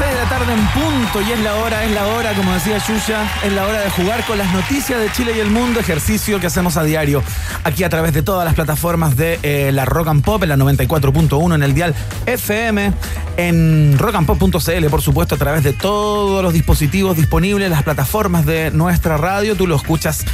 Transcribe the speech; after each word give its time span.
6 0.00 0.14
de 0.14 0.16
la 0.18 0.28
tarde 0.30 0.54
en 0.54 0.66
punto 0.68 1.20
y 1.20 1.30
es 1.30 1.40
la 1.40 1.56
hora, 1.56 1.84
es 1.84 1.90
la 1.90 2.06
hora, 2.06 2.32
como 2.32 2.54
decía 2.54 2.78
Yuya, 2.78 3.30
es 3.44 3.52
la 3.52 3.66
hora 3.66 3.80
de 3.80 3.90
jugar 3.90 4.24
con 4.24 4.38
las 4.38 4.50
noticias 4.50 4.98
de 4.98 5.12
Chile 5.12 5.34
y 5.36 5.40
el 5.40 5.50
mundo, 5.50 5.78
ejercicio 5.78 6.40
que 6.40 6.46
hacemos 6.46 6.78
a 6.78 6.84
diario 6.84 7.22
aquí 7.64 7.84
a 7.84 7.90
través 7.90 8.14
de 8.14 8.22
todas 8.22 8.46
las 8.46 8.54
plataformas 8.54 9.14
de 9.18 9.38
eh, 9.42 9.72
la 9.72 9.84
Rock 9.84 10.08
and 10.08 10.24
Pop, 10.24 10.42
en 10.42 10.48
la 10.48 10.56
94.1 10.56 11.54
en 11.54 11.62
el 11.62 11.74
dial 11.74 11.94
FM, 12.24 12.94
en 13.36 13.98
rockandpop.cl, 13.98 14.86
por 14.88 15.02
supuesto, 15.02 15.34
a 15.34 15.38
través 15.38 15.64
de 15.64 15.74
todos 15.74 16.42
los 16.42 16.54
dispositivos 16.54 17.18
disponibles, 17.18 17.68
las 17.68 17.82
plataformas 17.82 18.46
de 18.46 18.70
nuestra 18.70 19.18
radio, 19.18 19.54
tú 19.54 19.66
lo 19.66 19.76
escuchas 19.76 20.24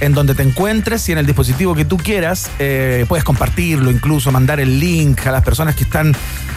en 0.00 0.12
donde 0.12 0.34
te 0.34 0.42
encuentres 0.42 1.08
y 1.08 1.12
en 1.12 1.18
el 1.18 1.26
dispositivo 1.26 1.74
que 1.74 1.84
tú 1.84 1.96
quieras, 1.96 2.50
eh, 2.58 3.04
puedes 3.08 3.24
compartirlo, 3.24 3.90
incluso 3.90 4.30
mandar 4.30 4.60
el 4.60 4.78
link 4.78 5.26
a 5.26 5.32
las 5.32 5.42
personas 5.42 5.74
que 5.74 5.84
están 5.84 6.14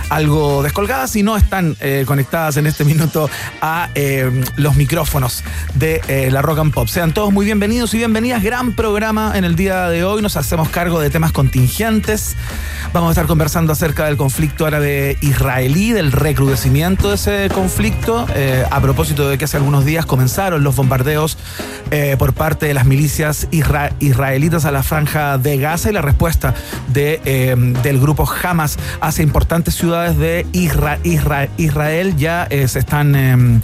algo 0.09 0.63
descolgadas 0.63 1.15
y 1.15 1.23
no 1.23 1.37
están 1.37 1.77
eh, 1.79 2.03
conectadas 2.07 2.57
en 2.57 2.65
este 2.65 2.83
minuto 2.83 3.29
a 3.61 3.89
eh, 3.93 4.29
los 4.55 4.75
micrófonos 4.75 5.43
de 5.75 6.01
la 6.31 6.41
Rock 6.41 6.59
and 6.59 6.73
Pop. 6.73 6.87
Sean 6.87 7.13
todos 7.13 7.31
muy 7.31 7.45
bienvenidos 7.45 7.93
y 7.93 7.97
bienvenidas. 7.97 8.43
Gran 8.43 8.73
programa 8.73 9.33
en 9.35 9.45
el 9.45 9.55
día 9.55 9.87
de 9.87 10.03
hoy. 10.03 10.21
Nos 10.21 10.35
hacemos 10.35 10.69
cargo 10.69 10.99
de 10.99 11.09
temas 11.09 11.31
contingentes. 11.31 12.35
Vamos 12.91 13.09
a 13.09 13.11
estar 13.11 13.27
conversando 13.27 13.71
acerca 13.71 14.05
del 14.05 14.17
conflicto 14.17 14.65
árabe-israelí, 14.65 15.91
del 15.91 16.11
recrudecimiento 16.11 17.09
de 17.09 17.15
ese 17.15 17.49
conflicto, 17.53 18.25
a 18.71 18.81
propósito 18.81 19.29
de 19.29 19.37
que 19.37 19.45
hace 19.45 19.57
algunos 19.57 19.85
días 19.85 20.05
comenzaron 20.05 20.63
los 20.63 20.75
bombardeos 20.75 21.37
por 22.17 22.33
parte 22.33 22.65
de 22.65 22.73
las 22.73 22.85
milicias 22.85 23.28
isra- 23.52 23.94
israelitas 23.99 24.66
a 24.66 24.72
la 24.72 24.83
franja 24.83 25.38
de 25.38 25.58
Gaza 25.58 25.89
y 25.89 25.94
la 25.94 26.02
respuesta 26.02 26.53
de, 26.94 27.22
eh, 27.25 27.55
del 27.83 27.99
grupo 27.99 28.27
Hamas 28.44 28.77
hacia 29.02 29.23
importantes 29.23 29.75
ciudades 29.75 30.17
de 30.17 30.45
Isra- 30.53 30.99
Isra- 31.03 31.49
Israel 31.58 32.16
ya 32.17 32.47
eh, 32.49 32.67
se 32.67 32.80
están... 32.80 33.16
eh, 33.16 33.59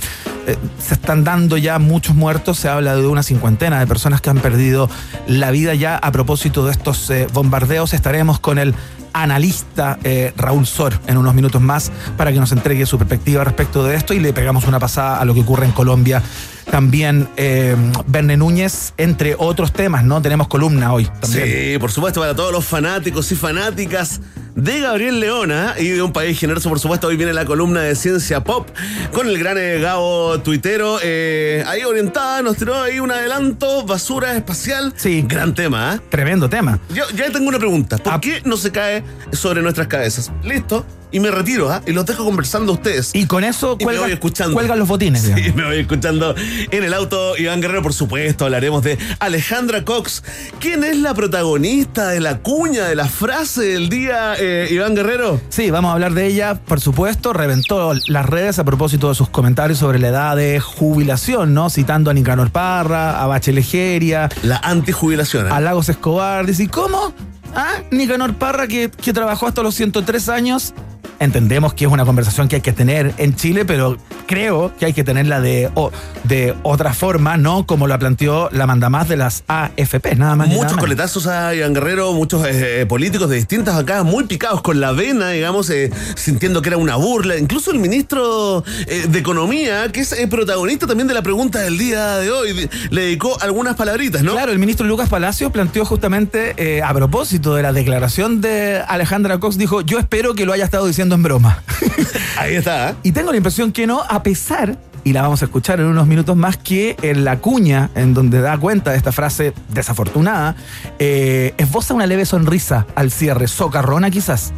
eh, 0.48 0.58
se 0.80 0.94
están 0.94 1.24
dando 1.24 1.58
ya 1.58 1.80
muchos 1.80 2.16
muertos, 2.16 2.60
se 2.60 2.70
habla 2.70 2.96
de 2.96 3.08
una 3.08 3.24
cincuentena 3.24 3.80
de 3.80 3.88
personas 3.88 4.22
que 4.22 4.30
han 4.30 4.38
perdido 4.38 4.88
la 5.28 5.50
vida 5.50 5.74
ya 5.74 5.98
a 5.98 6.12
propósito 6.12 6.64
de 6.66 6.72
estos 6.72 7.10
eh, 7.10 7.26
bombardeos. 7.34 7.94
Estaremos 7.96 8.40
con 8.40 8.60
el 8.60 8.76
analista 9.14 9.98
Raúl 10.38 10.68
Sor 10.68 11.00
en 11.08 11.18
unos 11.18 11.34
minutos 11.34 11.62
más 11.62 11.90
para 12.18 12.32
que 12.34 12.40
nos 12.40 12.52
entregue 12.52 12.86
su 12.86 12.98
perspectiva 12.98 13.44
respecto 13.46 13.84
de 13.86 13.96
esto 13.96 14.14
y 14.14 14.20
le 14.20 14.34
pegamos 14.34 14.68
una 14.68 14.78
pasada 14.78 15.20
a 15.20 15.26
lo 15.26 15.34
que 15.34 15.40
ocurre 15.40 15.66
en 15.66 15.72
Colombia. 15.72 16.22
También 16.70 17.28
eh, 17.38 17.76
Verne 18.08 18.38
Núñez, 18.38 18.94
entre 18.98 19.36
otros 19.38 19.72
temas, 19.72 20.04
¿no? 20.04 20.22
Tenemos 20.22 20.48
columna 20.48 20.92
hoy 20.94 21.06
también. 21.22 21.74
Sí, 21.74 21.78
por 21.80 21.92
supuesto, 21.92 22.20
para 22.22 22.36
todos 22.36 22.52
los 22.52 22.66
fanáticos 22.66 23.32
y 23.32 23.36
fanáticas 23.36 24.20
de 24.56 24.80
Gabriel 24.80 25.20
Leona 25.20 25.76
y 25.78 25.90
de 25.90 26.02
un 26.02 26.12
país 26.14 26.40
generoso, 26.40 26.70
por 26.70 26.80
supuesto, 26.80 27.08
hoy 27.08 27.18
viene 27.18 27.34
la 27.34 27.46
columna 27.46 27.82
de 27.82 27.96
Ciencia 27.96 28.44
Pop 28.44 28.68
con 29.14 29.28
el 29.28 29.38
gran 29.38 29.58
eh, 29.58 29.80
Gabo 29.80 30.40
tuitero, 30.40 30.98
eh, 31.04 31.64
ahí 31.68 31.84
orientada, 31.84 32.42
nos 32.42 32.58
tiró 32.58 32.82
ahí 32.82 33.00
un 33.00 33.12
adelanto, 33.12 33.86
basura 33.86 34.36
espacial. 34.36 34.94
Sí. 34.96 35.24
Gran 35.28 35.54
tema, 35.54 35.96
¿eh? 35.96 36.00
Tremendo 36.10 36.50
tema. 36.50 36.80
Yo 36.94 37.04
ya 37.16 37.30
tengo 37.32 37.48
una 37.50 37.60
pregunta. 37.60 37.98
¿Por 37.98 38.14
Ah. 38.14 38.20
qué 38.22 38.42
no 38.46 38.58
se 38.58 38.72
cae 38.72 39.04
sobre 39.32 39.62
nuestras 39.62 39.88
cabezas? 39.88 40.32
Listo. 40.44 40.86
Y 41.16 41.20
me 41.22 41.32
retiro, 41.32 41.72
¿ah? 41.72 41.82
Y 41.88 41.94
los 41.94 42.06
dejo 42.06 42.26
conversando 42.26 42.74
a 42.74 42.76
ustedes. 42.76 43.12
Y 43.14 43.26
con 43.26 43.46
eso 43.46 43.78
Y 43.80 43.86
cuelga- 43.86 44.20
cuelgan 44.54 44.78
los 44.80 44.88
botines. 44.90 45.22
Sí, 45.22 45.34
digamos. 45.34 45.56
me 45.56 45.66
voy 45.66 45.78
escuchando 45.80 46.36
en 46.72 46.84
el 46.84 46.94
auto. 46.94 47.38
Iván 47.38 47.62
Guerrero, 47.62 47.82
por 47.82 47.94
supuesto, 47.94 48.44
hablaremos 48.44 48.84
de 48.84 48.98
Alejandra 49.20 49.86
Cox. 49.86 50.24
¿Quién 50.60 50.84
es 50.84 50.98
la 50.98 51.14
protagonista 51.14 52.10
de 52.10 52.20
la 52.20 52.40
cuña, 52.40 52.84
de 52.90 52.96
la 52.96 53.06
frase 53.08 53.62
del 53.64 53.88
día, 53.88 54.34
eh, 54.38 54.68
Iván 54.72 54.94
Guerrero? 54.94 55.40
Sí, 55.48 55.72
vamos 55.72 55.92
a 55.92 55.94
hablar 55.94 56.14
de 56.16 56.28
ella, 56.28 56.56
por 56.56 56.82
supuesto. 56.82 57.32
Reventó 57.32 57.94
las 58.08 58.26
redes 58.26 58.60
a 58.60 58.66
propósito 58.66 59.08
de 59.08 59.16
sus 59.16 59.30
comentarios 59.30 59.80
sobre 59.80 60.00
la 60.00 60.10
edad 60.10 60.36
de 60.36 60.60
jubilación, 60.60 61.54
¿no? 61.54 61.70
Citando 61.70 62.12
a 62.12 62.14
Nicanor 62.14 62.52
Parra, 62.52 63.24
a 63.24 63.28
Bachelegeria, 63.28 64.28
La 64.44 64.58
antijubilación. 64.58 65.48
¿eh? 65.48 65.50
a 65.54 65.62
Lagos 65.62 65.88
Escobar. 65.88 66.46
Dice, 66.46 66.64
¿y 66.64 66.68
cómo? 66.68 67.14
¿Ah? 67.56 67.76
Nicanor 67.92 68.36
Parra, 68.36 68.68
que, 68.68 68.90
que 68.90 69.14
trabajó 69.14 69.48
hasta 69.48 69.64
los 69.64 69.76
103 69.76 70.30
años. 70.30 70.74
Entendemos 71.18 71.74
que 71.74 71.86
es 71.86 71.92
una 71.92 72.04
conversación 72.04 72.50
que 72.50 72.58
hay 72.58 72.62
que 72.62 72.74
tener 72.74 73.14
en 73.18 73.36
Chile, 73.36 73.64
pero 73.64 73.96
creo 74.28 74.74
que 74.78 74.86
hay 74.88 74.92
que 74.92 75.06
tenerla 75.06 75.40
de, 75.40 75.72
o- 75.76 75.90
de 76.26 76.54
otra 76.64 76.94
forma, 76.94 77.38
¿no? 77.38 77.66
Como 77.66 77.88
la 77.88 77.98
planteó 77.98 78.50
la 78.52 78.68
mandamás 78.68 79.08
de 79.08 79.16
las 79.16 79.46
AFP, 79.48 80.16
nada 80.18 80.36
más. 80.36 80.50
Muchos 80.50 80.64
nada 80.72 80.78
coletazos 80.78 81.28
a 81.28 81.56
Iván 81.56 81.74
Guerrero, 81.74 82.12
muchos 82.12 82.46
eh, 82.46 82.86
políticos 82.86 83.30
de 83.30 83.38
distintas 83.38 83.78
acá, 83.78 84.04
muy 84.04 84.26
picados 84.26 84.62
con 84.62 84.82
la 84.82 84.92
vena, 84.92 85.30
digamos, 85.30 85.70
eh, 85.70 85.90
sintiendo 86.16 86.62
que 86.62 86.68
era 86.70 86.78
una 86.78 86.98
burla. 86.98 87.38
Incluso 87.38 87.72
el 87.72 87.80
ministro 87.80 88.66
eh, 88.88 89.06
de 89.08 89.20
Economía, 89.20 89.90
que 89.94 90.02
es 90.02 90.12
eh, 90.12 90.28
protagonista 90.28 90.86
también 90.86 91.08
de 91.08 91.14
la 91.14 91.22
pregunta 91.22 91.60
del 91.60 91.78
día 91.78 92.18
de 92.18 92.30
hoy, 92.30 92.70
le 92.90 93.02
dedicó 93.02 93.38
algunas 93.42 93.76
palabritas, 93.76 94.22
¿no? 94.22 94.34
Claro, 94.34 94.52
el 94.52 94.60
ministro 94.60 94.86
Lucas 94.86 95.08
Palacios 95.08 95.50
planteó 95.54 95.86
justamente 95.86 96.56
eh, 96.58 96.82
a 96.84 96.94
propósito 96.94 97.45
de 97.54 97.62
la 97.62 97.74
declaración 97.74 98.42
de 98.42 98.82
Alejandra 98.88 99.40
Cox, 99.40 99.58
dijo, 99.58 99.82
yo 99.82 100.00
espero 100.00 100.34
que 100.34 100.46
lo 100.46 100.54
haya 100.54 100.64
estado 100.64 100.88
diciendo 100.88 101.16
en 101.16 101.24
broma. 101.24 101.62
Ahí 102.40 102.56
está. 102.56 102.92
¿eh? 102.92 102.96
y 103.04 103.12
tengo 103.12 103.32
la 103.32 103.38
impresión 103.38 103.72
que 103.72 103.86
no, 103.86 104.02
a 104.02 104.24
pesar, 104.24 104.78
y 105.04 105.14
la 105.14 105.22
vamos 105.22 105.42
a 105.42 105.46
escuchar 105.46 105.80
en 105.80 105.86
unos 105.86 106.08
minutos 106.08 106.36
más, 106.36 106.58
que 106.58 106.98
en 107.02 107.24
la 107.24 107.38
cuña, 107.38 107.92
en 107.96 108.14
donde 108.14 108.42
da 108.42 108.58
cuenta 108.58 108.92
de 108.92 108.98
esta 108.98 109.12
frase 109.12 109.54
desafortunada, 109.70 110.56
eh, 110.98 111.54
esboza 111.58 111.94
una 111.94 112.08
leve 112.08 112.26
sonrisa 112.26 112.88
al 112.96 113.12
cierre, 113.12 113.48
socarrona 113.48 114.10
quizás. 114.10 114.52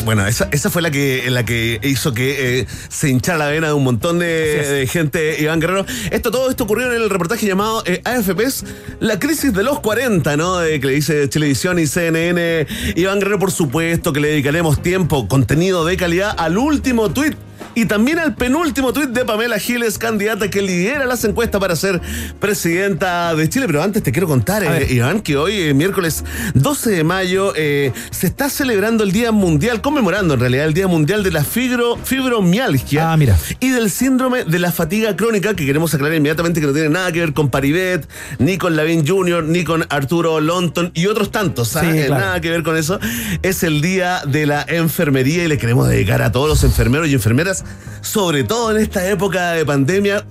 Bueno, 0.00 0.26
esa, 0.26 0.48
esa 0.50 0.70
fue 0.70 0.82
la 0.82 0.90
que, 0.90 1.28
la 1.30 1.44
que 1.44 1.78
hizo 1.82 2.12
que 2.14 2.60
eh, 2.60 2.66
se 2.88 3.08
hinchara 3.08 3.38
la 3.38 3.48
vena 3.48 3.68
de 3.68 3.72
un 3.74 3.84
montón 3.84 4.18
de, 4.18 4.88
gente, 4.90 5.40
Iván 5.40 5.60
Guerrero. 5.60 5.84
Esto, 6.10 6.30
todo 6.30 6.50
esto 6.50 6.64
ocurrió 6.64 6.90
en 6.92 7.02
el 7.02 7.10
reportaje 7.10 7.46
llamado 7.46 7.82
eh, 7.86 8.00
AFPs, 8.04 8.64
la 9.00 9.18
crisis 9.18 9.52
de 9.52 9.62
los 9.62 9.80
40, 9.80 10.36
¿no? 10.36 10.58
De, 10.58 10.80
que 10.80 10.86
le 10.86 10.92
dice 10.94 11.28
Televisión 11.28 11.78
y 11.78 11.86
CNN. 11.86 12.66
Iván 12.96 13.18
Guerrero, 13.18 13.38
por 13.38 13.52
supuesto, 13.52 14.12
que 14.12 14.20
le 14.20 14.28
dedicaremos 14.28 14.82
tiempo, 14.82 15.28
contenido 15.28 15.84
de 15.84 15.96
calidad 15.96 16.34
al 16.38 16.58
último 16.58 17.10
tuit. 17.10 17.36
Y 17.74 17.86
también 17.86 18.18
al 18.18 18.34
penúltimo 18.34 18.92
tuit 18.92 19.10
de 19.10 19.24
Pamela 19.24 19.58
Giles, 19.58 19.96
candidata 19.98 20.50
que 20.50 20.60
lidera 20.60 21.06
las 21.06 21.24
encuestas 21.24 21.60
para 21.60 21.74
ser 21.74 22.00
presidenta 22.38 23.34
de 23.34 23.48
Chile. 23.48 23.66
Pero 23.66 23.82
antes 23.82 24.02
te 24.02 24.12
quiero 24.12 24.26
contar, 24.28 24.62
eh. 24.62 24.86
Iván, 24.90 25.20
que 25.20 25.36
hoy, 25.36 25.54
eh, 25.54 25.74
miércoles 25.74 26.22
12 26.54 26.90
de 26.90 27.04
mayo, 27.04 27.52
eh, 27.56 27.92
se 28.10 28.26
está 28.26 28.50
celebrando 28.50 29.04
el 29.04 29.12
Día 29.12 29.32
Mundial, 29.32 29.80
conmemorando 29.80 30.34
en 30.34 30.40
realidad 30.40 30.66
el 30.66 30.74
Día 30.74 30.86
Mundial 30.86 31.22
de 31.22 31.30
la 31.30 31.44
fibro, 31.44 31.96
fibromialgia 32.04 33.12
Ah, 33.12 33.16
mira. 33.16 33.38
y 33.60 33.70
del 33.70 33.90
síndrome 33.90 34.44
de 34.44 34.58
la 34.58 34.70
fatiga 34.70 35.16
crónica, 35.16 35.54
que 35.54 35.64
queremos 35.64 35.94
aclarar 35.94 36.16
inmediatamente 36.16 36.60
que 36.60 36.66
no 36.66 36.72
tiene 36.72 36.88
nada 36.90 37.10
que 37.12 37.20
ver 37.20 37.32
con 37.32 37.48
Paribet, 37.48 38.06
ni 38.38 38.58
con 38.58 38.76
Lavín 38.76 39.06
Jr., 39.06 39.44
ni 39.44 39.64
con 39.64 39.86
Arturo 39.88 40.40
Lonton 40.40 40.90
y 40.94 41.06
otros 41.06 41.30
tantos. 41.30 41.74
¿ah? 41.76 41.80
Sí, 41.80 41.86
Eh, 41.98 42.06
claro. 42.06 42.24
Nada 42.24 42.40
que 42.40 42.50
ver 42.50 42.62
con 42.62 42.76
eso. 42.76 42.98
Es 43.42 43.62
el 43.62 43.80
Día 43.80 44.20
de 44.26 44.46
la 44.46 44.64
Enfermería 44.68 45.44
y 45.44 45.48
le 45.48 45.58
queremos 45.58 45.88
dedicar 45.88 46.20
a 46.22 46.32
todos 46.32 46.48
los 46.48 46.64
enfermeros 46.64 47.08
y 47.08 47.14
enfermeras, 47.14 47.61
sobre 48.00 48.44
todo 48.44 48.70
en 48.76 48.82
esta 48.82 49.06
época 49.08 49.52
de 49.52 49.64
pandemia. 49.64 50.24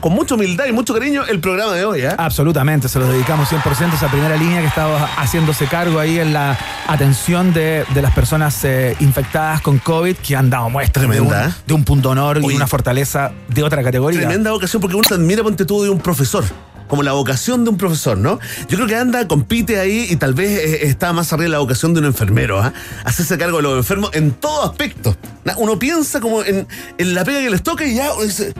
Con 0.00 0.12
mucha 0.12 0.36
humildad 0.36 0.66
y 0.66 0.72
mucho 0.72 0.94
cariño, 0.94 1.24
el 1.26 1.40
programa 1.40 1.72
de 1.72 1.84
hoy, 1.84 2.02
¿ah? 2.02 2.14
Absolutamente, 2.18 2.88
se 2.88 3.00
lo 3.00 3.08
dedicamos 3.08 3.50
100% 3.50 3.90
a 3.90 3.94
esa 3.96 4.08
primera 4.08 4.36
línea 4.36 4.60
que 4.60 4.68
estaba 4.68 5.06
haciéndose 5.16 5.66
cargo 5.66 5.98
ahí 5.98 6.20
en 6.20 6.32
la 6.32 6.56
atención 6.86 7.52
de, 7.52 7.84
de 7.92 8.02
las 8.02 8.12
personas 8.14 8.64
eh, 8.64 8.96
infectadas 9.00 9.60
con 9.60 9.78
COVID 9.78 10.14
que 10.18 10.36
han 10.36 10.50
dado 10.50 10.70
muestras 10.70 11.10
de 11.10 11.20
un, 11.20 11.34
¿eh? 11.34 11.52
de 11.66 11.74
un 11.74 11.82
punto 11.82 12.10
honor 12.10 12.38
y 12.40 12.46
Oye. 12.46 12.54
una 12.54 12.68
fortaleza 12.68 13.32
de 13.48 13.64
otra 13.64 13.82
categoría. 13.82 14.20
Tremenda 14.20 14.54
ocasión 14.54 14.80
porque 14.80 14.94
uno 14.94 15.06
se 15.08 15.14
admira, 15.14 15.42
ponte 15.42 15.64
tú, 15.64 15.82
de 15.82 15.90
un 15.90 15.98
profesor. 15.98 16.44
Como 16.88 17.02
la 17.02 17.12
vocación 17.12 17.64
de 17.64 17.70
un 17.70 17.76
profesor, 17.76 18.18
¿no? 18.18 18.38
Yo 18.68 18.76
creo 18.76 18.86
que 18.86 18.96
anda, 18.96 19.28
compite 19.28 19.78
ahí 19.78 20.06
y 20.10 20.16
tal 20.16 20.34
vez 20.34 20.58
eh, 20.58 20.86
está 20.86 21.12
más 21.12 21.32
arriba 21.32 21.44
de 21.44 21.52
la 21.52 21.58
vocación 21.58 21.94
de 21.94 22.00
un 22.00 22.06
enfermero, 22.06 22.58
¿ah? 22.60 22.72
Hacerse 23.04 23.38
cargo 23.38 23.58
de 23.58 23.62
los 23.62 23.76
enfermos 23.76 24.10
en 24.14 24.32
todo 24.32 24.64
aspecto. 24.64 25.16
Uno 25.56 25.78
piensa 25.78 26.20
como 26.20 26.42
en, 26.42 26.66
en 26.98 27.14
la 27.14 27.24
pega 27.24 27.40
que 27.40 27.50
les 27.50 27.62
toca 27.62 27.86
y 27.86 27.94
ya 27.94 28.10
dice, 28.22 28.52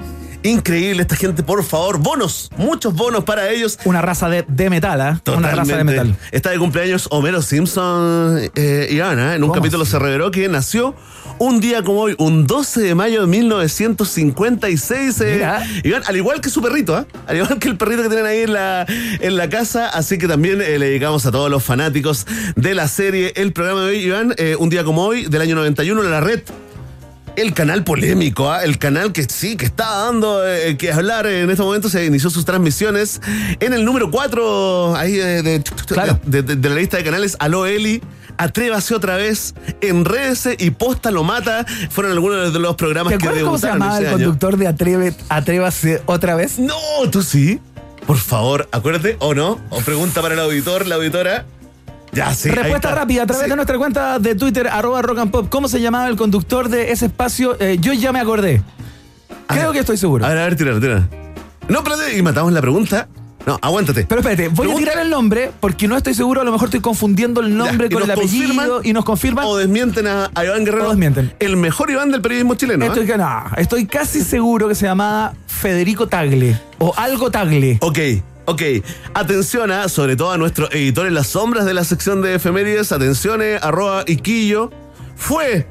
increíble 0.43 1.03
esta 1.03 1.17
gente, 1.17 1.43
por 1.43 1.65
favor, 1.65 1.99
bonos, 1.99 2.51
muchos 2.57 2.95
bonos 2.95 3.25
para 3.25 3.51
ellos. 3.51 3.79
Una 3.85 4.01
raza 4.03 4.29
de, 4.29 4.45
de 4.47 4.71
metal, 4.71 5.01
¿ah? 5.01 5.21
Una 5.37 5.51
raza 5.53 5.77
de 5.77 5.85
metal. 5.85 6.17
Está 6.31 6.51
de 6.51 6.59
cumpleaños 6.59 7.09
Homero 7.11 7.43
Simpson, 7.43 8.41
eh, 8.55 8.89
Iván, 8.91 9.19
¿eh? 9.19 9.35
en 9.35 9.43
un 9.43 9.49
¿Cómo 9.51 9.55
capítulo 9.55 9.83
así? 9.83 9.93
se 9.93 9.99
reveló 9.99 10.31
que 10.31 10.49
nació 10.49 10.95
un 11.39 11.61
día 11.61 11.83
como 11.83 12.01
hoy, 12.01 12.15
un 12.19 12.47
12 12.47 12.81
de 12.81 12.95
mayo 12.95 13.21
de 13.23 13.27
1956. 13.29 15.21
eh. 15.21 15.47
Iván, 15.85 16.03
al 16.07 16.17
igual 16.17 16.41
que 16.41 16.51
su 16.51 16.61
perrito, 16.63 16.97
¿ah? 16.97 17.07
al 17.27 17.37
igual 17.37 17.59
que 17.59 17.69
el 17.69 17.77
perrito 17.77 18.03
que 18.03 18.09
tienen 18.09 18.27
ahí 18.27 18.41
en 18.41 18.53
la, 18.53 18.87
en 18.89 19.37
la 19.37 19.49
casa. 19.49 19.89
Así 19.89 20.19
que 20.19 20.27
también 20.29 20.61
eh, 20.61 20.79
le 20.79 20.87
dedicamos 20.87 21.27
a 21.27 21.31
todos 21.31 21.51
los 21.51 21.63
fanáticos 21.63 22.27
de 22.57 22.75
la 22.75 22.89
serie 22.89 23.33
el 23.37 23.53
programa 23.53 23.83
de 23.83 23.89
hoy, 23.91 23.99
Iván, 23.99 24.35
un 24.59 24.69
día 24.69 24.85
como 24.85 25.05
hoy, 25.05 25.27
del 25.27 25.43
año 25.43 25.55
91, 25.57 26.03
la 26.03 26.21
red 26.21 26.41
el 27.41 27.55
canal 27.55 27.85
polémico, 27.85 28.51
¿ah? 28.51 28.65
el 28.65 28.79
canal 28.79 29.13
que 29.13 29.25
sí, 29.25 29.57
que 29.57 29.65
está 29.67 30.05
dando 30.05 30.47
eh, 30.47 30.77
que 30.77 30.93
hablar 30.93 31.27
en 31.27 31.49
este 31.51 31.63
momento, 31.63 31.89
se 31.89 32.05
inició 32.05 32.31
sus 32.31 32.45
transmisiones 32.45 33.21
en 33.61 33.73
el 33.73 33.85
número 33.85 34.11
4 34.11 34.97
ahí 34.97 35.19
eh, 35.19 35.43
de, 35.43 35.63
Claro. 35.87 36.19
de- 36.25 36.43
de- 36.43 36.57
de 36.57 36.69
la 36.69 36.75
lista 36.77 36.97
de 36.97 37.05
canales. 37.05 37.37
Aló 37.41 37.67
Eli, 37.67 38.03
Atrévase 38.41 38.95
otra 38.95 39.17
vez, 39.17 39.55
Enrédese 39.81 40.57
y 40.59 40.71
Posta 40.71 41.11
lo 41.11 41.25
mata. 41.25 41.67
Fueron 41.91 42.13
algunos 42.13 42.53
de 42.53 42.59
los 42.61 42.77
programas 42.77 43.13
¿Te 43.13 43.19
que 43.19 43.25
acuerdas 43.27 43.45
cómo 43.45 43.59
se 43.59 43.67
debutaron 43.67 43.81
llamaba 43.83 43.99
el 43.99 44.07
año. 44.07 44.13
conductor 44.17 44.57
de 44.57 44.67
Atreve, 44.69 45.15
Atrévase 45.29 46.03
otra 46.07 46.37
vez? 46.37 46.59
No, 46.59 46.75
tú 47.11 47.23
sí. 47.23 47.61
Por 48.07 48.17
favor, 48.17 48.69
acuérdate, 48.73 49.17
o 49.19 49.35
no, 49.35 49.61
o 49.71 49.81
pregunta 49.81 50.23
para 50.23 50.35
el 50.35 50.41
auditor, 50.41 50.87
la 50.87 50.95
auditora. 50.95 51.45
Ya, 52.13 52.33
sí. 52.35 52.51
Respuesta 52.51 52.95
rápida 52.95 53.23
a 53.23 53.27
través 53.27 53.45
Sí. 53.45 53.51
de 53.51 53.57
nuestra 53.57 53.79
cuenta 53.79 54.19
de 54.19 54.35
Twitter, 54.35 54.67
arroba 54.69 55.03
rock 55.03 55.19
and 55.19 55.31
pop. 55.31 55.47
¿Cómo 55.51 55.69
se 55.69 55.81
llamaba 55.81 56.09
el 56.09 56.17
conductor 56.17 56.69
de 56.69 56.91
ese 56.93 57.07
espacio? 57.07 57.57
Eh, 57.61 57.79
yo 57.81 57.93
ya 57.93 58.13
me 58.13 58.21
acordé. 58.21 58.63
A 59.47 59.55
Creo 59.55 59.67
ver. 59.67 59.73
que 59.75 59.79
estoy 59.81 59.97
seguro. 59.97 60.25
A 60.25 60.29
ver, 60.31 60.39
a 60.39 60.45
ver, 60.45 60.57
tira, 60.57 60.79
tira. 60.81 61.09
No, 61.69 61.79
espérate, 61.79 62.17
y 62.17 62.23
matamos 62.23 62.53
la 62.53 62.61
pregunta. 62.61 63.09
No, 63.47 63.59
aguántate. 63.63 64.05
Pero 64.07 64.21
espérate, 64.21 64.49
voy 64.49 64.67
Pregunta- 64.67 64.91
a 64.91 64.93
tirar 64.93 65.05
el 65.07 65.11
nombre 65.11 65.51
porque 65.61 65.89
no 65.89 65.97
estoy 65.97 66.13
seguro, 66.13 66.43
a 66.43 66.45
lo 66.45 66.53
mejor 66.53 66.67
estoy 66.69 66.81
confundiendo 66.81 67.41
el 67.41 67.57
nombre 67.57 67.89
Ya, 67.89 67.95
con 67.95 68.03
el 68.03 68.11
apellido 68.11 68.81
y 68.85 68.93
nos 68.93 69.05
confirman. 69.07 69.45
O 69.47 69.57
desmienten 69.57 70.07
a, 70.07 70.31
a 70.35 70.45
Iván 70.45 70.65
Guerrero. 70.67 70.87
O 70.87 70.89
desmienten. 70.91 71.33
El 71.39 71.57
mejor 71.57 71.91
Iván 71.91 72.11
del 72.11 72.21
periodismo 72.21 72.57
chileno. 72.57 72.85
¿eh? 72.85 72.89
Estoy, 72.89 73.07
que- 73.07 73.17
no, 73.17 73.45
estoy 73.57 73.87
casi 73.87 74.21
seguro 74.23 74.69
que 74.69 74.75
se 74.75 74.85
llamaba 74.85 75.33
Federico 75.47 76.09
Tagle 76.09 76.61
o 76.79 76.93
algo 76.97 77.31
Tagle. 77.31 77.79
Ok, 77.81 77.99
ok. 78.49 78.63
Atención 79.15 79.71
a, 79.71 79.89
sobre 79.89 80.17
todo 80.17 80.31
a 80.33 80.39
nuestro 80.39 80.71
editor 80.73 81.07
en 81.07 81.15
las 81.15 81.29
sombras 81.29 81.65
de 81.67 81.75
la 81.75 81.85
sección 81.85 82.23
de 82.23 82.35
efemérides. 82.35 82.93
Atención, 82.93 83.43
eh, 83.43 83.59
arroba 83.61 84.05
Iquillo. 84.07 84.71
Fue 85.17 85.67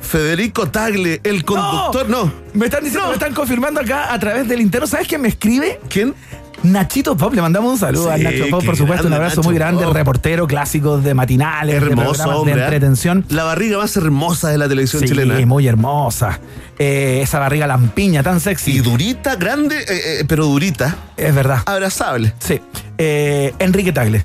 Federico 0.00 0.68
Tagle, 0.68 1.20
el 1.24 1.44
conductor. 1.44 2.08
No. 2.08 2.32
Me 2.54 2.66
están 2.66 2.82
diciendo, 2.82 3.02
No. 3.04 3.08
me 3.08 3.14
están 3.14 3.34
confirmando 3.34 3.80
acá 3.80 4.12
a 4.12 4.18
través 4.18 4.48
del 4.48 4.60
interno. 4.60 4.86
¿Sabes 4.86 5.06
quién 5.08 5.20
me 5.20 5.28
escribe? 5.28 5.80
¿Quién? 5.88 6.14
Nachito 6.62 7.16
Pop, 7.16 7.32
le 7.32 7.40
mandamos 7.40 7.72
un 7.72 7.78
saludo 7.78 8.10
a 8.10 8.16
Sí, 8.18 8.22
Nacho 8.22 8.44
Pop, 8.50 8.64
por 8.64 8.76
supuesto, 8.76 9.06
un 9.06 9.14
abrazo 9.14 9.36
Nacho 9.36 9.48
muy 9.48 9.54
grande, 9.54 9.84
Pop. 9.84 9.94
reportero 9.94 10.46
clásico 10.46 10.98
de 10.98 11.14
matinales, 11.14 11.80
de 11.80 11.86
Hermoso, 11.88 12.10
programas 12.12 12.36
hombre. 12.36 12.54
de 12.54 12.60
¿eh? 12.60 12.64
entretención. 12.64 13.24
La 13.30 13.44
barriga 13.44 13.78
más 13.78 13.96
hermosa 13.96 14.50
de 14.50 14.58
la 14.58 14.68
televisión 14.68 15.00
Sí, 15.02 15.08
chilena. 15.08 15.44
muy 15.46 15.66
hermosa. 15.66 16.38
Eh, 16.78 17.20
esa 17.22 17.38
barriga 17.38 17.66
lampiña 17.66 18.22
tan 18.22 18.40
sexy. 18.40 18.72
Y 18.72 18.78
durita, 18.80 19.36
grande, 19.36 19.78
eh, 19.80 19.84
eh, 20.20 20.24
pero 20.28 20.44
durita. 20.46 20.96
es 21.16 21.34
verdad. 21.34 21.62
Abrazable. 21.64 22.34
Sí. 22.40 22.60
Enrique 22.98 23.92
Tagle. 23.92 24.24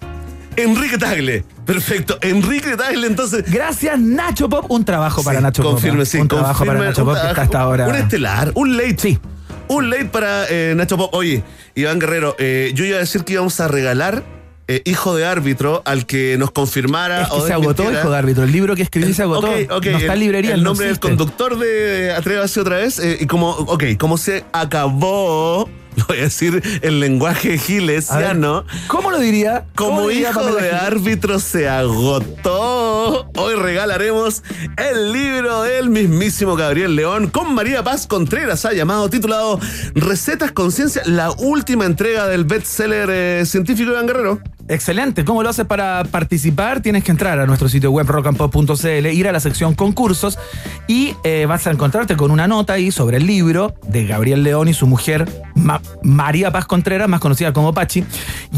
Enrique 0.58 0.98
Tagle. 0.98 1.44
Perfecto. 1.66 2.18
Enrique 2.22 2.76
Tagle, 2.78 3.08
entonces. 3.08 3.44
Gracias, 3.50 3.98
Nacho 4.00 4.50
Pop. 4.50 4.66
Un 4.70 4.84
trabajo 4.84 5.24
para 5.24 5.40
Sí, 5.40 5.44
Nacho 5.44 5.64
Pop. 5.64 5.72
confirme, 5.74 6.06
sí, 6.06 6.18
Un 6.18 6.28
trabajo 6.28 6.66
para 6.66 6.80
Nacho 6.80 7.06
Pop 7.06 7.16
que 7.22 7.28
está 7.30 7.42
hasta 7.44 7.62
ahora. 7.62 7.88
Un 7.88 7.96
estelar, 7.96 8.52
un 8.56 8.76
late. 8.76 8.98
Sí. 9.00 9.20
Un 9.68 9.90
late 9.90 10.06
para 10.06 10.46
eh, 10.50 10.74
Nacho 10.76 10.98
Pop. 10.98 11.14
Oye, 11.14 11.44
Iván 11.76 12.00
Guerrero, 12.00 12.36
eh, 12.38 12.72
yo 12.76 12.86
iba 12.86 12.98
a 12.98 13.00
decir 13.00 13.24
que 13.24 13.34
íbamos 13.34 13.60
a 13.60 13.68
regalar 13.68 14.24
eh, 14.68 14.82
Hijo 14.86 15.16
de 15.16 15.26
Árbitro 15.26 15.82
al 15.86 16.06
que 16.06 16.38
nos 16.38 16.52
confirmara 16.52 17.24
Es 17.24 17.30
que 17.30 17.36
o 17.36 17.46
se 17.46 17.54
agotó, 17.54 17.92
hijo 17.92 18.10
de 18.10 18.18
árbitro. 18.18 18.44
El 18.44 18.52
libro 18.52 18.76
que 18.76 18.82
escribí 18.82 19.14
se 19.14 19.24
agotó. 19.24 19.48
Ok, 19.48 19.72
ok, 19.72 19.86
No 19.86 19.98
está 19.98 20.14
en 20.14 20.20
librería. 20.20 20.54
El 20.54 20.64
no 20.64 20.72
nombre 20.72 20.88
del 20.88 21.00
conductor 21.00 21.58
de 21.58 22.14
Atrévase 22.14 22.60
otra 22.60 22.78
vez. 22.78 23.02
y 23.20 23.26
como, 23.28 23.52
ok, 23.52 23.84
como 23.98 24.18
se 24.18 24.44
acabó, 24.52 25.70
voy 26.08 26.18
a 26.20 26.22
decir 26.22 26.62
en 26.82 27.00
lenguaje 27.00 27.50
A 27.50 27.52
ver, 27.52 27.60
gilesiano. 27.60 28.66
¿Cómo 28.88 29.12
lo 29.12 29.20
diría? 29.20 29.66
¿Cómo 29.76 29.98
Como 29.98 30.08
diría 30.10 30.30
hijo 30.30 30.40
Pamela 30.42 30.62
de 30.62 30.70
Gil? 30.70 30.80
árbitro 30.80 31.40
se 31.40 31.70
agotó. 31.70 33.30
Hoy 33.38 33.56
regalaremos 33.56 34.44
el 34.78 35.12
libro 35.14 35.64
del 35.64 35.90
mismísimo 35.90 36.56
Gabriel 36.56 36.96
León 36.96 37.28
con 37.28 37.54
María 37.54 37.84
Paz 37.84 38.08
Contreras, 38.08 38.66
ha 38.66 38.74
llamado 38.74 39.10
titulado 39.10 39.60
Recetas 39.94 40.52
Conciencia, 40.52 41.02
la 41.06 41.32
última 41.32 41.86
entrega 41.86 42.28
del 42.28 42.46
bestseller 42.46 43.10
eh, 43.12 43.46
científico 43.46 43.92
Iván 43.92 44.08
Guerrero. 44.08 44.40
Excelente. 44.68 45.26
¿Cómo 45.26 45.44
lo 45.44 45.50
haces 45.50 45.66
para 45.66 46.04
participar? 46.06 46.82
Tienes 46.82 47.04
que 47.04 47.12
entrar 47.12 47.40
a 47.40 47.46
nuestro 47.46 47.70
sitio 47.70 47.92
web 47.92 48.08
rockandpop.cl, 48.08 49.06
ir 49.08 49.28
a 49.28 49.32
la 49.32 49.40
sección 49.40 49.76
concursos 49.76 50.40
y 50.88 51.16
eh, 51.24 51.46
vas 51.48 51.68
a 51.68 51.72
encontrarte 51.72 52.18
con 52.18 52.32
una 52.32 52.48
nota 52.48 52.74
ahí 52.74 52.92
sobre 52.92 53.18
el 53.18 53.28
libro 53.28 53.76
de 53.88 54.08
Gabriel 54.08 54.44
León 54.44 54.68
y 54.68 54.74
su 54.74 54.88
mujer 54.88 55.28
Ma- 55.66 55.82
María 56.04 56.52
Paz 56.52 56.66
Contreras, 56.66 57.10
más 57.10 57.20
conocida 57.20 57.52
como 57.52 57.74
Pachi. 57.74 58.06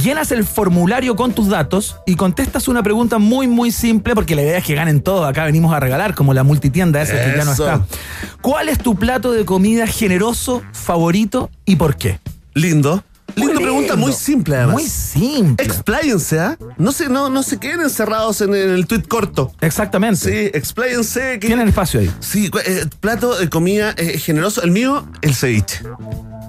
Llenas 0.03 0.31
el 0.31 0.43
formulario 0.43 1.15
con 1.15 1.31
tus 1.33 1.47
datos 1.47 1.95
y 2.05 2.15
contestas 2.15 2.67
una 2.67 2.83
pregunta 2.83 3.17
muy, 3.17 3.47
muy 3.47 3.71
simple 3.71 4.13
porque 4.13 4.35
la 4.35 4.41
idea 4.41 4.57
es 4.57 4.65
que 4.65 4.75
ganen 4.75 5.01
todo. 5.01 5.25
Acá 5.25 5.45
venimos 5.45 5.73
a 5.73 5.79
regalar 5.79 6.13
como 6.15 6.33
la 6.33 6.43
multitienda 6.43 7.01
esa 7.01 7.13
que 7.13 7.37
ya 7.37 7.45
no 7.45 7.51
está. 7.53 7.85
¿Cuál 8.41 8.67
es 8.69 8.77
tu 8.79 8.95
plato 8.95 9.31
de 9.31 9.45
comida 9.45 9.87
generoso, 9.87 10.61
favorito 10.73 11.49
y 11.65 11.77
por 11.77 11.95
qué? 11.95 12.19
Lindo. 12.53 13.03
Muy 13.35 13.47
Lindo 13.47 13.61
pregunta, 13.61 13.95
muy 13.95 14.13
simple 14.13 14.55
además. 14.55 14.73
Muy 14.73 14.83
simple. 14.87 15.63
Expláyense, 15.65 16.39
¿ah? 16.39 16.57
No 16.77 16.91
se, 16.91 17.07
no, 17.07 17.29
no 17.29 17.43
se 17.43 17.57
queden 17.59 17.81
encerrados 17.81 18.41
en, 18.41 18.55
el 18.55 18.87
tweet 18.87 19.03
corto. 19.03 19.51
Exactamente. 19.61 20.17
Sí, 20.29 20.51
expláyense. 20.57 21.37
que- 21.39 21.47
Tienen 21.47 21.67
espacio 21.67 21.99
ahí. 21.99 22.11
Sí, 22.19 22.49
eh, 22.65 22.85
plato 22.99 23.37
de 23.37 23.47
comida 23.49 23.93
eh, 23.97 24.17
generoso. 24.17 24.63
El 24.63 24.71
mío, 24.71 25.07
el 25.21 25.35
ceviche. 25.35 25.81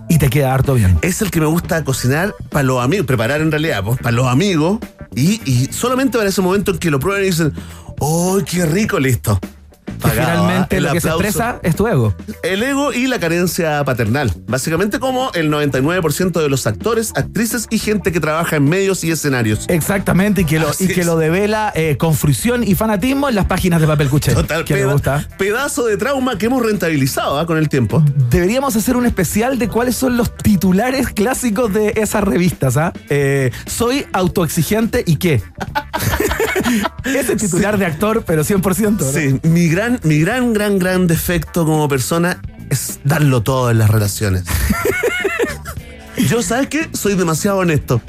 Y 0.08 0.18
te 0.18 0.30
queda 0.30 0.54
harto 0.54 0.74
bien. 0.74 0.98
Es 1.02 1.20
el 1.22 1.30
que 1.30 1.40
me 1.40 1.46
gusta 1.46 1.84
cocinar 1.84 2.34
para 2.50 2.62
los 2.62 2.82
amigos, 2.82 3.06
preparar 3.06 3.40
en 3.40 3.50
realidad, 3.50 3.84
pues, 3.84 3.98
para 3.98 4.16
los 4.16 4.26
amigos. 4.26 4.78
Y, 5.14 5.68
solamente 5.72 6.16
para 6.16 6.30
ese 6.30 6.40
momento 6.40 6.70
en 6.70 6.78
que 6.78 6.90
lo 6.90 7.00
prueban 7.00 7.22
y 7.22 7.26
dicen, 7.26 7.52
¡oh, 7.98 8.38
qué 8.46 8.64
rico! 8.66 8.98
Listo. 8.98 9.38
Pagado, 9.98 10.20
finalmente 10.20 10.76
¿ah? 10.76 10.80
Lo 10.80 10.92
que 10.92 11.00
se 11.00 11.08
expresa 11.08 11.60
es 11.62 11.76
tu 11.76 11.86
ego. 11.86 12.14
El 12.42 12.62
ego 12.62 12.92
y 12.92 13.06
la 13.06 13.18
carencia 13.18 13.84
paternal. 13.84 14.32
Básicamente 14.46 14.98
como 14.98 15.30
el 15.34 15.50
99% 15.50 16.40
de 16.40 16.48
los 16.48 16.66
actores, 16.66 17.12
actrices 17.14 17.66
y 17.70 17.78
gente 17.78 18.12
que 18.12 18.20
trabaja 18.20 18.56
en 18.56 18.68
medios 18.68 19.04
y 19.04 19.10
escenarios. 19.10 19.66
Exactamente, 19.68 20.42
y 20.42 20.44
que 20.44 20.58
lo, 20.58 20.68
Así 20.68 20.84
y 20.84 20.88
que 20.88 21.00
es. 21.00 21.06
lo 21.06 21.16
devela 21.16 21.72
eh, 21.74 21.96
con 21.96 22.14
fruición 22.14 22.64
y 22.64 22.74
fanatismo 22.74 23.28
en 23.28 23.34
las 23.34 23.46
páginas 23.46 23.80
de 23.80 23.86
papel 23.86 24.08
cuché. 24.08 24.34
Total, 24.34 24.64
que 24.64 24.74
me 24.74 24.84
gusta. 24.86 25.26
pedazo 25.38 25.84
de 25.86 25.96
trauma 25.96 26.38
que 26.38 26.46
hemos 26.46 26.64
rentabilizado 26.64 27.38
¿ah? 27.38 27.46
con 27.46 27.58
el 27.58 27.68
tiempo. 27.68 28.02
Deberíamos 28.30 28.76
hacer 28.76 28.96
un 28.96 29.06
especial 29.06 29.58
de 29.58 29.68
cuáles 29.68 29.96
son 29.96 30.16
los 30.16 30.36
titulares 30.36 31.08
clásicos 31.08 31.72
de 31.72 31.92
esas 31.96 32.24
revistas. 32.24 32.76
¿ah? 32.76 32.92
Eh, 33.08 33.50
soy 33.66 34.06
autoexigente 34.12 35.02
y 35.06 35.16
qué. 35.16 35.42
Ese 37.04 37.36
titular 37.36 37.78
de 37.78 37.86
actor, 37.86 38.24
pero 38.26 38.44
100%. 38.44 38.98
¿no? 38.98 39.12
Sí, 39.12 39.40
mi 39.48 39.68
gran, 39.68 39.87
mi 40.02 40.20
gran, 40.20 40.52
gran, 40.52 40.78
gran 40.78 41.06
defecto 41.06 41.64
como 41.64 41.88
persona 41.88 42.40
es 42.70 43.00
darlo 43.04 43.42
todo 43.42 43.70
en 43.70 43.78
las 43.78 43.90
relaciones. 43.90 44.44
Yo, 46.28 46.42
¿sabes 46.42 46.66
qué? 46.66 46.88
Soy 46.92 47.14
demasiado 47.14 47.58
honesto. 47.58 48.02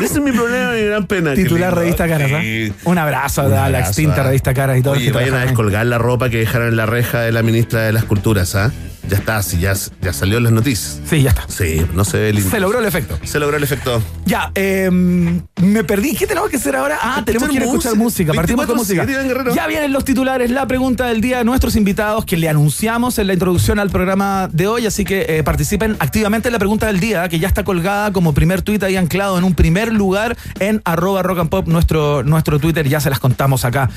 Ese 0.00 0.14
es 0.14 0.20
mi 0.20 0.32
problema, 0.32 0.72
mi 0.72 0.82
gran 0.82 1.06
pena. 1.06 1.34
Titular. 1.34 1.74
Revista 1.74 2.08
Caras. 2.08 2.30
Sí. 2.42 2.72
Un 2.84 2.98
abrazo 2.98 3.44
Un 3.44 3.54
a 3.54 3.68
la 3.70 3.80
extinta 3.80 4.22
ah. 4.22 4.24
Revista 4.24 4.52
Caras 4.52 4.78
y 4.78 4.82
todo. 4.82 4.94
Oye, 4.94 5.12
vayan 5.12 5.34
a 5.34 5.40
descolgar 5.40 5.86
la 5.86 5.98
ropa 5.98 6.28
que 6.28 6.38
dejaron 6.38 6.68
en 6.68 6.76
la 6.76 6.86
reja 6.86 7.20
de 7.20 7.32
la 7.32 7.42
ministra 7.42 7.82
de 7.82 7.92
las 7.92 8.04
Culturas, 8.04 8.54
¿ah? 8.56 8.72
Ya 9.08 9.18
está, 9.18 9.40
sí, 9.42 9.58
ya, 9.58 9.72
ya 10.00 10.12
salió 10.12 10.38
en 10.38 10.44
las 10.44 10.52
noticias. 10.52 11.00
Sí, 11.08 11.22
ya 11.22 11.30
está. 11.30 11.44
Sí, 11.48 11.86
no 11.94 12.04
se 12.04 12.18
ve 12.18 12.32
lindo. 12.32 12.50
Se 12.50 12.58
logró 12.58 12.80
el 12.80 12.86
efecto. 12.86 13.18
Se 13.22 13.38
logró 13.38 13.56
el 13.56 13.62
efecto. 13.62 14.02
Ya, 14.24 14.50
eh, 14.54 14.90
me 14.90 15.84
perdí. 15.84 16.16
¿Qué 16.16 16.26
tenemos 16.26 16.50
que 16.50 16.56
hacer 16.56 16.74
ahora? 16.74 16.98
Ah, 17.00 17.22
tenemos 17.24 17.48
que 17.48 17.54
ir 17.54 17.62
a 17.62 17.66
escuchar 17.66 17.94
música. 17.94 18.32
Partimos 18.32 18.66
con 18.66 18.76
24/7, 18.78 19.34
música. 19.36 19.54
Ya 19.54 19.66
vienen 19.68 19.92
los 19.92 20.04
titulares, 20.04 20.50
la 20.50 20.66
pregunta 20.66 21.06
del 21.06 21.20
día 21.20 21.38
de 21.38 21.44
nuestros 21.44 21.76
invitados 21.76 22.24
que 22.24 22.36
le 22.36 22.48
anunciamos 22.48 23.18
en 23.18 23.28
la 23.28 23.34
introducción 23.34 23.78
al 23.78 23.90
programa 23.90 24.48
de 24.52 24.66
hoy. 24.66 24.86
Así 24.86 25.04
que 25.04 25.26
eh, 25.28 25.44
participen 25.44 25.96
activamente 26.00 26.48
en 26.48 26.52
la 26.52 26.58
pregunta 26.58 26.86
del 26.86 26.98
día, 26.98 27.28
que 27.28 27.38
ya 27.38 27.46
está 27.46 27.62
colgada 27.62 28.12
como 28.12 28.34
primer 28.34 28.62
tuit 28.62 28.82
ahí 28.82 28.96
anclado 28.96 29.38
en 29.38 29.44
un 29.44 29.54
primer 29.54 29.92
lugar 29.92 30.36
en 30.58 30.82
arroba 30.84 31.22
rock 31.22 31.38
and 31.38 31.50
pop, 31.50 31.68
nuestro, 31.68 32.24
nuestro 32.24 32.58
Twitter. 32.58 32.88
Ya 32.88 32.98
se 32.98 33.08
las 33.08 33.20
contamos 33.20 33.64
acá 33.64 33.88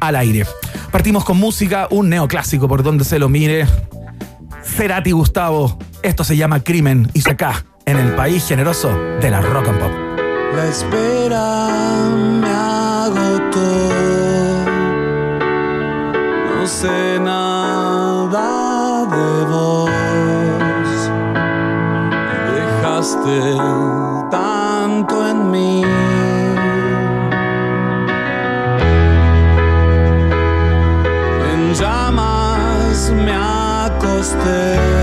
al 0.00 0.16
aire. 0.16 0.46
Partimos 0.90 1.24
con 1.24 1.36
música, 1.36 1.86
un 1.90 2.08
neoclásico 2.08 2.66
por 2.66 2.82
donde 2.82 3.04
se 3.04 3.18
lo 3.18 3.28
mire. 3.28 3.66
Cerati 4.64 5.12
Gustavo. 5.12 5.78
Esto 6.02 6.24
se 6.24 6.36
llama 6.36 6.60
Crimen 6.60 7.10
y 7.14 7.20
se 7.20 7.30
acá 7.30 7.64
en 7.86 7.98
el 7.98 8.14
país 8.14 8.46
generoso 8.46 8.90
de 9.20 9.30
la 9.30 9.40
rock 9.40 9.68
and 9.68 9.78
pop. 9.78 9.92
La 10.54 10.66
espera 10.66 11.68
me 12.40 12.50
agotó. 12.50 13.58
No 16.56 16.66
sé 16.66 17.20
nada 17.20 19.06
de 19.06 19.44
vos. 19.46 19.90
Dejaste 22.54 23.40
stay 34.24 34.93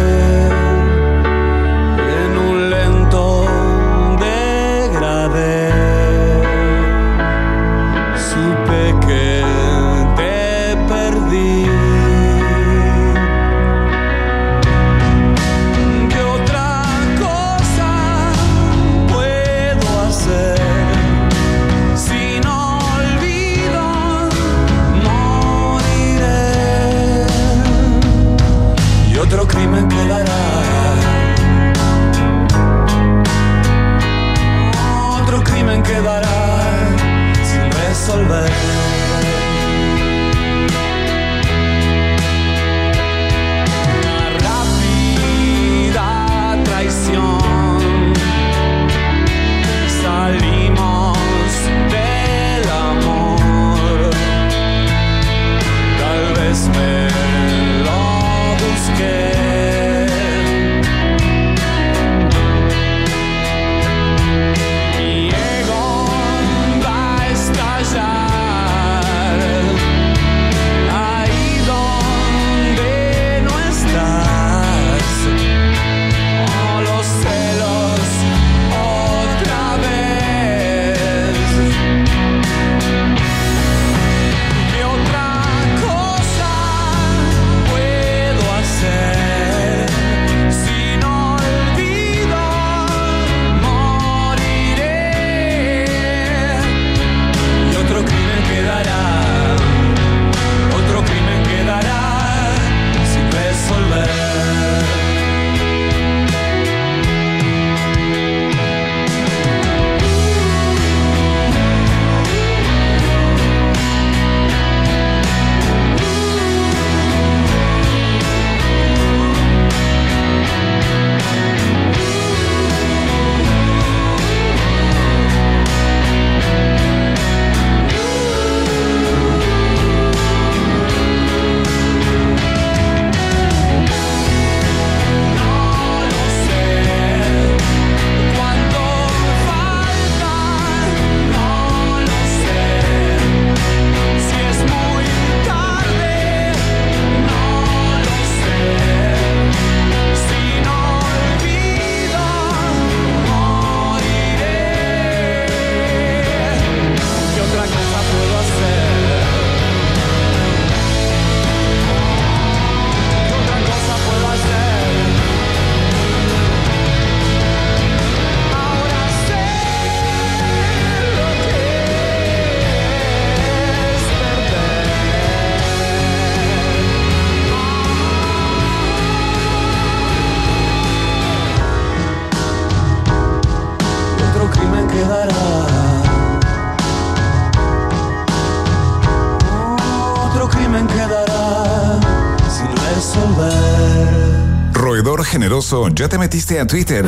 generoso, 195.72 195.88
¿ya 195.96 196.10
te 196.10 196.18
metiste 196.18 196.60
a 196.60 196.68
Twitter? 196.68 197.06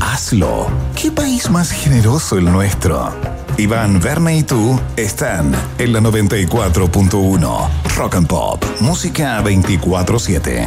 Hazlo. 0.00 0.68
¿Qué 0.94 1.10
país 1.10 1.50
más 1.50 1.70
generoso 1.72 2.38
el 2.38 2.44
nuestro? 2.44 3.12
Iván, 3.58 4.00
Verne 4.00 4.38
y 4.38 4.42
tú 4.44 4.78
están 4.96 5.52
en 5.78 5.92
la 5.92 6.00
94.1 6.00 7.68
Rock 7.96 8.14
and 8.14 8.26
Pop, 8.28 8.64
música 8.80 9.42
24/7. 9.42 10.64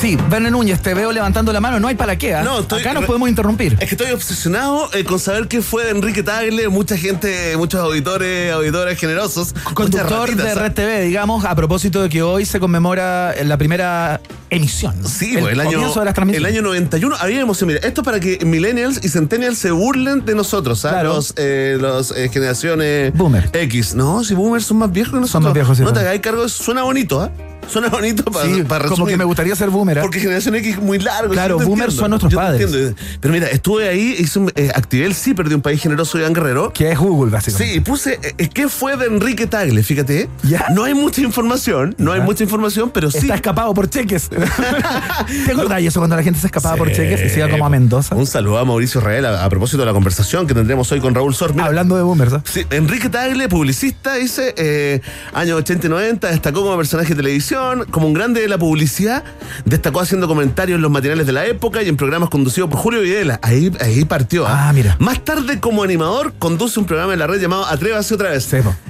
Sí, 0.00 0.16
Verne 0.30 0.50
Núñez, 0.50 0.80
te 0.80 0.94
veo 0.94 1.12
levantando 1.12 1.52
la 1.52 1.60
mano, 1.60 1.78
no 1.80 1.88
hay 1.88 1.94
para 1.94 2.16
qué. 2.16 2.34
¿ah? 2.34 2.42
No, 2.42 2.60
estoy- 2.60 2.80
Acá 2.80 2.94
nos 2.94 3.04
podemos 3.04 3.28
interrumpir. 3.28 3.74
Es 3.80 3.88
que 3.88 3.96
estoy 3.96 4.12
obsesionado 4.12 4.88
eh, 4.94 5.04
con 5.04 5.18
saber 5.18 5.46
qué 5.48 5.60
fue 5.60 5.84
de 5.84 5.90
Enrique 5.90 6.22
Tagle, 6.22 6.68
mucha 6.68 6.96
gente, 6.96 7.54
muchos 7.58 7.80
auditores, 7.80 8.50
auditores 8.52 8.98
generosos. 8.98 9.52
Conductor 9.74 10.20
ratitas, 10.28 10.44
de 10.44 10.52
¿ah? 10.52 10.54
Red 10.54 10.72
TV, 10.72 11.02
digamos, 11.02 11.44
a 11.44 11.54
propósito 11.54 12.00
de 12.02 12.08
que 12.08 12.22
hoy 12.22 12.46
se 12.46 12.58
conmemora 12.60 13.34
la 13.44 13.58
primera 13.58 14.20
emisión. 14.50 14.94
Sí, 15.06 15.36
pues, 15.38 15.52
el, 15.52 15.60
año, 15.60 15.78
de 15.78 15.86
las 15.86 15.96
el 15.96 16.14
transmisiones. 16.14 16.52
año 16.52 16.62
91 16.62 17.16
había 17.18 17.40
emoción. 17.40 17.68
Mira, 17.68 17.80
esto 17.86 18.00
es 18.02 18.04
para 18.04 18.20
que 18.20 18.44
millennials 18.44 19.00
y 19.02 19.08
centennials 19.08 19.58
se 19.58 19.70
burlen 19.70 20.24
de 20.24 20.34
nosotros, 20.34 20.80
¿sabes? 20.80 20.94
Claro. 20.96 21.14
Los, 21.14 21.34
eh, 21.36 21.76
los 21.80 22.10
eh, 22.16 22.28
generaciones 22.32 23.12
Boomer. 23.14 23.48
X. 23.52 23.94
No, 23.94 24.24
si 24.24 24.34
boomers 24.34 24.66
son 24.66 24.78
más 24.78 24.92
viejos 24.92 25.12
que 25.12 25.20
nosotros. 25.20 25.32
Son 25.32 25.42
más 25.44 25.54
viejos, 25.54 25.76
sí, 25.78 25.82
No 25.82 25.90
te 25.90 25.96
son. 25.96 26.04
hagáis 26.04 26.20
cargo, 26.20 26.48
suena 26.48 26.82
bonito, 26.82 27.20
¿ah? 27.20 27.30
Suena 27.70 27.88
bonito 27.88 28.24
para, 28.24 28.46
Sí, 28.46 28.62
para 28.62 28.88
como 28.88 29.06
que 29.06 29.16
me 29.16 29.24
gustaría 29.24 29.54
ser 29.54 29.70
boomer. 29.70 30.00
¿ah? 30.00 30.02
Porque 30.02 30.20
generación 30.20 30.54
X 30.56 30.74
es 30.76 30.82
muy 30.82 30.98
largo. 30.98 31.32
Claro, 31.32 31.58
yo 31.58 31.66
boomers 31.66 31.94
entiendo, 31.94 32.02
son 32.02 32.10
nuestros 32.10 32.32
yo 32.32 32.38
padres. 32.38 32.94
Pero 33.20 33.32
mira, 33.32 33.46
estuve 33.48 33.88
ahí, 33.88 34.16
hice 34.18 34.38
un, 34.38 34.52
eh, 34.54 34.70
activé 34.74 35.06
el 35.06 35.14
CIPER 35.14 35.48
de 35.48 35.54
un 35.54 35.62
país 35.62 35.80
generoso 35.80 36.18
Iván 36.18 36.32
Guerrero. 36.32 36.72
Que 36.72 36.90
es 36.90 36.98
Google, 36.98 37.30
básicamente. 37.30 37.72
Sí, 37.72 37.78
y 37.78 37.80
puse 37.80 38.18
eh, 38.22 38.48
qué 38.48 38.68
fue 38.68 38.96
de 38.96 39.06
Enrique 39.06 39.46
Tagle, 39.46 39.82
fíjate. 39.82 40.28
¿Ya? 40.42 40.66
No 40.74 40.84
hay 40.84 40.94
mucha 40.94 41.20
información, 41.20 41.94
no 41.98 42.12
hay 42.12 42.20
mucha 42.20 42.44
información, 42.44 42.90
pero 42.90 43.10
sí. 43.10 43.18
Está 43.18 43.36
escapado 43.36 43.72
por 43.74 43.88
cheques. 43.88 44.28
¿Te 45.46 45.52
acordás 45.52 45.82
eso 45.82 46.00
cuando 46.00 46.16
la 46.16 46.22
gente 46.22 46.40
se 46.40 46.46
escapaba 46.46 46.76
por 46.76 46.92
cheques 46.92 47.20
y 47.24 47.28
se 47.28 47.38
iba 47.38 47.48
como 47.48 47.66
a 47.66 47.70
Mendoza? 47.70 48.14
Un 48.14 48.26
saludo 48.26 48.58
a 48.58 48.64
Mauricio 48.64 49.00
Israel 49.00 49.26
a, 49.26 49.44
a 49.44 49.48
propósito 49.48 49.78
de 49.78 49.86
la 49.86 49.92
conversación 49.92 50.46
que 50.46 50.54
tendremos 50.54 50.90
hoy 50.92 51.00
con 51.00 51.14
Raúl 51.14 51.34
Sor. 51.34 51.52
Mira, 51.54 51.66
Hablando 51.66 51.96
de 51.96 52.02
boomers, 52.02 52.32
¿ah? 52.32 52.42
Sí, 52.44 52.64
Enrique 52.70 53.08
Tagle, 53.08 53.48
publicista, 53.48 54.14
dice, 54.14 54.54
eh, 54.56 55.00
años 55.32 55.58
80 55.58 55.86
y 55.86 55.90
90, 55.90 56.28
destacó 56.28 56.62
como 56.62 56.76
personaje 56.76 57.10
de 57.10 57.16
televisión, 57.16 57.59
televisión, 57.60 57.86
como 57.90 58.06
un 58.06 58.14
grande 58.14 58.40
de 58.40 58.48
la 58.48 58.58
publicidad, 58.58 59.22
destacó 59.64 60.00
haciendo 60.00 60.26
comentarios 60.28 60.76
en 60.76 60.82
los 60.82 60.90
matinales 60.90 61.26
de 61.26 61.32
la 61.32 61.46
época 61.46 61.82
y 61.82 61.88
en 61.88 61.96
programas 61.96 62.28
conducidos 62.30 62.68
por 62.70 62.78
Julio 62.78 63.00
Videla. 63.00 63.38
Ahí, 63.42 63.70
ahí 63.80 64.04
partió. 64.04 64.46
Ah, 64.46 64.72
mira. 64.74 64.96
Más 64.98 65.24
tarde, 65.24 65.60
como 65.60 65.82
animador, 65.82 66.32
conduce 66.38 66.78
un 66.80 66.86
programa 66.86 67.12
en 67.12 67.18
la 67.18 67.26
red 67.26 67.40
llamado 67.40 67.66
Atrévase 67.66 68.14
otra 68.14 68.30
vez. 68.30 68.48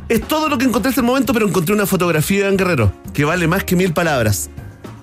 Es 0.09 0.23
todo 0.29 0.49
lo 0.49 0.59
que 0.59 0.65
encontré 0.65 0.89
hasta 0.91 1.01
el 1.01 1.07
momento, 1.07 1.33
pero 1.33 1.47
encontré 1.47 1.75
una 1.75 1.87
fotografía 1.87 2.39
de 2.39 2.45
Iván 2.45 2.57
Guerrero 2.57 2.93
que 3.13 3.25
vale 3.25 3.47
más 3.47 3.65
que 3.65 3.77
mil 3.77 3.93
palabras. 3.93 4.51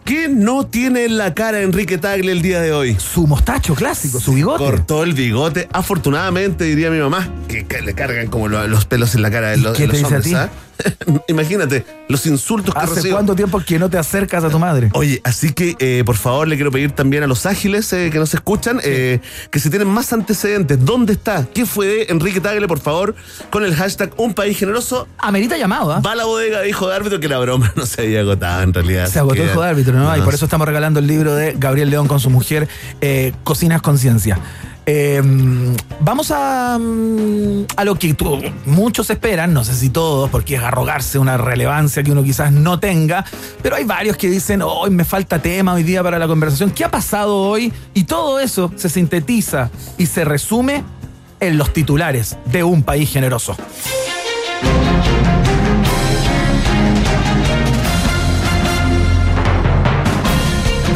¿Qué 0.05 0.29
no 0.29 0.65
tiene 0.65 1.03
en 1.03 1.17
la 1.17 1.33
cara 1.33 1.59
Enrique 1.61 1.97
Tagle 1.97 2.31
el 2.31 2.41
día 2.41 2.61
de 2.61 2.71
hoy? 2.71 2.95
Su 2.97 3.27
mostacho 3.27 3.75
clásico, 3.75 4.21
su 4.21 4.33
bigote. 4.35 4.63
Cortó 4.63 5.03
el 5.03 5.11
bigote. 5.13 5.67
Afortunadamente, 5.73 6.63
diría 6.63 6.89
mi 6.89 6.99
mamá, 6.99 7.27
que, 7.49 7.65
que 7.65 7.81
le 7.81 7.93
cargan 7.93 8.27
como 8.27 8.47
lo- 8.47 8.65
los 8.67 8.85
pelos 8.85 9.15
en 9.15 9.21
la 9.21 9.29
cara 9.29 9.49
de 9.49 9.57
¿Y 9.57 9.61
los, 9.61 9.75
qué 9.77 9.83
de 9.87 9.89
te 9.95 9.99
los 10.01 10.23
dice 10.23 10.35
a 10.37 10.43
hombres. 10.43 10.49
ti? 10.53 10.66
Imagínate, 11.27 11.85
los 12.07 12.25
insultos 12.25 12.73
que 12.73 12.79
¿Hace 12.79 12.95
recibo. 12.95 13.15
cuánto 13.15 13.35
tiempo 13.35 13.59
que 13.59 13.79
no 13.79 13.89
te 13.89 13.97
acercas 13.97 14.43
a 14.43 14.49
tu 14.49 14.59
madre? 14.59 14.89
Oye, 14.93 15.21
así 15.23 15.53
que 15.53 15.75
eh, 15.79 16.03
por 16.05 16.15
favor 16.17 16.47
le 16.47 16.55
quiero 16.55 16.71
pedir 16.71 16.91
también 16.91 17.23
a 17.23 17.27
los 17.27 17.45
ágiles 17.45 17.91
eh, 17.93 18.09
que 18.11 18.19
nos 18.19 18.33
escuchan 18.33 18.79
eh, 18.83 19.19
que 19.51 19.59
si 19.59 19.69
tienen 19.69 19.87
más 19.87 20.13
antecedentes, 20.13 20.83
¿dónde 20.83 21.13
está? 21.13 21.45
¿Qué 21.53 21.65
fue 21.65 21.85
de 21.87 22.05
Enrique 22.09 22.39
Tagle, 22.41 22.67
por 22.67 22.79
favor? 22.79 23.15
Con 23.49 23.63
el 23.63 23.75
hashtag 23.75 24.11
Un 24.17 24.33
País 24.33 24.57
Generoso. 24.57 25.07
Amerita 25.17 25.57
llamado, 25.57 25.91
¿ah? 25.93 25.99
Va 25.99 26.11
a 26.11 26.15
la 26.15 26.25
bodega 26.25 26.61
de 26.61 26.69
hijo 26.69 26.87
de 26.87 26.95
árbitro 26.95 27.19
que 27.19 27.27
la 27.29 27.39
broma 27.39 27.71
no 27.75 27.85
se 27.85 28.01
había 28.01 28.21
agotado 28.21 28.61
en 28.63 28.73
realidad. 28.73 29.07
Se 29.07 29.19
agotó 29.19 29.35
que- 29.35 29.45
hijo 29.45 29.61
de 29.61 29.67
árbitro, 29.69 29.93
¿no? 29.93 30.15
Y 30.17 30.21
por 30.21 30.33
eso 30.33 30.45
estamos 30.45 30.67
regalando 30.67 30.99
el 30.99 31.07
libro 31.07 31.35
de 31.35 31.53
Gabriel 31.57 31.89
León 31.89 32.07
con 32.07 32.19
su 32.19 32.29
mujer, 32.29 32.67
Cocinas 33.43 33.81
Conciencia. 33.81 34.39
Eh, 34.89 35.21
vamos 35.99 36.31
a, 36.33 36.77
mm, 36.79 37.65
a 37.75 37.83
lo 37.83 37.95
que 37.95 38.13
tú- 38.13 38.39
muchos 38.65 39.09
esperan, 39.09 39.53
no 39.53 39.65
sé 39.65 39.75
si 39.75 39.89
todos, 39.89 40.29
porque 40.29 40.55
es 40.55 40.61
arrogarse 40.63 41.19
una 41.19 41.35
relevancia 41.35 42.03
que 42.03 42.11
uno 42.13 42.23
quizás 42.23 42.53
no 42.53 42.79
tenga, 42.79 43.25
pero 43.61 43.75
hay 43.75 43.83
varios 43.83 44.15
que 44.15 44.29
dicen, 44.29 44.61
hoy 44.61 44.89
me 44.89 45.03
falta 45.03 45.39
tema 45.39 45.73
hoy 45.73 45.83
día 45.83 46.01
para 46.03 46.17
la 46.17 46.27
conversación. 46.27 46.71
¿Qué 46.71 46.85
ha 46.85 46.89
pasado 46.89 47.35
hoy? 47.35 47.73
Y 47.93 48.05
todo 48.05 48.39
eso 48.39 48.71
se 48.77 48.87
sintetiza 48.87 49.69
y 49.97 50.05
se 50.05 50.23
resume 50.23 50.85
en 51.41 51.57
los 51.57 51.73
titulares 51.73 52.37
de 52.45 52.63
un 52.63 52.81
país 52.81 53.11
generoso. 53.11 53.57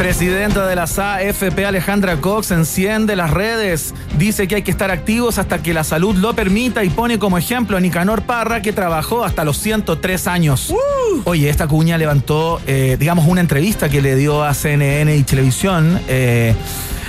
Presidenta 0.02 0.66
de 0.66 0.74
la 0.74 0.82
AFP 0.82 1.64
Alejandra 1.64 2.16
Cox 2.16 2.50
enciende 2.50 3.14
las 3.14 3.30
redes, 3.30 3.94
dice 4.18 4.48
que 4.48 4.56
hay 4.56 4.62
que 4.62 4.72
estar 4.72 4.90
activos 4.90 5.38
hasta 5.38 5.62
que 5.62 5.72
la 5.72 5.84
salud 5.84 6.16
lo 6.16 6.34
permita 6.34 6.82
y 6.82 6.90
pone 6.90 7.20
como 7.20 7.38
ejemplo 7.38 7.76
a 7.76 7.80
Nicanor 7.80 8.22
Parra 8.22 8.62
que 8.62 8.72
trabajó 8.72 9.24
hasta 9.24 9.44
los 9.44 9.58
103 9.58 10.26
años. 10.26 10.74
Oye, 11.22 11.48
esta 11.48 11.68
cuña 11.68 11.98
levantó, 11.98 12.60
eh, 12.66 12.96
digamos, 12.98 13.28
una 13.28 13.42
entrevista 13.42 13.88
que 13.88 14.02
le 14.02 14.16
dio 14.16 14.42
a 14.42 14.54
CNN 14.54 15.14
y 15.14 15.22
Televisión. 15.22 16.00
eh, 16.08 16.56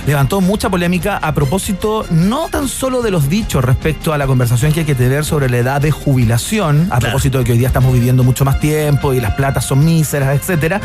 levantó 0.06 0.40
mucha 0.40 0.70
polémica 0.70 1.16
a 1.16 1.32
propósito 1.34 2.06
no 2.10 2.48
tan 2.48 2.68
solo 2.68 3.02
de 3.02 3.10
los 3.10 3.28
dichos 3.28 3.64
respecto 3.64 4.12
a 4.12 4.18
la 4.18 4.26
conversación 4.26 4.72
que 4.72 4.80
hay 4.80 4.86
que 4.86 4.94
tener 4.94 5.24
sobre 5.24 5.48
la 5.48 5.58
edad 5.58 5.80
de 5.80 5.90
jubilación, 5.90 6.88
a 6.90 6.98
propósito 6.98 7.38
de 7.38 7.44
que 7.44 7.52
hoy 7.52 7.58
día 7.58 7.68
estamos 7.68 7.92
viviendo 7.92 8.22
mucho 8.22 8.44
más 8.44 8.60
tiempo 8.60 9.14
y 9.14 9.20
las 9.20 9.34
platas 9.34 9.64
son 9.64 9.84
míseras, 9.84 10.38
etcétera, 10.38 10.80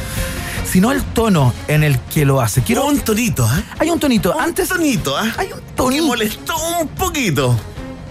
sino 0.66 0.92
el 0.92 1.04
tono 1.04 1.54
en 1.68 1.84
el 1.84 2.00
que 2.00 2.26
lo 2.26 2.42
hace. 2.42 2.62
Quiero, 2.62 2.86
Un 2.86 3.00
tonito, 3.00 3.46
¿ah? 3.46 3.62
hay 3.80 3.90
un 3.90 4.00
tonito, 4.00 4.32
Antes 4.32 4.48
antes 4.50 4.70
tonito, 4.70 5.18
¿ah? 5.18 5.34
hay 5.38 5.52
un 5.52 5.60
Que 5.60 5.76
tonito 5.76 6.06
molestó 6.06 6.54
un 6.80 6.88
poquito. 6.90 7.56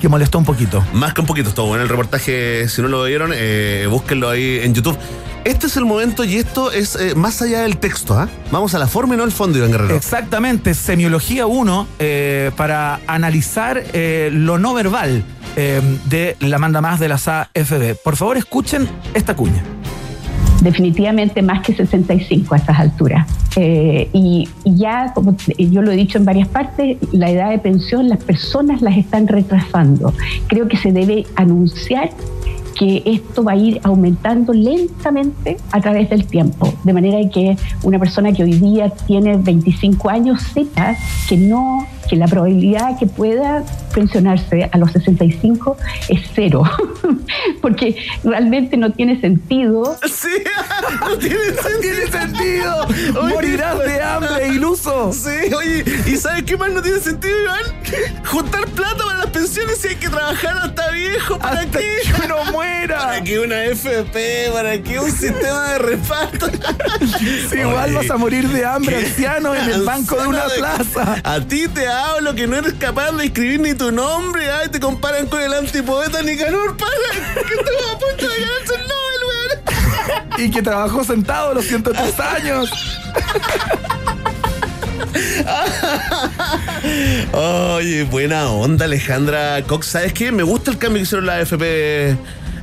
Que 0.01 0.09
molestó 0.09 0.39
un 0.39 0.45
poquito. 0.45 0.85
Más 0.93 1.15
que 1.15 1.21
un 1.21 1.27
poquito, 1.27 1.49
estuvo 1.49 1.67
bueno 1.67 1.83
el 1.83 1.89
reportaje. 1.89 2.69
Si 2.69 2.83
no 2.83 2.89
lo 2.89 3.05
vieron, 3.05 3.33
eh, 3.35 3.87
búsquenlo 3.91 4.29
ahí 4.29 4.61
en 4.63 4.75
YouTube. 4.75 4.97
Este 5.45 5.67
es 5.67 5.77
el 5.77 5.85
momento 5.87 6.25
y 6.25 6.37
esto 6.37 6.73
es 6.73 6.95
eh, 6.97 7.15
más 7.15 7.41
allá 7.41 7.63
del 7.63 7.79
texto, 7.79 8.15
¿ah? 8.19 8.29
Vamos 8.51 8.75
a 8.75 8.79
la 8.79 8.87
forma 8.87 9.15
y 9.15 9.17
no 9.17 9.25
al 9.25 9.33
fondo, 9.33 9.57
Iván 9.57 9.71
Guerrero. 9.71 9.95
Exactamente, 9.95 10.75
semiología 10.75 11.47
1 11.47 11.87
eh, 11.99 12.51
para 12.57 13.01
analizar 13.07 13.83
eh, 13.93 14.31
lo 14.33 14.59
no 14.59 14.75
verbal 14.75 15.25
eh, 15.57 15.81
de 16.07 16.37
la 16.41 16.59
manda 16.59 16.81
más 16.81 17.01
de 17.01 17.09
la 17.09 17.15
AFB. 17.15 17.97
Por 18.05 18.17
favor, 18.17 18.37
escuchen 18.37 18.89
esta 19.15 19.35
cuña. 19.35 19.63
definitivamente 20.61 21.41
más 21.41 21.63
que 21.63 21.75
65 21.75 22.55
a 22.55 22.59
estas 22.59 22.79
alturas. 22.79 23.27
Eh, 23.61 24.09
y, 24.13 24.49
y 24.63 24.77
ya, 24.77 25.13
como 25.15 25.35
yo 25.59 25.83
lo 25.83 25.91
he 25.91 25.97
dicho 25.97 26.17
en 26.17 26.25
varias 26.25 26.47
partes, 26.47 26.97
la 27.11 27.29
edad 27.29 27.51
de 27.51 27.59
pensión 27.59 28.09
las 28.09 28.23
personas 28.23 28.83
las 28.83 28.97
están 28.97 29.27
retrasando. 29.27 30.15
Creo 30.47 30.69
que 30.69 30.77
se 30.77 30.93
debe 30.93 31.27
anunciar 31.35 32.11
que 32.79 33.03
esto 33.05 33.43
va 33.43 33.53
a 33.53 33.57
ir 33.57 33.81
aumentando 33.83 34.53
lentamente 34.53 35.57
a 35.73 35.81
través 35.81 36.09
del 36.09 36.25
tiempo, 36.25 36.73
de 36.85 36.93
manera 36.93 37.19
que 37.29 37.57
una 37.83 37.99
persona 37.99 38.33
que 38.33 38.45
hoy 38.45 38.53
día 38.53 38.91
tiene 38.91 39.37
25 39.37 40.09
años 40.09 40.41
sepa 40.55 40.95
que 41.29 41.37
no 41.37 41.85
que 42.09 42.17
la 42.17 42.27
probabilidad 42.27 42.99
que 42.99 43.07
pueda 43.07 43.65
pensionarse 43.95 44.69
a 44.71 44.79
los 44.79 44.93
65 44.93 45.77
es 46.09 46.21
cero, 46.35 46.63
porque 47.63 47.97
realmente 48.25 48.77
no 48.77 48.93
tiene 48.93 49.21
sentido 49.21 49.97
Sí, 50.07 50.29
no 51.01 51.17
tiene 51.19 51.37
sentido. 51.63 51.79
¡Tiene 51.81 52.07
sentido! 52.11 52.87
Oye, 53.21 53.35
¡Morirás 53.35 53.79
de 53.79 54.03
hambre, 54.03 54.49
iluso! 54.49 55.13
Sí, 55.13 55.53
oye, 55.55 55.85
¿y 56.07 56.17
sabes 56.17 56.43
qué 56.45 56.57
más 56.57 56.71
no 56.71 56.83
tiene 56.83 56.99
sentido, 57.01 57.35
Iván? 57.43 58.25
Juntar 58.25 58.67
plata 58.69 59.05
para 59.05 59.19
las 59.19 59.31
pensiones 59.31 59.79
si 59.79 59.89
hay 59.89 59.97
que 59.97 60.09
trabajar 60.09 60.57
hasta 60.59 60.91
viejo. 60.91 61.39
¿Para 61.39 61.61
¡Hasta 61.61 61.79
qué? 61.79 61.97
que 62.05 62.27
uno 62.27 62.53
muera! 62.53 62.99
¿Para 62.99 63.23
qué 63.23 63.39
una 63.41 63.65
FP? 63.65 64.51
¿Para 64.53 64.83
qué 64.83 65.01
un 65.01 65.11
sistema 65.11 65.73
de 65.73 65.79
reparto? 65.79 66.47
Igual 67.53 67.95
vas 67.95 68.11
a 68.11 68.17
morir 68.17 68.49
de 68.49 68.65
hambre, 68.65 68.97
anciano, 68.97 69.55
en 69.55 69.71
el 69.71 69.83
banco 69.83 70.17
de 70.21 70.27
una 70.27 70.45
plaza. 70.57 71.21
A 71.25 71.41
ti 71.41 71.69
te 71.69 71.87
hablo 71.99 72.35
que 72.35 72.47
no 72.47 72.57
eres 72.57 72.75
capaz 72.75 73.13
de 73.13 73.27
escribir 73.27 73.61
ni 73.61 73.75
tu 73.75 73.91
nombre. 73.93 74.51
Ay, 74.51 74.69
te 74.69 74.81
comparan 74.81 75.27
con 75.27 75.41
el 75.41 75.53
antipoeta 75.53 76.23
Nicanor 76.23 76.77
Parra, 76.77 76.93
que 77.35 77.55
estuvo 77.55 77.89
a 77.93 77.99
punto 77.99 78.29
de 78.29 78.41
ganarse 78.41 78.75
el 78.75 78.81
Nobel, 78.89 79.23
weón. 79.29 80.47
Y 80.47 80.51
que 80.51 80.63
trabajó 80.63 81.05
sentado 81.05 81.55
los 81.55 81.65
103 81.67 82.21
años. 82.21 82.71
Oye, 87.33 88.05
buena 88.05 88.49
onda, 88.49 88.85
Alejandra 88.85 89.63
Cox. 89.65 89.87
¿Sabes 89.89 90.13
qué? 90.13 90.33
Me 90.33 90.43
gusta 90.43 90.71
el 90.71 90.79
cambio 90.79 91.01
que 91.01 91.05
hicieron 91.05 91.27
la 91.27 91.37
AFP, 91.37 92.17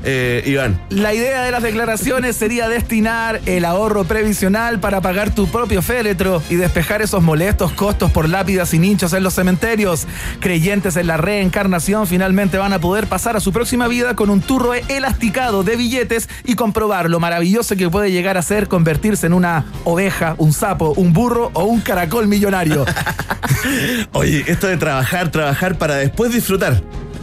eh, 0.06 0.44
Iván. 0.46 0.80
La 0.90 1.14
idea 1.14 1.44
de 1.44 1.52
las 1.52 1.64
declaraciones 1.64 2.36
sería 2.36 2.70
destinar 2.70 3.42
el 3.46 3.66
ahorro 3.66 4.04
previsional 4.04 4.80
para 4.80 5.02
pagar 5.02 5.34
tu 5.34 5.48
propio 5.48 5.82
féretro 5.82 6.42
y 6.50 6.56
despejar 6.56 7.02
esos 7.02 7.24
molestos 7.24 7.72
costos 7.74 8.12
por 8.12 8.30
lápidas 8.30 8.74
y 8.74 8.80
nichos 8.80 9.14
en 9.14 9.24
los 9.24 9.34
cementerios. 9.34 10.08
Creyentes 10.40 10.96
en 10.96 11.08
la 11.08 11.18
reencarnación 11.18 12.08
finalmente 12.08 12.58
van 12.58 12.74
a 12.74 12.80
poder 12.80 13.08
pasar 13.08 13.36
a 13.36 13.40
su 13.40 13.52
próxima 13.52 13.88
vida 13.88 14.16
con 14.16 14.30
un 14.30 14.42
turro 14.42 14.74
elasticado 14.74 15.64
de 15.64 15.76
billetes 15.76 16.30
y 16.44 16.56
comprobar 16.56 17.10
lo 17.10 17.20
maravilloso 17.20 17.76
que 17.76 17.90
puede 17.90 18.12
llegar 18.12 18.38
a 18.38 18.42
ser 18.42 18.68
convertirse 18.68 19.26
en 19.26 19.34
una 19.34 19.66
oveja, 19.84 20.36
un 20.38 20.54
sapo, 20.54 20.94
un 20.96 21.14
burro 21.14 21.50
o 21.54 21.64
un 21.64 21.82
caracol 21.82 22.28
millonario. 22.28 22.86
Oye, 24.14 24.44
esto 24.48 24.68
de 24.68 24.78
trabajar, 24.78 25.32
trabajar 25.32 25.78
para 25.78 25.96
después 25.96 26.32
disfrutar. 26.32 26.82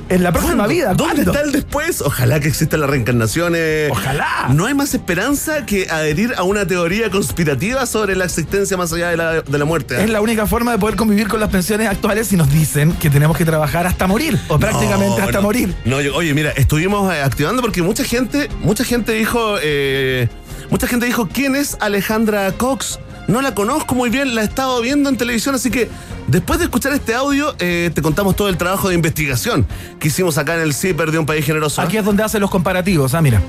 En 0.09 0.23
la 0.23 0.31
próxima 0.33 0.67
vida. 0.67 0.93
¿Dónde 0.95 1.23
está 1.23 1.41
el 1.41 1.53
después? 1.53 2.03
Ojalá 2.03 2.38
que 2.41 2.49
exista 2.49 2.77
la 2.77 2.87
reencarnación. 2.87 3.55
eh. 3.57 3.88
Ojalá. 3.91 4.49
No 4.53 4.67
hay 4.67 4.75
más 4.75 4.93
esperanza 4.95 5.65
que 5.65 5.88
adherir 5.91 6.35
a 6.37 6.43
una 6.43 6.67
teoría 6.67 7.11
conspirativa 7.11 7.87
sobre 7.87 8.15
la 8.15 8.25
existencia 8.27 8.77
más 8.77 8.93
allá 8.93 9.09
de 9.09 9.17
la, 9.17 9.41
de 9.43 9.59
la 9.59 9.65
muerte. 9.65 10.03
Es 10.03 10.11
la 10.11 10.21
única 10.21 10.47
forma 10.47 10.73
de 10.73 10.79
poder 10.79 10.97
convivir 10.97 11.29
con 11.29 11.41
las 11.41 11.49
pensiones 11.49 11.88
actuales 11.88 12.29
si 12.29 12.37
nos 12.37 12.51
dicen 12.53 12.93
que 12.95 13.09
tenemos 13.09 13.37
que 13.38 13.45
trabajar 13.45 13.87
hasta 13.87 14.07
morir 14.07 14.38
o 14.49 14.59
prácticamente 14.59 15.17
No, 15.19 15.25
hasta 15.25 15.38
no. 15.38 15.43
morir. 15.43 15.75
No, 15.87 16.01
yo- 16.01 16.15
oye, 16.15 16.35
mira, 16.35 16.51
estuvimos 16.51 17.12
eh, 17.15 17.23
activando 17.23 17.62
porque 17.62 17.83
mucha 17.83 18.05
gente, 18.05 18.49
mucha 18.61 18.85
gente 18.85 19.12
dijo, 19.12 19.57
eh, 19.62 20.29
mucha 20.69 20.87
gente 20.87 21.07
dijo, 21.07 21.29
¿quién 21.33 21.57
es 21.57 21.77
Alejandra 21.81 22.53
Cox? 22.53 22.99
No 23.33 23.40
la 23.40 23.55
conozco 23.55 23.95
muy 23.95 24.11
bien, 24.11 24.35
la 24.35 24.42
he 24.42 24.45
estado 24.45 24.83
viendo 24.83 25.09
en 25.09 25.16
televisión, 25.16 25.55
así 25.55 25.71
que 25.71 25.88
después 26.29 26.59
de 26.59 26.66
escuchar 26.66 26.92
este 26.92 27.14
audio, 27.14 27.55
eh, 27.61 27.90
te 27.95 28.03
contamos 28.03 28.37
todo 28.37 28.51
el 28.51 28.59
trabajo 28.59 28.90
de 28.90 28.95
investigación 28.95 29.66
que 29.99 30.09
hicimos 30.09 30.37
acá 30.37 30.57
en 30.57 30.61
el 30.61 30.75
CIPER 30.75 31.11
de 31.11 31.18
un 31.18 31.25
país 31.25 31.42
generoso. 31.42 31.81
¿eh? 31.81 31.87
Aquí 31.87 31.97
es 31.97 32.05
donde 32.05 32.23
hacen 32.23 32.42
los 32.42 32.51
comparativos. 32.51 33.14
Ah, 33.14 33.23
mira. 33.23 33.40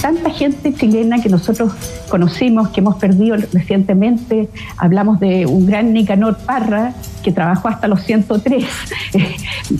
tanta 0.00 0.30
gente 0.30 0.72
chilena 0.72 1.20
que 1.20 1.28
nosotros 1.28 1.72
conocimos, 2.08 2.68
que 2.68 2.78
hemos 2.78 2.94
perdido 2.94 3.36
recientemente. 3.52 4.48
Hablamos 4.76 5.18
de 5.18 5.46
un 5.46 5.66
gran 5.66 5.92
Nicanor 5.92 6.38
Parra, 6.38 6.94
que 7.28 7.34
trabajó 7.34 7.68
hasta 7.68 7.86
los 7.88 8.02
103. 8.04 8.64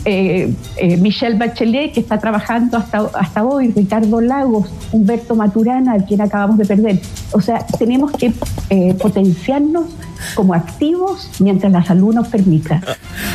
Eh, 0.05 0.53
eh, 0.77 0.97
Michelle 0.97 1.35
Bachelet, 1.35 1.93
que 1.93 1.99
está 1.99 2.19
trabajando 2.19 2.77
hasta, 2.77 3.09
hasta 3.19 3.43
hoy. 3.43 3.73
Ricardo 3.75 4.21
Lagos, 4.21 4.69
Humberto 4.91 5.35
Maturana, 5.35 5.93
a 5.93 6.05
quien 6.05 6.21
acabamos 6.21 6.59
de 6.59 6.65
perder. 6.65 7.01
O 7.31 7.41
sea, 7.41 7.65
tenemos 7.79 8.11
que 8.11 8.31
eh, 8.69 8.93
potenciarnos 9.01 9.85
como 10.35 10.53
activos 10.53 11.27
mientras 11.39 11.71
la 11.71 11.83
salud 11.83 12.13
nos 12.13 12.27
permita. 12.27 12.81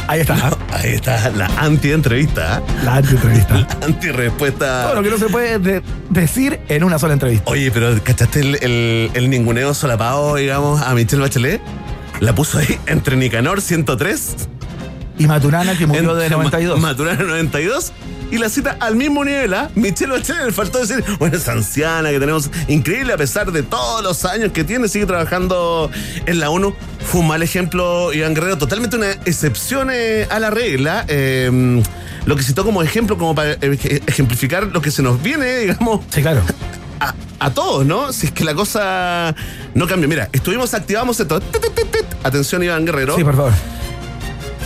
Ahí 0.06 0.20
está. 0.20 0.36
Ahí 0.72 0.90
está 0.92 1.28
la 1.30 1.46
anti-entrevista. 1.58 2.62
La 2.84 2.98
entrevista. 2.98 3.54
La 3.80 3.86
anti-respuesta. 3.86 4.82
Todo 4.84 4.94
lo 4.94 5.02
que 5.02 5.10
no 5.10 5.18
se 5.18 5.26
puede 5.26 5.58
de- 5.58 5.82
decir 6.10 6.60
en 6.68 6.84
una 6.84 7.00
sola 7.00 7.14
entrevista. 7.14 7.50
Oye, 7.50 7.72
pero 7.72 8.00
¿cachaste 8.04 8.40
el, 8.40 8.54
el, 8.62 9.10
el 9.14 9.28
ninguneo 9.28 9.74
solapado, 9.74 10.36
digamos, 10.36 10.80
a 10.82 10.94
Michelle 10.94 11.22
Bachelet? 11.22 11.60
La 12.24 12.34
puso 12.34 12.58
ahí 12.58 12.78
entre 12.86 13.16
Nicanor 13.16 13.60
103. 13.60 14.34
Y 15.18 15.26
Maturana, 15.26 15.76
que 15.78 15.86
murió 15.86 16.14
de 16.14 16.24
entre 16.24 16.36
92. 16.38 16.80
Ma- 16.80 16.88
Maturana 16.88 17.22
92. 17.22 17.92
Y 18.32 18.38
la 18.38 18.48
cita 18.48 18.76
al 18.80 18.96
mismo 18.96 19.24
nivel, 19.24 19.54
¿ah? 19.54 19.70
Michelle 19.76 20.10
Bachelet 20.12 20.46
le 20.46 20.52
faltó 20.52 20.80
decir, 20.80 21.04
bueno, 21.20 21.36
es 21.36 21.46
anciana, 21.48 22.10
que 22.10 22.18
tenemos 22.18 22.50
increíble 22.66 23.12
a 23.12 23.16
pesar 23.16 23.52
de 23.52 23.62
todos 23.62 24.02
los 24.02 24.24
años 24.24 24.50
que 24.50 24.64
tiene, 24.64 24.88
sigue 24.88 25.06
trabajando 25.06 25.88
en 26.26 26.40
la 26.40 26.50
ONU. 26.50 26.74
Fue 27.06 27.20
un 27.20 27.28
mal 27.28 27.42
ejemplo, 27.44 28.12
Iván 28.12 28.34
Guerrero, 28.34 28.58
totalmente 28.58 28.96
una 28.96 29.12
excepción 29.12 29.90
eh, 29.92 30.26
a 30.30 30.40
la 30.40 30.50
regla. 30.50 31.04
Eh, 31.06 31.82
lo 32.26 32.34
que 32.36 32.42
citó 32.42 32.64
como 32.64 32.82
ejemplo, 32.82 33.18
como 33.18 33.34
para 33.36 33.52
eh, 33.52 34.00
ejemplificar 34.06 34.64
lo 34.72 34.80
que 34.82 34.90
se 34.90 35.02
nos 35.02 35.22
viene, 35.22 35.58
digamos, 35.58 36.00
Sí, 36.10 36.22
claro. 36.22 36.42
A, 37.08 37.14
a 37.46 37.50
todos, 37.54 37.84
¿no? 37.86 38.12
Si 38.12 38.26
es 38.26 38.32
que 38.32 38.44
la 38.44 38.54
cosa 38.54 39.34
no 39.74 39.86
cambia. 39.86 40.08
Mira, 40.08 40.28
estuvimos, 40.32 40.74
activamos 40.74 41.18
esto. 41.20 41.40
Atención, 42.22 42.62
Iván 42.62 42.84
Guerrero. 42.84 43.16
Sí, 43.16 43.24
por 43.24 43.36
favor. 43.36 43.52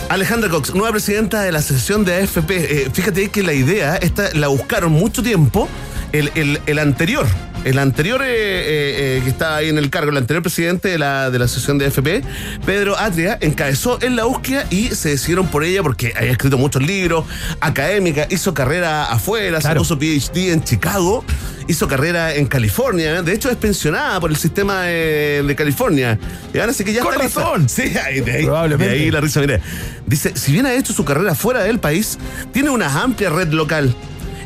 Alejandra 0.09 0.49
Cox, 0.49 0.73
nueva 0.73 0.91
presidenta 0.91 1.41
de 1.41 1.51
la 1.51 1.59
Asociación 1.59 2.03
de 2.03 2.15
AFP. 2.15 2.49
Eh, 2.57 2.89
fíjate 2.91 3.29
que 3.29 3.43
la 3.43 3.53
idea, 3.53 3.95
esta 3.97 4.29
la 4.33 4.47
buscaron 4.47 4.91
mucho 4.91 5.21
tiempo. 5.21 5.69
El, 6.11 6.31
el- 6.33 6.59
el 6.65 6.79
anterior, 6.79 7.27
el 7.65 7.77
anterior 7.79 8.21
eh, 8.23 8.25
eh, 8.29 9.17
eh, 9.17 9.21
que 9.23 9.29
estaba 9.29 9.57
ahí 9.57 9.69
en 9.69 9.77
el 9.77 9.89
cargo, 9.89 10.11
el 10.11 10.17
anterior 10.17 10.41
presidente 10.41 10.87
de 10.89 10.97
la, 10.97 11.29
de 11.29 11.39
la 11.39 11.45
Asociación 11.45 11.77
de 11.77 11.85
AFP, 11.87 12.23
Pedro 12.65 12.97
Atria, 12.97 13.37
encabezó 13.41 13.99
en 14.01 14.15
la 14.15 14.23
búsqueda 14.25 14.65
y 14.69 14.87
se 14.89 15.09
decidieron 15.09 15.47
por 15.47 15.63
ella 15.63 15.83
porque 15.83 16.13
había 16.17 16.31
escrito 16.31 16.57
muchos 16.57 16.81
libros, 16.81 17.25
académica, 17.59 18.27
hizo 18.29 18.53
carrera 18.53 19.05
afuera, 19.05 19.59
Claro. 19.59 19.83
se 19.83 19.95
puso 19.95 19.99
PhD 19.99 20.51
en 20.53 20.63
Chicago, 20.63 21.23
hizo 21.67 21.87
carrera 21.87 22.33
en 22.35 22.45
California. 22.47 23.21
De 23.21 23.33
hecho, 23.33 23.49
es 23.49 23.57
pensionada 23.57 24.19
por 24.19 24.31
el 24.31 24.37
sistema 24.37 24.83
de, 24.83 25.43
de 25.45 25.55
California. 25.55 26.17
Y 26.53 26.59
ahora 26.59 26.73
sí 26.73 26.83
que 26.83 26.93
ya 26.93 27.01
Con 27.03 27.11
está 27.13 27.23
lista. 27.25 27.41
razón. 27.41 27.69
Sí, 27.69 27.93
ahí, 28.03 28.21
de 28.21 28.31
ahí, 28.31 28.45
Probablemente. 28.45 28.93
de 28.95 28.99
ahí 29.03 29.11
la 29.11 29.21
risa, 29.21 29.41
mire. 29.41 29.59
Dice, 30.07 30.31
si 30.35 30.51
bien 30.53 30.65
ha 30.65 30.73
hecho 30.73 30.93
su 30.93 31.03
carrera 31.05 31.35
fuera 31.35 31.61
del 31.63 31.79
país, 31.79 32.17
tiene 32.53 32.69
una 32.69 33.01
amplia 33.03 33.29
red 33.29 33.49
local. 33.49 33.93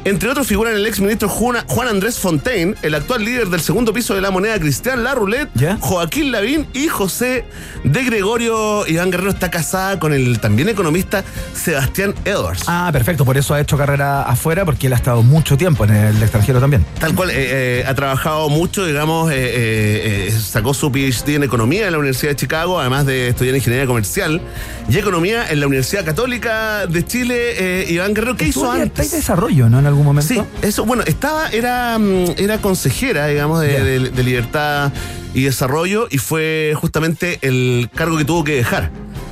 Entre 0.06 0.30
otros 0.30 0.48
figuran 0.48 0.76
el 0.76 0.86
ex 0.86 1.00
ministro 1.00 1.30
Juan, 1.30 1.88
Andrés 1.88 2.20
Fontaine, 2.20 2.76
el 2.82 2.94
actual 2.94 3.24
líder 3.24 3.48
del 3.48 3.62
segundo 3.62 3.94
piso 3.94 4.14
de 4.14 4.20
la 4.20 4.32
moneda 4.32 4.60
Cristian 4.60 5.02
Larroulet, 5.02 5.50
¿Ya? 5.56 5.78
Joaquín 5.80 6.32
Lavín 6.32 6.68
y 6.74 6.90
José 6.90 7.46
de 7.86 8.04
Gregorio. 8.04 8.86
Iván 8.86 9.12
Guerrero 9.12 9.30
está 9.30 9.50
casada 9.50 10.00
con 10.00 10.12
el 10.12 10.40
también 10.40 10.68
economista 10.68 11.24
Sebastián 11.54 12.16
Edwards. 12.26 12.64
Ah, 12.68 12.90
perfecto. 12.92 13.24
Por 13.24 13.38
eso 13.38 13.54
ha 13.54 13.62
hecho 13.62 13.78
carrera 13.78 14.24
afuera, 14.24 14.66
porque 14.66 14.88
él 14.88 14.94
ha 14.94 14.98
estado 14.98 15.24
mucho 15.24 15.58
tiempo 15.58 15.86
en 15.86 15.92
el 15.92 16.22
extranjero 16.22 16.60
también. 16.60 16.86
Tal 17.00 17.16
cual, 17.16 17.30
eh, 17.30 17.36
eh, 17.80 17.86
ha 17.88 17.94
trabajado 17.96 18.50
mucho, 18.50 18.86
digamos, 18.86 19.32
eh, 19.34 20.34
sacó 20.38 20.74
su 20.74 20.92
PhD 20.92 21.36
en 21.36 21.44
Economía 21.44 21.86
en 21.86 21.94
la 21.94 22.00
Universidad 22.00 22.32
de 22.32 22.36
Chicago, 22.36 22.80
además 22.80 23.06
de 23.06 23.30
estudiar 23.30 23.56
Ingeniería 23.56 23.88
Comercial 23.88 24.42
y 24.90 24.98
Economía 24.98 25.50
en 25.50 25.62
la 25.62 25.68
Universidad 25.68 26.04
Católica 26.04 26.88
de 26.88 27.06
Chile. 27.06 27.86
Iván 27.90 28.14
Guerrero, 28.14 28.36
¿qué 28.36 28.48
hizo 28.48 28.70
antes? 28.70 28.88
Está 28.88 29.04
en 29.04 29.22
desarrollo, 29.22 29.70
¿no? 29.70 29.80
En 29.80 29.93
algún 29.94 30.06
momento. 30.06 30.34
Sí, 30.34 30.42
eso, 30.62 30.86
bueno, 30.86 31.04
estaba, 31.06 31.50
era, 31.50 31.98
mm, 31.98 32.36
era 32.38 32.58
consejera, 32.60 33.28
digamos, 33.28 33.62
de, 33.62 33.74
Ya. 33.74 33.84
de- 33.84 34.10
de 34.12 34.24
libertad 34.24 34.92
y 35.34 35.44
desarrollo 35.44 36.08
y 36.12 36.18
fue 36.20 36.74
justamente 36.76 37.40
el 37.42 37.90
cargo 37.96 38.18
que 38.18 38.26
tuvo 38.26 38.44
que 38.44 38.56
dejar 38.56 38.92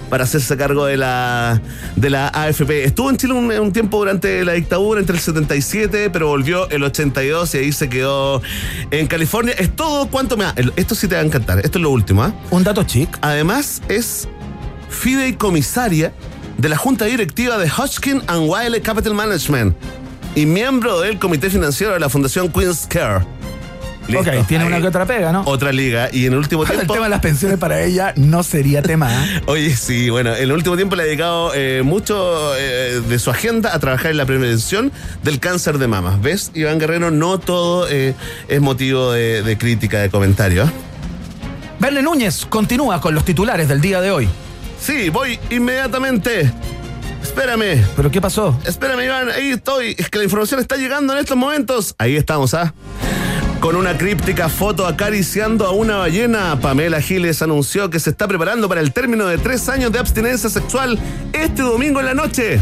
para 0.09 0.25
hacerse 0.25 0.57
cargo 0.57 0.85
de 0.85 0.97
la, 0.97 1.61
de 1.95 2.09
la 2.09 2.27
AFP. 2.27 2.83
Estuvo 2.83 3.09
en 3.09 3.15
Chile 3.15 3.33
un, 3.33 3.49
un 3.49 3.71
tiempo 3.71 3.97
durante 3.99 4.43
la 4.43 4.51
dictadura, 4.53 4.99
entre 4.99 5.15
el 5.15 5.21
77, 5.21 6.09
pero 6.09 6.27
volvió 6.27 6.69
el 6.69 6.83
82 6.83 7.55
y 7.55 7.57
ahí 7.59 7.71
se 7.71 7.87
quedó 7.87 8.41
en 8.91 9.07
California. 9.07 9.53
Es 9.57 9.73
todo 9.73 10.07
cuanto 10.07 10.35
me... 10.35 10.45
el- 10.57 10.73
Esto 10.75 10.95
sí 10.95 11.07
te 11.07 11.15
va 11.15 11.21
a 11.21 11.23
encantar, 11.23 11.59
esto 11.59 11.77
es 11.77 11.81
lo 11.81 11.91
último, 11.91 12.23
¿ah? 12.23 12.33
Un 12.49 12.63
dato 12.63 12.83
chic. 12.83 13.17
Además, 13.21 13.81
es 13.87 14.27
fideicomisaria 14.89 16.13
de 16.57 16.69
la 16.69 16.77
junta 16.77 17.05
directiva 17.05 17.57
de 17.57 17.69
Hodgkin 17.69 18.21
and 18.27 18.49
Wiley 18.49 18.81
Capital 18.81 19.13
Management 19.13 19.75
y 20.35 20.45
miembro 20.45 20.99
del 21.01 21.19
comité 21.19 21.49
financiero 21.49 21.93
de 21.93 21.99
la 21.99 22.09
Fundación 22.09 22.51
Queen's 22.51 22.87
Care. 22.87 23.25
Listo. 24.07 24.31
Ok, 24.31 24.47
tiene 24.47 24.65
una 24.65 24.81
que 24.81 24.87
otra 24.87 25.05
pega, 25.05 25.31
¿no? 25.31 25.43
Otra 25.45 25.71
liga. 25.71 26.09
Y 26.11 26.25
en 26.25 26.33
el 26.33 26.39
último 26.39 26.63
el 26.65 26.87
tema 26.87 27.03
de 27.03 27.09
las 27.09 27.19
pensiones 27.19 27.57
para 27.57 27.81
ella 27.81 28.13
no 28.15 28.41
sería 28.43 28.81
tema. 28.81 29.13
¿eh? 29.13 29.41
Oye, 29.45 29.75
sí, 29.75 30.09
bueno, 30.09 30.35
en 30.35 30.43
el 30.43 30.51
último 30.51 30.75
tiempo 30.75 30.95
le 30.95 31.03
ha 31.03 31.05
dedicado 31.05 31.51
eh, 31.53 31.81
mucho 31.83 32.55
eh, 32.57 33.01
de 33.07 33.19
su 33.19 33.29
agenda 33.29 33.73
a 33.73 33.79
trabajar 33.79 34.11
en 34.11 34.17
la 34.17 34.25
prevención 34.25 34.91
del 35.23 35.39
cáncer 35.39 35.77
de 35.77 35.87
mama. 35.87 36.17
¿Ves, 36.21 36.51
Iván 36.55 36.79
Guerrero? 36.79 37.11
No 37.11 37.39
todo 37.39 37.87
es 37.87 38.15
motivo 38.59 39.11
de, 39.11 39.43
de 39.43 39.57
crítica, 39.57 39.99
de 39.99 40.09
comentario. 40.09 40.69
Verne 41.79 42.01
Núñez 42.01 42.45
continúa 42.45 43.01
con 43.01 43.15
los 43.15 43.25
titulares 43.25 43.67
del 43.67 43.81
día 43.81 44.01
de 44.01 44.11
hoy. 44.11 44.29
Sí, 44.79 45.09
voy 45.09 45.39
inmediatamente. 45.51 46.51
Espérame. 47.35 47.81
¿Pero 47.95 48.11
qué 48.11 48.19
pasó? 48.19 48.59
Espérame, 48.65 49.05
Iván, 49.05 49.29
ahí 49.29 49.51
estoy. 49.51 49.95
Es 49.97 50.09
que 50.09 50.17
la 50.17 50.25
información 50.25 50.59
está 50.59 50.75
llegando 50.75 51.13
en 51.13 51.19
estos 51.19 51.37
momentos. 51.37 51.95
Ahí 51.97 52.17
estamos, 52.17 52.53
¿ah? 52.53 52.73
Con 53.61 53.77
una 53.77 53.97
críptica 53.97 54.49
foto 54.49 54.85
acariciando 54.85 55.65
a 55.65 55.71
una 55.71 55.95
ballena, 55.97 56.59
Pamela 56.59 56.99
Giles 56.99 57.41
anunció 57.41 57.89
que 57.89 57.99
se 58.01 58.09
está 58.09 58.27
preparando 58.27 58.67
para 58.67 58.81
el 58.81 58.91
término 58.91 59.27
de 59.27 59.37
tres 59.37 59.69
años 59.69 59.93
de 59.93 59.99
abstinencia 59.99 60.49
sexual 60.49 60.99
este 61.31 61.61
domingo 61.61 62.01
en 62.01 62.07
la 62.07 62.13
noche. 62.15 62.59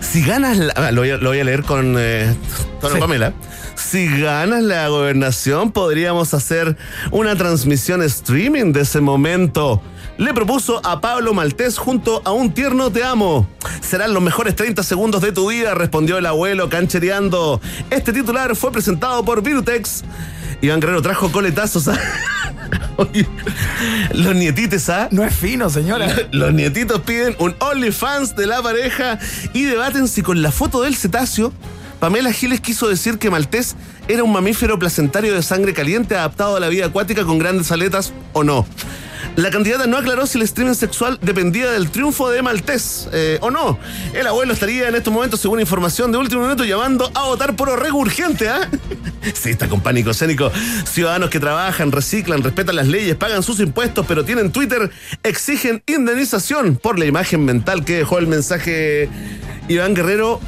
Si 0.00 0.22
ganas 0.24 0.56
la. 0.58 0.72
ah, 0.76 0.92
Lo 0.92 1.00
voy 1.00 1.10
a, 1.10 1.16
lo 1.16 1.30
voy 1.30 1.40
a 1.40 1.44
leer 1.44 1.64
con 1.64 1.96
eh, 1.98 2.32
Sí. 2.80 2.98
Pamela. 3.00 3.32
Si 3.74 4.06
ganas 4.20 4.62
la 4.62 4.86
gobernación, 4.88 5.72
podríamos 5.72 6.34
hacer 6.34 6.76
una 7.10 7.34
transmisión 7.34 8.02
streaming 8.02 8.72
de 8.72 8.82
ese 8.82 9.00
momento. 9.00 9.82
Le 10.18 10.34
propuso 10.34 10.84
a 10.84 11.00
Pablo 11.00 11.32
Maltés 11.32 11.78
junto 11.78 12.22
a 12.24 12.32
un 12.32 12.52
tierno 12.52 12.90
te 12.90 13.04
amo. 13.04 13.48
Serán 13.80 14.12
los 14.12 14.20
mejores 14.20 14.56
30 14.56 14.82
segundos 14.82 15.22
de 15.22 15.30
tu 15.30 15.48
vida, 15.48 15.76
respondió 15.76 16.18
el 16.18 16.26
abuelo 16.26 16.68
canchereando. 16.68 17.60
Este 17.88 18.12
titular 18.12 18.56
fue 18.56 18.72
presentado 18.72 19.24
por 19.24 19.42
Virutex. 19.44 20.02
Iván 20.60 20.80
Guerrero 20.80 21.02
trajo 21.02 21.30
coletazos 21.30 21.86
a. 21.86 21.96
Los 24.12 24.34
nietites, 24.34 24.88
¿ah? 24.88 25.06
No 25.12 25.22
es 25.22 25.32
fino, 25.32 25.70
señora. 25.70 26.12
Los 26.32 26.52
nietitos 26.52 27.00
piden 27.02 27.36
un 27.38 27.54
OnlyFans 27.60 28.34
de 28.34 28.46
la 28.48 28.60
pareja 28.60 29.20
y 29.52 29.62
debaten 29.64 30.08
si 30.08 30.22
con 30.22 30.42
la 30.42 30.50
foto 30.50 30.82
del 30.82 30.96
cetáceo, 30.96 31.52
Pamela 32.00 32.32
Giles 32.32 32.60
quiso 32.60 32.88
decir 32.88 33.18
que 33.18 33.30
Maltés 33.30 33.76
era 34.08 34.24
un 34.24 34.32
mamífero 34.32 34.80
placentario 34.80 35.32
de 35.32 35.42
sangre 35.42 35.74
caliente 35.74 36.16
adaptado 36.16 36.56
a 36.56 36.60
la 36.60 36.68
vida 36.68 36.86
acuática 36.86 37.24
con 37.24 37.38
grandes 37.38 37.70
aletas 37.70 38.12
o 38.32 38.42
no. 38.42 38.66
La 39.36 39.50
candidata 39.50 39.86
no 39.86 39.96
aclaró 39.96 40.26
si 40.26 40.38
el 40.38 40.44
streaming 40.44 40.74
sexual 40.74 41.18
dependía 41.22 41.70
del 41.70 41.90
triunfo 41.90 42.30
de 42.30 42.42
Maltés 42.42 43.08
eh, 43.12 43.38
o 43.40 43.50
no. 43.50 43.78
El 44.14 44.26
abuelo 44.26 44.52
estaría 44.52 44.88
en 44.88 44.94
estos 44.94 45.12
momentos, 45.12 45.40
según 45.40 45.60
información 45.60 46.12
de 46.12 46.18
último 46.18 46.42
minuto, 46.42 46.64
llamando 46.64 47.10
a 47.14 47.24
votar 47.24 47.56
por 47.56 47.68
Orrego 47.68 47.98
urgente, 47.98 48.48
¿ah? 48.48 48.68
Sí, 49.34 49.50
está 49.50 49.68
con 49.68 49.80
pánico 49.80 50.10
escénico. 50.10 50.50
Ciudadanos 50.84 51.30
que 51.30 51.40
trabajan, 51.40 51.92
reciclan, 51.92 52.42
respetan 52.42 52.76
las 52.76 52.86
leyes, 52.86 53.16
pagan 53.16 53.42
sus 53.42 53.60
impuestos, 53.60 54.06
pero 54.06 54.24
tienen 54.24 54.52
Twitter, 54.52 54.90
exigen 55.22 55.82
indemnización 55.86 56.76
por 56.76 56.98
la 56.98 57.04
imagen 57.04 57.44
mental 57.44 57.84
que 57.84 57.98
dejó 57.98 58.18
el 58.18 58.26
mensaje 58.26 59.08
Iván 59.68 59.94
Guerrero. 59.94 60.40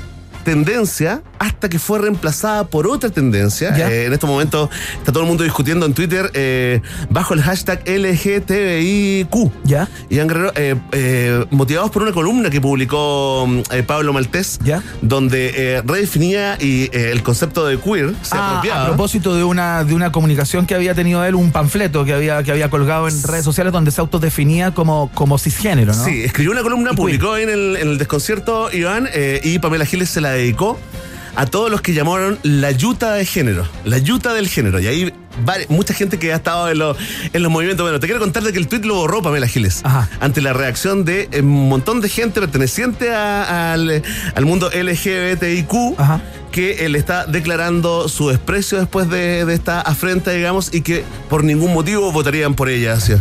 Tendencia 0.55 1.23
hasta 1.39 1.69
que 1.69 1.79
fue 1.79 2.01
reemplazada 2.01 2.67
por 2.67 2.89
otra 2.89 3.09
tendencia. 3.09 3.69
Eh, 3.89 4.07
en 4.07 4.13
estos 4.13 4.29
momentos 4.29 4.69
está 4.99 5.13
todo 5.13 5.23
el 5.23 5.29
mundo 5.29 5.45
discutiendo 5.45 5.87
en 5.87 5.95
Twitter 5.95 6.29
eh, 6.35 6.81
bajo 7.09 7.35
el 7.35 7.41
hashtag 7.43 7.83
LGTBIQ. 7.89 9.53
¿Ya? 9.65 9.89
Iván 10.09 10.27
Guerrero, 10.27 10.53
eh, 10.57 10.75
eh, 10.91 11.45
motivados 11.53 11.93
por 11.93 12.03
una 12.03 12.11
columna 12.11 12.51
que 12.51 12.61
publicó 12.61 13.47
mm, 13.49 13.61
Pablo 13.87 14.13
Maltés, 14.13 14.59
¿Ya? 14.65 14.83
donde 15.03 15.81
redefinía 15.87 16.57
y, 16.61 16.91
el 16.93 17.23
concepto 17.23 17.65
de 17.65 17.79
queer, 17.79 18.13
se 18.23 18.37
Ah, 18.37 18.51
apropiaba. 18.59 18.83
a 18.83 18.87
propósito 18.89 19.37
de 19.37 19.45
una, 19.45 19.85
de 19.85 19.95
una 19.95 20.11
comunicación 20.11 20.67
que 20.67 20.75
había 20.75 20.95
tenido 20.95 21.25
él, 21.25 21.37
un 21.37 21.53
panfleto 21.53 22.05
que 22.05 22.13
había, 22.13 22.43
que 22.43 22.51
había 22.51 22.69
colgado 22.71 23.07
en 23.09 23.23
redes 23.23 23.45
sociales 23.45 23.73
donde 23.73 23.93
se 23.93 24.01
autodefinía 24.01 24.75
como, 24.75 25.11
como 25.15 25.39
cisgénero, 25.39 25.95
¿no? 25.95 26.05
Sí, 26.05 26.23
escribió 26.25 26.51
una 26.51 26.63
columna, 26.63 26.91
Y 26.93 26.97
publicó 26.97 27.37
en 27.37 27.49
el, 27.49 27.77
en 27.77 27.89
el 27.91 27.99
desconcierto 27.99 28.71
Iván 28.73 29.09
y 29.45 29.59
Pamela 29.61 29.85
Giles 29.87 30.11
se 30.11 30.21
la 30.21 30.40
dedicó 30.41 30.79
a 31.37 31.47
todos 31.47 31.71
los 31.71 31.81
que 31.81 31.95
llamaron 31.95 32.39
la 32.43 32.71
yuta 32.73 33.13
de 33.15 33.25
género, 33.25 33.67
la 33.85 33.99
yuta 33.99 34.35
del 34.35 34.49
género. 34.49 34.81
Y 34.81 34.87
ahí 34.89 35.15
mucha 35.69 35.95
gente 35.95 36.19
que 36.19 36.33
ha 36.33 36.37
estado 36.37 36.69
en, 36.71 36.79
los- 36.79 36.97
en 37.33 37.43
los 37.43 37.51
movimientos. 37.53 37.85
Bueno, 37.85 37.99
te 38.01 38.07
quiero 38.09 38.21
contar 38.21 38.43
de 38.43 38.53
que 38.53 38.59
el 38.59 38.67
tweet 38.69 38.81
lo 38.83 38.97
borró 38.97 39.23
Pamela 39.23 39.47
Giles 39.47 39.81
Ajá. 39.85 40.09
ante 40.21 40.43
la 40.43 40.53
reacción 40.53 41.05
de 41.05 41.29
eh, 41.33 41.41
un 41.41 41.69
montón 41.69 42.01
de 42.01 42.09
gente 42.09 42.41
perteneciente 42.41 43.11
a- 43.15 43.73
al, 43.73 44.03
al 44.35 44.45
mundo 44.45 44.71
LGBTIQ. 44.75 45.73
Ajá. 45.99 46.21
que 46.51 46.85
él 46.85 46.97
está 46.97 47.27
declarando 47.27 48.09
su 48.09 48.29
desprecio 48.29 48.79
después 48.81 49.09
de, 49.09 49.45
de 49.45 49.55
esta 49.55 49.81
afrenta, 49.81 50.33
digamos, 50.33 50.75
y 50.75 50.81
que 50.81 51.05
por 51.29 51.45
ningún 51.45 51.73
motivo 51.73 52.11
votarían 52.11 52.55
por 52.55 52.69
ella. 52.69 52.95
así. 52.95 53.13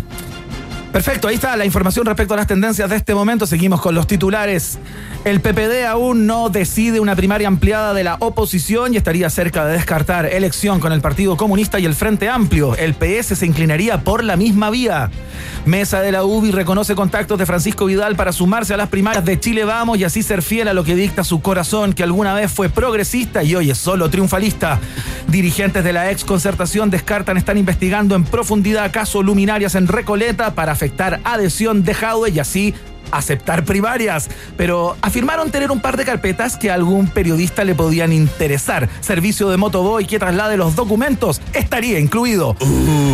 Perfecto, 0.92 1.28
ahí 1.28 1.36
está 1.36 1.56
la 1.56 1.66
información 1.66 2.04
respecto 2.08 2.34
a 2.34 2.38
las 2.38 2.48
tendencias 2.48 2.90
de 2.90 2.96
este 2.96 3.14
momento. 3.14 3.46
Seguimos 3.46 3.80
con 3.80 3.94
los 3.94 4.08
titulares. 4.08 4.80
El 5.24 5.40
PPD 5.40 5.86
aún 5.88 6.26
no 6.26 6.50
decide 6.50 7.00
una 7.00 7.16
primaria 7.16 7.48
ampliada 7.48 7.94
de 7.94 8.04
la 8.04 8.16
oposición 8.20 8.94
y 8.94 8.98
estaría 8.98 9.30
cerca 9.30 9.66
de 9.66 9.74
descartar 9.74 10.26
elección 10.26 10.80
con 10.80 10.92
el 10.92 11.02
Partido 11.02 11.38
Comunista 11.38 11.78
y 11.78 11.86
el 11.86 11.94
Frente 11.94 12.28
Amplio. 12.28 12.76
El 12.76 12.96
PS 12.96 13.38
se 13.38 13.46
inclinaría 13.46 14.02
por 14.02 14.24
la 14.24 14.36
misma 14.36 14.72
vía. 14.72 15.12
Mesa 15.66 16.02
de 16.02 16.12
la 16.12 16.24
UBI 16.24 16.52
reconoce 16.52 16.96
contactos 16.96 17.38
de 17.38 17.46
Francisco 17.46 17.86
Vidal 17.86 18.16
para 18.16 18.32
sumarse 18.32 18.74
a 18.74 18.78
las 18.78 18.90
primarias 18.90 19.26
de 19.26 19.40
Chile 19.40 19.66
Vamos 19.66 20.00
y 20.00 20.06
así 20.06 20.24
ser 20.24 20.42
fiel 20.42 20.70
a 20.70 20.74
lo 20.74 20.84
que 20.84 20.96
dicta 20.96 21.24
su 21.24 21.42
corazón, 21.42 21.94
que 21.94 22.02
alguna 22.02 22.34
vez 22.34 22.52
fue 22.52 22.70
progresista 22.70 23.44
y 23.44 23.56
hoy 23.56 23.70
es 23.70 23.78
solo 23.78 24.10
triunfalista. 24.10 24.80
Dirigentes 25.28 25.84
de 25.84 25.94
la 25.94 26.10
ex 26.10 26.24
concertación 26.24 26.90
descartan 26.90 27.38
están 27.38 27.58
investigando 27.58 28.16
en 28.16 28.24
profundidad 28.24 28.92
casos 28.92 29.24
luminarias 29.24 29.76
en 29.76 29.88
Recoleta 29.88 30.56
para 30.56 30.76
afectar 30.80 31.20
adhesión 31.26 31.84
de 31.84 31.94
Jadwe 31.94 32.30
y 32.30 32.40
así 32.40 32.74
aceptar 33.12 33.66
primarias, 33.66 34.30
pero 34.56 34.96
afirmaron 35.02 35.52
tener 35.52 35.72
un 35.72 35.82
par 35.82 35.98
de 35.98 36.06
carpetas 36.06 36.56
que 36.56 36.72
a 36.72 36.76
algún 36.76 37.08
periodista 37.08 37.66
le 37.66 37.76
podían 37.76 38.14
interesar. 38.14 38.88
Servicio 39.02 39.50
de 39.50 39.58
motoboy 39.58 40.06
que 40.06 40.20
traslade 40.20 40.56
los 40.56 40.78
documentos 40.78 41.42
estaría 41.54 42.00
incluido. 42.00 42.56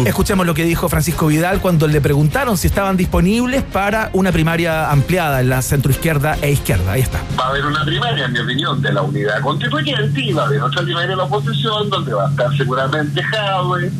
Escuchemos 0.05 0.45
lo 0.45 0.53
que 0.53 0.63
dijo 0.63 0.89
Francisco 0.89 1.25
Vidal 1.25 1.59
cuando 1.59 1.87
le 1.87 2.01
preguntaron 2.01 2.55
si 2.55 2.67
estaban 2.67 2.97
disponibles 2.97 3.63
para 3.63 4.11
una 4.13 4.31
primaria 4.31 4.91
ampliada 4.91 5.41
en 5.41 5.49
la 5.49 5.63
centroizquierda 5.63 6.37
e 6.43 6.51
izquierda. 6.51 6.91
Ahí 6.91 7.01
está. 7.01 7.19
Va 7.39 7.45
a 7.45 7.49
haber 7.49 7.65
una 7.65 7.83
primaria, 7.83 8.25
en 8.25 8.33
mi 8.33 8.39
opinión, 8.39 8.79
de 8.79 8.93
la 8.93 9.01
unidad 9.01 9.41
constituyente 9.41 10.21
y 10.21 10.33
va 10.33 10.43
a 10.43 10.45
haber 10.45 10.61
otra 10.61 10.83
primaria 10.83 11.09
de 11.09 11.15
la 11.15 11.23
oposición 11.23 11.89
donde 11.89 12.13
va 12.13 12.27
a 12.27 12.29
estar 12.29 12.55
seguramente 12.55 13.23
Jadwe, 13.23 13.91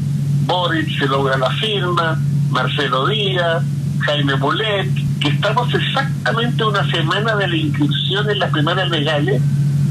Boric 0.46 1.00
se 1.00 1.08
logra 1.08 1.38
la 1.38 1.50
firma, 1.52 2.20
Marcelo 2.50 3.08
Díaz, 3.08 3.64
Jaime 4.00 4.36
Mulet, 4.36 4.90
que 5.20 5.30
estamos 5.30 5.74
exactamente 5.74 6.64
una 6.64 6.90
semana 6.92 7.36
de 7.36 7.48
la 7.48 7.56
inscripción 7.56 8.30
en 8.30 8.40
las 8.40 8.52
primarias 8.52 8.90
legales 8.90 9.42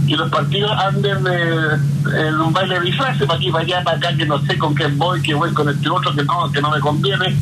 y 0.07 0.14
los 0.17 0.31
partidos 0.31 0.71
anden 0.79 1.27
eh, 1.27 2.27
en 2.27 2.40
un 2.40 2.53
baile 2.53 2.79
de 2.79 2.87
disfraces 2.87 3.27
para 3.27 3.38
aquí, 3.38 3.51
para 3.51 3.64
allá, 3.64 3.83
para 3.83 3.97
acá, 3.97 4.17
que 4.17 4.27
no 4.27 4.40
sé 4.47 4.59
con 4.59 4.75
quién 4.75 4.99
voy, 4.99 5.23
que 5.23 5.35
voy 5.35 5.53
con 5.53 5.69
este 5.69 5.88
otro, 5.88 6.14
que 6.14 6.25
no, 6.25 6.53
que 6.53 6.61
no 6.61 6.71
me 6.71 6.81
conviene. 6.81 7.37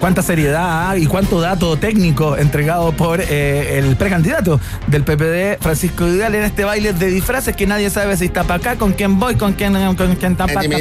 Cuánta 0.00 0.22
seriedad 0.22 0.90
¿ah? 0.90 0.96
y 0.96 1.04
cuánto 1.06 1.40
dato 1.42 1.76
técnico 1.76 2.36
entregado 2.38 2.90
por 2.92 3.20
eh, 3.20 3.78
el 3.78 3.96
precandidato 3.96 4.58
del 4.86 5.04
PPD, 5.04 5.62
Francisco 5.62 6.06
Vidal, 6.06 6.34
en 6.34 6.44
este 6.44 6.64
baile 6.64 6.94
de 6.94 7.06
disfraces 7.08 7.54
que 7.54 7.66
nadie 7.66 7.90
sabe 7.90 8.16
si 8.16 8.24
está 8.24 8.44
para 8.44 8.54
acá, 8.60 8.76
con 8.76 8.94
quién 8.94 9.18
voy, 9.20 9.34
con 9.36 9.52
quién, 9.52 9.74
con 9.96 10.16
quién 10.16 10.32
está 10.32 10.46
para 10.54 10.60
acá. 10.60 10.78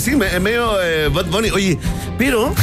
Sí, 0.00 0.16
me- 0.16 0.40
medio 0.40 0.82
eh. 0.82 1.10
Oye, 1.52 1.78
pero 2.16 2.54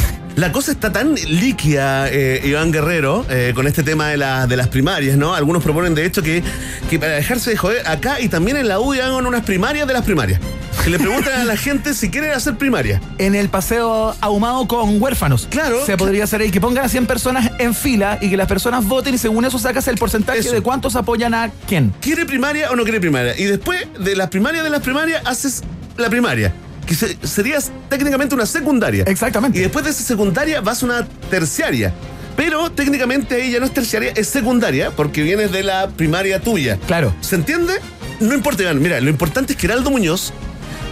la 0.41 0.51
cosa 0.51 0.71
está 0.71 0.91
tan 0.91 1.13
líquida, 1.15 2.09
eh, 2.09 2.41
Iván 2.43 2.71
Guerrero, 2.71 3.25
eh, 3.29 3.51
con 3.53 3.67
este 3.67 3.83
tema 3.83 4.07
de, 4.09 4.17
la- 4.17 4.47
de 4.47 4.57
las 4.57 4.67
primarias, 4.69 5.15
¿no? 5.15 5.35
Algunos 5.35 5.61
proponen, 5.63 5.93
de 5.93 6.03
hecho, 6.03 6.23
que, 6.23 6.41
que 6.89 6.97
para 6.97 7.13
dejarse 7.13 7.51
de 7.51 7.57
joder, 7.57 7.87
acá 7.87 8.19
y 8.19 8.27
también 8.27 8.57
en 8.57 8.67
la 8.67 8.79
UDI 8.79 9.01
hagan 9.01 9.25
unas 9.27 9.43
primarias 9.43 9.87
de 9.87 9.93
las 9.93 10.03
primarias. 10.03 10.39
Que 10.83 10.89
le 10.89 10.97
pregunten 10.97 11.31
a 11.33 11.43
la 11.43 11.55
gente 11.57 11.93
si 11.93 12.09
quieren 12.09 12.31
hacer 12.31 12.57
primaria. 12.57 12.99
En 13.19 13.35
el 13.35 13.49
paseo 13.49 14.15
ahumado 14.19 14.67
con 14.67 14.99
huérfanos. 14.99 15.47
Claro. 15.47 15.85
Se 15.85 15.95
podría 15.95 16.23
hacer 16.23 16.41
ahí 16.41 16.49
que 16.49 16.59
pongan 16.59 16.85
a 16.85 16.89
100 16.89 17.05
personas 17.05 17.51
en 17.59 17.75
fila 17.75 18.17
y 18.19 18.31
que 18.31 18.35
las 18.37 18.47
personas 18.47 18.83
voten 18.85 19.13
y 19.13 19.19
según 19.19 19.45
eso 19.45 19.59
sacas 19.59 19.87
el 19.89 19.97
porcentaje 19.97 20.39
Eso. 20.39 20.53
de 20.53 20.61
cuántos 20.61 20.95
apoyan 20.95 21.35
a 21.35 21.51
quién. 21.67 21.93
¿Quiere 22.01 22.25
primaria 22.25 22.71
o 22.71 22.75
no 22.75 22.81
quiere 22.81 22.99
primaria? 22.99 23.39
Y 23.39 23.43
después 23.43 23.85
de 23.99 24.15
las 24.15 24.29
primarias 24.29 24.63
de 24.63 24.71
las 24.71 24.81
primarias 24.81 25.21
haces 25.25 25.61
la 25.97 26.09
primaria. 26.09 26.51
Que 26.85 26.95
se- 26.95 27.17
sería 27.25 27.59
técnicamente 27.89 28.35
una 28.35 28.45
secundaria. 28.45 29.03
Exactamente. 29.07 29.57
Y 29.59 29.61
después 29.61 29.85
de 29.85 29.91
esa 29.91 30.03
secundaria 30.03 30.61
vas 30.61 30.81
a 30.83 30.85
una 30.85 31.07
terciaria. 31.29 31.93
Pero 32.35 32.71
técnicamente 32.71 33.49
ya 33.51 33.59
no 33.59 33.65
es 33.65 33.73
terciaria, 33.73 34.11
es 34.15 34.27
secundaria, 34.27 34.91
porque 34.91 35.21
vienes 35.21 35.51
de 35.51 35.63
la 35.63 35.89
primaria 35.89 36.39
tuya. 36.41 36.77
Claro. 36.87 37.13
¿Se 37.21 37.35
entiende? 37.35 37.73
No 38.19 38.33
importa, 38.33 38.63
Iván. 38.63 38.81
Mira, 38.81 38.99
lo 39.01 39.09
importante 39.09 39.53
es 39.53 39.59
que 39.59 39.67
Heraldo 39.67 39.91
Muñoz, 39.91 40.31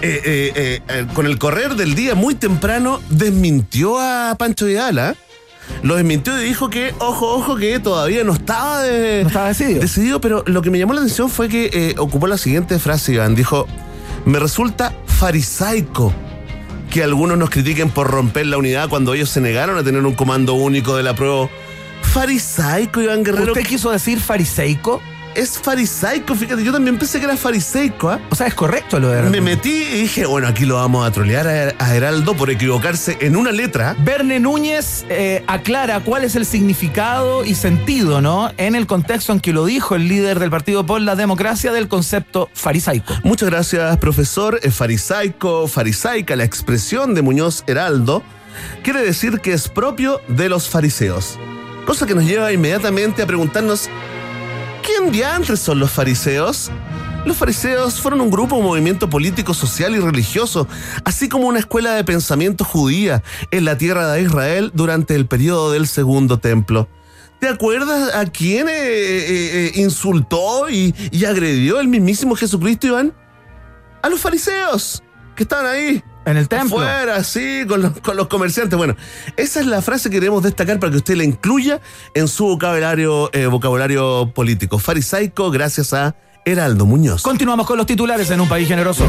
eh, 0.02 0.22
eh, 0.26 0.82
eh, 0.88 1.06
con 1.14 1.26
el 1.26 1.38
correr 1.40 1.76
del 1.76 1.96
día 1.96 2.14
muy 2.16 2.36
temprano, 2.36 3.02
desmintió 3.10 4.00
a 4.00 4.36
Pancho 4.38 4.66
Vidal, 4.66 5.00
¿ah? 5.00 5.16
Lo 5.84 5.96
desmintió 5.96 6.40
y 6.42 6.46
dijo 6.46 6.70
que, 6.70 6.94
ojo, 7.00 7.28
ojo, 7.36 7.56
que 7.56 7.80
todavía 7.80 8.24
no 8.24 8.34
estaba, 8.34 8.82
de- 8.84 9.22
No 9.24 9.28
estaba 9.28 9.48
decidido. 9.50 9.82
decidido, 9.82 10.22
pero 10.22 10.44
lo 10.48 10.62
que 10.62 10.70
me 10.72 10.80
llamó 10.80 10.94
la 10.94 11.02
atención 11.02 11.30
fue 11.30 11.48
que 11.48 11.96
ocupó 11.98 12.28
la 12.28 12.38
siguiente 12.38 12.80
frase, 12.80 13.14
Iván. 13.14 13.36
Dijo, 13.36 13.66
me 14.26 14.40
resulta 14.40 14.94
farisaico 15.20 16.14
que 16.90 17.04
algunos 17.04 17.38
nos 17.38 17.50
critiquen 17.50 17.90
por 17.90 18.10
romper 18.10 18.46
la 18.46 18.58
unidad 18.58 18.88
cuando 18.88 19.14
ellos 19.14 19.30
se 19.30 19.42
negaron 19.42 19.78
a 19.78 19.84
tener 19.84 20.06
un 20.06 20.16
comando 20.16 20.54
único 20.54 20.96
de 20.96 21.04
la 21.04 21.14
prueba. 21.14 21.50
Farisaico, 22.02 23.02
Iván 23.02 23.26
Guerrero. 23.26 23.52
¿Usted 23.52 23.68
quiso 23.68 23.92
decir 23.92 24.22
fariseico? 24.22 25.02
Es 25.36 25.60
farisaico, 25.60 26.36
fíjate, 26.36 26.64
yo 26.64 26.72
también 26.72 26.98
pensé 26.98 27.20
que 27.20 27.26
era 27.26 27.38
farisaico, 27.38 28.10
¿ah? 28.10 28.20
O 28.30 28.36
sea, 28.36 28.48
es 28.48 28.54
correcto 28.54 29.00
lo 29.00 29.10
de 29.10 29.22
Me 29.30 29.42
metí 29.42 29.84
y 29.84 30.02
dije, 30.02 30.26
bueno, 30.26 30.48
aquí 30.48 30.66
lo 30.66 30.76
vamos 30.76 31.08
a 31.08 31.12
trolear 31.12 31.48
a, 31.48 31.74
a 31.78 31.96
Heraldo 31.96 32.36
por 32.36 32.50
equivocarse 32.50 33.18
en 33.22 33.36
una 33.36 33.52
letra. 33.52 33.96
Verne 34.00 34.40
Núñez 34.40 35.06
eh, 35.10 35.44
aclara 35.48 36.00
cuál 36.00 36.24
es 36.24 36.36
el 36.36 36.46
significado 36.46 37.46
y 37.46 37.56
sentido, 37.56 38.22
¿no? 38.22 38.52
En 38.58 38.76
el 38.76 38.88
contexto 38.88 39.32
en 39.32 39.40
que 39.40 39.54
lo 39.54 39.66
dijo 39.66 39.96
el 39.96 40.08
líder 40.08 40.40
del 40.40 40.50
Partido 40.50 40.86
por 40.86 41.00
la 41.02 41.16
Democracia 41.16 41.72
del 41.72 41.88
concepto 41.88 42.50
farisaico. 42.54 43.14
Muchas 43.24 43.50
gracias, 43.50 43.98
profesor. 43.98 44.60
Es 44.64 44.76
farisaico, 44.76 45.68
farisaica, 45.68 46.36
la 46.36 46.44
expresión 46.44 47.14
de 47.14 47.22
Muñoz 47.22 47.64
Heraldo, 47.68 48.24
quiere 48.84 49.02
decir 49.02 49.40
que 49.40 49.54
es 49.54 49.70
propio 49.70 50.22
de 50.28 50.50
los 50.50 50.70
fariseos. 50.70 51.38
Cosa 51.86 52.06
que 52.06 52.16
nos 52.16 52.26
lleva 52.26 52.52
inmediatamente 52.52 53.22
a 53.24 53.28
preguntarnos, 53.28 53.90
¿quién 54.84 55.12
diantres 55.12 55.60
son 55.60 55.80
los 55.80 55.92
fariseos? 55.92 56.72
Los 57.26 57.38
fariseos 57.38 58.00
fueron 58.00 58.22
un 58.22 58.32
grupo, 58.32 58.56
un 58.56 58.66
movimiento 58.66 59.10
político, 59.10 59.54
social 59.54 59.96
y 59.96 60.00
religioso, 60.00 60.68
así 61.04 61.28
como 61.28 61.48
una 61.48 61.60
escuela 61.60 61.94
de 61.94 62.04
pensamiento 62.04 62.64
judía 62.64 63.24
en 63.52 63.66
la 63.66 63.78
tierra 63.78 64.12
de 64.12 64.22
Israel 64.22 64.72
durante 64.74 65.16
el 65.16 65.26
periodo 65.26 65.72
del 65.72 65.88
Segundo 65.88 66.40
Templo. 66.40 66.88
¿Te 67.40 67.48
acuerdas 67.48 68.16
a 68.16 68.26
quién 68.26 68.68
eh, 68.68 68.74
eh, 68.74 69.28
eh, 69.30 69.72
insultó 69.76 70.70
y, 70.70 70.94
y 71.12 71.26
agredió 71.26 71.80
el 71.80 71.88
mismísimo 71.88 72.36
Jesucristo, 72.36 72.88
Iván? 72.88 73.14
A 74.02 74.10
los 74.10 74.20
fariseos 74.20 75.04
que 75.36 75.44
estaban 75.44 75.66
ahí. 75.66 76.04
En 76.26 76.38
el 76.38 76.48
templo. 76.48 76.78
Fuera, 76.78 77.24
sí, 77.24 77.64
con 77.68 77.82
los, 77.82 78.00
con 78.02 78.16
los 78.16 78.28
comerciantes. 78.28 78.78
Bueno, 78.78 78.96
esa 79.36 79.60
es 79.62 79.66
la 79.66 79.82
frase 79.82 80.10
que 80.10 80.18
queremos 80.20 80.44
destacar 80.44 80.80
para 80.80 80.92
que 80.92 80.98
usted 80.98 81.16
la 81.16 81.24
incluya 81.24 81.80
en 82.14 82.28
su 82.28 82.46
vocabulario, 82.46 83.30
eh, 83.34 83.48
vocabulario 83.48 84.32
político. 84.36 84.78
Farisaico, 84.80 85.50
gracias 85.50 85.94
a 85.94 86.16
Heraldo 86.46 86.86
Muñoz. 86.86 87.24
Continuamos 87.24 87.66
con 87.66 87.78
los 87.78 87.86
titulares 87.88 88.30
en 88.32 88.42
un 88.42 88.48
país 88.50 88.68
generoso. 88.68 89.06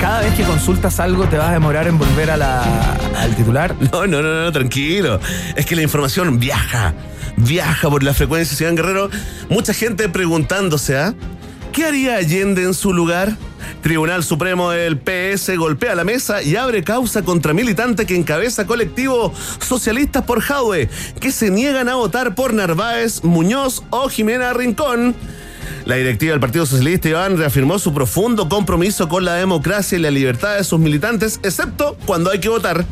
Cada 0.00 0.20
vez 0.20 0.34
que 0.34 0.42
consultas 0.42 0.98
algo 1.00 1.26
te 1.28 1.38
vas 1.38 1.48
a 1.50 1.52
demorar 1.52 1.86
en 1.86 1.96
volver 1.96 2.30
a 2.30 2.36
la- 2.36 2.94
al 3.16 3.34
titular. 3.36 3.74
No, 3.92 4.06
no, 4.06 4.20
no, 4.22 4.42
no, 4.44 4.52
tranquilo. 4.52 5.20
Es 5.56 5.64
que 5.64 5.76
la 5.76 5.82
información 5.82 6.38
viaja, 6.40 6.92
viaja 7.36 7.88
por 7.88 8.02
la 8.02 8.12
frecuencia, 8.12 8.56
Ciudad 8.56 8.72
Guerrero. 8.74 9.08
Mucha 9.48 9.72
gente 9.72 10.08
preguntándose, 10.08 10.98
¿ah? 10.98 11.14
¿Qué 11.72 11.86
haría 11.86 12.16
Allende 12.16 12.64
en 12.64 12.74
su 12.74 12.92
lugar? 12.92 13.36
Tribunal 13.82 14.24
Supremo 14.24 14.70
del 14.70 14.98
PS 14.98 15.56
golpea 15.56 15.94
la 15.94 16.04
mesa 16.04 16.42
y 16.42 16.56
abre 16.56 16.82
causa 16.84 17.22
contra 17.22 17.52
militante 17.52 18.06
que 18.06 18.16
encabeza 18.16 18.66
colectivo 18.66 19.32
Socialistas 19.60 20.24
por 20.24 20.40
Jadwe, 20.40 20.88
que 21.20 21.32
se 21.32 21.50
niegan 21.50 21.88
a 21.88 21.94
votar 21.94 22.34
por 22.34 22.54
Narváez, 22.54 23.24
Muñoz 23.24 23.82
o 23.90 24.08
Jimena 24.08 24.52
Rincón. 24.52 25.14
La 25.84 25.96
directiva 25.96 26.32
del 26.32 26.40
Partido 26.40 26.64
Socialista 26.64 27.08
Iván 27.08 27.36
reafirmó 27.36 27.78
su 27.78 27.92
profundo 27.92 28.48
compromiso 28.48 29.08
con 29.08 29.24
la 29.24 29.34
democracia 29.34 29.98
y 29.98 30.00
la 30.00 30.10
libertad 30.10 30.56
de 30.56 30.64
sus 30.64 30.78
militantes, 30.78 31.40
excepto 31.42 31.96
cuando 32.06 32.30
hay 32.30 32.38
que 32.38 32.48
votar. 32.48 32.84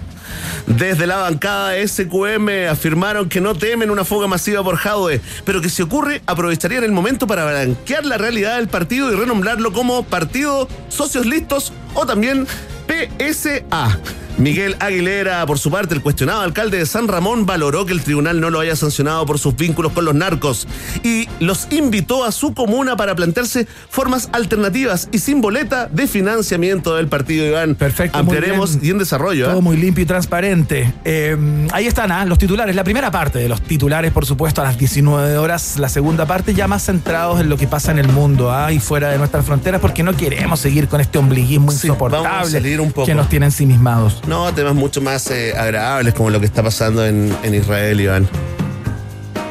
Desde 0.66 1.06
la 1.06 1.16
bancada 1.16 1.74
SQM 1.86 2.68
afirmaron 2.70 3.28
que 3.28 3.40
no 3.40 3.54
temen 3.54 3.90
una 3.90 4.04
fuga 4.04 4.26
masiva 4.26 4.62
por 4.62 4.76
Jadwe, 4.76 5.20
pero 5.44 5.60
que 5.60 5.68
si 5.68 5.82
ocurre 5.82 6.22
aprovecharían 6.26 6.84
el 6.84 6.92
momento 6.92 7.26
para 7.26 7.44
blanquear 7.44 8.04
la 8.06 8.18
realidad 8.18 8.56
del 8.56 8.68
partido 8.68 9.12
y 9.12 9.16
renombrarlo 9.16 9.72
como 9.72 10.04
Partido 10.04 10.68
Socios 10.88 11.26
Listos 11.26 11.72
o 11.94 12.06
también 12.06 12.46
PSA. 12.86 13.98
Miguel 14.40 14.74
Aguilera, 14.80 15.44
por 15.44 15.58
su 15.58 15.70
parte, 15.70 15.94
el 15.94 16.00
cuestionado 16.00 16.40
alcalde 16.40 16.78
de 16.78 16.86
San 16.86 17.08
Ramón 17.08 17.44
valoró 17.44 17.84
que 17.84 17.92
el 17.92 18.00
tribunal 18.00 18.40
no 18.40 18.48
lo 18.48 18.58
haya 18.60 18.74
sancionado 18.74 19.26
por 19.26 19.38
sus 19.38 19.54
vínculos 19.54 19.92
con 19.92 20.06
los 20.06 20.14
narcos 20.14 20.66
y 21.04 21.28
los 21.40 21.68
invitó 21.70 22.24
a 22.24 22.32
su 22.32 22.54
comuna 22.54 22.96
para 22.96 23.14
plantearse 23.14 23.66
formas 23.90 24.30
alternativas 24.32 25.10
y 25.12 25.18
sin 25.18 25.42
boleta 25.42 25.88
de 25.88 26.06
financiamiento 26.06 26.96
del 26.96 27.08
partido 27.08 27.44
Iván. 27.44 27.74
Perfecto, 27.74 28.16
Ampliaremos 28.16 28.78
y 28.80 28.88
en 28.88 28.96
desarrollo. 28.96 29.44
¿eh? 29.44 29.50
Todo 29.50 29.60
muy 29.60 29.76
limpio 29.76 30.04
y 30.04 30.06
transparente. 30.06 30.90
Eh, 31.04 31.36
ahí 31.72 31.86
están 31.86 32.10
ah, 32.10 32.24
los 32.24 32.38
titulares. 32.38 32.74
La 32.74 32.84
primera 32.84 33.10
parte 33.10 33.40
de 33.40 33.48
los 33.48 33.60
titulares, 33.60 34.10
por 34.10 34.24
supuesto, 34.24 34.62
a 34.62 34.64
las 34.64 34.78
19 34.78 35.36
horas. 35.36 35.78
La 35.78 35.90
segunda 35.90 36.24
parte 36.24 36.54
ya 36.54 36.66
más 36.66 36.86
centrados 36.86 37.42
en 37.42 37.50
lo 37.50 37.58
que 37.58 37.66
pasa 37.66 37.92
en 37.92 37.98
el 37.98 38.08
mundo 38.08 38.50
ah, 38.50 38.72
y 38.72 38.78
fuera 38.78 39.10
de 39.10 39.18
nuestras 39.18 39.44
fronteras, 39.44 39.82
porque 39.82 40.02
no 40.02 40.16
queremos 40.16 40.60
seguir 40.60 40.88
con 40.88 41.02
este 41.02 41.18
ombliguismo 41.18 41.72
Sí, 41.72 41.88
vamos 41.88 42.02
a 42.02 42.16
insoportable 42.16 42.50
salir 42.50 42.80
un 42.80 42.90
poco. 42.90 43.04
que 43.06 43.14
nos 43.14 43.28
tiene 43.28 43.44
ensimismados. 43.44 44.22
No, 44.30 44.54
temas 44.54 44.76
mucho 44.76 45.00
más 45.00 45.28
eh, 45.32 45.54
agradables 45.58 46.14
como 46.14 46.30
lo 46.30 46.38
que 46.38 46.46
está 46.46 46.62
pasando 46.62 47.04
en, 47.04 47.36
en 47.42 47.52
Israel, 47.52 48.00
Iván. 48.00 48.28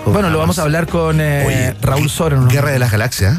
Bueno, 0.05 0.29
lo 0.29 0.39
vamos 0.39 0.57
a 0.57 0.61
hablar 0.61 0.87
con 0.87 1.19
eh, 1.19 1.43
Oye, 1.45 1.75
Raúl 1.81 2.09
Soren. 2.09 2.47
Guerra 2.47 2.71
de 2.71 2.79
las 2.79 2.89
Galaxias. 2.89 3.37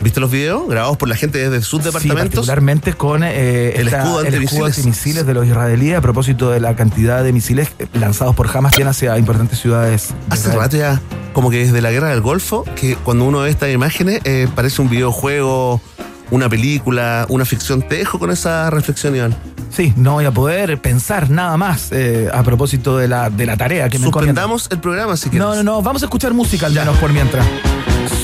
¿Viste 0.00 0.18
los 0.18 0.32
videos 0.32 0.68
grabados 0.68 0.96
por 0.96 1.08
la 1.08 1.14
gente 1.14 1.38
desde 1.38 1.64
sus 1.64 1.78
Sí, 1.80 1.86
departamentos? 1.86 2.24
particularmente 2.40 2.92
con 2.94 3.22
eh, 3.22 3.74
El 3.76 3.86
esta- 3.86 3.98
escudo 4.02 4.20
el 4.22 4.34
escudo 4.34 4.64
antimisiles 4.66 5.24
de 5.26 5.32
los 5.34 5.46
israelíes 5.46 5.96
a 5.96 6.00
propósito 6.00 6.50
de 6.50 6.58
la 6.58 6.74
cantidad 6.74 7.22
de 7.22 7.32
misiles 7.32 7.68
lanzados 7.94 8.34
por 8.34 8.48
Hamas 8.52 8.74
bien 8.74 8.88
hacia 8.88 9.16
importantes 9.16 9.60
ciudades. 9.60 10.08
de 10.08 10.34
Hace 10.34 10.50
rato 10.56 10.76
ya, 10.76 11.00
como 11.34 11.50
que 11.50 11.58
desde 11.58 11.80
la 11.80 11.92
guerra 11.92 12.08
del 12.10 12.20
Golfo, 12.20 12.64
que 12.74 12.96
cuando 12.96 13.24
uno 13.24 13.38
ve 13.40 13.50
estas 13.50 13.70
imágenes 13.72 14.20
eh, 14.24 14.48
parece 14.56 14.82
un 14.82 14.90
videojuego, 14.90 15.80
una 16.30 16.48
película, 16.48 17.26
una 17.28 17.44
ficción. 17.44 17.82
Te 17.82 17.96
dejo 17.96 18.18
con 18.18 18.30
esa 18.30 18.70
reflexión, 18.70 19.16
Iván. 19.16 19.34
Sí, 19.70 19.92
no 19.96 20.14
voy 20.14 20.24
a 20.24 20.30
poder 20.30 20.80
pensar 20.80 21.30
nada 21.30 21.56
más 21.56 21.92
eh, 21.92 22.28
a 22.32 22.42
propósito 22.42 22.96
de 22.96 23.06
la, 23.06 23.30
de 23.30 23.46
la 23.46 23.56
tarea 23.56 23.88
que 23.88 23.98
me 23.98 24.06
encomienda. 24.06 24.42
Suspendamos 24.42 24.68
el 24.70 24.78
programa 24.78 25.16
si 25.16 25.30
quieres. 25.30 25.46
No, 25.46 25.54
no, 25.54 25.62
no, 25.62 25.82
vamos 25.82 26.02
a 26.02 26.06
escuchar 26.06 26.34
música 26.34 26.66
al 26.66 26.72
menos 26.72 26.96
por 26.98 27.12
mientras. 27.12 27.46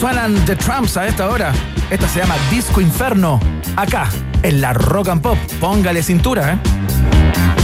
Suenan 0.00 0.34
The 0.46 0.56
Trumps 0.56 0.96
a 0.96 1.06
esta 1.06 1.28
hora. 1.28 1.52
Esta 1.90 2.08
se 2.08 2.20
llama 2.20 2.34
Disco 2.50 2.80
Inferno. 2.80 3.40
Acá, 3.76 4.08
en 4.42 4.60
la 4.60 4.72
Rock 4.72 5.08
and 5.08 5.22
Pop. 5.22 5.38
Póngale 5.60 6.02
cintura, 6.02 6.54
¿eh? 6.54 7.63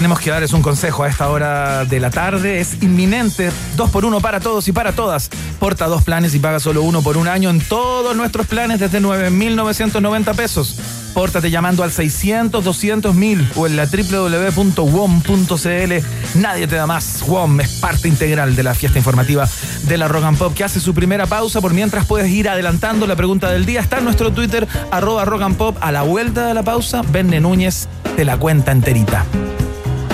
Tenemos 0.00 0.20
que 0.20 0.30
darles 0.30 0.54
un 0.54 0.62
consejo 0.62 1.04
a 1.04 1.08
esta 1.08 1.28
hora 1.28 1.84
de 1.84 2.00
la 2.00 2.08
tarde. 2.08 2.58
Es 2.58 2.82
inminente. 2.82 3.52
Dos 3.76 3.90
por 3.90 4.06
uno 4.06 4.22
para 4.22 4.40
todos 4.40 4.66
y 4.66 4.72
para 4.72 4.92
todas. 4.92 5.28
Porta 5.58 5.88
dos 5.88 6.02
planes 6.04 6.34
y 6.34 6.38
paga 6.38 6.58
solo 6.58 6.80
uno 6.80 7.02
por 7.02 7.18
un 7.18 7.28
año 7.28 7.50
en 7.50 7.60
todos 7.60 8.16
nuestros 8.16 8.46
planes 8.46 8.80
desde 8.80 8.98
9,990 8.98 10.32
pesos. 10.32 10.80
Pórtate 11.12 11.50
llamando 11.50 11.82
al 11.82 11.92
600 11.92 12.64
200 12.64 13.14
mil 13.14 13.46
o 13.56 13.66
en 13.66 13.76
la 13.76 13.84
www.wom.cl. 13.84 14.78
Nadie 16.38 16.66
te 16.66 16.76
da 16.76 16.86
más. 16.86 17.22
WOM 17.26 17.60
es 17.60 17.68
parte 17.72 18.08
integral 18.08 18.56
de 18.56 18.62
la 18.62 18.72
fiesta 18.72 18.96
informativa 18.96 19.46
de 19.82 19.98
la 19.98 20.08
Rock 20.08 20.24
and 20.24 20.38
Pop 20.38 20.54
que 20.54 20.64
hace 20.64 20.80
su 20.80 20.94
primera 20.94 21.26
pausa. 21.26 21.60
Por 21.60 21.74
mientras 21.74 22.06
puedes 22.06 22.30
ir 22.30 22.48
adelantando 22.48 23.06
la 23.06 23.16
pregunta 23.16 23.50
del 23.50 23.66
día. 23.66 23.80
Está 23.80 23.98
en 23.98 24.04
nuestro 24.04 24.32
Twitter, 24.32 24.66
arroba 24.90 25.26
Rock 25.26 25.56
Pop. 25.56 25.76
A 25.82 25.92
la 25.92 26.00
vuelta 26.00 26.46
de 26.46 26.54
la 26.54 26.62
pausa, 26.62 27.02
Benne 27.02 27.38
Núñez 27.38 27.86
te 28.16 28.24
la 28.24 28.38
cuenta 28.38 28.72
enterita. 28.72 29.19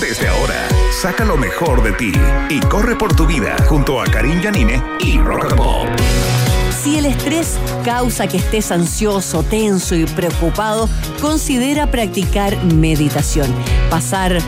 Desde 0.00 0.28
ahora, 0.28 0.68
saca 0.92 1.24
lo 1.24 1.36
mejor 1.36 1.82
de 1.82 1.92
ti 1.92 2.12
y 2.48 2.60
corre 2.60 2.94
por 2.94 3.16
tu 3.16 3.26
vida 3.26 3.56
junto 3.68 4.00
a 4.00 4.04
Karim 4.04 4.40
Yanine 4.40 4.80
y 5.00 5.18
Rock 5.18 5.46
and 5.46 5.56
Pop. 5.56 5.88
Si 6.70 6.96
el 6.96 7.06
estrés 7.06 7.58
causa 7.84 8.28
que 8.28 8.36
estés 8.36 8.70
ansioso, 8.70 9.42
tenso 9.42 9.96
y 9.96 10.06
preocupado, 10.06 10.88
considera 11.20 11.90
practicar 11.90 12.56
meditación. 12.64 13.52
Pasar 13.90 14.38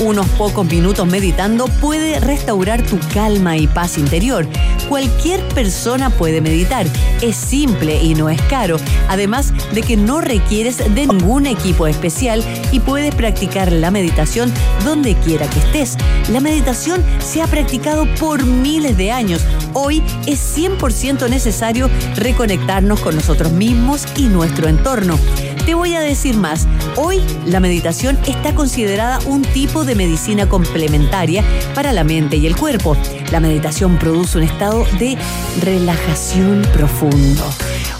unos 0.00 0.26
pocos 0.30 0.66
minutos 0.66 1.06
meditando 1.06 1.66
puede 1.66 2.20
restaurar 2.20 2.82
tu 2.82 2.98
calma 3.12 3.56
y 3.56 3.66
paz 3.66 3.98
interior. 3.98 4.46
Cualquier 4.88 5.46
persona 5.48 6.10
puede 6.10 6.40
meditar. 6.40 6.86
Es 7.22 7.36
simple 7.36 8.02
y 8.02 8.14
no 8.14 8.28
es 8.28 8.40
caro. 8.42 8.76
Además 9.08 9.52
de 9.72 9.82
que 9.82 9.96
no 9.96 10.20
requieres 10.20 10.78
de 10.78 11.06
ningún 11.06 11.46
equipo 11.46 11.86
especial 11.86 12.42
y 12.72 12.80
puedes 12.80 13.14
practicar 13.14 13.70
la 13.70 13.90
meditación 13.90 14.52
donde 14.84 15.14
quiera 15.16 15.48
que 15.48 15.60
estés. 15.60 15.96
La 16.30 16.40
meditación 16.40 17.04
se 17.20 17.42
ha 17.42 17.46
practicado 17.46 18.06
por 18.18 18.44
miles 18.44 18.96
de 18.96 19.12
años. 19.12 19.42
Hoy 19.74 20.02
es 20.26 20.56
100% 20.56 21.28
necesario 21.28 21.90
reconectarnos 22.16 23.00
con 23.00 23.14
nosotros 23.14 23.52
mismos 23.52 24.06
y 24.16 24.24
nuestro 24.24 24.68
entorno. 24.68 25.18
Te 25.66 25.74
voy 25.74 25.94
a 25.94 26.00
decir 26.00 26.36
más. 26.36 26.66
Hoy 26.96 27.20
la 27.46 27.60
meditación 27.60 28.18
está 28.26 28.54
considerada 28.54 29.20
un 29.26 29.42
tipo 29.42 29.84
de 29.84 29.89
medicina 29.94 30.48
complementaria 30.48 31.44
para 31.74 31.92
la 31.92 32.04
mente 32.04 32.36
y 32.36 32.46
el 32.46 32.56
cuerpo. 32.56 32.96
La 33.30 33.40
meditación 33.40 33.98
produce 33.98 34.38
un 34.38 34.44
estado 34.44 34.84
de 34.98 35.16
relajación 35.60 36.62
profundo. 36.72 37.44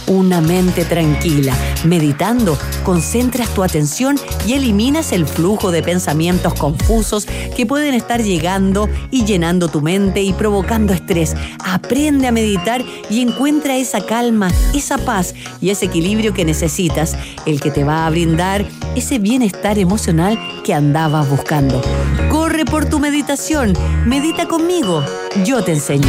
Una 0.06 0.40
mente 0.40 0.84
tranquila. 0.84 1.56
Meditando, 1.84 2.58
concentras 2.82 3.48
tu 3.54 3.62
atención 3.62 4.18
y 4.44 4.54
eliminas 4.54 5.12
el 5.12 5.24
flujo 5.24 5.70
de 5.70 5.84
pensamientos 5.84 6.54
confusos 6.54 7.26
que 7.56 7.64
pueden 7.64 7.94
estar 7.94 8.20
llegando 8.20 8.88
y 9.12 9.24
llenando 9.24 9.68
tu 9.68 9.80
mente 9.80 10.20
y 10.22 10.32
provocando 10.32 10.92
estrés. 10.92 11.36
Aprende 11.64 12.26
a 12.26 12.32
meditar 12.32 12.82
y 13.08 13.20
encuentra 13.20 13.76
esa 13.76 14.04
calma, 14.04 14.50
esa 14.74 14.98
paz 14.98 15.32
y 15.60 15.70
ese 15.70 15.86
equilibrio 15.86 16.34
que 16.34 16.44
necesitas, 16.44 17.16
el 17.46 17.60
que 17.60 17.70
te 17.70 17.84
va 17.84 18.04
a 18.04 18.10
brindar 18.10 18.66
ese 18.96 19.20
bienestar 19.20 19.78
emocional 19.78 20.36
que 20.64 20.74
andabas 20.74 21.28
buscando. 21.30 21.79
Corre 22.28 22.64
por 22.64 22.84
tu 22.86 22.98
meditación, 22.98 23.72
medita 24.06 24.46
conmigo, 24.46 25.04
yo 25.44 25.62
te 25.62 25.72
enseño. 25.72 26.08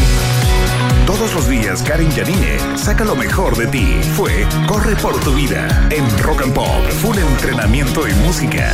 Todos 1.05 1.33
los 1.33 1.49
días, 1.49 1.81
Karim 1.83 2.09
Yanine 2.11 2.57
saca 2.77 3.03
lo 3.03 3.15
mejor 3.15 3.57
de 3.57 3.67
ti. 3.67 3.85
Fue 4.15 4.47
Corre 4.67 4.95
por 4.95 5.19
tu 5.19 5.33
vida 5.33 5.67
en 5.89 6.05
Rock 6.19 6.43
and 6.43 6.53
Pop. 6.53 6.87
Full 7.01 7.17
entrenamiento 7.17 8.07
y 8.07 8.13
música 8.25 8.71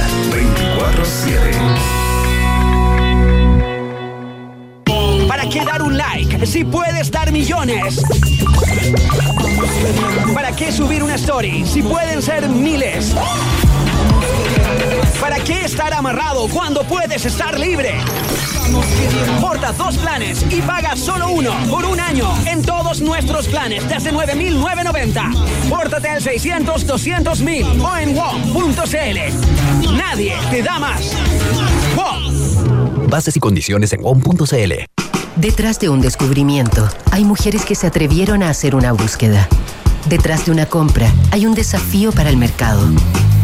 24-7. 4.86 5.28
¿Para 5.28 5.50
qué 5.50 5.66
dar 5.66 5.82
un 5.82 5.98
like 5.98 6.46
si 6.46 6.64
puedes 6.64 7.10
dar 7.12 7.32
millones? 7.32 8.02
¿Para 10.34 10.56
qué 10.56 10.72
subir 10.72 11.04
una 11.04 11.16
story 11.16 11.66
si 11.66 11.82
pueden 11.82 12.22
ser 12.22 12.48
miles? 12.50 13.16
¿Para 15.22 15.40
qué 15.44 15.66
estar 15.66 15.94
amarrado 15.94 16.48
cuando 16.48 16.84
puedes 16.84 17.26
estar 17.26 17.60
libre? 17.60 17.96
Porta 19.42 19.72
dos 19.72 19.98
planes 19.98 20.46
y 20.52 20.62
paga 20.62 20.96
solo 20.96 21.30
uno 21.30 21.52
por 21.70 21.86
un 21.86 22.00
año 22.00 22.30
en 22.46 22.62
todos 22.62 23.02
nuestros 23.02 23.48
planes 23.48 23.88
desde 23.90 24.12
9.990. 24.14 25.70
Pórtate 25.70 26.10
al 26.10 26.22
600-200.000 26.22 27.82
o 27.84 27.98
en 27.98 28.16
WOM.cl. 28.16 29.96
Nadie 29.96 30.34
te 30.52 30.62
da 30.62 30.78
más. 30.78 31.02
WOM. 31.96 33.08
Bases 33.10 33.36
y 33.38 33.40
condiciones 33.40 33.94
en 33.94 34.04
WOM.cl. 34.04 34.74
Detrás 35.36 35.80
de 35.80 35.90
un 35.90 36.02
descubrimiento, 36.02 36.88
hay 37.12 37.24
mujeres 37.24 37.66
que 37.66 37.76
se 37.76 37.88
atrevieron 37.88 38.44
a 38.44 38.50
hacer 38.50 38.76
una 38.76 38.92
búsqueda. 38.92 39.48
Detrás 40.10 40.46
de 40.46 40.52
una 40.52 40.68
compra, 40.68 41.12
hay 41.32 41.46
un 41.46 41.54
desafío 41.54 42.12
para 42.12 42.30
el 42.30 42.38
mercado. 42.38 42.88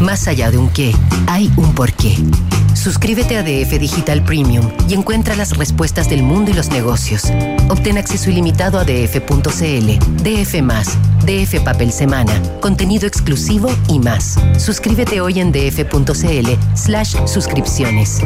Más 0.04 0.28
allá 0.28 0.52
de 0.52 0.58
un 0.58 0.70
qué, 0.70 0.94
hay 1.28 1.50
un 1.56 1.74
por 1.74 1.94
qué. 1.94 2.18
Suscríbete 2.74 3.38
a 3.38 3.42
DF 3.42 3.80
Digital 3.80 4.22
Premium 4.26 4.70
y 4.90 4.96
encuentra 4.96 5.34
las 5.38 5.56
respuestas 5.56 6.10
del 6.10 6.24
mundo 6.24 6.52
y 6.52 6.54
los 6.54 6.68
negocios. 6.68 7.32
Obtén 7.70 7.98
acceso 7.98 8.30
ilimitado 8.30 8.80
a 8.80 8.84
df.cl, 8.84 9.90
DF 10.22 10.62
DF 11.26 11.64
Papel 11.64 11.94
Semana, 11.94 12.34
contenido 12.60 13.08
exclusivo 13.08 13.72
y 13.88 14.00
más. 14.00 14.38
Suscríbete 14.58 15.22
hoy 15.22 15.40
en 15.40 15.54
df.cl 15.54 16.50
slash 16.76 17.16
suscripciones. 17.26 18.20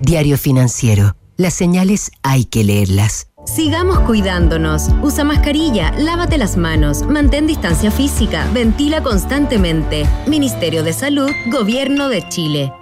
Diario 0.00 0.38
Financiero. 0.38 1.16
Las 1.36 1.54
señales 1.54 2.12
hay 2.22 2.44
que 2.44 2.62
leerlas. 2.62 3.29
Sigamos 3.54 3.98
cuidándonos. 4.00 4.90
Usa 5.02 5.24
mascarilla, 5.24 5.90
lávate 5.98 6.38
las 6.38 6.56
manos, 6.56 7.02
mantén 7.02 7.48
distancia 7.48 7.90
física, 7.90 8.46
ventila 8.52 9.02
constantemente. 9.02 10.06
Ministerio 10.26 10.84
de 10.84 10.92
Salud, 10.92 11.30
Gobierno 11.50 12.08
de 12.08 12.28
Chile. 12.28 12.72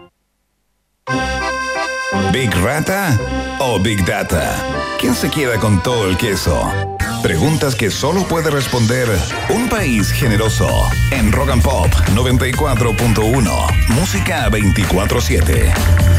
¿Big 2.32 2.50
Rata 2.62 3.18
o 3.60 3.80
Big 3.80 4.04
Data? 4.04 4.54
¿Quién 5.00 5.14
se 5.14 5.30
queda 5.30 5.58
con 5.58 5.82
todo 5.82 6.06
el 6.06 6.18
queso? 6.18 6.70
Preguntas 7.22 7.74
que 7.74 7.90
solo 7.90 8.24
puede 8.24 8.50
responder 8.50 9.08
un 9.48 9.70
país 9.70 10.10
generoso. 10.12 10.68
En 11.10 11.32
Rock 11.32 11.50
and 11.50 11.62
Pop 11.62 11.88
94.1. 12.14 13.88
Música 13.88 14.50
24-7. 14.50 16.17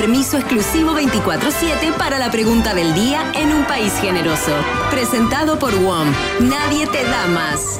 Permiso 0.00 0.38
exclusivo 0.38 0.98
24-7 0.98 1.92
para 1.98 2.18
la 2.18 2.30
pregunta 2.30 2.72
del 2.72 2.94
día 2.94 3.32
en 3.34 3.52
un 3.52 3.66
país 3.66 3.92
generoso. 4.00 4.56
Presentado 4.90 5.58
por 5.58 5.74
WOM. 5.74 6.10
Nadie 6.40 6.86
te 6.86 7.04
da 7.04 7.26
más. 7.26 7.78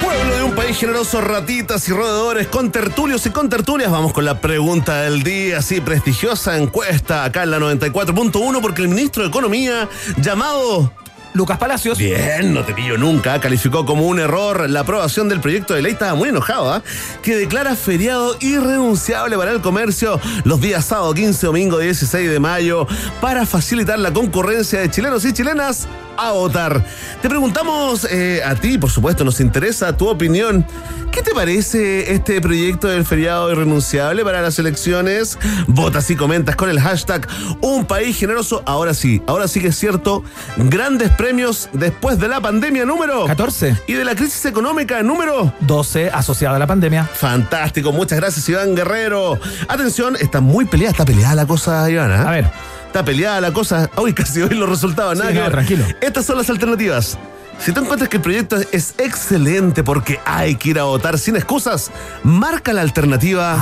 Pueblo 0.00 0.36
de 0.36 0.42
un 0.44 0.54
país 0.54 0.78
generoso, 0.78 1.20
ratitas 1.20 1.88
y 1.88 1.92
roedores, 1.92 2.46
con 2.46 2.70
tertulios 2.70 3.26
y 3.26 3.30
con 3.30 3.48
tertulias. 3.48 3.90
Vamos 3.90 4.12
con 4.12 4.24
la 4.24 4.40
pregunta 4.40 5.02
del 5.02 5.24
día, 5.24 5.58
así 5.58 5.80
prestigiosa 5.80 6.56
encuesta 6.56 7.24
acá 7.24 7.42
en 7.42 7.50
la 7.50 7.58
94.1, 7.58 8.60
porque 8.60 8.82
el 8.82 8.88
ministro 8.90 9.24
de 9.24 9.28
Economía, 9.28 9.88
llamado 10.18 10.92
Lucas 11.32 11.58
Palacios. 11.58 11.98
Bien, 11.98 12.52
no 12.52 12.64
te 12.64 12.74
pillo 12.74 12.98
nunca. 12.98 13.40
Calificó 13.40 13.84
como 13.86 14.06
un 14.06 14.18
error 14.18 14.68
la 14.68 14.80
aprobación 14.80 15.28
del 15.28 15.40
proyecto 15.40 15.74
de 15.74 15.82
ley. 15.82 15.92
Estaba 15.92 16.14
muy 16.14 16.28
enojado, 16.28 16.72
¿ah? 16.72 16.82
Que 17.22 17.36
declara 17.36 17.76
feriado 17.76 18.36
irrenunciable 18.40 19.36
para 19.36 19.52
el 19.52 19.60
comercio 19.60 20.20
los 20.44 20.60
días 20.60 20.84
sábado 20.84 21.14
15, 21.14 21.46
domingo 21.46 21.78
16 21.78 22.30
de 22.30 22.40
mayo 22.40 22.86
para 23.20 23.46
facilitar 23.46 23.98
la 23.98 24.12
concurrencia 24.12 24.80
de 24.80 24.90
chilenos 24.90 25.24
y 25.24 25.32
chilenas 25.32 25.86
a 26.28 26.32
votar. 26.32 26.84
Te 27.22 27.28
preguntamos 27.28 28.06
eh, 28.10 28.42
a 28.44 28.54
ti, 28.54 28.78
por 28.78 28.90
supuesto, 28.90 29.24
nos 29.24 29.40
interesa 29.40 29.96
tu 29.96 30.08
opinión. 30.08 30.66
¿Qué 31.10 31.22
te 31.22 31.32
parece 31.32 32.12
este 32.12 32.40
proyecto 32.40 32.86
del 32.86 33.04
feriado 33.04 33.50
irrenunciable 33.50 34.24
para 34.24 34.40
las 34.40 34.58
elecciones? 34.58 35.38
Votas 35.66 36.08
y 36.10 36.16
comentas 36.16 36.54
con 36.54 36.70
el 36.70 36.80
hashtag 36.80 37.26
Un 37.60 37.84
País 37.84 38.16
Generoso. 38.16 38.62
Ahora 38.64 38.94
sí, 38.94 39.20
ahora 39.26 39.48
sí 39.48 39.60
que 39.60 39.68
es 39.68 39.76
cierto. 39.76 40.22
Grandes 40.56 41.10
premios 41.10 41.68
después 41.72 42.18
de 42.20 42.28
la 42.28 42.40
pandemia 42.40 42.84
número 42.84 43.26
14. 43.26 43.76
y 43.86 43.94
de 43.94 44.04
la 44.04 44.14
crisis 44.14 44.44
económica 44.44 45.02
número 45.02 45.52
12 45.60 46.10
asociada 46.10 46.56
a 46.56 46.58
la 46.58 46.66
pandemia. 46.66 47.04
Fantástico, 47.04 47.92
muchas 47.92 48.20
gracias 48.20 48.48
Iván 48.48 48.76
Guerrero. 48.76 49.38
Atención, 49.68 50.16
está 50.16 50.40
muy 50.40 50.64
peleada, 50.64 50.92
está 50.92 51.04
peleada 51.04 51.34
la 51.34 51.46
cosa, 51.46 51.90
Iván. 51.90 52.12
¿ah? 52.12 52.28
A 52.28 52.30
ver. 52.30 52.50
Está 52.90 53.04
peleada 53.04 53.40
la 53.40 53.52
cosa. 53.52 53.88
Uy, 53.96 54.12
casi 54.12 54.42
hoy 54.42 54.48
los 54.50 54.68
resultados, 54.68 55.16
nada 55.16 55.30
Sí, 55.30 55.36
que 55.36 55.44
no, 55.44 55.48
tranquilo. 55.48 55.84
Estas 56.00 56.26
son 56.26 56.38
las 56.38 56.50
alternativas. 56.50 57.16
Si 57.60 57.70
tú 57.70 57.82
encuentras 57.82 58.08
que 58.08 58.16
el 58.16 58.22
proyecto 58.22 58.56
es 58.72 58.94
excelente 58.98 59.84
porque 59.84 60.18
hay 60.24 60.56
que 60.56 60.70
ir 60.70 60.78
a 60.80 60.82
votar 60.82 61.16
sin 61.16 61.36
excusas, 61.36 61.92
marca 62.24 62.72
la 62.72 62.80
alternativa. 62.80 63.56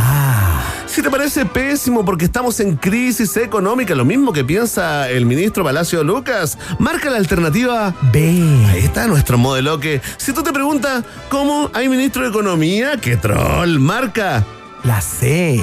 Si 0.86 1.02
te 1.02 1.10
parece 1.10 1.44
pésimo 1.44 2.06
porque 2.06 2.24
estamos 2.24 2.58
en 2.60 2.76
crisis 2.76 3.36
económica, 3.36 3.94
lo 3.94 4.06
mismo 4.06 4.32
que 4.32 4.44
piensa 4.44 5.10
el 5.10 5.26
ministro 5.26 5.62
Palacio 5.62 6.02
Lucas, 6.02 6.56
marca 6.78 7.10
la 7.10 7.18
alternativa 7.18 7.94
B. 8.10 8.64
Ahí 8.70 8.84
está 8.84 9.06
nuestro 9.08 9.36
modelo 9.36 9.78
que, 9.78 10.00
si 10.16 10.32
tú 10.32 10.42
te 10.42 10.54
preguntas 10.54 11.04
cómo 11.28 11.70
hay 11.74 11.90
ministro 11.90 12.22
de 12.22 12.30
Economía, 12.30 12.96
qué 12.98 13.18
troll, 13.18 13.78
marca. 13.78 14.42
La 14.84 15.02
C. 15.02 15.62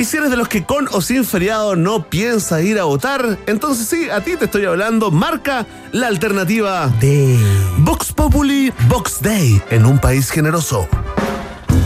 Y 0.00 0.04
si 0.06 0.16
eres 0.16 0.30
de 0.30 0.38
los 0.38 0.48
que 0.48 0.64
con 0.64 0.88
o 0.92 1.02
sin 1.02 1.26
feriado 1.26 1.76
no 1.76 2.08
piensa 2.08 2.62
ir 2.62 2.78
a 2.78 2.84
votar, 2.84 3.36
entonces 3.46 3.86
sí, 3.86 4.08
a 4.08 4.22
ti 4.22 4.34
te 4.34 4.46
estoy 4.46 4.64
hablando, 4.64 5.10
marca 5.10 5.66
la 5.92 6.06
alternativa 6.06 6.90
D. 6.98 7.38
Vox 7.80 8.10
Populi, 8.10 8.72
Vox 8.88 9.20
Day, 9.20 9.60
en 9.68 9.84
un 9.84 9.98
país 9.98 10.30
generoso. 10.30 10.88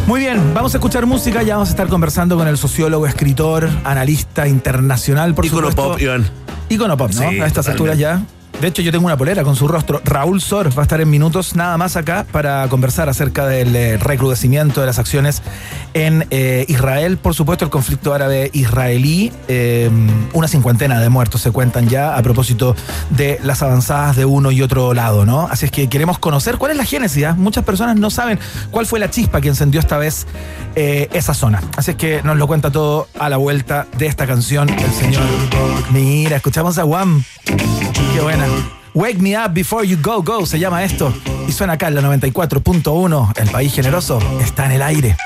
Muy 0.06 0.20
bien, 0.20 0.54
vamos 0.54 0.72
a 0.74 0.76
escuchar 0.76 1.06
música. 1.06 1.42
Ya 1.42 1.54
vamos 1.54 1.70
a 1.70 1.72
estar 1.72 1.88
conversando 1.88 2.36
con 2.36 2.46
el 2.46 2.56
sociólogo, 2.56 3.04
escritor, 3.08 3.68
analista 3.82 4.46
internacional, 4.46 5.34
por 5.34 5.46
Icono 5.46 5.70
supuesto. 5.70 5.90
pop, 5.94 6.00
Iván. 6.00 6.24
Icono 6.68 6.96
pop, 6.96 7.10
¿no? 7.14 7.18
Sí, 7.18 7.40
a 7.40 7.46
estas 7.46 7.66
totalmente. 7.66 7.70
alturas 7.72 7.98
ya. 7.98 8.22
De 8.60 8.68
hecho, 8.68 8.82
yo 8.82 8.92
tengo 8.92 9.04
una 9.04 9.16
polera 9.16 9.42
con 9.42 9.56
su 9.56 9.68
rostro. 9.68 10.00
Raúl 10.04 10.40
Sor 10.40 10.76
va 10.76 10.82
a 10.82 10.84
estar 10.84 11.00
en 11.00 11.10
minutos 11.10 11.54
nada 11.54 11.76
más 11.76 11.96
acá 11.96 12.24
para 12.30 12.66
conversar 12.68 13.08
acerca 13.08 13.46
del 13.46 13.76
eh, 13.76 13.98
recrudecimiento 13.98 14.80
de 14.80 14.86
las 14.86 14.98
acciones 14.98 15.42
en 15.92 16.26
eh, 16.30 16.64
Israel. 16.68 17.18
Por 17.18 17.34
supuesto, 17.34 17.64
el 17.64 17.70
conflicto 17.70 18.14
árabe-israelí. 18.14 19.32
eh, 19.48 19.90
una 20.32 20.48
cincuentena 20.48 21.00
de 21.00 21.08
muertos 21.10 21.42
se 21.42 21.50
cuentan 21.50 21.88
ya 21.88 22.16
a 22.16 22.22
propósito 22.22 22.74
de 23.10 23.38
las 23.42 23.62
avanzadas 23.62 24.16
de 24.16 24.24
uno 24.24 24.50
y 24.50 24.62
otro 24.62 24.94
lado, 24.94 25.26
¿no? 25.26 25.46
Así 25.50 25.66
es 25.66 25.70
que 25.70 25.88
queremos 25.88 26.18
conocer 26.18 26.56
cuál 26.56 26.70
es 26.70 26.78
la 26.78 26.84
génesis. 26.84 27.24
¿ah? 27.24 27.34
Muchas 27.36 27.64
personas 27.64 27.96
no 27.96 28.08
saben 28.08 28.38
cuál 28.70 28.86
fue 28.86 28.98
la 28.98 29.10
chispa 29.10 29.40
que 29.40 29.48
encendió 29.48 29.80
esta 29.80 29.98
vez 29.98 30.26
esa 30.74 31.34
zona. 31.34 31.62
Así 31.76 31.92
es 31.92 31.96
que 31.96 32.22
nos 32.24 32.36
lo 32.36 32.46
cuenta 32.46 32.70
todo 32.72 33.08
a 33.18 33.28
la 33.28 33.36
vuelta 33.36 33.86
de 33.98 34.06
esta 34.06 34.26
canción 34.26 34.68
el 34.68 34.92
señor. 34.92 35.22
Mira, 35.90 36.36
escuchamos 36.36 36.78
a 36.78 36.84
Wham. 36.84 37.22
Qué 38.14 38.20
buena. 38.20 38.46
Wake 38.94 39.18
Me 39.18 39.36
Up 39.36 39.52
Before 39.52 39.84
You 39.84 39.98
Go 40.00 40.22
Go 40.22 40.46
se 40.46 40.60
llama 40.60 40.84
esto. 40.84 41.12
Y 41.48 41.52
suena 41.52 41.72
acá 41.72 41.88
en 41.88 41.96
la 41.96 42.02
94.1. 42.02 43.40
El 43.40 43.50
país 43.50 43.74
generoso 43.74 44.20
está 44.40 44.66
en 44.66 44.70
el 44.70 44.82
aire. 44.82 45.16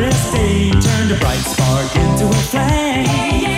Doris 0.00 0.30
Day. 0.30 0.70
Turn 0.70 1.08
the 1.08 1.18
bright 1.20 1.36
spark 1.40 1.94
into 1.94 2.26
a 2.26 2.32
flame. 2.32 3.49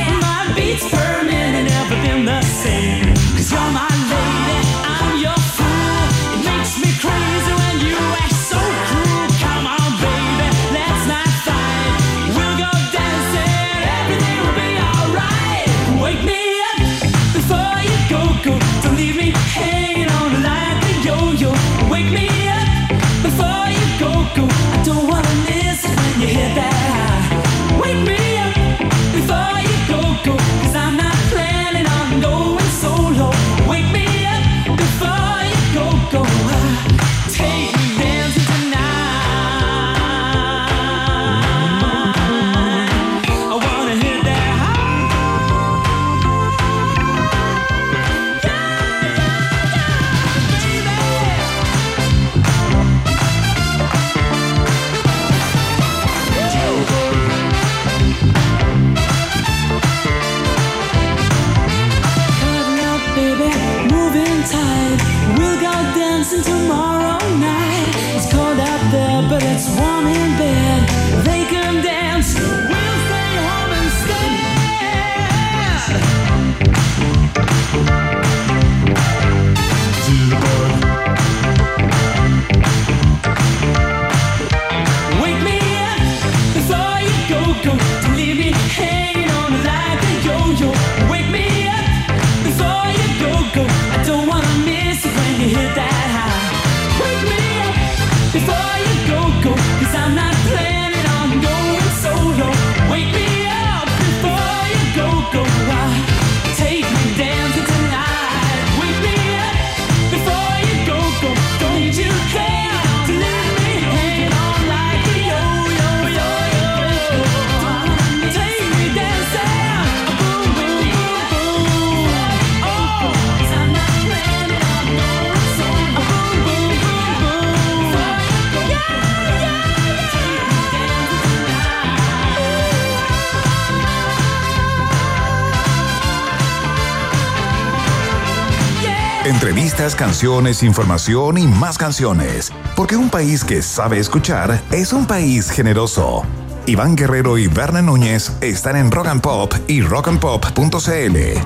Canciones, 140.02 140.64
información 140.64 141.38
y 141.38 141.46
más 141.46 141.78
canciones. 141.78 142.50
Porque 142.74 142.96
un 142.96 143.08
país 143.08 143.44
que 143.44 143.62
sabe 143.62 144.00
escuchar 144.00 144.60
es 144.72 144.92
un 144.92 145.06
país 145.06 145.48
generoso. 145.48 146.24
Iván 146.66 146.96
Guerrero 146.96 147.38
y 147.38 147.46
Berna 147.46 147.82
Núñez 147.82 148.32
están 148.40 148.74
en 148.74 148.90
Rock 148.90 149.06
and 149.06 149.20
Pop 149.20 149.54
y 149.68 149.80
rockandpop.cl 149.80 150.56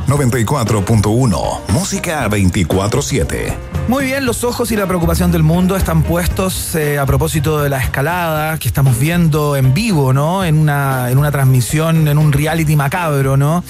94.1. 0.07 1.61
Música 1.69 2.29
24-7. 2.31 3.55
Muy 3.89 4.05
bien, 4.05 4.27
los 4.27 4.43
ojos 4.43 4.73
y 4.73 4.77
la 4.77 4.87
preocupación 4.87 5.31
del 5.31 5.43
mundo 5.45 5.77
están 5.77 6.03
puestos 6.03 6.75
eh, 6.75 6.99
a 6.99 7.07
propósito 7.07 7.63
de 7.63 7.71
la 7.71 7.79
escalada 7.79 8.59
que 8.59 8.67
estamos 8.67 8.99
viendo 8.99 9.55
en 9.55 9.75
vivo, 9.75 10.13
¿no? 10.13 10.45
En 10.45 10.59
una, 10.59 11.11
en 11.11 11.19
una 11.19 11.31
transmisión, 11.31 12.09
en 12.09 12.19
un 12.19 12.33
reality 12.33 12.75
macabro, 12.75 13.37
¿no? 13.37 13.63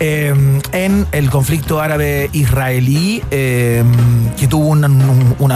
Eh, 0.00 0.34
en 0.72 1.06
el 1.12 1.30
conflicto 1.30 1.80
árabe-israelí, 1.80 3.22
eh, 3.30 3.84
que 4.36 4.48
tuvo 4.48 4.68
una, 4.68 4.88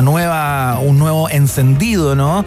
nueva, 0.02 0.78
un 0.80 0.98
nuevo 0.98 1.28
encendido, 1.28 2.14
¿no? 2.14 2.44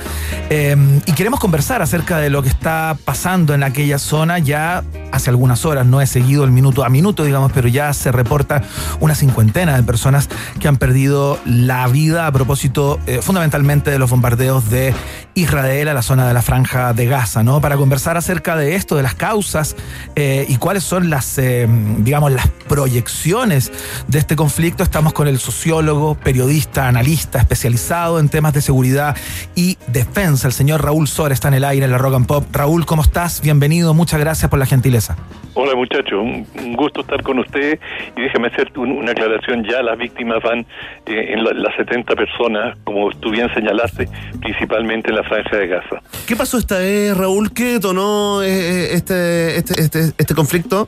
Eh, 0.50 0.76
y 1.06 1.12
queremos 1.14 1.40
conversar 1.40 1.82
acerca 1.82 2.18
de 2.18 2.30
lo 2.30 2.42
que 2.44 2.50
está 2.50 2.98
pasando 3.04 3.54
en 3.54 3.64
aquella 3.64 4.00
zona 4.00 4.40
ya 4.40 4.84
hace 5.12 5.30
algunas 5.30 5.66
horas, 5.66 5.86
no 5.86 6.02
he 6.02 6.08
seguido 6.08 6.44
el 6.44 6.52
minuto 6.52 6.84
a 6.84 6.90
minuto, 6.90 7.24
digamos, 7.24 7.52
pero 7.54 7.68
ya 7.68 7.94
se 7.94 8.12
reporta 8.12 8.64
una 9.00 9.16
cincuentena 9.16 9.76
de 9.76 9.84
personas 9.84 10.30
que 10.60 10.68
han 10.68 10.78
perdido 10.78 11.38
la 11.46 11.88
vida 11.88 12.28
a 12.28 12.32
propósito 12.32 13.00
eh, 13.06 13.20
fundamentalmente 13.22 13.92
de 13.92 14.00
los 14.00 14.10
bombardeos 14.10 14.70
de 14.70 14.94
Israel 15.36 15.88
a 15.88 15.94
la 15.94 16.02
zona 16.02 16.28
de 16.28 16.34
la 16.34 16.42
franja 16.42 16.94
de 16.94 17.06
Gaza, 17.06 17.44
¿no? 17.44 17.62
Para 17.62 17.78
conversar 17.78 18.18
acerca 18.18 18.56
de 18.56 18.76
esto, 18.76 18.96
de 18.96 19.04
las 19.04 19.16
causas 19.16 19.76
eh, 20.16 20.46
y 20.48 20.58
cuáles 20.58 20.84
son 20.84 21.10
las, 21.10 21.38
eh, 21.38 21.68
digamos, 22.00 22.32
las 22.32 22.48
proyecciones 22.68 23.72
de 24.08 24.20
este 24.20 24.36
conflicto, 24.36 24.84
estamos 24.84 25.14
con 25.14 25.28
el 25.28 25.40
sociólogo, 25.40 26.16
periodista, 26.16 26.88
analista 26.88 27.40
especializado 27.40 28.20
en 28.20 28.30
temas 28.30 28.54
de 28.54 28.62
seguridad 28.62 29.16
y 29.56 29.78
defensa, 29.88 30.48
el 30.48 30.54
señor 30.54 30.84
Raúl 30.84 31.08
Sor 31.08 31.32
está 31.32 31.48
en 31.48 31.56
el 31.56 31.64
aire 31.64 31.86
en 31.86 31.92
la 31.92 31.98
Rock 31.98 32.16
and 32.16 32.28
Pop. 32.28 32.46
Raúl, 32.52 32.86
¿cómo 32.86 33.02
estás? 33.02 33.42
Bienvenido, 33.42 33.94
muchas 33.94 34.20
gracias 34.20 34.50
por 34.50 34.60
la 34.60 34.66
gentileza. 34.66 35.16
Hola 35.54 35.76
muchachos, 35.76 36.14
un, 36.14 36.74
gusto 36.78 37.02
estar 37.02 37.22
con 37.24 37.40
usted 37.40 37.78
y 38.16 38.22
déjeme 38.22 38.48
hacer 38.48 38.72
un- 38.78 38.92
una 38.94 39.12
aclaración, 39.12 39.66
ya 39.70 39.82
las 39.84 39.98
víctimas 39.98 40.42
van 40.42 40.60
eh, 41.08 41.34
en 41.34 41.44
la- 41.44 41.52
las 41.52 41.76
70 41.76 42.16
personas, 42.16 42.78
como 42.86 43.10
tú 43.20 43.32
bien 43.32 43.54
señalaste, 43.54 44.08
principalmente 44.40 45.10
en 45.10 45.18
la 45.18 45.24
franja 45.24 45.58
de 45.58 45.68
Gaza. 45.68 46.02
¿Qué 46.26 46.38
pasó 46.38 46.58
esta 46.58 46.78
vez, 46.78 47.18
Raúl? 47.18 47.52
¿Qué 47.54 47.74
detonó 47.74 48.42
eh, 48.44 48.94
este, 48.94 49.58
este, 49.58 49.82
este, 49.82 50.00
este 50.18 50.34
conflicto? 50.34 50.88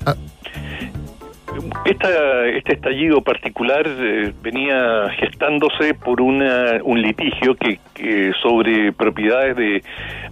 Esta, 1.86 2.46
este 2.48 2.74
estallido 2.74 3.22
particular 3.22 3.86
eh, 3.88 4.32
venía 4.42 5.10
gestándose 5.20 5.94
por 5.94 6.22
una, 6.22 6.80
un 6.84 7.02
litigio 7.02 7.56
que, 7.56 7.80
sobre 8.42 8.92
propiedades 8.94 9.56
de 9.56 9.84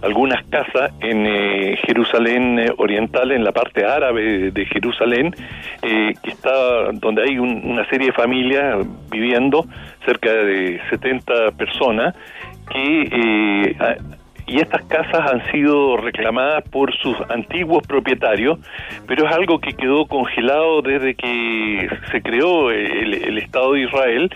algunas 0.02 0.42
casas 0.46 0.92
en 1.00 1.26
eh, 1.26 1.76
Jerusalén 1.86 2.58
Oriental, 2.78 3.32
en 3.32 3.44
la 3.44 3.52
parte 3.52 3.84
árabe 3.84 4.50
de 4.50 4.66
Jerusalén, 4.66 5.34
eh, 5.82 6.14
que 6.22 6.30
está 6.30 6.90
donde 6.92 7.22
hay 7.22 7.38
un- 7.38 7.62
una 7.64 7.86
serie 7.88 8.08
de 8.08 8.12
familias 8.12 8.78
viviendo, 9.10 9.66
cerca 10.06 10.32
de 10.32 10.80
70 10.90 11.50
personas, 11.52 12.14
que 12.72 13.02
eh, 13.12 13.76
y 14.46 14.60
estas 14.60 14.82
casas 14.86 15.30
han 15.32 15.50
sido 15.52 15.96
reclamadas 15.96 16.62
por 16.70 16.94
sus 16.96 17.16
antiguos 17.30 17.86
propietarios, 17.86 18.58
pero 19.06 19.26
es 19.26 19.32
algo 19.34 19.58
que 19.60 19.72
quedó 19.74 20.06
congelado 20.06 20.82
desde 20.82 21.14
que 21.14 21.88
se 22.10 22.22
creó 22.22 22.70
el, 22.70 23.14
el 23.14 23.38
Estado 23.38 23.72
de 23.72 23.82
Israel 23.82 24.30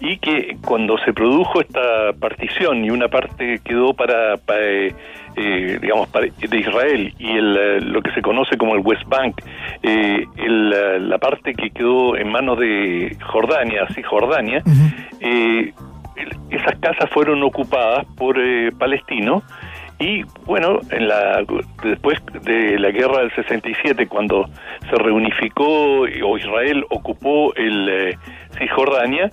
y 0.00 0.16
que 0.18 0.56
cuando 0.64 0.98
se 0.98 1.12
produjo 1.12 1.60
esta 1.60 2.12
partición 2.18 2.84
y 2.84 2.90
una 2.90 3.08
parte 3.08 3.60
quedó 3.64 3.94
para, 3.94 4.36
para, 4.38 4.60
eh, 4.60 4.94
eh, 5.36 5.78
digamos 5.80 6.08
para- 6.08 6.26
de 6.26 6.58
Israel 6.58 7.12
y 7.18 7.30
el, 7.32 7.56
eh, 7.56 7.80
lo 7.80 8.02
que 8.02 8.10
se 8.12 8.22
conoce 8.22 8.56
como 8.56 8.74
el 8.74 8.80
West 8.80 9.02
Bank, 9.06 9.40
eh, 9.82 10.24
el, 10.36 10.72
eh, 10.72 11.00
la 11.00 11.18
parte 11.18 11.54
que 11.54 11.70
quedó 11.70 12.16
en 12.16 12.30
manos 12.30 12.58
de 12.58 13.16
Jordania, 13.26 13.86
Cisjordania, 13.94 14.62
eh, 15.20 15.72
el- 15.72 15.74
esas 16.50 16.78
casas 16.80 17.10
fueron 17.10 17.42
ocupadas 17.42 18.06
por 18.16 18.38
eh, 18.38 18.70
palestinos 18.78 19.42
y 19.98 20.22
bueno, 20.44 20.80
en 20.90 21.08
la, 21.08 21.44
después 21.82 22.18
de 22.42 22.78
la 22.78 22.90
guerra 22.90 23.20
del 23.20 23.32
67, 23.34 24.08
cuando 24.08 24.48
se 24.90 24.96
reunificó 24.96 26.00
o 26.00 26.38
Israel 26.38 26.84
ocupó 26.90 27.54
el 27.54 27.88
eh, 27.88 28.18
Cisjordania, 28.58 29.30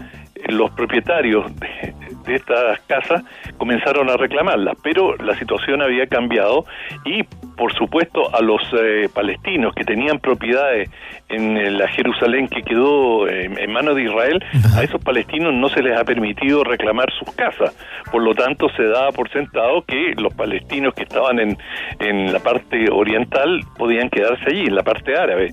los 0.50 0.70
propietarios 0.72 1.46
de, 1.60 1.94
de 2.24 2.36
estas 2.36 2.80
casas 2.82 3.24
comenzaron 3.58 4.10
a 4.10 4.18
reclamarlas, 4.18 4.76
pero 4.84 5.16
la 5.18 5.36
situación 5.38 5.82
había 5.82 6.08
cambiado 6.08 6.66
y 7.06 7.24
por 7.56 7.74
supuesto 7.74 8.34
a 8.34 8.42
los 8.42 8.62
eh, 8.74 9.10
palestinos 9.14 9.74
que 9.76 9.84
tenían 9.84 10.20
propiedades 10.20 10.90
en 11.32 11.58
eh, 11.58 11.72
la 11.72 11.88
Jerusalén 11.88 12.48
que 12.48 12.62
quedó 12.62 13.28
eh, 13.28 13.46
en 13.46 13.72
manos 13.72 13.96
de 13.96 14.04
Israel, 14.04 14.44
a 14.76 14.84
esos 14.84 15.02
palestinos 15.04 15.54
no 15.54 15.70
se 15.70 15.82
les 15.82 15.98
ha 15.98 16.04
permitido 16.04 16.64
reclamar 16.64 17.12
sus 17.12 17.34
casas. 17.36 17.76
Por 18.12 18.22
lo 18.22 18.34
tanto, 18.34 18.68
se 18.76 18.84
daba 18.84 19.12
por 19.12 19.30
sentado 19.32 19.84
que 19.84 20.14
los 20.18 20.34
palestinos 20.34 20.94
que 20.94 21.04
estaban 21.04 21.40
en, 21.40 21.58
en 22.00 22.34
la 22.34 22.40
parte 22.40 22.90
oriental 22.92 23.62
podían 23.78 24.10
quedarse 24.10 24.44
allí, 24.48 24.66
en 24.68 24.76
la 24.76 24.84
parte 24.84 25.16
árabe. 25.16 25.50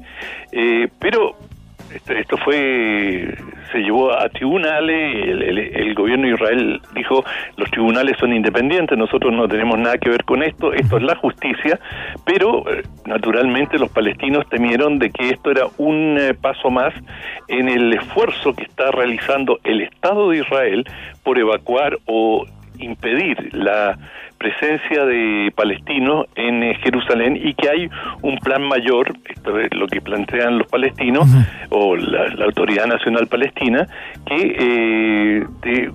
Eh, 0.52 0.88
pero 0.98 1.36
esto, 1.94 2.12
esto 2.12 2.36
fue 2.38 3.34
se 3.72 3.78
llevó 3.78 4.12
a 4.12 4.28
tribunales 4.30 5.14
el, 5.28 5.42
el- 5.42 5.58
el 5.58 5.94
gobierno 5.94 6.26
de 6.26 6.34
Israel 6.34 6.80
dijo 6.94 7.24
los 7.56 7.70
tribunales 7.70 8.16
son 8.18 8.32
independientes 8.32 8.96
nosotros 8.96 9.32
no 9.32 9.46
tenemos 9.48 9.78
nada 9.78 9.98
que 9.98 10.08
ver 10.10 10.24
con 10.24 10.42
esto 10.42 10.72
esto 10.72 10.96
es 10.96 11.02
la 11.02 11.16
justicia 11.16 11.78
pero 12.24 12.64
eh, 12.70 12.82
naturalmente 13.06 13.78
los 13.78 13.90
palestinos 13.90 14.48
temieron 14.48 14.98
de 14.98 15.10
que 15.10 15.30
esto 15.30 15.50
era 15.50 15.66
un 15.78 16.16
eh, 16.18 16.34
paso 16.34 16.70
más 16.70 16.94
en 17.48 17.68
el 17.68 17.92
esfuerzo 17.94 18.54
que 18.54 18.64
está 18.64 18.90
realizando 18.90 19.58
el 19.64 19.82
Estado 19.82 20.30
de 20.30 20.38
Israel 20.38 20.84
por 21.22 21.38
evacuar 21.38 21.98
o 22.06 22.46
impedir 22.78 23.50
la 23.54 23.98
presencia 24.38 25.04
de 25.04 25.52
palestinos 25.54 26.26
en 26.36 26.62
eh, 26.62 26.78
Jerusalén 26.82 27.36
y 27.36 27.54
que 27.54 27.68
hay 27.68 27.90
un 28.22 28.38
plan 28.38 28.62
mayor, 28.62 29.12
esto 29.28 29.58
es 29.58 29.74
lo 29.74 29.86
que 29.86 30.00
plantean 30.00 30.58
los 30.58 30.68
palestinos 30.68 31.28
o 31.70 31.96
la, 31.96 32.28
la 32.28 32.44
Autoridad 32.44 32.86
Nacional 32.86 33.26
Palestina, 33.26 33.86
que 34.26 34.56
eh, 34.58 35.46
de 35.62 35.92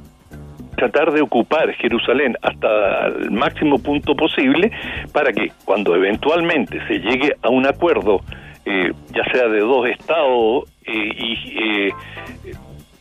tratar 0.76 1.12
de 1.12 1.22
ocupar 1.22 1.72
Jerusalén 1.74 2.36
hasta 2.42 3.08
el 3.08 3.32
máximo 3.32 3.80
punto 3.80 4.16
posible 4.16 4.72
para 5.12 5.32
que 5.32 5.52
cuando 5.66 5.96
eventualmente 5.96 6.80
se 6.88 7.00
llegue 7.00 7.36
a 7.42 7.50
un 7.50 7.66
acuerdo, 7.66 8.22
eh, 8.66 8.92
ya 9.14 9.24
sea 9.32 9.48
de 9.48 9.60
dos 9.60 9.88
estados 9.88 10.64
eh, 10.86 10.92
y 10.94 11.88
eh, 11.88 11.92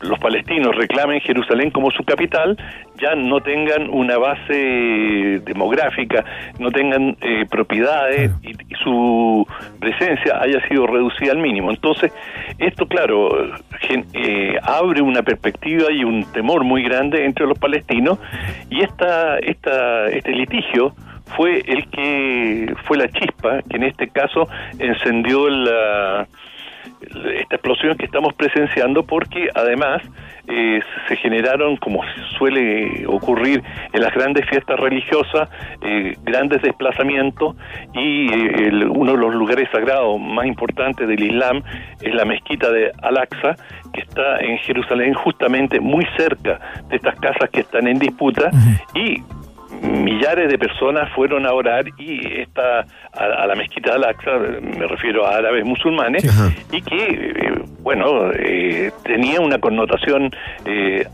los 0.03 0.19
palestinos 0.19 0.75
reclamen 0.77 1.21
Jerusalén 1.21 1.71
como 1.71 1.91
su 1.91 2.05
capital, 2.05 2.57
ya 3.01 3.15
no 3.15 3.41
tengan 3.41 3.89
una 3.91 4.19
base 4.19 5.41
demográfica, 5.45 6.25
no 6.59 6.71
tengan 6.71 7.17
eh, 7.21 7.47
propiedades 7.51 8.31
y, 8.43 8.51
y 8.51 8.75
su 8.83 9.47
presencia 9.81 10.41
haya 10.41 10.61
sido 10.69 10.87
reducida 10.87 11.33
al 11.33 11.39
mínimo. 11.39 11.71
Entonces, 11.71 12.13
esto, 12.59 12.87
claro, 12.87 13.31
gen- 13.81 14.07
eh, 14.15 14.57
abre 14.63 15.03
una 15.03 15.23
perspectiva 15.23 15.91
y 15.91 16.05
un 16.05 16.25
temor 16.33 16.65
muy 16.65 16.83
grande 16.83 17.25
entre 17.25 17.47
los 17.47 17.59
palestinos 17.59 18.19
y 18.71 18.83
esta, 18.83 19.39
esta, 19.39 20.07
este 20.09 20.33
litigio 20.33 20.95
fue 21.37 21.63
el 21.67 21.89
que 21.89 22.75
fue 22.85 22.99
la 22.99 23.09
chispa 23.09 23.61
que 23.69 23.77
en 23.77 23.85
este 23.85 24.09
caso 24.09 24.49
encendió 24.79 25.49
la 25.49 26.27
esta 27.35 27.57
explosión 27.57 27.97
que 27.97 28.05
estamos 28.07 28.35
presenciando 28.35 29.03
porque 29.05 29.49
además 29.55 30.03
eh, 30.49 30.81
se 31.09 31.17
generaron, 31.17 31.77
como 31.77 32.01
suele 32.39 33.07
ocurrir 33.07 33.63
en 33.93 34.01
las 34.01 34.13
grandes 34.13 34.45
fiestas 34.49 34.79
religiosas, 34.81 35.49
eh, 35.83 36.17
grandes 36.25 36.63
desplazamientos 36.63 37.55
y 37.95 38.27
eh, 38.33 38.69
el- 38.69 38.89
uno 38.89 39.13
de 39.13 39.19
los 39.19 39.35
lugares 39.35 39.69
sagrados 39.71 40.21
más 40.21 40.47
importantes 40.47 41.07
del 41.07 41.23
Islam 41.23 41.63
es 42.01 42.13
la 42.15 42.25
mezquita 42.25 42.71
de 42.71 42.91
Al-Aqsa, 43.03 43.55
que 43.93 44.01
está 44.01 44.39
en 44.41 44.59
Jerusalén 44.59 45.15
justamente 45.15 45.79
muy 45.81 46.05
cerca 46.17 46.59
de 46.89 46.97
estas 46.97 47.15
casas 47.21 47.49
que 47.51 47.61
están 47.61 47.87
en 47.87 47.99
disputa. 47.99 48.51
Y 48.95 49.23
millares 49.81 50.49
de 50.51 50.59
personas 50.59 51.11
fueron 51.15 51.47
a 51.47 51.53
orar 51.53 51.85
y 51.99 52.41
esta 52.41 52.81
a, 53.15 53.25
a 53.43 53.47
la 53.47 53.55
mezquita 53.55 53.91
de 53.91 53.97
Al-Aqsa, 53.97 54.31
me 54.61 54.87
refiero 54.87 55.27
a 55.27 55.37
árabes 55.37 55.65
musulmanes, 55.65 56.25
y 56.73 56.83
que, 56.83 57.05
eh, 57.05 57.53
bueno, 57.81 58.31
eh, 58.33 58.91
tenía 59.05 59.41
una 59.41 59.59
connotación 59.59 60.31
eh, 60.65 61.07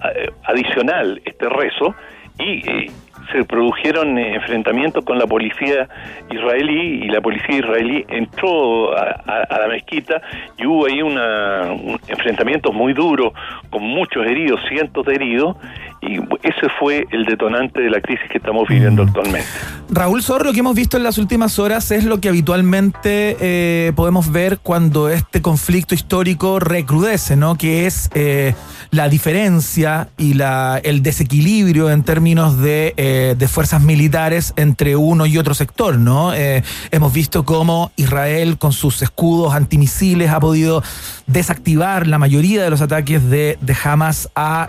adicional 0.44 1.20
este 1.24 1.48
rezo 1.48 1.94
y 2.38 2.68
eh, 2.70 2.90
se 3.32 3.44
produjeron 3.44 4.16
enfrentamientos 4.18 5.04
con 5.04 5.18
la 5.18 5.26
policía 5.26 5.86
israelí 6.30 7.04
y 7.04 7.08
la 7.08 7.20
policía 7.20 7.56
israelí 7.58 8.02
entró 8.08 8.96
a, 8.96 9.02
a- 9.26 9.42
a 9.54 9.58
la 9.60 9.68
mezquita 9.68 10.22
y 10.56 10.64
hubo 10.64 10.86
ahí 10.86 11.02
una, 11.02 11.72
un 11.72 11.98
enfrentamiento 12.08 12.72
muy 12.72 12.94
duro 12.94 13.34
con 13.68 13.82
muchos 13.82 14.24
heridos, 14.24 14.60
cientos 14.68 15.04
de 15.04 15.14
heridos 15.16 15.56
y 16.00 16.16
ese 16.42 16.68
fue 16.78 17.06
el 17.10 17.24
detonante 17.24 17.80
de 17.80 17.90
la 17.90 18.00
crisis 18.00 18.24
que 18.30 18.38
estamos 18.38 18.68
viviendo 18.68 19.02
actualmente. 19.02 19.48
Raúl 19.90 20.22
Zorro, 20.22 20.44
lo 20.44 20.52
que 20.52 20.60
hemos 20.60 20.76
visto 20.76 20.96
en 20.96 21.02
las 21.02 21.18
últimas 21.18 21.58
horas 21.58 21.90
es 21.90 22.04
lo 22.04 22.20
que 22.20 22.28
habitualmente 22.28 23.36
eh, 23.40 23.92
podemos 23.96 24.30
ver 24.30 24.58
cuando 24.58 25.08
este 25.08 25.42
conflicto 25.42 25.94
histórico 25.94 26.60
recrudece, 26.60 27.36
¿no? 27.36 27.56
Que 27.56 27.86
es 27.86 28.10
eh, 28.14 28.54
la 28.90 29.08
diferencia 29.08 30.08
y 30.16 30.34
la, 30.34 30.80
el 30.84 31.02
desequilibrio 31.02 31.90
en 31.90 32.04
términos 32.04 32.58
de, 32.60 32.94
eh, 32.96 33.34
de 33.36 33.48
fuerzas 33.48 33.82
militares 33.82 34.54
entre 34.56 34.94
uno 34.94 35.26
y 35.26 35.36
otro 35.36 35.54
sector, 35.54 35.98
¿no? 35.98 36.32
Hemos 36.90 37.12
visto 37.12 37.44
cómo 37.44 37.92
Israel 37.96 38.58
con 38.58 38.72
sus 38.72 39.02
escudos 39.02 39.54
antimisiles 39.54 40.30
ha 40.30 40.40
podido 40.40 40.82
desactivar 41.26 42.06
la 42.06 42.18
mayoría 42.18 42.62
de 42.62 42.70
los 42.70 42.80
ataques 42.80 43.28
de, 43.28 43.58
de 43.60 43.76
Hamas 43.82 44.30
a, 44.34 44.68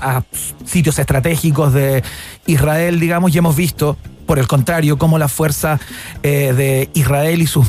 a 0.00 0.22
sitios 0.64 0.98
estratégicos 0.98 1.72
de 1.72 2.02
Israel, 2.46 3.00
digamos, 3.00 3.34
y 3.34 3.38
hemos 3.38 3.56
visto, 3.56 3.96
por 4.26 4.38
el 4.38 4.46
contrario, 4.46 4.98
cómo 4.98 5.18
la 5.18 5.28
fuerza 5.28 5.80
eh, 6.22 6.52
de 6.54 6.90
Israel 6.94 7.42
y 7.42 7.46
sus 7.46 7.66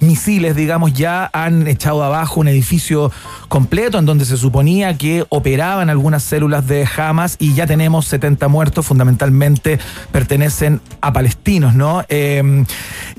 misiles, 0.00 0.54
digamos, 0.54 0.92
ya 0.92 1.28
han 1.32 1.66
echado 1.66 2.04
abajo 2.04 2.40
un 2.40 2.48
edificio 2.48 3.10
completo 3.48 3.98
en 3.98 4.06
donde 4.06 4.24
se 4.24 4.36
suponía 4.36 4.96
que 4.96 5.24
operaban 5.28 5.90
algunas 5.90 6.22
células 6.22 6.66
de 6.66 6.86
Hamas 6.96 7.36
y 7.38 7.54
ya 7.54 7.66
tenemos 7.66 8.06
70 8.06 8.48
muertos, 8.48 8.86
fundamentalmente 8.86 9.78
pertenecen 10.12 10.80
a 11.00 11.12
palestinos, 11.12 11.74
¿no? 11.74 12.04
Eh, 12.08 12.64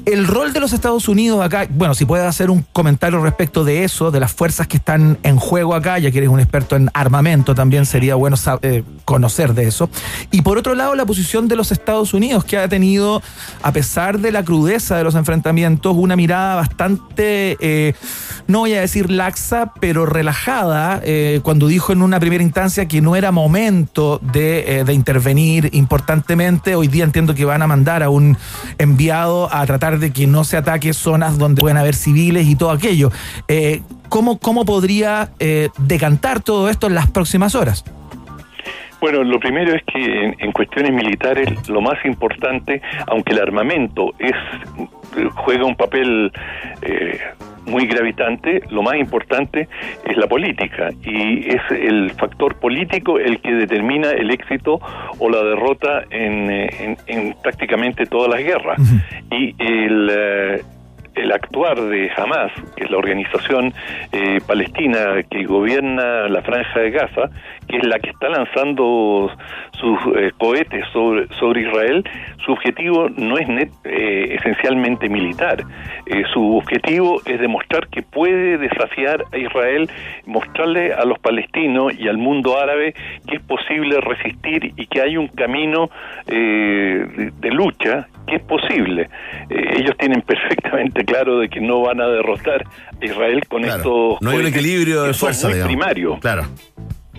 el 0.06 0.28
rol 0.28 0.54
de 0.54 0.60
los 0.60 0.74
Estados 0.74 1.08
Unidos 1.08 1.44
acá, 1.44 1.68
bueno, 1.70 1.94
si 1.94 2.06
puedes 2.06 2.26
hacer 2.26 2.50
un 2.50 2.66
comentario 2.74 3.22
respecto 3.22 3.64
de 3.64 3.84
eso, 3.84 4.12
de 4.12 4.20
las 4.20 4.32
fuerzas 4.32 4.68
que 4.68 4.78
están 4.78 5.18
en 5.24 5.38
juego 5.38 5.76
acá, 5.76 6.00
ya 6.00 6.12
que 6.12 6.18
eres 6.20 6.30
un 6.30 6.40
experto 6.40 6.76
en 6.76 6.90
armamento, 6.94 7.56
también 7.56 7.86
sería 7.86 8.16
bueno 8.16 8.38
sab- 8.38 8.60
eh, 8.62 8.84
conocer 9.06 9.54
de 9.54 9.68
eso. 9.68 9.90
Y 10.32 10.42
por 10.42 10.58
otro 10.58 10.76
lado, 10.76 10.96
la 10.96 11.06
posición 11.06 11.48
de 11.48 11.56
los 11.56 11.72
Estados 11.72 12.14
Unidos, 12.14 12.46
que 12.46 12.58
ha 12.58 12.68
tenido, 12.68 13.22
a 13.62 13.72
pesar 13.72 14.20
de 14.20 14.32
la 14.32 14.44
crudeza 14.44 14.98
de 14.98 15.04
los 15.04 15.16
enfrentamientos, 15.16 15.96
una 15.98 16.16
mirada 16.16 16.56
bastante, 16.56 16.69
eh, 17.18 17.94
no 18.48 18.60
voy 18.60 18.74
a 18.74 18.82
decir 18.82 19.12
laxa, 19.12 19.74
pero 19.80 20.06
relajada, 20.06 21.02
eh, 21.04 21.40
cuando 21.44 21.68
dijo 21.68 21.94
en 21.94 22.02
una 22.02 22.20
primera 22.20 22.44
instancia 22.44 22.88
que 22.88 23.00
no 23.00 23.16
era 23.16 23.32
momento 23.32 24.20
de, 24.34 24.80
eh, 24.80 24.84
de 24.84 24.94
intervenir 24.94 25.70
importantemente. 25.74 26.76
Hoy 26.76 26.88
día 26.88 27.04
entiendo 27.04 27.36
que 27.36 27.46
van 27.46 27.62
a 27.62 27.68
mandar 27.68 28.02
a 28.02 28.10
un 28.10 28.38
enviado 28.78 29.54
a 29.54 29.66
tratar 29.66 30.00
de 30.00 30.12
que 30.12 30.26
no 30.26 30.44
se 30.44 30.58
ataque 30.58 30.94
zonas 30.94 31.38
donde 31.38 31.62
pueden 31.62 31.78
haber 31.78 31.96
civiles 31.96 32.48
y 32.48 32.56
todo 32.56 32.72
aquello. 32.72 33.12
Eh, 33.48 33.84
¿cómo, 34.10 34.40
¿Cómo 34.40 34.66
podría 34.66 35.32
decantar 35.78 36.42
todo 36.42 36.70
esto 36.70 36.88
en 36.88 36.96
las 36.96 37.08
próximas 37.12 37.54
horas? 37.54 37.84
Bueno, 39.02 39.24
lo 39.24 39.40
primero 39.40 39.74
es 39.74 39.84
que 39.84 40.00
en, 40.26 40.36
en 40.40 40.52
cuestiones 40.52 40.92
militares 40.92 41.70
lo 41.70 41.82
más 41.82 42.04
importante, 42.06 42.82
aunque 43.08 43.34
el 43.34 43.40
armamento 43.42 44.14
es 44.20 44.34
juega 45.36 45.66
un 45.66 45.76
papel 45.76 46.32
eh, 46.82 47.18
muy 47.66 47.86
gravitante, 47.88 48.62
lo 48.72 48.82
más 48.84 48.96
importante 48.96 49.68
es 50.06 50.18
la 50.18 50.28
política 50.28 50.90
y 51.04 51.48
es 51.50 51.62
el 51.72 52.12
factor 52.12 52.56
político 52.60 53.20
el 53.20 53.40
que 53.42 53.54
determina 53.54 54.12
el 54.12 54.32
éxito 54.32 54.80
o 55.20 55.30
la 55.30 55.44
derrota 55.44 56.04
en, 56.10 56.50
eh, 56.52 56.70
en- 56.80 56.98
en 57.08 57.36
prácticamente 57.42 58.06
todas 58.06 58.30
las 58.30 58.44
guerras. 58.44 58.80
Y 59.32 59.56
el... 59.60 60.62
el 61.16 61.32
actuar 61.32 61.80
de 61.82 62.10
Hamas, 62.16 62.52
que 62.76 62.84
es 62.86 62.92
la 62.92 62.98
organización 62.98 63.74
eh, 64.12 64.40
palestina 64.46 65.22
que 65.30 65.44
gobierna 65.46 66.28
la 66.30 66.42
franja 66.42 66.80
de 66.80 66.92
Gaza, 66.92 67.30
que 67.68 67.78
es 67.78 67.86
la 67.86 68.00
que 68.00 68.10
está 68.10 68.30
lanzando 68.30 69.32
sus 69.80 70.00
eh, 70.18 70.32
cohetes 70.38 70.86
sobre, 70.92 71.28
sobre 71.40 71.62
Israel, 71.62 72.04
su 72.46 72.52
objetivo 72.54 73.10
no 73.16 73.38
es 73.38 73.48
net- 73.48 73.72
eh, 73.86 74.36
esencialmente 74.40 75.08
militar. 75.10 75.64
Eh, 76.06 76.24
su 76.34 76.58
objetivo 76.58 77.22
es 77.26 77.40
demostrar 77.40 77.88
que 77.90 78.02
puede 78.02 78.58
desafiar 78.58 79.24
a 79.32 79.38
Israel, 79.38 79.90
mostrarle 80.26 80.94
a 80.94 81.06
los 81.06 81.20
palestinos 81.20 81.94
y 81.98 82.08
al 82.08 82.18
mundo 82.18 82.58
árabe 82.60 82.94
que 83.28 83.36
es 83.38 83.42
posible 83.44 84.02
resistir 84.02 84.74
y 84.76 84.88
que 84.88 85.02
hay 85.02 85.18
un 85.18 85.28
camino 85.28 85.90
eh, 86.28 87.32
de 87.40 87.52
lucha 87.52 88.08
que 88.28 88.36
es 88.38 88.42
posible. 88.44 89.10
Eh, 89.50 89.74
ellos 89.78 89.96
tienen 89.98 90.22
perfectamente 90.22 91.04
claro 91.06 91.40
de 91.40 91.50
que 91.50 91.60
no 91.62 91.82
van 91.82 92.00
a 92.02 92.08
derrotar 92.08 92.64
a 93.02 93.06
Israel 93.06 93.46
con 93.48 93.64
Claro. 93.64 93.78
estos 93.78 94.22
No 94.22 94.30
hay 94.32 94.38
un 94.40 94.46
equilibrio 94.48 95.04
de 95.04 95.14
son 95.14 95.28
fuerza, 95.28 95.48
muy 95.48 95.56
digamos. 95.56 95.76
primario. 95.76 96.20
Claro. 96.20 96.44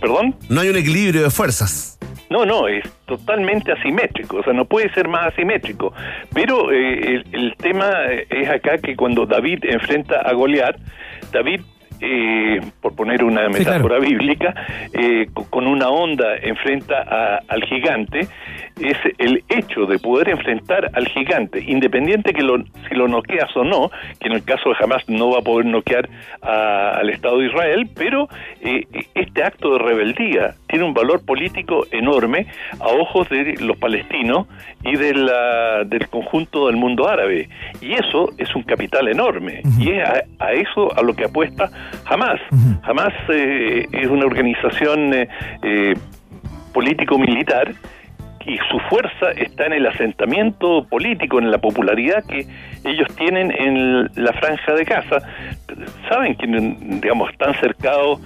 ¿Perdón? 0.00 0.34
No 0.48 0.60
hay 0.60 0.68
un 0.70 0.76
equilibrio 0.76 1.22
de 1.24 1.30
fuerzas. 1.30 1.98
No, 2.30 2.46
no, 2.46 2.68
es 2.68 2.84
totalmente 3.06 3.72
asimétrico, 3.72 4.36
o 4.36 4.42
sea, 4.44 4.52
no 4.52 4.64
puede 4.64 4.88
ser 4.94 5.08
más 5.08 5.32
asimétrico. 5.32 5.92
Pero 6.32 6.70
eh, 6.70 7.16
el, 7.16 7.24
el 7.32 7.54
tema 7.56 7.90
es 8.30 8.48
acá 8.48 8.78
que 8.78 8.94
cuando 8.94 9.26
David 9.26 9.64
enfrenta 9.64 10.20
a 10.20 10.32
Goliat, 10.32 10.76
David, 11.32 11.60
eh, 12.00 12.60
por 12.80 12.94
poner 12.96 13.22
una 13.24 13.46
Sí, 13.46 13.58
metáfora 13.60 13.96
claro. 13.96 14.00
bíblica, 14.10 14.54
eh, 14.92 15.26
co- 15.32 15.46
con 15.50 15.66
una 15.66 15.88
onda 15.88 16.36
enfrenta 16.42 17.02
a- 17.02 17.40
al 17.48 17.62
gigante, 17.64 18.20
es 18.80 18.96
el 19.18 19.44
hecho 19.48 19.84
de 19.86 19.98
poder 19.98 20.30
enfrentar 20.30 20.90
al 20.94 21.06
gigante, 21.08 21.62
independiente 21.66 22.32
que 22.32 22.42
lo, 22.42 22.58
si 22.88 22.94
lo 22.94 23.08
noqueas 23.08 23.54
o 23.56 23.64
no, 23.64 23.90
que 24.18 24.28
en 24.28 24.32
el 24.34 24.44
caso 24.44 24.70
de 24.70 24.76
Hamas 24.82 25.06
no 25.08 25.30
va 25.30 25.38
a 25.40 25.42
poder 25.42 25.66
noquear 25.66 26.08
a- 26.42 26.96
al 26.98 27.10
Estado 27.10 27.38
de 27.38 27.46
Israel, 27.46 27.88
pero 27.94 28.28
eh, 28.62 28.84
este 29.14 29.42
acto 29.42 29.74
de 29.74 29.78
rebeldía 29.80 30.54
tiene 30.68 30.84
un 30.84 30.94
valor 30.94 31.24
político 31.24 31.86
enorme 31.90 32.46
a 32.80 32.88
ojos 32.88 33.28
de 33.28 33.54
los 33.60 33.76
palestinos 33.76 34.46
y 34.82 34.96
de 34.96 35.14
la- 35.14 35.84
del 35.84 36.08
conjunto 36.08 36.66
del 36.68 36.76
mundo 36.76 37.08
árabe. 37.08 37.48
Y 37.82 37.92
eso 37.92 38.30
es 38.38 38.54
un 38.54 38.62
capital 38.62 39.08
enorme. 39.08 39.60
Y 39.78 39.90
es 39.90 40.08
a, 40.08 40.22
a 40.38 40.52
eso 40.52 40.96
a 40.96 41.02
lo 41.02 41.14
que 41.14 41.24
apuesta 41.24 41.68
Hamas. 42.06 42.40
Hamas 42.82 43.12
eh, 43.28 43.86
es 43.92 44.08
una 44.08 44.26
organización 44.26 45.14
eh, 45.14 45.28
eh, 45.62 45.94
político-militar 46.72 47.72
y 48.46 48.58
su 48.70 48.78
fuerza 48.88 49.30
está 49.36 49.66
en 49.66 49.74
el 49.74 49.86
asentamiento 49.86 50.86
político, 50.88 51.38
en 51.38 51.50
la 51.50 51.58
popularidad 51.58 52.24
que 52.24 52.46
ellos 52.84 53.08
tienen 53.16 53.52
en 53.52 54.10
la 54.14 54.32
franja 54.32 54.74
de 54.74 54.84
Gaza. 54.84 55.18
Saben 56.08 56.34
que, 56.36 56.46
digamos, 56.46 57.30
están 57.30 57.54
cercados 57.60 58.20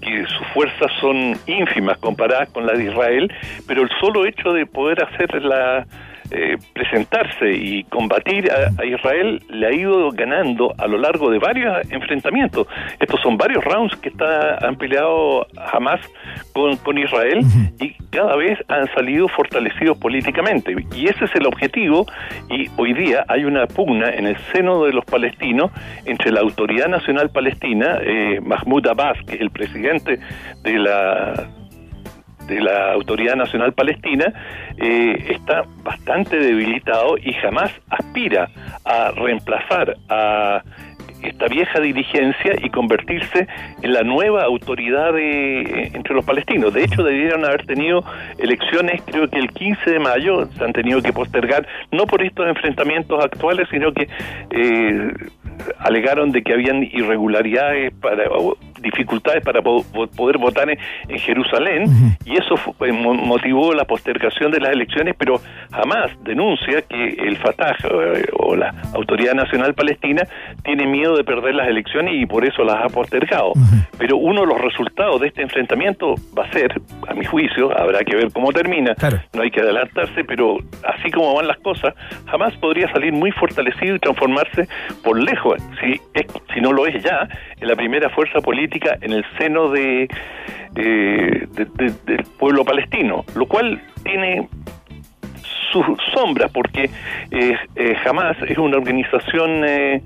que 0.00 0.24
sus 0.26 0.46
fuerzas 0.48 0.90
son 1.00 1.36
ínfimas 1.46 1.98
comparadas 1.98 2.48
con 2.50 2.66
las 2.66 2.78
de 2.78 2.84
Israel, 2.84 3.32
pero 3.66 3.82
el 3.82 3.90
solo 4.00 4.26
hecho 4.26 4.52
de 4.52 4.66
poder 4.66 5.04
hacerla 5.04 5.86
eh, 6.30 6.56
presentarse 6.72 7.52
y 7.52 7.84
combatir 7.84 8.50
a, 8.50 8.70
a 8.80 8.84
Israel 8.84 9.42
le 9.48 9.66
ha 9.66 9.72
ido 9.72 10.10
ganando 10.10 10.74
a 10.78 10.86
lo 10.86 10.98
largo 10.98 11.30
de 11.30 11.38
varios 11.38 11.90
enfrentamientos. 11.90 12.66
Estos 12.98 13.20
son 13.20 13.36
varios 13.36 13.64
rounds 13.64 13.96
que 13.96 14.10
está, 14.10 14.56
han 14.66 14.76
peleado 14.76 15.46
Hamas 15.72 16.00
con, 16.52 16.76
con 16.76 16.98
Israel 16.98 17.40
y 17.80 17.94
cada 18.10 18.36
vez 18.36 18.58
han 18.68 18.86
salido 18.94 19.28
fortalecidos 19.28 19.98
políticamente. 19.98 20.74
Y 20.94 21.08
ese 21.08 21.24
es 21.24 21.34
el 21.34 21.46
objetivo 21.46 22.06
y 22.48 22.68
hoy 22.76 22.92
día 22.94 23.24
hay 23.28 23.44
una 23.44 23.66
pugna 23.66 24.10
en 24.10 24.26
el 24.26 24.36
seno 24.52 24.84
de 24.84 24.92
los 24.92 25.04
palestinos 25.04 25.70
entre 26.04 26.32
la 26.32 26.40
Autoridad 26.40 26.88
Nacional 26.88 27.30
Palestina, 27.30 27.98
eh, 28.02 28.40
Mahmoud 28.42 28.86
Abbas, 28.86 29.18
que 29.26 29.34
es 29.34 29.40
el 29.40 29.50
presidente 29.50 30.18
de 30.62 30.78
la 30.78 31.48
de 32.50 32.60
la 32.60 32.92
Autoridad 32.92 33.36
Nacional 33.36 33.72
Palestina 33.72 34.32
eh, 34.76 35.26
está 35.30 35.62
bastante 35.82 36.36
debilitado 36.36 37.16
y 37.16 37.32
jamás 37.34 37.72
aspira 37.88 38.50
a 38.84 39.12
reemplazar 39.12 39.96
a 40.08 40.62
esta 41.22 41.46
vieja 41.48 41.80
dirigencia 41.80 42.54
y 42.62 42.70
convertirse 42.70 43.46
en 43.82 43.92
la 43.92 44.02
nueva 44.02 44.42
autoridad 44.44 45.12
de, 45.12 45.90
entre 45.94 46.14
los 46.14 46.24
palestinos. 46.24 46.72
De 46.72 46.84
hecho, 46.84 47.02
debieron 47.02 47.44
haber 47.44 47.66
tenido 47.66 48.02
elecciones, 48.38 49.02
creo 49.04 49.28
que 49.28 49.38
el 49.38 49.50
15 49.50 49.90
de 49.90 49.98
mayo, 49.98 50.46
se 50.46 50.64
han 50.64 50.72
tenido 50.72 51.02
que 51.02 51.12
postergar, 51.12 51.66
no 51.92 52.06
por 52.06 52.22
estos 52.22 52.46
enfrentamientos 52.48 53.22
actuales, 53.22 53.68
sino 53.70 53.92
que 53.92 54.08
eh, 54.50 55.12
alegaron 55.78 56.32
de 56.32 56.42
que 56.42 56.54
habían 56.54 56.82
irregularidades 56.82 57.92
para 58.00 58.24
dificultades 58.80 59.42
para 59.44 59.62
po- 59.62 59.84
poder 60.16 60.38
votar 60.38 60.68
en, 60.70 60.78
en 61.08 61.18
Jerusalén 61.18 61.84
y 62.24 62.36
eso 62.36 62.56
fue- 62.56 62.88
eh, 62.88 62.92
mo- 62.92 63.14
motivó 63.14 63.72
la 63.74 63.84
postergación 63.84 64.50
de 64.50 64.60
las 64.60 64.70
elecciones, 64.70 65.14
pero 65.18 65.40
jamás 65.70 66.10
denuncia 66.22 66.82
que 66.82 67.08
el 67.10 67.36
Fatah 67.36 67.76
eh, 67.84 68.24
o 68.38 68.56
la 68.56 68.74
Autoridad 68.94 69.34
Nacional 69.34 69.74
Palestina 69.74 70.22
tiene 70.64 70.86
miedo 70.86 71.16
de 71.16 71.24
perder 71.24 71.54
las 71.54 71.68
elecciones 71.68 72.14
y 72.14 72.26
por 72.26 72.44
eso 72.44 72.64
las 72.64 72.76
ha 72.84 72.88
postergado. 72.88 73.52
Pero 73.98 74.16
uno 74.16 74.40
de 74.42 74.46
los 74.46 74.60
resultados 74.60 75.20
de 75.20 75.28
este 75.28 75.42
enfrentamiento 75.42 76.14
va 76.36 76.44
a 76.46 76.52
ser, 76.52 76.80
a 77.08 77.14
mi 77.14 77.24
juicio, 77.24 77.70
habrá 77.78 78.00
que 78.00 78.16
ver 78.16 78.32
cómo 78.32 78.50
termina, 78.52 78.94
no 79.34 79.42
hay 79.42 79.50
que 79.50 79.60
adelantarse, 79.60 80.24
pero 80.24 80.56
así 80.86 81.10
como 81.10 81.34
van 81.34 81.46
las 81.46 81.58
cosas, 81.58 81.94
jamás 82.26 82.54
podría 82.56 82.90
salir 82.92 83.12
muy 83.12 83.30
fortalecido 83.32 83.96
y 83.96 83.98
transformarse 83.98 84.66
por 85.04 85.20
lejos, 85.22 85.60
si, 85.80 86.00
es- 86.14 86.26
si 86.54 86.60
no 86.60 86.72
lo 86.72 86.86
es 86.86 87.02
ya, 87.02 87.28
en 87.60 87.68
la 87.68 87.76
primera 87.76 88.08
fuerza 88.10 88.40
política 88.40 88.69
política 88.70 88.98
en 89.00 89.12
el 89.12 89.24
seno 89.38 89.68
de, 89.70 90.04
eh, 90.76 91.46
de- 91.52 91.64
de- 91.74 91.94
del 92.06 92.24
pueblo 92.38 92.64
palestino, 92.64 93.24
lo 93.34 93.46
cual 93.46 93.80
tiene 94.04 94.48
sus 95.72 95.84
sombras 96.14 96.50
porque 96.52 96.90
eh, 97.30 97.54
eh, 97.76 97.94
Hamas 98.04 98.36
es 98.48 98.58
una 98.58 98.76
organización 98.76 99.64
eh, 99.64 100.02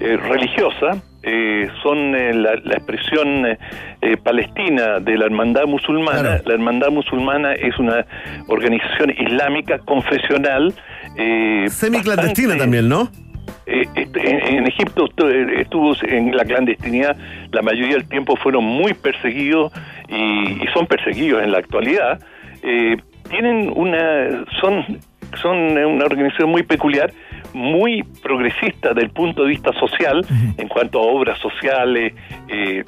eh, 0.00 0.16
religiosa, 0.16 1.02
eh, 1.22 1.68
son 1.82 2.14
eh, 2.14 2.32
la, 2.34 2.54
la 2.64 2.74
expresión 2.74 3.46
eh, 3.46 4.16
palestina 4.22 4.98
de 5.00 5.16
la 5.18 5.26
hermandad 5.26 5.64
musulmana. 5.66 6.40
La 6.44 6.54
hermandad 6.54 6.90
musulmana 6.90 7.52
es 7.54 7.76
una 7.78 8.04
organización 8.48 9.10
islámica 9.10 9.78
confesional. 9.80 10.72
Semiclandestina 11.68 12.48
bastante- 12.54 12.58
también, 12.58 12.88
¿no? 12.88 13.08
Eh, 13.66 13.84
este, 13.94 14.56
en, 14.56 14.66
Egipto 14.66 15.06
eh, 15.28 15.60
estuvo 15.60 15.94
en 16.02 16.36
la 16.36 16.44
clandestinidad, 16.44 17.16
la 17.52 17.62
mayoría 17.62 17.94
del 17.94 18.08
tiempo 18.08 18.36
fueron 18.36 18.64
muy 18.64 18.94
perseguidos 18.94 19.72
y, 20.08 20.62
y 20.62 20.66
son 20.72 20.86
perseguidos 20.86 21.42
en 21.42 21.52
la 21.52 21.58
actualidad. 21.58 22.20
Eh, 22.62 22.96
tienen 23.28 23.72
una, 23.74 24.44
son, 24.60 25.00
son 25.40 25.56
una 25.76 26.04
organización 26.04 26.50
muy 26.50 26.62
peculiar, 26.62 27.12
muy 27.52 28.02
progresista 28.22 28.88
desde 28.90 29.02
el 29.02 29.10
punto 29.10 29.42
de 29.42 29.50
vista 29.50 29.72
social, 29.74 30.24
en 30.56 30.68
cuanto 30.68 30.98
a 30.98 31.02
obras 31.02 31.38
sociales, 31.38 32.14
eh, 32.48 32.84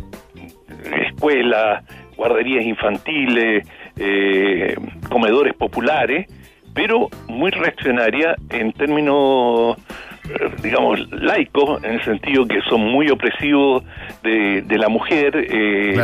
escuelas, 1.06 1.84
guarderías 2.16 2.64
infantiles, 2.64 3.66
eh, 3.96 4.76
comedores 5.08 5.54
populares, 5.54 6.26
pero 6.74 7.08
muy 7.28 7.50
reaccionaria 7.50 8.36
en 8.50 8.72
términos, 8.72 9.76
digamos, 10.62 11.00
laicos, 11.12 11.82
en 11.84 11.92
el 11.94 12.04
sentido 12.04 12.46
que 12.46 12.60
son 12.68 12.80
muy 12.80 13.08
opresivos 13.10 13.82
de, 14.22 14.62
de 14.62 14.78
la 14.78 14.88
mujer, 14.88 15.32
eh, 15.36 15.94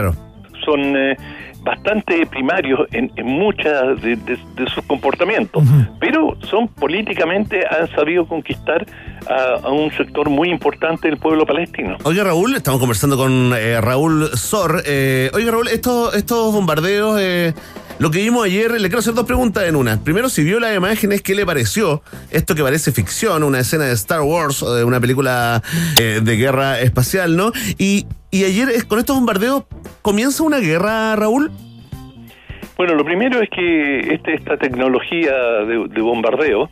son 0.64 0.80
eh, 0.96 1.16
bastante 1.62 2.24
primarios 2.26 2.80
en, 2.92 3.10
en 3.16 3.26
muchas 3.26 4.00
de, 4.02 4.16
de- 4.16 4.38
de 4.56 4.66
sus 4.72 4.84
comportamientos, 4.86 5.62
pero 6.00 6.36
son 6.48 6.68
políticamente, 6.68 7.60
han 7.68 7.88
sabido 7.90 8.24
conquistar 8.26 8.86
a, 9.28 9.66
a 9.66 9.70
un 9.70 9.90
sector 9.92 10.30
muy 10.30 10.48
importante 10.50 11.08
del 11.08 11.18
pueblo 11.18 11.44
palestino. 11.44 11.96
Oiga, 12.04 12.22
Raúl, 12.24 12.54
estamos 12.54 12.78
conversando 12.80 13.16
con 13.16 13.52
eh, 13.56 13.80
Raúl 13.80 14.28
Sor. 14.34 14.82
Eh, 14.86 15.30
oiga, 15.34 15.50
Raúl, 15.52 15.68
estos, 15.68 16.14
estos 16.14 16.52
bombardeos, 16.54 17.18
eh, 17.20 17.52
lo 17.98 18.10
que 18.10 18.18
vimos 18.18 18.44
ayer, 18.44 18.70
le 18.72 18.88
quiero 18.88 18.98
hacer 18.98 19.14
dos 19.14 19.24
preguntas 19.24 19.64
en 19.64 19.76
una. 19.76 20.02
Primero, 20.02 20.28
si 20.28 20.44
vio 20.44 20.60
las 20.60 20.76
imágenes, 20.76 21.22
¿qué 21.22 21.34
le 21.34 21.46
pareció? 21.46 22.02
Esto 22.30 22.54
que 22.54 22.62
parece 22.62 22.92
ficción, 22.92 23.42
una 23.42 23.60
escena 23.60 23.84
de 23.84 23.94
Star 23.94 24.20
Wars, 24.20 24.62
o 24.62 24.74
de 24.74 24.84
una 24.84 25.00
película 25.00 25.62
eh, 25.98 26.20
de 26.22 26.36
guerra 26.36 26.80
espacial, 26.80 27.36
¿no? 27.36 27.52
Y, 27.78 28.06
y 28.30 28.44
ayer, 28.44 28.68
con 28.86 28.98
estos 28.98 29.16
bombardeos, 29.16 29.64
¿comienza 30.02 30.42
una 30.42 30.58
guerra, 30.58 31.16
Raúl? 31.16 31.50
Bueno, 32.76 32.94
lo 32.94 33.04
primero 33.04 33.40
es 33.40 33.48
que 33.48 34.00
este, 34.14 34.34
esta 34.34 34.58
tecnología 34.58 35.32
de, 35.66 35.88
de 35.88 36.00
bombardeo 36.02 36.68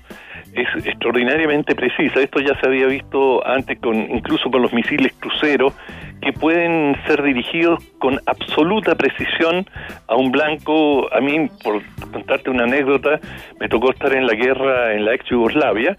es 0.53 0.87
extraordinariamente 0.87 1.75
precisa. 1.75 2.21
Esto 2.21 2.41
ya 2.41 2.59
se 2.61 2.67
había 2.67 2.87
visto 2.87 3.47
antes 3.47 3.79
con 3.81 3.97
incluso 3.97 4.51
con 4.51 4.63
los 4.63 4.73
misiles 4.73 5.13
cruceros 5.19 5.73
que 6.21 6.33
pueden 6.33 6.97
ser 7.07 7.23
dirigidos 7.23 7.83
con 7.99 8.21
absoluta 8.27 8.95
precisión 8.95 9.67
a 10.09 10.17
un 10.17 10.33
blanco. 10.33 11.13
A 11.13 11.21
mí, 11.21 11.49
por 11.63 11.83
contarte 12.13 12.51
una 12.51 12.65
anécdota, 12.65 13.21
me 13.61 13.69
tocó 13.69 13.91
estar 13.91 14.15
en 14.15 14.27
la 14.27 14.35
guerra 14.35 14.95
en 14.95 15.05
la 15.05 15.15
ex 15.15 15.27
Yugoslavia 15.29 15.95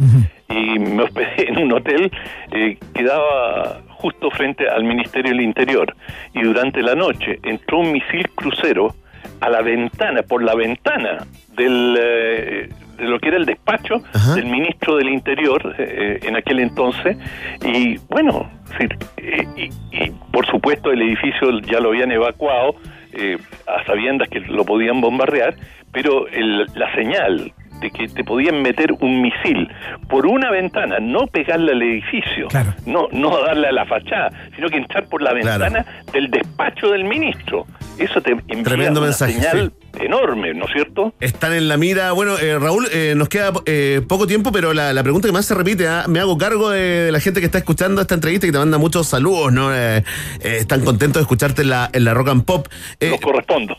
y 0.49 0.79
me 0.79 1.03
hospedé 1.03 1.49
en 1.49 1.57
un 1.59 1.73
hotel 1.73 2.11
eh, 2.51 2.77
que 2.93 3.03
daba 3.03 3.81
justo 3.89 4.29
frente 4.31 4.67
al 4.69 4.83
Ministerio 4.83 5.31
del 5.31 5.41
Interior 5.41 5.95
y 6.33 6.41
durante 6.41 6.81
la 6.81 6.95
noche 6.95 7.39
entró 7.43 7.79
un 7.79 7.91
misil 7.91 8.29
crucero 8.35 8.95
a 9.41 9.49
la 9.49 9.61
ventana, 9.61 10.21
por 10.23 10.43
la 10.43 10.55
ventana 10.55 11.25
del, 11.55 11.97
eh, 11.99 12.69
de 12.97 13.05
lo 13.05 13.19
que 13.19 13.27
era 13.29 13.37
el 13.37 13.45
despacho 13.45 14.01
del 14.35 14.45
ministro 14.45 14.97
del 14.97 15.09
Interior 15.09 15.75
eh, 15.77 16.19
en 16.23 16.35
aquel 16.35 16.59
entonces. 16.59 17.17
Y 17.63 17.97
bueno, 18.09 18.49
sí, 18.77 18.87
eh, 19.17 19.43
y, 19.55 19.63
y, 20.03 20.11
por 20.31 20.45
supuesto 20.47 20.91
el 20.91 21.01
edificio 21.01 21.59
ya 21.61 21.79
lo 21.79 21.89
habían 21.89 22.11
evacuado 22.11 22.75
eh, 23.13 23.37
a 23.67 23.83
sabiendas 23.85 24.27
que 24.29 24.39
lo 24.41 24.65
podían 24.65 24.99
bombardear, 25.01 25.55
pero 25.91 26.27
el- 26.27 26.65
la 26.75 26.93
señal 26.95 27.51
de 27.81 27.91
que 27.91 28.07
te 28.07 28.23
podían 28.23 28.61
meter 28.61 28.93
un 29.01 29.21
misil 29.21 29.69
por 30.07 30.25
una 30.25 30.49
ventana, 30.49 30.97
no 31.01 31.27
pegarle 31.27 31.73
al 31.73 31.81
edificio, 31.81 32.47
no, 32.85 33.07
no 33.11 33.41
darle 33.41 33.67
a 33.67 33.71
la 33.73 33.85
fachada, 33.85 34.29
sino 34.55 34.69
que 34.69 34.77
entrar 34.77 35.05
por 35.09 35.21
la 35.21 35.33
ventana 35.33 35.85
del 36.13 36.29
despacho 36.31 36.89
del 36.91 37.03
ministro. 37.03 37.65
Eso 37.99 38.21
te 38.21 38.31
envía 38.31 38.63
Tremendo 38.63 39.01
una 39.01 39.07
mensaje, 39.09 39.33
señal 39.33 39.73
enorme, 40.01 40.53
¿no 40.53 40.65
es 40.65 40.71
cierto? 40.73 41.13
Están 41.19 41.53
en 41.53 41.67
la 41.67 41.77
mira. 41.77 42.11
Bueno, 42.11 42.37
eh, 42.37 42.57
Raúl, 42.59 42.87
eh, 42.91 43.13
nos 43.15 43.29
queda 43.29 43.51
eh, 43.65 44.01
poco 44.07 44.27
tiempo, 44.27 44.51
pero 44.51 44.73
la, 44.73 44.93
la 44.93 45.03
pregunta 45.03 45.27
que 45.27 45.31
más 45.31 45.45
se 45.45 45.53
repite, 45.55 45.87
¿ah? 45.87 46.05
me 46.07 46.19
hago 46.19 46.37
cargo 46.37 46.69
de, 46.69 46.79
de 47.05 47.11
la 47.11 47.19
gente 47.19 47.39
que 47.39 47.45
está 47.45 47.57
escuchando 47.57 48.01
esta 48.01 48.15
entrevista 48.15 48.45
y 48.45 48.49
que 48.49 48.53
te 48.53 48.59
manda 48.59 48.77
muchos 48.77 49.07
saludos, 49.07 49.51
¿no? 49.53 49.73
Eh, 49.75 49.97
eh, 50.41 50.57
están 50.59 50.83
contentos 50.83 51.19
de 51.19 51.21
escucharte 51.21 51.61
en 51.63 51.69
la, 51.69 51.89
en 51.93 52.03
la 52.03 52.13
Rock 52.13 52.29
and 52.29 52.43
Pop. 52.45 52.67
Eh, 52.99 53.17
correspondo. 53.21 53.75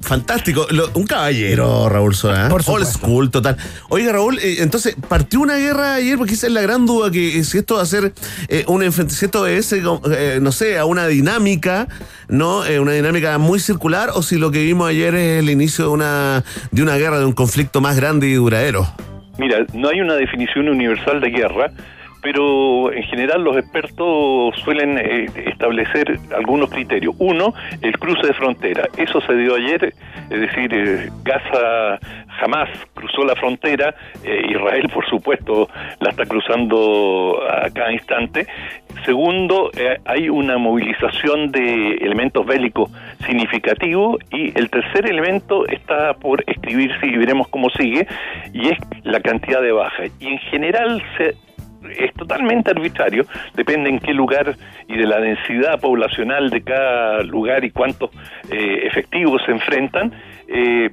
fantástico. 0.00 0.66
Lo- 0.70 0.90
un 0.94 1.06
caballero, 1.06 1.88
Raúl 1.88 2.14
Sola. 2.14 2.48
Por 2.48 2.62
Old 2.66 2.86
school, 2.86 3.30
total. 3.30 3.56
Oiga, 3.88 4.12
Raúl, 4.12 4.38
eh, 4.38 4.56
entonces, 4.60 4.96
partió 5.08 5.40
una 5.40 5.56
guerra 5.56 5.94
ayer, 5.94 6.16
porque 6.18 6.34
esa 6.34 6.46
es 6.46 6.52
la 6.52 6.62
gran 6.62 6.86
duda, 6.86 7.10
que 7.10 7.42
si 7.44 7.58
esto 7.58 7.76
va 7.76 7.82
a 7.82 7.86
ser 7.86 8.12
eh, 8.48 8.64
un 8.68 8.82
enfrentamiento, 8.82 9.12
si 9.18 9.24
esto 9.76 10.02
eh, 10.12 10.38
no 10.40 10.52
sé, 10.52 10.78
a 10.78 10.84
una 10.84 11.06
dinámica, 11.06 11.88
¿no? 12.28 12.64
Eh, 12.64 12.78
una 12.80 12.92
dinámica 12.92 13.36
muy 13.38 13.58
circular, 13.60 14.10
o 14.14 14.22
si 14.22 14.36
lo 14.38 14.50
que 14.50 14.62
vimos 14.62 14.88
ayer 14.88 15.14
es 15.14 15.41
el 15.42 15.50
inicio 15.50 15.86
de 15.86 15.90
una, 15.90 16.44
de 16.70 16.82
una 16.82 16.96
guerra, 16.96 17.18
de 17.18 17.26
un 17.26 17.32
conflicto 17.32 17.80
más 17.80 17.96
grande 17.96 18.28
y 18.28 18.34
duradero. 18.34 18.86
Mira, 19.38 19.64
no 19.74 19.88
hay 19.88 20.00
una 20.00 20.14
definición 20.14 20.68
universal 20.68 21.20
de 21.20 21.30
guerra, 21.30 21.70
pero 22.22 22.92
en 22.92 23.02
general 23.04 23.42
los 23.42 23.56
expertos 23.56 24.54
suelen 24.64 24.96
eh, 24.98 25.26
establecer 25.46 26.18
algunos 26.34 26.70
criterios. 26.70 27.14
Uno, 27.18 27.52
el 27.82 27.98
cruce 27.98 28.26
de 28.26 28.32
frontera. 28.32 28.88
Eso 28.96 29.20
se 29.20 29.34
dio 29.34 29.56
ayer, 29.56 29.92
es 30.30 30.40
decir, 30.40 30.72
eh, 30.72 31.10
Gaza 31.24 31.98
jamás 32.42 32.68
cruzó 32.94 33.24
la 33.24 33.36
frontera, 33.36 33.94
eh, 34.24 34.42
Israel 34.50 34.88
por 34.92 35.06
supuesto 35.08 35.68
la 36.00 36.10
está 36.10 36.24
cruzando 36.26 37.40
a 37.48 37.70
cada 37.70 37.92
instante. 37.92 38.46
Segundo, 39.04 39.70
eh, 39.76 39.98
hay 40.04 40.28
una 40.28 40.58
movilización 40.58 41.50
de 41.50 41.94
elementos 41.94 42.46
bélicos 42.46 42.90
significativos 43.26 44.18
y 44.30 44.56
el 44.58 44.70
tercer 44.70 45.10
elemento 45.10 45.66
está 45.66 46.14
por 46.14 46.44
escribirse 46.46 47.06
y 47.06 47.16
veremos 47.16 47.48
cómo 47.48 47.68
sigue 47.70 48.06
y 48.52 48.68
es 48.68 48.78
la 49.04 49.20
cantidad 49.20 49.60
de 49.60 49.72
bajas. 49.72 50.10
Y 50.20 50.28
en 50.28 50.38
general 50.38 51.02
se 51.16 51.34
es 51.98 52.12
totalmente 52.14 52.70
arbitrario, 52.70 53.24
depende 53.54 53.90
en 53.90 53.98
qué 53.98 54.12
lugar 54.12 54.56
y 54.88 54.96
de 54.96 55.06
la 55.06 55.20
densidad 55.20 55.80
poblacional 55.80 56.50
de 56.50 56.62
cada 56.62 57.22
lugar 57.22 57.64
y 57.64 57.70
cuántos 57.70 58.10
eh, 58.50 58.86
efectivos 58.86 59.42
se 59.44 59.52
enfrentan. 59.52 60.12
eh, 60.48 60.90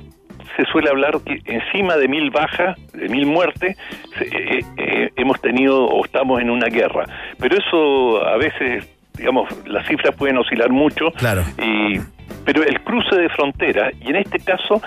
se 0.58 0.66
suele 0.66 0.90
hablar 0.90 1.20
que 1.26 1.42
encima 1.46 1.96
de 1.96 2.08
mil 2.08 2.32
bajas, 2.32 2.78
de 2.94 3.08
mil 3.10 3.26
muertes, 3.26 3.78
eh, 4.20 4.60
eh, 4.78 5.10
hemos 5.16 5.40
tenido 5.42 5.86
o 5.86 6.04
estamos 6.04 6.42
en 6.42 6.50
una 6.50 6.68
guerra. 6.68 7.06
Pero 7.40 7.58
eso 7.58 8.26
a 8.26 8.38
veces, 8.38 8.88
digamos, 9.16 9.48
las 9.68 9.88
cifras 9.88 10.16
pueden 10.16 10.38
oscilar 10.38 10.70
mucho. 10.70 11.12
Claro. 11.12 11.44
Y, 11.58 12.00
pero 12.46 12.64
el 12.64 12.80
cruce 12.82 13.16
de 13.16 13.30
frontera, 13.30 13.92
y 14.02 14.10
en 14.10 14.18
este 14.18 14.40
caso, 14.40 14.82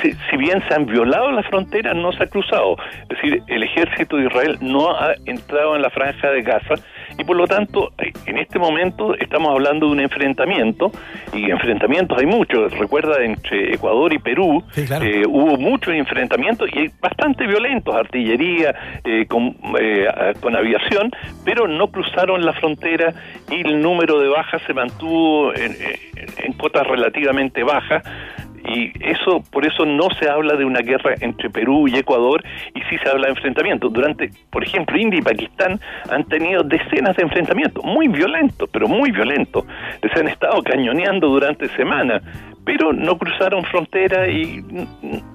si, 0.00 0.12
si 0.12 0.36
bien 0.36 0.62
se 0.68 0.74
han 0.74 0.86
violado 0.86 1.30
las 1.32 1.46
fronteras, 1.46 1.96
no 1.96 2.12
se 2.12 2.24
ha 2.24 2.26
cruzado. 2.26 2.76
Es 3.02 3.08
decir, 3.08 3.42
el 3.46 3.62
ejército 3.62 4.16
de 4.16 4.26
Israel 4.26 4.58
no 4.60 4.96
ha 4.96 5.14
entrado 5.26 5.76
en 5.76 5.82
la 5.82 5.90
franja 5.90 6.30
de 6.30 6.42
Gaza 6.42 6.74
y 7.18 7.24
por 7.24 7.36
lo 7.36 7.46
tanto, 7.46 7.90
eh, 7.98 8.12
en 8.26 8.38
este 8.38 8.58
momento 8.58 9.14
estamos 9.16 9.50
hablando 9.50 9.86
de 9.86 9.92
un 9.92 10.00
enfrentamiento, 10.00 10.90
y 11.34 11.50
enfrentamientos 11.50 12.16
hay 12.18 12.26
muchos. 12.26 12.72
Recuerda, 12.78 13.22
entre 13.22 13.74
Ecuador 13.74 14.12
y 14.12 14.18
Perú 14.18 14.62
eh, 15.04 15.24
hubo 15.28 15.56
muchos 15.58 15.92
enfrentamientos 15.94 16.70
y 16.72 16.88
bastante 17.00 17.46
violentos, 17.46 17.94
artillería, 17.94 18.74
eh, 19.04 19.26
con, 19.26 19.56
eh, 19.80 20.06
con 20.40 20.54
aviación, 20.56 21.10
pero 21.44 21.66
no 21.68 21.88
cruzaron 21.88 22.44
la 22.46 22.52
frontera 22.54 23.12
y 23.50 23.60
el 23.66 23.80
número 23.82 24.18
de 24.20 24.28
bajas 24.28 24.62
se 24.66 24.72
mantuvo 24.74 25.52
en, 25.54 25.72
en- 25.72 26.08
en 26.44 26.52
cotas 26.54 26.86
relativamente 26.86 27.62
bajas 27.62 28.02
y 28.66 28.92
eso 29.00 29.42
por 29.50 29.66
eso 29.66 29.84
no 29.84 30.10
se 30.18 30.28
habla 30.28 30.54
de 30.56 30.64
una 30.64 30.80
guerra 30.80 31.14
entre 31.20 31.50
Perú 31.50 31.88
y 31.88 31.96
Ecuador 31.96 32.42
y 32.74 32.80
sí 32.82 32.98
se 33.02 33.08
habla 33.08 33.26
de 33.26 33.32
enfrentamientos. 33.32 33.92
Durante, 33.92 34.30
por 34.50 34.64
ejemplo, 34.64 34.98
India 34.98 35.18
y 35.18 35.22
Pakistán 35.22 35.80
han 36.10 36.24
tenido 36.24 36.62
decenas 36.62 37.16
de 37.16 37.22
enfrentamientos, 37.22 37.84
muy 37.84 38.08
violentos, 38.08 38.68
pero 38.72 38.88
muy 38.88 39.10
violentos. 39.10 39.64
Se 40.12 40.20
han 40.20 40.28
estado 40.28 40.62
cañoneando 40.62 41.28
durante 41.28 41.68
semanas, 41.70 42.22
pero 42.64 42.92
no 42.92 43.16
cruzaron 43.16 43.64
frontera 43.64 44.28
y 44.28 44.62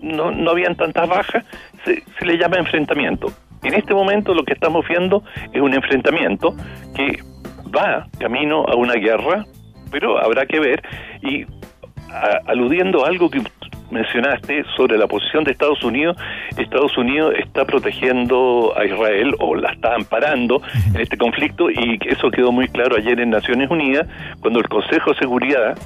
no, 0.01 0.31
no 0.31 0.51
habían 0.51 0.75
tantas 0.75 1.07
bajas, 1.07 1.45
se, 1.85 2.03
se 2.19 2.25
le 2.25 2.37
llama 2.37 2.57
enfrentamiento. 2.57 3.31
En 3.63 3.73
este 3.73 3.93
momento 3.93 4.33
lo 4.33 4.43
que 4.43 4.53
estamos 4.53 4.85
viendo 4.87 5.23
es 5.51 5.61
un 5.61 5.73
enfrentamiento 5.73 6.55
que 6.95 7.19
va 7.75 8.07
camino 8.19 8.65
a 8.67 8.75
una 8.75 8.95
guerra 8.95 9.45
pero 9.93 10.17
habrá 10.17 10.45
que 10.45 10.59
ver. 10.59 10.81
Y 11.21 11.45
aludiendo 12.47 13.05
a 13.05 13.09
algo 13.09 13.29
que 13.29 13.41
mencionaste 13.91 14.63
sobre 14.75 14.97
la 14.97 15.07
posición 15.07 15.43
de 15.43 15.51
Estados 15.51 15.83
Unidos, 15.83 16.17
Estados 16.57 16.97
Unidos 16.97 17.33
está 17.37 17.65
protegiendo 17.65 18.73
a 18.75 18.85
Israel 18.85 19.35
o 19.39 19.55
la 19.55 19.71
está 19.71 19.95
amparando 19.95 20.61
en 20.93 21.01
este 21.01 21.17
conflicto 21.17 21.69
y 21.69 21.99
eso 22.07 22.31
quedó 22.31 22.51
muy 22.51 22.67
claro 22.67 22.95
ayer 22.97 23.19
en 23.19 23.29
Naciones 23.29 23.69
Unidas 23.69 24.07
cuando 24.41 24.59
el 24.59 24.67
Consejo 24.67 25.11
de 25.11 25.19
Seguridad 25.19 25.77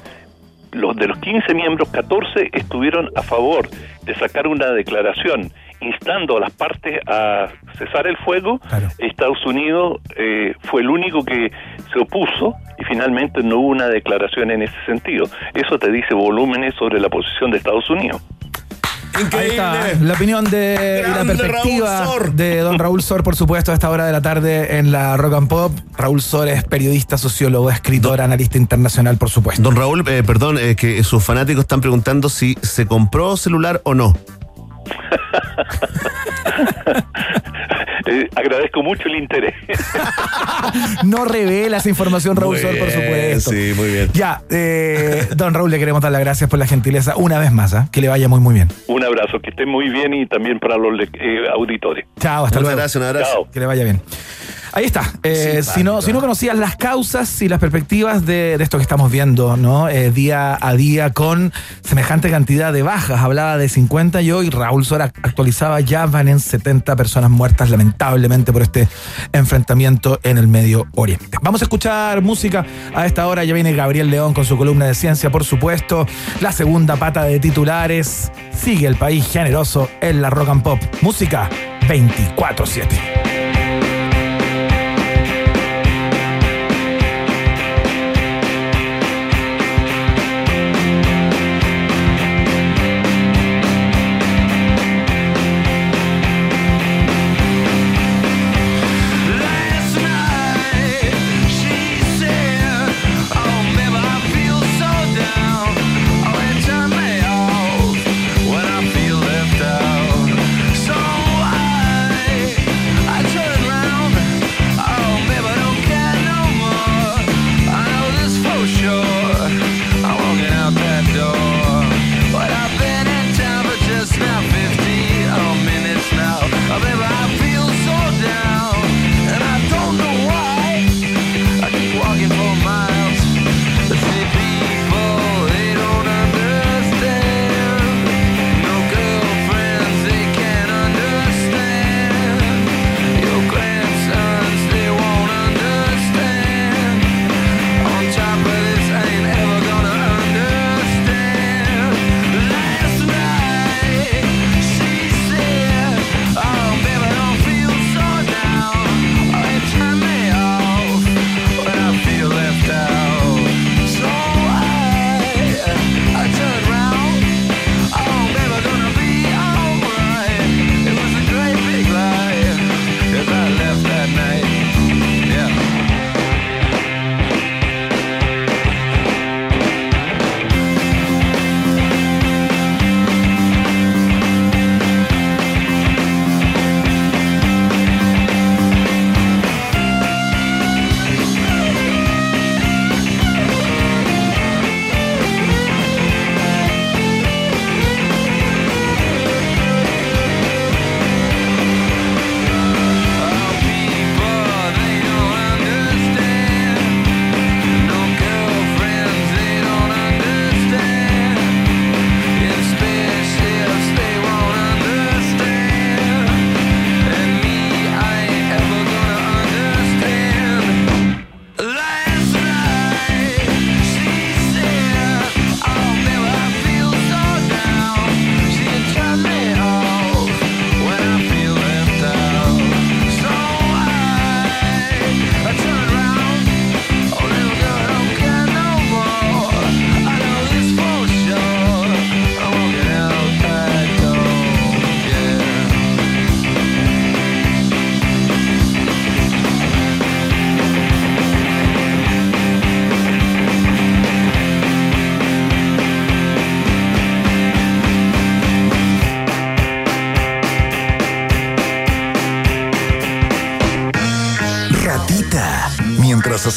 los 0.72 0.96
de 0.96 1.08
los 1.08 1.18
15 1.18 1.54
miembros, 1.54 1.88
14 1.90 2.50
estuvieron 2.52 3.10
a 3.16 3.22
favor 3.22 3.68
de 4.02 4.14
sacar 4.14 4.46
una 4.46 4.70
declaración 4.70 5.50
instando 5.80 6.36
a 6.36 6.40
las 6.40 6.52
partes 6.52 7.00
a 7.06 7.48
cesar 7.78 8.06
el 8.06 8.16
fuego. 8.18 8.60
Estados 8.98 9.44
Unidos 9.46 10.00
eh, 10.16 10.54
fue 10.64 10.82
el 10.82 10.90
único 10.90 11.24
que 11.24 11.50
se 11.92 11.98
opuso 11.98 12.54
y 12.78 12.84
finalmente 12.84 13.42
no 13.42 13.58
hubo 13.58 13.68
una 13.68 13.88
declaración 13.88 14.50
en 14.50 14.62
ese 14.62 14.76
sentido. 14.86 15.26
Eso 15.54 15.78
te 15.78 15.90
dice 15.90 16.14
volúmenes 16.14 16.74
sobre 16.74 17.00
la 17.00 17.08
posición 17.08 17.50
de 17.50 17.58
Estados 17.58 17.88
Unidos. 17.90 18.22
Ahí 19.32 19.50
está, 19.50 19.94
la 20.00 20.14
opinión 20.14 20.44
de 20.44 21.02
y 21.04 21.10
la 21.10 21.24
perspectiva 21.24 22.00
Raúl 22.04 22.06
Sor. 22.06 22.32
de 22.34 22.58
don 22.60 22.78
Raúl 22.78 23.02
Sor, 23.02 23.24
por 23.24 23.34
supuesto, 23.34 23.72
a 23.72 23.74
esta 23.74 23.90
hora 23.90 24.06
de 24.06 24.12
la 24.12 24.22
tarde 24.22 24.78
en 24.78 24.92
la 24.92 25.16
Rock 25.16 25.34
and 25.34 25.48
Pop. 25.48 25.72
Raúl 25.96 26.22
Sor 26.22 26.46
es 26.46 26.62
periodista, 26.64 27.18
sociólogo, 27.18 27.70
escritor, 27.70 28.20
analista 28.20 28.58
internacional, 28.58 29.16
por 29.16 29.30
supuesto. 29.30 29.62
Don 29.62 29.74
Raúl, 29.74 30.04
eh, 30.06 30.22
perdón, 30.22 30.58
eh, 30.58 30.76
que 30.76 31.02
sus 31.02 31.24
fanáticos 31.24 31.62
están 31.62 31.80
preguntando 31.80 32.28
si 32.28 32.56
se 32.62 32.86
compró 32.86 33.36
celular 33.36 33.80
o 33.84 33.94
no. 33.94 34.14
Eh, 38.06 38.26
agradezco 38.36 38.82
mucho 38.82 39.02
el 39.08 39.16
interés. 39.16 39.54
No 41.04 41.24
revela 41.24 41.76
esa 41.76 41.88
información, 41.88 42.36
Raúl 42.36 42.54
Muy 42.56 42.62
por 42.64 42.72
bien, 42.88 42.92
supuesto. 43.40 43.50
sí, 43.50 43.72
muy 43.76 43.88
bien. 43.92 44.10
Ya, 44.12 44.40
eh, 44.50 45.28
don 45.36 45.52
Raúl, 45.54 45.70
le 45.70 45.78
queremos 45.78 46.00
dar 46.02 46.10
las 46.12 46.20
gracias 46.20 46.48
por 46.48 46.58
la 46.58 46.66
gentileza 46.66 47.16
una 47.16 47.38
vez 47.38 47.52
más, 47.52 47.74
¿ah? 47.74 47.88
que 47.92 48.00
le 48.00 48.08
vaya 48.08 48.28
muy, 48.28 48.40
muy 48.40 48.54
bien. 48.54 48.68
un 48.86 49.04
abrazo, 49.04 49.40
que 49.40 49.50
estén 49.50 49.68
muy 49.68 49.88
bien 49.90 50.14
y 50.14 50.26
también 50.26 50.58
para 50.58 50.76
los 50.76 50.98
eh, 51.00 51.44
auditores. 51.52 52.06
Chao, 52.18 52.44
hasta 52.46 52.58
Muchas 52.58 52.62
luego. 52.62 52.76
gracias, 52.76 52.96
un 52.96 53.02
abrazo. 53.08 53.32
Chao. 53.32 53.50
Que 53.52 53.60
le 53.60 53.66
vaya 53.66 53.84
bien. 53.84 54.00
Ahí 54.72 54.84
está. 54.84 55.02
Eh, 55.22 55.62
si, 55.62 55.82
no, 55.82 56.02
si 56.02 56.12
no 56.12 56.20
conocías 56.20 56.56
las 56.56 56.76
causas 56.76 57.40
y 57.42 57.48
las 57.48 57.58
perspectivas 57.58 58.26
de, 58.26 58.56
de 58.58 58.64
esto 58.64 58.78
que 58.78 58.82
estamos 58.82 59.10
viendo, 59.10 59.56
¿no? 59.56 59.88
Eh, 59.88 60.10
día 60.10 60.58
a 60.60 60.74
día 60.74 61.10
con 61.10 61.52
semejante 61.82 62.30
cantidad 62.30 62.72
de 62.72 62.82
bajas. 62.82 63.20
Hablaba 63.20 63.58
de 63.58 63.68
50 63.68 64.22
y 64.22 64.30
hoy 64.32 64.50
Raúl 64.50 64.84
Sora 64.84 65.12
actualizaba, 65.22 65.80
ya 65.80 66.06
van 66.06 66.28
en 66.28 66.40
70 66.40 66.96
personas 66.96 67.30
muertas, 67.30 67.70
lamentablemente, 67.70 68.52
por 68.52 68.62
este 68.62 68.88
enfrentamiento 69.32 70.20
en 70.22 70.38
el 70.38 70.48
Medio 70.48 70.86
Oriente. 70.94 71.38
Vamos 71.42 71.62
a 71.62 71.64
escuchar 71.64 72.22
música 72.22 72.64
a 72.94 73.06
esta 73.06 73.26
hora. 73.26 73.44
Ya 73.44 73.54
viene 73.54 73.72
Gabriel 73.72 74.10
León 74.10 74.34
con 74.34 74.44
su 74.44 74.56
columna 74.56 74.86
de 74.86 74.94
ciencia, 74.94 75.30
por 75.30 75.44
supuesto. 75.44 76.06
La 76.40 76.52
segunda 76.52 76.96
pata 76.96 77.24
de 77.24 77.38
titulares. 77.38 78.30
Sigue 78.56 78.86
el 78.86 78.96
país 78.96 79.26
generoso 79.30 79.88
en 80.00 80.20
la 80.20 80.30
rock 80.30 80.48
and 80.48 80.62
pop. 80.62 80.80
Música 81.00 81.48
24-7. 81.88 83.47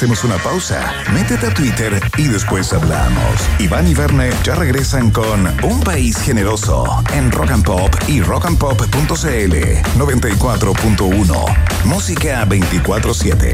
Hacemos 0.01 0.23
una 0.23 0.37
pausa, 0.37 0.91
métete 1.13 1.45
a 1.45 1.53
Twitter 1.53 2.01
y 2.17 2.23
después 2.23 2.73
hablamos. 2.73 3.39
Iván 3.59 3.87
y 3.87 3.93
Verne 3.93 4.31
ya 4.43 4.55
regresan 4.55 5.11
con 5.11 5.45
Un 5.63 5.79
País 5.81 6.17
Generoso 6.17 7.03
en 7.13 7.29
Rock 7.29 7.51
and 7.51 7.63
Pop 7.63 7.93
y 8.07 8.19
rockandpop.cl 8.19 8.87
94.1. 9.99 11.85
Música 11.85 12.43
24-7. 12.47 13.51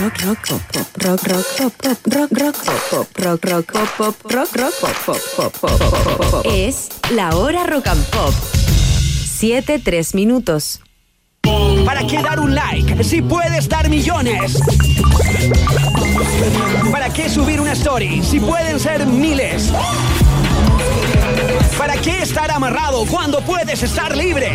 rock, 0.00 0.18
rock, 0.24 0.38
pop, 0.48 0.62
pop, 0.72 0.86
rock, 0.96 1.22
rock, 1.26 1.44
pop, 1.58 1.98
rock, 2.06 2.30
rock, 2.32 2.56
pop, 2.90 3.06
rock, 3.18 3.44
rock, 3.44 3.66
pop, 3.98 4.16
rock, 4.32 4.56
rock, 4.56 4.74
pop, 4.80 4.96
pop, 5.36 5.52
pop, 5.60 6.30
pop. 6.30 6.46
Es 6.46 6.88
la 7.10 7.36
hora 7.36 7.66
rock 7.66 7.86
and 7.88 8.02
pop. 8.06 8.32
7, 8.32 9.78
3 9.78 10.14
minutos. 10.14 10.80
¿Para 11.98 12.10
qué 12.10 12.22
dar 12.22 12.38
un 12.38 12.54
like 12.54 13.02
si 13.02 13.20
puedes 13.20 13.68
dar 13.68 13.88
millones? 13.88 14.62
¿Para 16.92 17.12
qué 17.12 17.28
subir 17.28 17.60
una 17.60 17.72
story 17.72 18.22
si 18.22 18.38
pueden 18.38 18.78
ser 18.78 19.04
miles? 19.04 19.72
¿Para 21.76 21.96
qué 21.96 22.22
estar 22.22 22.52
amarrado 22.52 23.04
cuando 23.06 23.40
puedes 23.40 23.82
estar 23.82 24.16
libre? 24.16 24.52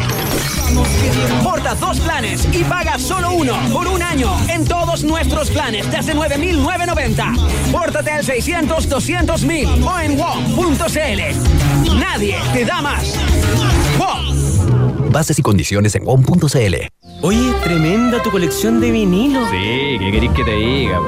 Porta 1.44 1.76
dos 1.76 2.00
planes 2.00 2.48
y 2.54 2.64
paga 2.64 2.98
solo 2.98 3.34
uno 3.34 3.58
por 3.74 3.90
un 3.90 4.02
año 4.02 4.34
en 4.48 4.64
todos 4.64 5.04
nuestros 5.04 5.50
planes 5.50 5.92
desde 5.92 6.16
9.990. 6.16 7.72
Pórtate 7.74 8.12
al 8.12 8.24
600 8.24 8.88
200 8.88 9.44
mil 9.44 9.68
o 9.84 10.00
en 10.00 10.18
WOM.cl. 10.18 12.00
Nadie 12.00 12.38
te 12.54 12.64
da 12.64 12.82
más. 12.82 13.20
WOM. 14.00 15.12
Bases 15.12 15.38
y 15.40 15.42
condiciones 15.42 15.94
en 15.96 16.06
WOM.cl. 16.06 16.93
Oye, 17.26 17.54
tremenda 17.64 18.22
tu 18.22 18.30
colección 18.32 18.82
de 18.82 18.92
vinilos. 18.92 19.48
Sí, 19.50 19.98
¿qué 19.98 20.12
queréis 20.12 20.32
que 20.34 20.44
te 20.44 20.56
diga, 20.56 20.98
po, 20.98 21.06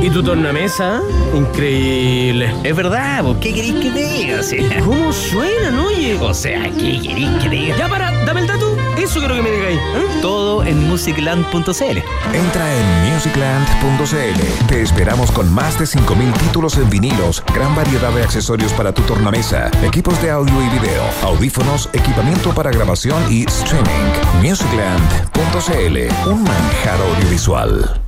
eh? 0.00 0.06
¿Y 0.06 0.08
tu 0.08 0.22
tornamesa? 0.22 1.02
Increíble. 1.36 2.54
Es 2.64 2.74
verdad, 2.74 3.22
po, 3.22 3.38
¿qué 3.38 3.52
queréis 3.52 3.74
que 3.74 3.90
te 3.90 4.02
diga? 4.06 4.40
O 4.40 4.42
sea, 4.42 4.80
¿Cómo 4.82 5.12
suenan, 5.12 5.78
oye? 5.78 6.16
o 6.18 6.32
sea, 6.32 6.70
¿qué 6.70 6.98
queréis 7.02 7.28
que 7.42 7.50
te 7.50 7.56
diga? 7.56 7.76
Ya 7.76 7.86
para, 7.86 8.10
dame 8.24 8.40
el 8.40 8.46
dato. 8.46 8.67
Eso 9.08 9.20
quiero 9.20 9.36
que 9.36 9.42
me 9.42 9.50
digáis. 9.50 9.78
¿eh? 9.78 10.18
Todo 10.20 10.62
en 10.64 10.86
musicland.cl. 10.86 11.98
Entra 12.34 12.74
en 12.74 13.14
musicland.cl. 13.14 14.66
Te 14.66 14.82
esperamos 14.82 15.30
con 15.30 15.50
más 15.50 15.78
de 15.78 15.86
5.000 15.86 16.30
títulos 16.34 16.76
en 16.76 16.90
vinilos, 16.90 17.42
gran 17.54 17.74
variedad 17.74 18.12
de 18.12 18.22
accesorios 18.22 18.70
para 18.74 18.92
tu 18.92 19.00
tornamesa, 19.02 19.70
equipos 19.82 20.20
de 20.20 20.30
audio 20.30 20.60
y 20.60 20.68
video, 20.78 21.04
audífonos, 21.22 21.88
equipamiento 21.94 22.54
para 22.54 22.70
grabación 22.70 23.22
y 23.32 23.46
streaming. 23.46 24.12
Musicland.cl, 24.42 26.30
un 26.30 26.42
manjar 26.42 27.00
audiovisual. 27.00 28.07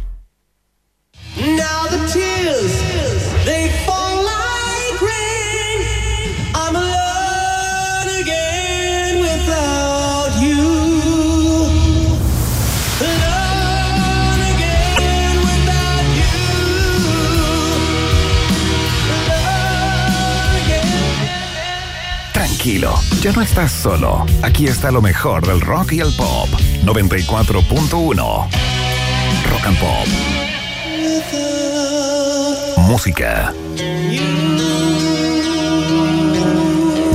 Ya 23.21 23.33
no 23.33 23.43
estás 23.43 23.71
solo. 23.71 24.25
Aquí 24.43 24.67
está 24.67 24.91
lo 24.91 25.03
mejor 25.03 25.47
del 25.47 25.61
rock 25.61 25.93
y 25.93 26.01
el 26.01 26.15
pop. 26.17 26.49
94.1 26.85 28.17
Rock 29.51 29.67
and 29.67 29.79
Pop. 29.79 30.07
Música 32.79 33.53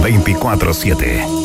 24-7. 0.02 1.45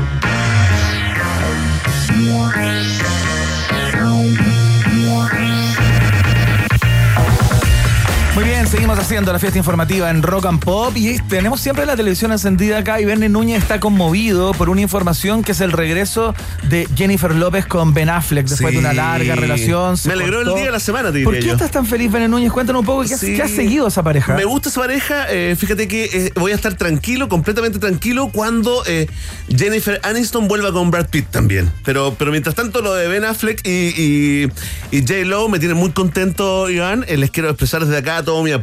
Seguimos 8.71 8.97
haciendo 8.99 9.33
la 9.33 9.39
fiesta 9.39 9.57
informativa 9.57 10.09
en 10.09 10.23
Rock 10.23 10.45
and 10.45 10.63
Pop 10.63 10.95
y 10.95 11.19
tenemos 11.23 11.59
siempre 11.59 11.85
la 11.85 11.97
televisión 11.97 12.31
encendida 12.31 12.77
acá 12.77 13.01
y 13.01 13.05
Verne 13.05 13.27
Núñez 13.27 13.61
está 13.61 13.81
conmovido 13.81 14.53
por 14.53 14.69
una 14.69 14.79
información 14.79 15.43
que 15.43 15.51
es 15.51 15.59
el 15.59 15.73
regreso 15.73 16.33
de 16.69 16.87
Jennifer 16.95 17.35
López 17.35 17.65
con 17.65 17.93
Ben 17.93 18.09
Affleck 18.09 18.47
después 18.47 18.69
Sí. 18.69 18.75
de 18.75 18.79
una 18.79 18.93
larga 18.93 19.35
relación. 19.35 19.95
Me 20.05 20.13
alegró 20.13 20.39
el 20.41 20.47
día 20.55 20.65
de 20.67 20.71
la 20.71 20.79
semana, 20.79 21.11
te 21.11 21.21
¿Por 21.23 21.33
qué 21.37 21.41
yo. 21.47 21.51
estás 21.53 21.69
tan 21.71 21.85
feliz, 21.85 22.09
Verne 22.13 22.29
Núñez? 22.29 22.49
Cuéntanos 22.53 22.79
un 22.79 22.85
poco, 22.85 23.03
¿qué, 23.03 23.13
has- 23.13 23.19
Sí. 23.19 23.35
qué 23.35 23.43
has 23.43 23.51
seguido 23.51 23.87
esa 23.87 24.03
pareja? 24.03 24.35
Me 24.35 24.45
gusta 24.45 24.69
esa 24.69 24.79
pareja. 24.79 25.25
eh, 25.29 25.55
fíjate 25.59 25.89
que 25.89 26.05
eh, 26.05 26.31
voy 26.35 26.53
a 26.53 26.55
estar 26.55 26.73
tranquilo, 26.75 27.27
completamente 27.27 27.77
tranquilo, 27.77 28.29
cuando 28.33 28.83
eh, 28.87 29.07
Jennifer 29.53 29.99
Aniston 30.03 30.47
vuelva 30.47 30.71
con 30.71 30.91
Brad 30.91 31.07
Pitt 31.09 31.27
también. 31.29 31.69
Pero, 31.83 32.15
pero 32.17 32.31
mientras 32.31 32.55
tanto, 32.55 32.81
lo 32.81 32.93
de 32.93 33.09
Ben 33.09 33.25
Affleck 33.25 33.67
y, 33.67 33.69
y, 33.69 34.51
y 34.91 35.01
J. 35.01 35.25
Lo 35.25 35.49
me 35.49 35.59
tiene 35.59 35.73
muy 35.73 35.91
contento, 35.91 36.69
Iván. 36.69 37.05
Les 37.09 37.31
quiero 37.31 37.49
expresar 37.49 37.81
desde 37.85 37.97
acá 37.97 38.23
todo 38.23 38.41
mi 38.43 38.51
apoyo. 38.51 38.60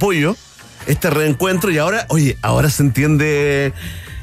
Este 0.86 1.10
reencuentro. 1.10 1.70
Y 1.70 1.78
ahora, 1.78 2.06
oye, 2.08 2.38
ahora 2.42 2.70
se 2.70 2.82
entiende, 2.82 3.72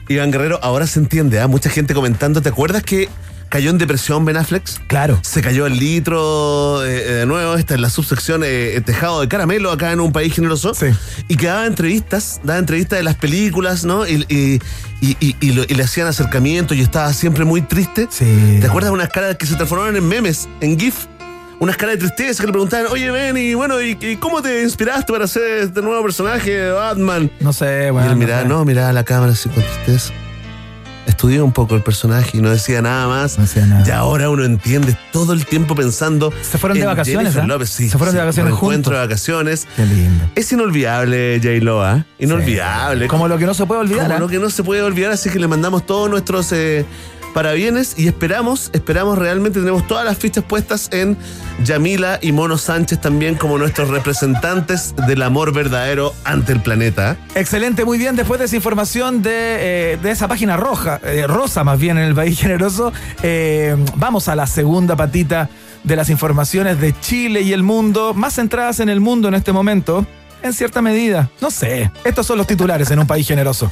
Iván 0.08 0.32
Guerrero, 0.32 0.60
ahora 0.64 0.88
se 0.88 1.00
entiende. 1.00 1.40
¿ah? 1.40 1.48
Mucha 1.48 1.70
gente 1.70 1.94
comentando. 1.94 2.42
¿Te 2.42 2.50
acuerdas 2.50 2.82
que 2.84 3.08
cayó 3.50 3.70
en 3.70 3.78
depresión 3.78 4.26
Ben 4.26 4.36
Affleck? 4.38 4.64
Claro. 4.88 5.20
Se 5.22 5.42
cayó 5.42 5.66
el 5.68 5.78
litro 5.78 6.84
eh, 6.84 6.90
de 7.20 7.26
nuevo, 7.28 7.56
esta 7.56 7.76
es 7.76 7.80
la 7.80 7.90
subsección 7.90 8.42
eh, 8.44 8.82
Tejado 8.86 9.22
de 9.22 9.28
Caramelo 9.28 9.72
acá 9.72 9.92
en 9.92 10.00
un 10.00 10.12
país 10.12 10.34
generoso. 10.34 10.74
Sí. 10.74 10.88
Y 11.28 11.38
que 11.38 11.46
daba 11.48 11.66
entrevistas, 11.68 12.42
daba 12.44 12.60
entrevistas 12.60 12.98
de 13.00 13.04
las 13.04 13.16
películas, 13.16 13.86
¿no? 13.86 14.08
Y, 14.08 14.26
y- 14.28 14.60
y- 15.02 15.18
y- 15.20 15.36
y 15.40 15.52
lo- 15.52 15.64
y 15.64 15.74
le 15.76 15.84
hacían 15.84 16.08
acercamientos 16.08 16.76
y 16.76 16.82
estaba 16.82 17.14
siempre 17.14 17.46
muy 17.46 17.62
triste. 17.62 18.08
Sí. 18.10 18.58
¿Te 18.60 18.66
acuerdas 18.68 18.90
de 18.92 18.96
unas 18.96 19.10
caras 19.10 19.36
que 19.38 19.46
se 19.46 19.56
transformaron 19.56 19.96
en 19.96 20.08
memes, 20.08 20.48
en 20.62 20.80
GIF? 20.80 21.06
Unas 21.66 21.78
caras 21.78 21.95
de 21.95 22.07
tristeza 22.07 22.43
que 22.43 22.45
le 22.45 22.53
preguntaban, 22.53 22.86
oye, 22.91 23.09
Ben, 23.09 23.36
y 23.38 23.55
bueno, 23.55 23.82
¿y, 23.82 23.97
y 23.99 24.18
cómo 24.18 24.43
te 24.43 24.61
inspiraste 24.61 25.11
para 25.11 25.26
hacer 25.26 25.63
este 25.63 25.82
nuevo 25.82 26.03
personaje 26.03 26.51
de 26.51 26.70
Batman? 26.70 27.32
No 27.39 27.53
sé, 27.53 27.88
y 27.88 27.89
bueno. 27.89 28.11
él 28.11 28.18
miraba, 28.18 28.43
sé. 28.43 28.47
no, 28.47 28.63
miraba 28.66 28.89
a 28.89 28.93
la 28.93 29.03
cámara 29.03 29.32
así 29.32 29.49
con 29.49 29.63
tristeza. 29.63 30.13
Estudié 31.07 31.41
un 31.41 31.51
poco 31.51 31.74
el 31.76 31.82
personaje 31.82 32.38
y 32.38 32.41
no 32.41 32.51
decía 32.51 32.84
nada 32.84 33.07
más. 33.07 33.39
No 33.39 33.45
decía 33.45 33.66
nada. 33.66 33.84
Y 33.88 33.89
ahora 33.89 34.30
uno 34.30 34.43
entiende 34.43 34.95
todo 35.11 35.34
el 35.34 35.45
tiempo 35.47 35.74
pensando. 35.76 36.32
Se 36.43 36.59
fueron 36.59 36.78
de 36.78 36.86
vacaciones. 36.86 37.36
López, 37.36 37.70
sí, 37.72 37.89
Se 37.89 37.97
fueron 37.97 38.13
de 38.13 38.22
vacaciones 38.22 38.51
reencuentro 38.51 38.91
juntos. 38.91 38.93
de 38.93 38.99
vacaciones. 38.99 39.68
Qué 39.76 39.86
lindo. 39.88 40.26
Es 40.36 40.51
inolvidable, 40.51 41.39
J-Lo, 41.41 41.84
¿ah? 41.84 42.05
Inolvidable. 42.20 43.07
Como 43.07 43.28
lo 43.28 43.39
que 43.39 43.45
no 43.45 43.55
se 43.55 43.66
puede 43.66 43.82
olvidar. 43.82 44.03
Como 44.03 44.16
¿ah? 44.18 44.20
lo 44.20 44.28
que 44.28 44.38
no 44.38 44.51
se 44.51 44.63
puede 44.63 44.84
olvidar, 44.84 45.11
así 45.11 45.32
que 45.32 45.39
le 45.39 45.47
mandamos 45.47 45.86
todos 45.86 46.09
nuestros 46.11 46.51
eh, 46.51 46.86
parabienes 47.36 47.96
y 47.98 48.08
esperamos, 48.08 48.70
esperamos 48.72 49.18
realmente, 49.18 49.60
tenemos 49.60 49.86
todas 49.88 50.06
las 50.06 50.18
fichas 50.18 50.42
puestas 50.46 50.88
en 50.94 51.18
Yamila 51.66 52.18
y 52.22 52.32
Mono 52.32 52.58
Sánchez 52.58 53.02
también 53.02 53.36
como 53.36 53.58
nuestros 53.58 53.90
representantes 53.90 54.96
del 55.06 55.22
amor 55.22 55.52
verdadero 55.52 56.14
ante 56.24 56.54
el 56.54 56.62
planeta. 56.62 57.18
Excelente, 57.36 57.84
muy 57.84 57.98
bien. 57.98 58.16
Después 58.16 58.40
de 58.40 58.46
esa 58.46 58.56
información 58.56 59.22
de, 59.22 59.32
eh, 59.34 59.98
de 60.02 60.12
esa 60.12 60.30
página 60.30 60.56
roja, 60.56 61.02
eh, 61.04 61.28
rosa 61.28 61.66
más 61.66 61.78
bien 61.78 61.98
en 61.98 62.06
el 62.06 62.16
país 62.16 62.40
generoso, 62.40 62.94
eh, 63.22 63.76
vamos 63.98 64.30
a 64.30 64.36
la 64.38 64.48
segunda 64.48 64.96
patita 64.96 65.50
de 65.84 65.96
las 65.98 66.10
informaciones 66.10 66.80
de 66.80 66.98
Chile 67.02 67.42
y 67.42 67.52
el 67.52 67.64
mundo, 67.64 68.14
más 68.14 68.36
centradas 68.36 68.80
en 68.80 68.88
el 68.88 69.02
mundo 69.02 69.28
en 69.28 69.34
este 69.34 69.52
momento, 69.52 70.06
en 70.42 70.54
cierta 70.54 70.82
medida. 70.82 71.30
No 71.42 71.52
sé, 71.52 71.92
estos 72.06 72.26
son 72.26 72.38
los 72.38 72.48
titulares 72.48 72.90
en 72.92 73.00
un 73.00 73.08
país 73.08 73.28
generoso. 73.28 73.70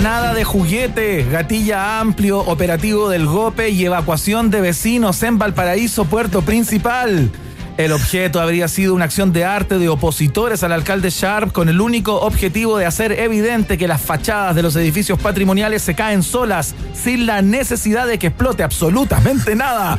Granada 0.00 0.32
de 0.32 0.44
juguete, 0.44 1.24
gatilla 1.28 1.98
amplio, 1.98 2.38
operativo 2.38 3.08
del 3.08 3.26
GOPE 3.26 3.70
y 3.70 3.84
evacuación 3.84 4.48
de 4.48 4.60
vecinos 4.60 5.20
en 5.24 5.38
Valparaíso, 5.38 6.04
puerto 6.04 6.42
principal. 6.42 7.32
El 7.78 7.92
objeto 7.92 8.40
habría 8.40 8.66
sido 8.66 8.92
una 8.92 9.04
acción 9.04 9.32
de 9.32 9.44
arte 9.44 9.78
de 9.78 9.88
opositores 9.88 10.64
al 10.64 10.72
alcalde 10.72 11.10
Sharp 11.10 11.52
con 11.52 11.68
el 11.68 11.80
único 11.80 12.20
objetivo 12.22 12.76
de 12.76 12.86
hacer 12.86 13.12
evidente 13.12 13.78
que 13.78 13.86
las 13.86 14.02
fachadas 14.02 14.56
de 14.56 14.64
los 14.64 14.74
edificios 14.74 15.16
patrimoniales 15.20 15.82
se 15.82 15.94
caen 15.94 16.24
solas 16.24 16.74
sin 16.92 17.24
la 17.24 17.40
necesidad 17.40 18.08
de 18.08 18.18
que 18.18 18.26
explote 18.26 18.64
absolutamente 18.64 19.54
nada. 19.54 19.96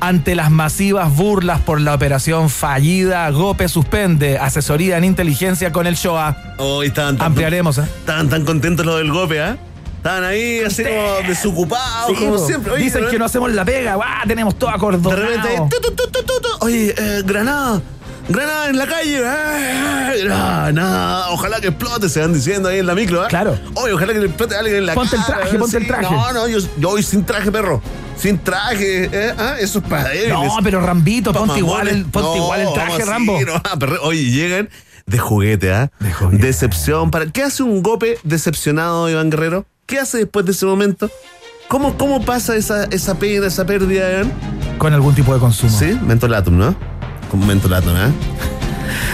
Ante 0.00 0.34
las 0.34 0.50
masivas 0.50 1.16
burlas 1.16 1.62
por 1.62 1.80
la 1.80 1.94
operación 1.94 2.50
fallida, 2.50 3.30
GOPE 3.30 3.68
suspende 3.68 4.36
asesoría 4.36 4.98
en 4.98 5.04
inteligencia 5.04 5.72
con 5.72 5.86
el 5.86 5.94
SHOA. 5.94 6.36
Hoy 6.58 6.88
estaban 6.88 7.16
tan, 7.16 7.28
Ampliaremos, 7.28 7.78
¿eh? 7.78 7.84
estaban 8.00 8.28
tan 8.28 8.44
contentos 8.44 8.84
los 8.84 8.98
del 8.98 9.10
golpe, 9.10 9.40
¿ah? 9.40 9.56
Estaban 10.04 10.24
ahí 10.24 10.60
así 10.60 10.82
como 10.84 11.26
desocupados, 11.26 12.10
Sí, 12.10 12.14
como 12.26 12.36
siempre. 12.38 12.72
Oye, 12.74 12.84
Dicen 12.84 13.04
de 13.06 13.10
que 13.10 13.18
no 13.18 13.24
hacemos 13.24 13.50
la 13.52 13.64
pega, 13.64 13.94
¡guau! 13.94 14.06
tenemos 14.28 14.54
todo 14.58 14.68
De 14.68 14.76
acordonado. 14.76 15.16
repente, 15.16 15.56
tu, 15.70 15.80
tu, 15.80 15.94
tu, 15.96 16.06
tu, 16.10 16.22
tu, 16.24 16.40
tu. 16.42 16.48
oye, 16.66 16.94
eh, 16.94 17.22
Granada, 17.24 17.80
Granada 18.28 18.68
en 18.68 18.76
la 18.76 18.86
calle. 18.86 19.26
¡ay, 19.26 19.64
ay! 20.12 20.24
No, 20.28 20.72
no, 20.72 21.24
ojalá 21.30 21.58
que 21.58 21.68
explote, 21.68 22.10
se 22.10 22.20
van 22.20 22.34
diciendo 22.34 22.68
ahí 22.68 22.80
en 22.80 22.86
la 22.86 22.94
micro. 22.94 23.22
¿ah? 23.22 23.28
Claro. 23.28 23.58
Oye, 23.76 23.94
ojalá 23.94 24.12
que 24.12 24.18
le 24.18 24.26
explote 24.26 24.54
a 24.54 24.58
alguien 24.58 24.76
en 24.76 24.86
la 24.86 24.92
Ponte 24.94 25.16
el 25.16 25.24
traje, 25.24 25.58
ponte 25.58 25.76
el 25.78 25.86
traje. 25.86 26.02
No, 26.14 26.32
no, 26.34 26.48
yo, 26.48 26.58
yo 26.76 26.88
voy 26.90 27.02
sin 27.02 27.24
traje, 27.24 27.50
perro. 27.50 27.80
Sin 28.18 28.38
traje. 28.38 29.08
¿eh? 29.10 29.34
Ah, 29.38 29.56
Eso 29.58 29.78
es 29.78 29.84
para 29.86 30.10
débiles. 30.10 30.34
No, 30.34 30.58
pero 30.62 30.82
Rambito, 30.82 31.32
ponte 31.32 31.58
igual 31.60 31.88
el, 31.88 32.04
ponte 32.04 32.28
No, 32.28 32.36
igual 32.36 32.60
el 32.60 32.72
traje, 32.74 32.92
así, 33.00 33.10
Rambo. 33.10 33.40
no, 33.40 33.54
ah, 33.54 33.76
perre- 33.78 34.00
Oye, 34.02 34.22
llegan 34.30 34.68
de 35.06 35.18
juguete, 35.18 35.72
¿ah? 35.72 35.90
De 35.98 36.12
juguete. 36.12 36.46
Decepción. 36.46 37.10
Para... 37.10 37.24
¿Qué 37.24 37.42
hace 37.42 37.62
un 37.62 37.82
gope 37.82 38.18
decepcionado, 38.22 39.08
Iván 39.08 39.30
Guerrero? 39.30 39.64
¿Qué 39.86 39.98
hace 39.98 40.18
después 40.18 40.46
de 40.46 40.52
ese 40.52 40.64
momento? 40.64 41.10
¿Cómo, 41.68 41.96
cómo 41.98 42.24
pasa 42.24 42.56
esa, 42.56 42.84
esa 42.84 43.18
pena, 43.18 43.46
esa 43.46 43.66
pérdida? 43.66 44.22
Con 44.78 44.92
algún 44.92 45.14
tipo 45.14 45.34
de 45.34 45.40
consumo. 45.40 45.76
Sí, 45.78 45.98
mentolatum, 46.06 46.56
¿no? 46.56 46.74
Con 47.30 47.46
mentolatum, 47.46 47.94
¿eh? 47.96 48.12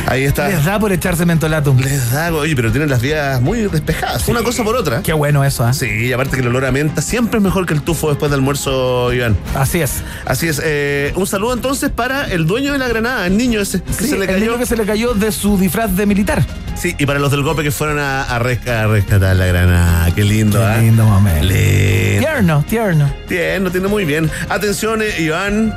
Ahí 0.06 0.24
está. 0.24 0.48
Les 0.48 0.64
da 0.64 0.78
por 0.78 0.92
echarse 0.92 1.24
mentolatum. 1.26 1.78
Les 1.78 2.10
da, 2.12 2.32
oye, 2.34 2.54
pero 2.56 2.70
tienen 2.70 2.90
las 2.90 3.00
vías 3.00 3.40
muy 3.40 3.60
despejadas. 3.68 4.26
Una 4.28 4.42
cosa 4.42 4.64
por 4.64 4.76
otra. 4.76 5.02
Qué 5.02 5.12
bueno 5.12 5.44
eso, 5.44 5.64
¿ah? 5.64 5.72
Sí, 5.72 5.86
y 5.86 6.12
aparte 6.12 6.36
que 6.36 6.42
el 6.42 6.48
olor 6.48 6.64
a 6.64 6.72
menta 6.72 7.02
siempre 7.02 7.38
es 7.38 7.44
mejor 7.44 7.66
que 7.66 7.74
el 7.74 7.82
tufo 7.82 8.08
después 8.08 8.30
del 8.30 8.40
almuerzo, 8.40 9.12
Iván. 9.12 9.36
Así 9.54 9.80
es. 9.80 10.02
Así 10.24 10.48
es. 10.48 10.60
eh, 10.64 11.12
un 11.16 11.26
saludo 11.26 11.52
entonces 11.54 11.90
para 11.90 12.26
el 12.26 12.46
dueño 12.46 12.72
de 12.72 12.78
la 12.78 12.88
granada, 12.88 13.26
el 13.26 13.36
niño 13.36 13.60
ese 13.60 13.82
que 13.82 13.92
Sí, 13.92 14.08
se 14.08 14.18
le 14.18 14.24
el 14.24 14.26
cayó. 14.30 14.38
niño 14.46 14.58
que 14.58 14.66
se 14.66 14.76
le 14.76 14.84
cayó 14.84 15.14
de 15.14 15.32
su 15.32 15.58
disfraz 15.58 15.94
de 15.96 16.06
militar. 16.06 16.44
Sí, 16.76 16.94
y 16.98 17.04
para 17.06 17.18
los 17.18 17.30
del 17.30 17.42
golpe 17.42 17.62
que 17.62 17.70
fueron 17.70 17.98
a, 17.98 18.22
a 18.22 18.38
resca- 18.40 18.84
a 18.84 18.86
rescatar 18.86 19.36
la 19.36 19.46
granada. 19.46 20.14
Qué 20.14 20.24
lindo, 20.24 20.58
Qué 20.58 20.64
¿ah? 20.64 20.78
lindo 20.78 21.04
momento. 21.04 21.44
Lindo. 21.44 22.20
Tierno, 22.20 22.64
tierno. 22.68 23.12
Bien, 23.28 23.62
lo 23.64 23.70
tiene 23.70 23.88
muy 23.88 24.04
bien. 24.04 24.30
Atención, 24.48 25.02
eh, 25.02 25.06
Iván. 25.18 25.74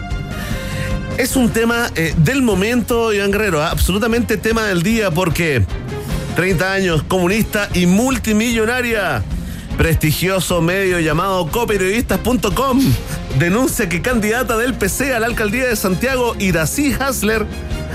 Es 1.17 1.35
un 1.35 1.51
tema 1.51 1.91
eh, 1.95 2.13
del 2.17 2.41
momento, 2.41 3.13
Iván 3.13 3.31
Guerrero, 3.31 3.61
¿ah? 3.61 3.69
absolutamente 3.69 4.37
tema 4.37 4.63
del 4.63 4.81
día 4.81 5.11
porque 5.11 5.63
30 6.35 6.71
años, 6.71 7.03
comunista 7.03 7.69
y 7.73 7.85
multimillonaria. 7.85 9.23
Prestigioso 9.77 10.61
medio 10.61 10.99
llamado 10.99 11.47
coperiodistas.com 11.47 12.79
denuncia 13.39 13.89
que 13.89 14.01
candidata 14.01 14.55
del 14.57 14.75
PC 14.75 15.13
a 15.13 15.19
la 15.19 15.25
alcaldía 15.25 15.67
de 15.67 15.75
Santiago, 15.75 16.35
Irací 16.37 16.93
Hasler, 16.93 17.45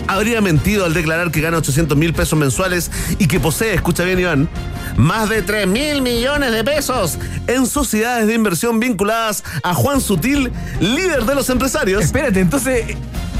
habría 0.09 0.41
mentido 0.41 0.85
al 0.85 0.95
declarar 0.95 1.31
que 1.31 1.41
gana 1.41 1.59
800 1.59 1.97
mil 1.97 2.13
pesos 2.13 2.39
mensuales 2.39 2.91
y 3.19 3.29
que 3.29 3.39
posee, 3.39 3.75
escucha 3.75 4.05
bien 4.05 4.19
Iván, 4.19 4.49
más 4.97 5.29
de 5.29 5.43
3 5.43 5.69
mil 5.69 6.03
millones 6.03 6.53
de 6.53 6.65
pesos 6.65 7.19
en 7.47 7.67
sociedades 7.67 8.27
de 8.27 8.35
inversión 8.35 8.81
vinculadas 8.81 9.45
a 9.63 9.75
Juan 9.75 10.01
Sutil, 10.01 10.51
líder 10.81 11.25
de 11.25 11.35
los 11.35 11.49
empresarios. 11.51 12.05
Espérate, 12.05 12.41
entonces 12.41 12.97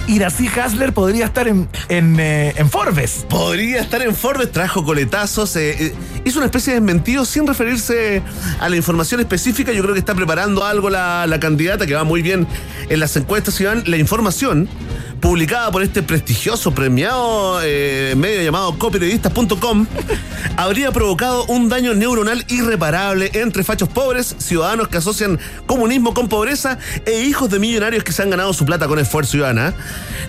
Irací 0.09 0.49
Hasler 0.49 0.95
podría 0.95 1.27
estar 1.27 1.47
en, 1.49 1.69
en, 1.91 2.19
eh, 2.19 2.55
en 2.57 2.71
Forbes. 2.71 3.27
Podría 3.29 3.81
estar 3.81 4.01
en 4.01 4.15
Forbes, 4.15 4.51
trajo 4.51 4.83
coletazos, 4.83 5.55
eh, 5.57 5.77
eh, 5.79 5.95
hizo 6.25 6.39
una 6.39 6.47
especie 6.47 6.73
de 6.73 6.81
desmentido 6.81 7.27
sin 7.27 7.47
referirse 7.47 8.23
a 8.59 8.69
la 8.71 8.77
información 8.77 9.21
específica. 9.21 9.71
Yo 9.73 9.83
creo 9.83 9.93
que 9.93 10.01
está 10.01 10.15
preparando 10.15 10.65
algo 10.65 10.89
la, 10.89 11.27
la 11.27 11.39
candidata 11.39 11.87
que 11.87 11.95
va 11.95 12.05
muy 12.05 12.23
bien 12.23 12.47
en 12.89 13.01
las 13.01 13.17
encuestas, 13.17 13.61
Iván. 13.61 13.83
La 13.87 13.99
información 13.99 14.69
publicada 15.21 15.71
por 15.71 15.83
este 15.83 16.03
prestigioso 16.03 16.73
premiado 16.73 17.61
eh, 17.63 18.15
medio 18.17 18.43
llamado 18.43 18.79
coperiodistas.com 18.79 19.87
habría 20.57 20.93
provocado 20.93 21.45
un 21.47 21.69
daño 21.69 21.95
neuronal 21.95 22.45
irreparable 22.49 23.31
entre 23.35 23.65
fachos 23.65 23.89
pobres, 23.89 24.37
ciudadanos 24.39 24.89
que 24.89 24.99
asocian 24.99 25.39
comunismo 25.67 26.15
con 26.15 26.29
pobreza 26.29 26.79
e 27.07 27.23
hijos 27.23 27.51
de 27.51 27.59
millonarios 27.59 28.05
que 28.05 28.13
se 28.13 28.23
han 28.23 28.31
ganado 28.31 28.53
su 28.53 28.65
plata 28.65 28.87
con 28.87 28.99
esfuerzo, 28.99 29.37
Ivana. 29.37 29.75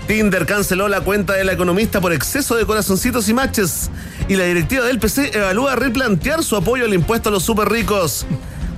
Tinder 0.08 0.46
canceló 0.46 0.88
la 0.88 1.02
cuenta 1.02 1.34
de 1.34 1.44
la 1.44 1.54
economista 1.54 2.02
por 2.02 2.14
exceso 2.14 2.56
de 2.56 2.66
corazoncitos 2.66 3.30
y 3.30 3.34
matches 3.34 3.90
y 4.28 4.36
la 4.36 4.46
directiva 4.46 4.86
del 4.86 5.00
PC 5.00 5.38
evalúa 5.38 5.76
replantear 5.76 6.44
su 6.44 6.56
apoyo 6.56 6.86
al 6.86 6.94
impuesto 6.94 7.30
a 7.30 7.32
los 7.32 7.44
super 7.44 7.70
ricos. 7.70 8.26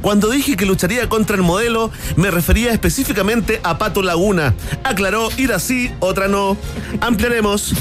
Cuando 0.01 0.29
dije 0.29 0.55
que 0.57 0.65
lucharía 0.65 1.07
contra 1.09 1.35
el 1.35 1.41
modelo, 1.43 1.91
me 2.15 2.31
refería 2.31 2.71
específicamente 2.71 3.59
a 3.63 3.77
Pato 3.77 4.01
Laguna. 4.01 4.53
Aclaró, 4.83 5.29
ir 5.37 5.53
así, 5.53 5.91
otra 5.99 6.27
no. 6.27 6.57
Ampliaremos. 7.01 7.73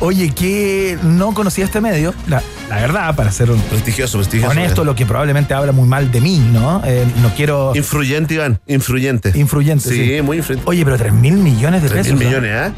Oye, 0.00 0.30
que 0.34 0.98
no 1.02 1.34
conocía 1.34 1.64
este 1.64 1.80
medio. 1.80 2.14
La, 2.28 2.42
la 2.68 2.76
verdad, 2.76 3.14
para 3.14 3.30
ser 3.30 3.50
un 3.50 3.60
Prestigioso, 3.60 4.18
prestigioso. 4.18 4.52
honesto, 4.52 4.84
lo 4.84 4.94
que 4.94 5.06
probablemente 5.06 5.54
habla 5.54 5.72
muy 5.72 5.88
mal 5.88 6.10
de 6.10 6.20
mí, 6.20 6.38
¿no? 6.52 6.82
Eh, 6.84 7.06
no 7.22 7.30
quiero. 7.34 7.72
Influyente, 7.74 8.34
Iván. 8.34 8.58
Influyente. 8.66 9.32
Influyente, 9.34 9.88
Sí, 9.88 10.16
sí. 10.16 10.22
muy 10.22 10.38
influyente. 10.38 10.68
Oye, 10.70 10.84
pero 10.84 10.96
3 10.96 11.12
mil 11.12 11.34
millones 11.34 11.82
de 11.82 11.88
3 11.88 12.02
pesos. 12.06 12.18
mil 12.18 12.30
¿no? 12.30 12.40
millones, 12.40 12.52
¿ah? 12.56 12.72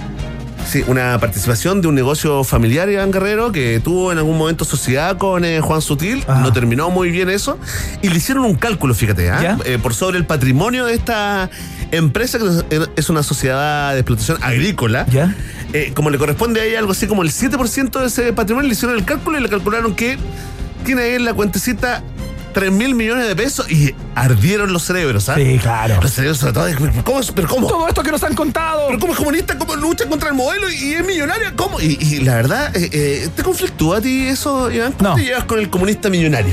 Sí, 0.69 0.85
una 0.87 1.19
participación 1.19 1.81
de 1.81 1.89
un 1.89 1.95
negocio 1.95 2.45
familiar, 2.45 2.91
Iván 2.91 3.11
Guerrero, 3.11 3.53
que 3.53 3.81
tuvo 3.81 4.13
en 4.13 4.19
algún 4.19 4.37
momento 4.37 4.67
sociedad 4.67 5.17
con 5.17 5.47
eh, 5.47 5.63
Juan 5.63 5.81
Sutil. 5.81 6.23
Ah. 6.29 6.41
No 6.43 6.53
terminó 6.53 6.91
muy 6.91 7.11
bien 7.11 7.31
eso. 7.31 7.59
Y 8.03 8.11
le 8.11 8.17
hicieron 8.19 8.45
un 8.45 8.55
cálculo, 8.55 8.95
fíjate, 8.95 9.31
¿ah? 9.31 9.57
Eh, 9.65 9.79
por 9.83 9.95
sobre 9.95 10.19
el 10.19 10.27
patrimonio 10.27 10.85
de 10.85 10.93
esta 10.93 11.49
empresa, 11.91 12.39
que 12.39 12.91
es 12.97 13.09
una 13.09 13.23
sociedad 13.23 13.95
de 13.95 14.01
explotación 14.01 14.37
agrícola. 14.43 15.07
¿Ya? 15.07 15.35
Eh, 15.73 15.93
como 15.95 16.11
le 16.11 16.19
corresponde 16.19 16.61
a 16.61 16.65
ella 16.65 16.81
algo 16.81 16.93
así 16.93 17.07
como 17.07 17.23
el 17.23 17.31
7% 17.31 18.01
de 18.01 18.07
ese 18.07 18.35
patrimonio, 18.35 18.69
le 18.69 18.75
hicieron 18.75 18.99
el 18.99 19.07
cálculo 19.07 19.39
y 19.39 19.43
le 19.43 19.49
calcularon 19.49 19.95
que 19.95 20.19
tiene 20.85 21.01
ahí 21.01 21.15
en 21.15 21.25
la 21.25 21.33
cuentecita 21.33 22.03
3 22.59 22.73
mil 22.73 22.97
millones 22.97 23.29
de 23.29 23.37
pesos 23.37 23.71
y 23.71 23.95
ardieron 24.17 24.73
los 24.73 24.83
cerebros, 24.83 25.29
¿ah? 25.29 25.37
Sí, 25.37 25.61
claro. 25.63 26.01
Los 26.03 26.11
cerebros 26.13 26.39
sobre 26.39 26.53
todo. 26.55 26.67
¿Cómo? 27.05 27.21
es? 27.21 27.31
¿Pero 27.31 27.47
cómo? 27.47 27.69
Todo 27.69 27.87
esto 27.87 28.03
que 28.03 28.11
nos 28.11 28.25
han 28.25 28.35
contado. 28.35 28.89
Pero 28.89 28.99
¿cómo 28.99 29.13
es 29.13 29.19
comunista? 29.21 29.57
¿Cómo 29.57 29.77
lucha 29.77 30.07
contra 30.09 30.31
el 30.31 30.35
modelo 30.35 30.69
y 30.69 30.95
es 30.95 31.07
millonaria? 31.07 31.53
¿Cómo? 31.55 31.81
Y, 31.81 31.97
y 32.01 32.19
la 32.21 32.35
verdad, 32.35 32.77
eh, 32.77 32.91
eh, 32.93 33.29
¿te 33.37 33.45
conflictúa 33.45 33.99
a 33.99 34.01
ti 34.01 34.27
eso, 34.27 34.73
Iván? 34.73 34.91
¿Cómo 34.93 35.11
No. 35.11 35.15
te 35.15 35.23
llevas 35.23 35.45
con 35.45 35.61
el 35.61 35.71
comunista 35.71 36.09
millonario? 36.09 36.53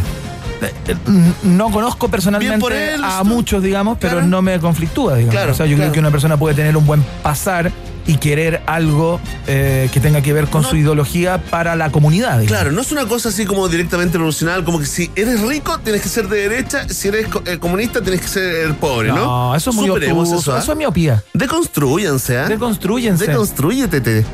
Eh, 0.62 0.96
No 1.42 1.72
conozco 1.72 2.08
personalmente 2.08 2.94
él, 2.94 3.02
a 3.04 3.24
muchos, 3.24 3.64
digamos, 3.64 3.98
pero 4.00 4.22
no 4.22 4.44
me 4.44 4.60
conflictúa, 4.60 5.16
digamos. 5.16 5.34
Claro, 5.34 5.52
o 5.54 5.56
sea, 5.56 5.66
yo 5.66 5.76
claro. 5.76 5.90
creo 5.92 5.94
que 5.94 6.00
una 6.02 6.12
persona 6.12 6.38
puede 6.38 6.54
tener 6.56 6.78
un 6.78 6.86
buen 6.86 7.02
pasar 7.24 7.72
y 8.08 8.18
querer 8.18 8.62
algo 8.68 9.20
eh, 9.48 9.90
que 9.92 10.00
tenga 10.00 10.22
que 10.22 10.32
ver 10.34 10.48
con 10.48 10.62
No. 10.62 10.70
su 10.70 10.76
ideología 10.76 11.40
para 11.50 11.76
la 11.76 11.90
comunidad. 11.92 12.40
digamos. 12.40 12.48
Claro, 12.48 12.72
no 12.72 12.82
es 12.82 12.92
una 12.92 13.06
cosa 13.08 13.30
así 13.30 13.46
como 13.46 13.68
directamente 13.68 14.18
proporcional, 14.18 14.64
como 14.64 14.80
que 14.80 14.86
si 14.86 15.10
eres 15.16 15.42
rico 15.42 15.80
tienes 15.84 16.02
que 16.02 16.10
ser 16.10 16.28
de 16.28 16.48
derecha, 16.48 16.88
si 16.90 17.08
eres 17.08 17.28
eh, 17.46 17.58
comunista 17.58 18.02
tienes 18.02 18.22
que 18.22 18.28
ser 18.28 18.74
pobre, 18.76 19.10
¿no? 19.10 19.16
No, 19.16 19.56
eso 19.56 19.70
es 19.72 19.76
muy 19.76 19.90
obtuso, 19.90 20.38
eso, 20.40 20.54
¿ah? 20.56 20.60
eso 20.60 20.72
es 20.72 20.78
miopía. 20.78 21.24
Deconstruyanse, 21.34 22.38
¿ah? 22.38 22.48
Deconstrúyense. 22.48 23.28
Deconstrúyete. 23.28 24.26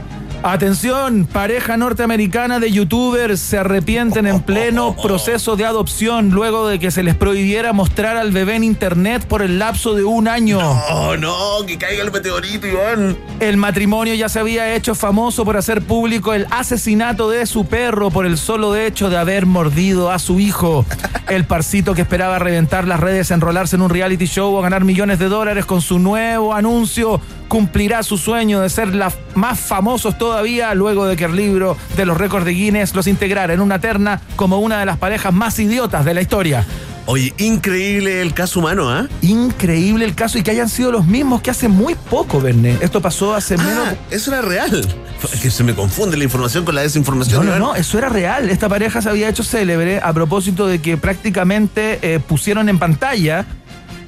Atención, 0.44 1.28
pareja 1.32 1.78
norteamericana 1.78 2.60
de 2.60 2.72
youtubers 2.72 3.40
se 3.40 3.60
arrepienten 3.60 4.26
en 4.26 4.42
pleno 4.42 4.96
proceso 4.96 5.56
de 5.56 5.66
adopción 5.66 6.32
luego 6.32 6.68
de 6.68 6.80
que 6.80 6.90
se 6.90 7.04
les 7.04 7.14
prohibiera 7.14 7.74
mostrar 7.74 8.18
al 8.18 8.32
bebé 8.32 8.56
en 8.56 8.64
internet 8.64 9.24
por 9.28 9.44
el 9.44 9.60
lapso 9.60 9.94
de 9.94 10.04
un 10.04 10.28
año. 10.28 10.60
Oh, 10.60 11.16
no, 11.16 11.64
que 11.68 11.78
caiga 11.78 12.02
el 12.04 12.12
meteorito, 12.12 12.66
Iván. 12.66 13.16
El 13.40 13.58
matrimonio 13.58 14.16
ya 14.16 14.30
se 14.30 14.40
había 14.40 14.74
hecho 14.74 14.96
famoso 14.96 15.46
por 15.46 15.58
hacer 15.58 15.84
público 15.84 16.34
el 16.34 16.48
asesinato 16.50 17.30
de 17.30 17.46
su 17.46 17.68
perro 17.68 18.10
por 18.10 18.26
el 18.26 18.40
solo 18.40 18.76
hecho 18.76 19.12
de 19.12 19.18
haber 19.18 19.46
mordido 19.46 20.10
a 20.10 20.18
su 20.18 20.40
hijo. 20.40 20.88
El 21.30 21.46
parcito 21.46 21.94
que 21.94 22.02
esperaba 22.02 22.40
reventar 22.40 22.88
las 22.88 23.00
redes, 23.00 23.30
enrolarse 23.30 23.76
en 23.76 23.84
un 23.84 23.92
reality 23.92 24.26
show 24.26 24.56
o 24.56 24.62
ganar 24.64 24.86
millones 24.86 25.20
de 25.20 25.30
dólares 25.30 25.66
con 25.66 25.82
su 25.82 26.00
nuevo 26.00 26.56
anuncio 26.56 27.22
cumplirá 27.52 28.02
su 28.02 28.18
sueño 28.18 28.62
de 28.62 28.70
ser 28.70 28.96
la 28.96 29.12
más 29.36 29.60
famosos 29.60 30.18
todavía 30.18 30.74
luego 30.74 31.06
de 31.06 31.18
que 31.18 31.26
el 31.26 31.36
libro 31.36 31.76
de 31.98 32.06
los 32.06 32.18
récords 32.18 32.46
de 32.46 32.54
Guinness 32.54 32.96
los 32.96 33.08
integrara 33.08 33.54
en 33.54 33.60
una 33.60 33.78
terna 33.78 34.22
como 34.38 34.60
una 34.60 34.80
de 34.80 34.86
las 34.86 34.98
parejas 34.98 35.34
más 35.34 35.60
idiotas 35.60 36.06
de 36.06 36.14
la 36.14 36.22
historia. 36.22 36.66
Oye, 37.08 37.34
increíble 37.40 38.22
el 38.22 38.34
caso 38.34 38.62
humano, 38.62 38.90
¿ah? 38.90 39.06
Increíble 39.22 40.06
el 40.06 40.16
caso 40.16 40.38
y 40.38 40.44
que 40.44 40.52
hayan 40.52 40.70
sido 40.70 40.94
los 40.94 41.06
mismos 41.06 41.42
que 41.42 41.52
hace 41.52 41.68
muy 41.68 41.96
poco, 41.96 42.40
Berné. 42.40 42.78
Esto 42.80 43.02
pasó 43.02 43.36
hace 43.36 43.58
menos... 43.58 43.86
Ah, 43.86 43.96
eso 44.10 44.32
era 44.32 44.42
real. 44.42 44.88
Es 45.34 45.42
que 45.42 45.52
se 45.52 45.66
me 45.66 45.76
confunde 45.76 46.16
la 46.16 46.24
información 46.24 46.64
con 46.64 46.74
la 46.74 46.84
desinformación. 46.84 47.46
No, 47.46 47.52
no, 47.52 47.60
no, 47.60 47.76
eso 47.76 47.98
era 47.98 48.08
real. 48.08 48.50
Esta 48.50 48.70
pareja 48.70 49.02
se 49.02 49.10
había 49.10 49.28
hecho 49.28 49.44
célebre 49.44 50.00
a 50.02 50.14
propósito 50.14 50.68
de 50.68 50.80
que 50.82 50.96
prácticamente 50.96 52.00
eh, 52.02 52.22
pusieron 52.22 52.70
en 52.70 52.80
pantalla 52.80 53.46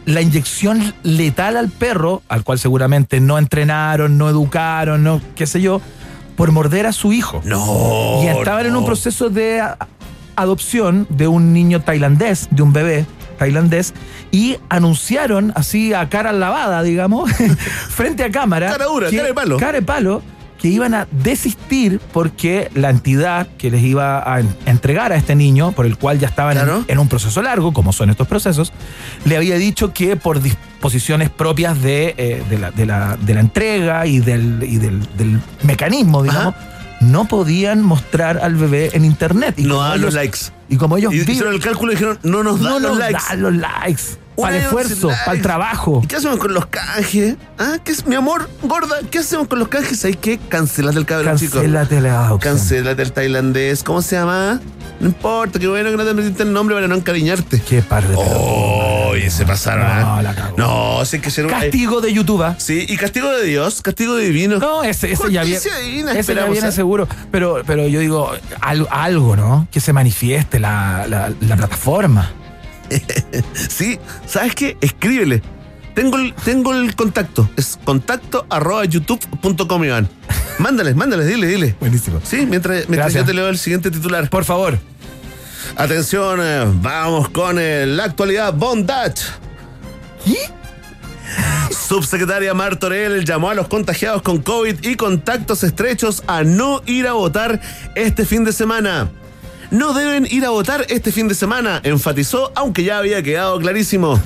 la 0.06 0.22
inyección 0.22 0.94
letal 1.04 1.58
al 1.58 1.70
perro, 1.70 2.22
al 2.28 2.44
cual 2.44 2.60
seguramente 2.60 3.20
no 3.20 3.38
entrenaron, 3.38 4.18
no 4.18 4.30
educaron, 4.30 5.04
no 5.04 5.22
qué 5.36 5.46
sé 5.48 5.62
yo, 5.62 5.82
por 6.36 6.52
morder 6.52 6.86
a 6.88 6.92
su 6.94 7.14
hijo. 7.14 7.42
No. 7.46 8.22
y 8.24 8.28
estaban 8.28 8.66
en 8.66 8.76
un 8.76 8.86
proceso 8.86 9.30
de 9.30 9.62
adopción 10.36 11.06
de 11.10 11.28
un 11.28 11.54
niño 11.54 11.82
tailandés, 11.82 12.48
de 12.52 12.62
un 12.64 12.74
bebé 12.74 13.06
tailandés, 13.38 13.94
y 14.32 14.58
anunciaron 14.70 15.52
así 15.56 15.94
a 15.94 16.10
cara 16.10 16.32
lavada, 16.34 16.82
digamos, 16.84 17.30
frente 17.90 18.24
a 18.24 18.32
cámara. 18.32 18.72
Cara 18.72 18.86
dura, 18.86 19.10
que- 19.10 19.16
cara 19.18 19.28
de 19.28 19.34
palo. 19.34 19.58
cara 19.58 19.72
de 19.74 19.82
palo, 19.82 20.22
que 20.64 20.70
iban 20.70 20.94
a 20.94 21.08
desistir 21.12 22.00
porque 22.14 22.72
la 22.74 22.90
entidad 22.90 23.48
que 23.58 23.70
les 23.70 23.84
iba 23.84 24.24
a 24.34 24.40
en- 24.40 24.56
entregar 24.66 25.12
a 25.12 25.18
este 25.18 25.36
niño, 25.36 25.74
por 25.74 25.86
el 25.86 25.98
cual 25.98 26.20
ya 26.20 26.30
estaban 26.30 26.58
en- 26.58 26.64
Claro. 26.64 26.86
en, 26.88 27.00
un 27.00 27.10
proceso 27.10 27.42
largo, 27.42 27.74
como 27.74 27.92
son 27.92 28.10
estos 28.10 28.30
procesos, 28.30 28.72
le 29.26 29.36
había 29.36 29.58
dicho 29.58 29.92
que 29.94 30.16
por 30.16 30.42
disposiciones 30.42 31.30
propias 31.30 31.82
de, 31.82 32.16
eh, 32.18 32.44
de, 32.50 32.58
la, 32.60 32.72
de 32.72 32.86
la- 32.86 33.18
de 33.18 33.34
la 33.34 33.42
entrega 33.42 34.08
y 34.08 34.20
del, 34.22 34.64
y 34.64 34.78
del, 34.78 35.02
del 35.18 35.42
mecanismo, 35.64 36.24
digamos, 36.24 36.56
no 37.02 37.26
podían 37.28 37.82
mostrar 37.82 38.38
al 38.38 38.56
bebé 38.56 38.92
en 38.94 39.04
internet. 39.04 39.56
Y 39.58 39.64
No 39.64 39.82
dan 39.82 40.00
los 40.00 40.14
likes. 40.14 40.40
Y 40.70 40.78
como 40.78 40.96
ellos 40.98 41.14
Y 41.14 41.18
viven- 41.20 41.32
hicieron 41.34 41.54
el 41.56 41.60
cálculo 41.60 41.92
y 41.92 41.96
dijeron, 41.96 42.20
no 42.24 42.42
nos 42.42 42.62
dan 42.62 42.70
no 42.72 42.80
los 42.80 42.92
nos 42.92 43.00
likes. 43.00 43.20
dan 43.30 43.42
los 43.42 43.54
likes. 43.54 44.04
Para 44.36 44.58
el 44.58 44.64
esfuerzo, 44.64 45.10
para 45.26 45.38
el 45.38 45.42
trabajo. 45.42 46.02
¿Y 46.04 46.08
qué 46.08 46.16
hacemos 46.16 46.38
con 46.40 46.54
los 46.54 46.66
canjes? 46.68 47.36
¿Ah? 47.60 47.78
¿Qué 47.84 47.92
es, 47.92 48.06
mi 48.06 48.16
amor, 48.16 48.50
gorda? 48.64 48.98
¿Qué 49.12 49.20
hacemos 49.20 49.48
con 49.48 49.60
los 49.60 49.68
canjes? 49.68 50.04
Hay 50.06 50.16
que 50.16 50.38
cancelar 50.38 50.96
el 50.96 51.06
cabrón, 51.06 51.38
chico. 51.38 51.54
Cancélate 51.56 52.02
la 52.02 52.34
opción. 52.34 52.56
Cancélate 52.56 53.02
el 53.04 53.12
tailandés. 53.14 53.84
¿Cómo 53.84 54.02
se 54.02 54.16
llama? 54.16 54.60
No 55.00 55.08
importa, 55.08 55.60
qué 55.60 55.68
bueno 55.68 55.90
que 55.92 55.98
no 55.98 56.06
te 56.06 56.14
metiste 56.14 56.44
el 56.44 56.54
nombre 56.54 56.76
para 56.76 56.88
no 56.88 56.96
encariñarte. 56.96 57.62
Qué 57.62 57.82
par 57.82 58.08
de 58.08 58.16
Oye, 58.16 59.30
se 59.30 59.46
pasaron. 59.46 59.86
No, 59.86 60.16
¿ah? 60.16 60.22
la 60.24 60.34
cagó. 60.34 60.58
No, 60.58 61.06
sí 61.06 61.18
hay 61.18 61.22
que 61.22 61.30
ser 61.32 61.46
un. 61.46 61.52
Castigo 61.52 62.00
de 62.02 62.14
YouTube. 62.14 62.42
¿ah? 62.44 62.56
Sí, 62.58 62.86
y 62.88 62.96
castigo 62.98 63.30
de 63.32 63.44
Dios, 63.46 63.82
castigo 63.82 64.16
divino. 64.16 64.58
No, 64.60 64.84
ese, 64.84 65.12
ese 65.12 65.32
ya 65.32 65.44
viene. 65.44 65.60
Divina, 65.84 66.14
Ese 66.14 66.34
ya 66.36 66.46
viene 66.46 66.70
¿eh? 66.70 66.72
seguro. 66.72 67.08
Pero, 67.32 67.62
pero 67.66 67.88
yo 67.88 68.00
digo, 68.00 68.32
algo, 68.62 68.88
algo, 68.92 69.36
¿no? 69.36 69.68
Que 69.72 69.80
se 69.80 69.94
manifieste 69.94 70.60
la, 70.60 71.06
la- 71.08 71.32
la 71.42 71.56
plataforma. 71.58 72.32
Sí, 73.70 74.00
¿sabes 74.28 74.56
qué? 74.56 74.78
Escríbele. 74.82 75.42
Tengo 75.94 76.18
el, 76.18 76.34
tengo 76.34 76.74
el 76.74 76.96
contacto. 76.96 77.50
Es 77.56 77.80
contacto 77.84 78.46
arroba 78.50 78.86
youtube.com, 78.86 79.84
Iván. 79.84 80.10
Mándales, 80.60 80.96
mándales, 80.96 81.28
dile, 81.28 81.48
dile. 81.48 81.76
Buenísimo. 81.80 82.20
Sí, 82.24 82.46
mientras, 82.48 82.90
mientras 82.90 83.14
yo 83.14 83.26
te 83.26 83.34
leo 83.34 83.48
el 83.50 83.58
siguiente 83.58 83.92
titular. 83.92 84.30
Por 84.30 84.46
favor. 84.46 84.80
Atención, 85.76 86.40
eh, 86.42 86.66
vamos 86.82 87.30
con 87.30 87.58
eh, 87.60 87.86
la 87.86 88.06
actualidad 88.06 88.54
Bondage. 88.54 89.24
Subsecretaria 91.72 92.54
Martorell 92.54 93.26
llamó 93.26 93.50
a 93.50 93.56
los 93.56 93.68
contagiados 93.68 94.22
con 94.22 94.42
COVID 94.42 94.84
y 94.84 94.96
contactos 94.96 95.64
estrechos 95.64 96.24
a 96.28 96.44
no 96.44 96.82
ir 96.86 97.08
a 97.08 97.14
votar 97.14 97.60
este 97.96 98.26
fin 98.26 98.44
de 98.44 98.54
semana. 98.54 99.10
No 99.72 99.94
deben 99.94 100.28
ir 100.30 100.46
a 100.46 100.50
votar 100.50 100.86
este 100.90 101.12
fin 101.12 101.28
de 101.28 101.36
semana, 101.36 101.82
enfatizó, 101.84 102.52
aunque 102.56 102.84
ya 102.84 102.98
había 102.98 103.24
quedado 103.24 103.60
clarísimo. 103.60 104.20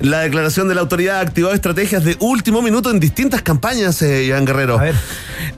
La 0.00 0.20
declaración 0.20 0.66
de 0.68 0.74
la 0.74 0.80
autoridad 0.80 1.20
activó 1.20 1.52
estrategias 1.52 2.04
de 2.04 2.16
último 2.20 2.62
minuto 2.62 2.90
en 2.90 3.00
distintas 3.00 3.42
campañas, 3.42 4.00
eh, 4.00 4.24
Iván 4.24 4.46
Guerrero. 4.46 4.78
A 4.78 4.84
ver. 4.84 4.94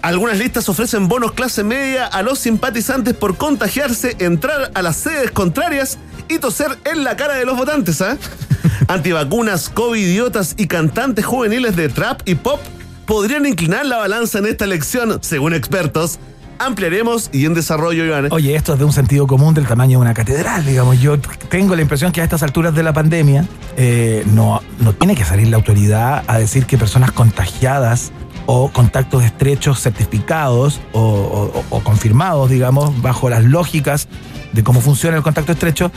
Algunas 0.02 0.38
listas 0.38 0.68
ofrecen 0.68 1.06
bonos 1.06 1.32
clase 1.32 1.62
media 1.62 2.06
a 2.06 2.22
los 2.22 2.40
simpatizantes 2.40 3.14
por 3.14 3.36
contagiarse, 3.36 4.16
entrar 4.18 4.72
a 4.74 4.82
las 4.82 4.96
sedes 4.96 5.30
contrarias 5.30 5.98
y 6.28 6.38
toser 6.38 6.76
en 6.84 7.04
la 7.04 7.16
cara 7.16 7.34
de 7.34 7.44
los 7.44 7.56
votantes, 7.56 8.02
¿ah? 8.02 8.18
Antivacunas, 8.88 9.68
covidiotas 9.68 10.54
y 10.56 10.66
cantantes 10.66 11.24
juveniles 11.24 11.76
de 11.76 11.88
trap 11.88 12.22
y 12.24 12.34
pop 12.34 12.60
podrían 13.06 13.46
inclinar 13.46 13.86
la 13.86 13.98
balanza 13.98 14.40
en 14.40 14.46
esta 14.46 14.64
elección, 14.64 15.18
según 15.22 15.54
expertos. 15.54 16.18
Ampliaremos 16.58 17.28
y 17.32 17.44
en 17.46 17.54
desarrollo, 17.54 18.04
Iván. 18.04 18.28
Oye, 18.30 18.54
esto 18.54 18.74
es 18.74 18.78
de 18.78 18.84
un 18.84 18.92
sentido 18.92 19.26
común 19.26 19.52
del 19.54 19.66
tamaño 19.66 19.98
de 19.98 20.02
una 20.02 20.14
catedral, 20.14 20.64
digamos. 20.64 21.00
Yo 21.00 21.18
tengo 21.18 21.74
la 21.74 21.82
impresión 21.82 22.12
que 22.12 22.20
a 22.20 22.24
estas 22.24 22.42
alturas 22.42 22.74
de 22.74 22.82
la 22.84 22.92
pandemia 22.92 23.46
eh, 23.76 24.22
no, 24.32 24.62
no 24.78 24.92
tiene 24.92 25.16
que 25.16 25.24
salir 25.24 25.48
la 25.48 25.56
autoridad 25.56 26.22
a 26.28 26.38
decir 26.38 26.66
que 26.66 26.78
personas 26.78 27.10
contagiadas 27.12 28.12
o 28.46 28.70
contactos 28.70 29.24
estrechos 29.24 29.80
certificados 29.80 30.80
o, 30.92 31.00
o- 31.00 31.64
o 31.70 31.80
confirmados, 31.82 32.48
digamos, 32.50 33.00
bajo 33.02 33.28
las 33.28 33.42
lógicas 33.44 34.06
de 34.52 34.62
cómo 34.62 34.80
funciona 34.80 35.16
el 35.16 35.22
contacto 35.22 35.52
estrecho, 35.52 35.90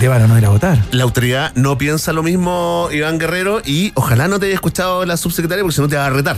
deban 0.00 0.22
o 0.22 0.28
no 0.28 0.38
ir 0.38 0.46
a 0.46 0.50
votar. 0.50 0.78
La 0.92 1.02
autoridad 1.04 1.52
no 1.56 1.78
piensa 1.78 2.12
lo 2.12 2.22
mismo, 2.22 2.88
Iván 2.92 3.18
Guerrero, 3.18 3.60
y 3.64 3.92
ojalá 3.94 4.28
no 4.28 4.38
te 4.38 4.46
haya 4.46 4.54
escuchado 4.54 5.04
la 5.04 5.16
subsecretaria 5.16 5.62
porque 5.64 5.74
si 5.74 5.80
no 5.80 5.88
te 5.88 5.96
va 5.96 6.06
a 6.06 6.10
retar 6.10 6.36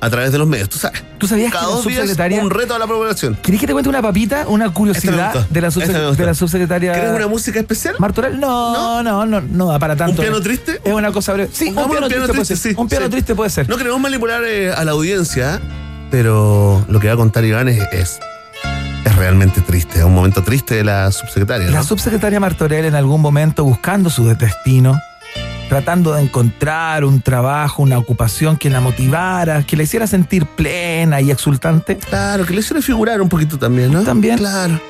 a 0.00 0.08
través 0.10 0.32
de 0.32 0.38
los 0.38 0.48
medios. 0.48 0.68
Tú 0.68 0.78
sabes. 0.78 1.02
¿Tú 1.18 1.26
sabías 1.26 1.52
Cada 1.52 1.64
que 1.64 1.70
la 1.70 1.76
dos 1.76 1.86
días 1.86 2.00
subsecretaria- 2.08 2.42
un 2.42 2.50
reto 2.50 2.74
a 2.74 2.78
la 2.78 2.86
población. 2.86 3.36
¿Querés 3.42 3.60
que 3.60 3.66
te 3.66 3.72
cuente 3.74 3.88
una 3.90 4.00
papita, 4.00 4.46
una 4.48 4.72
curiosidad 4.72 5.12
de 5.50 5.60
la, 5.60 5.68
gustó. 5.68 6.14
de 6.14 6.24
la 6.26 6.34
subsecretaria? 6.34 6.92
¿Quieres 6.92 7.12
una 7.12 7.26
música 7.28 7.60
especial? 7.60 7.96
Martorell, 7.98 8.40
no, 8.40 9.02
no, 9.02 9.26
no, 9.26 9.40
no, 9.40 9.66
da 9.66 9.78
para 9.78 9.96
tanto. 9.96 10.12
¿Un 10.22 10.26
piano 10.26 10.40
triste? 10.40 10.80
Es 10.82 10.92
una 10.94 11.12
cosa 11.12 11.34
breve. 11.34 11.50
Sí, 11.52 11.68
un 11.68 11.74
piano, 11.90 12.08
triste, 12.08 12.28
puede 12.32 12.44
ser. 12.46 12.56
sí, 12.56 12.74
Un 12.76 12.88
piano 12.88 13.10
triste 13.10 13.34
puede 13.34 13.50
ser. 13.50 13.68
No 13.68 13.76
queremos 13.76 14.00
manipular 14.00 14.42
eh, 14.44 14.72
a 14.72 14.84
la 14.84 14.92
audiencia, 14.92 15.60
pero 16.10 16.84
lo 16.88 16.98
que 17.00 17.08
va 17.08 17.14
a 17.14 17.16
contar 17.16 17.44
Iván 17.44 17.68
es, 17.68 17.82
es, 17.92 18.18
es 19.04 19.16
realmente 19.16 19.60
triste. 19.60 19.98
Es 19.98 20.04
un 20.04 20.14
momento 20.14 20.42
triste 20.42 20.76
de 20.76 20.84
la 20.84 21.12
subsecretaria. 21.12 21.66
¿no? 21.66 21.72
La 21.74 21.82
subsecretaria 21.82 22.40
Martorell 22.40 22.86
en 22.86 22.94
algún 22.94 23.20
momento 23.20 23.64
buscando 23.64 24.08
su 24.10 24.26
destino, 24.34 24.98
tratando 25.70 26.12
de 26.12 26.22
encontrar 26.22 27.04
un 27.04 27.20
trabajo, 27.22 27.82
una 27.84 27.96
ocupación 27.96 28.56
que 28.56 28.68
la 28.68 28.80
motivara, 28.80 29.62
que 29.62 29.76
la 29.76 29.84
hiciera 29.84 30.06
sentir 30.08 30.44
plena 30.44 31.20
y 31.20 31.30
exultante, 31.30 31.96
Claro, 31.96 32.44
que 32.44 32.52
le 32.52 32.58
hiciera 32.60 32.82
figurar 32.82 33.22
un 33.22 33.28
poquito 33.28 33.56
también, 33.56 33.92
¿no? 33.92 34.02
También. 34.02 34.36
Claro. 34.36 34.80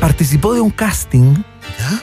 participó 0.00 0.54
de 0.54 0.60
un 0.62 0.70
casting. 0.70 1.34
¿Ya? 1.78 2.02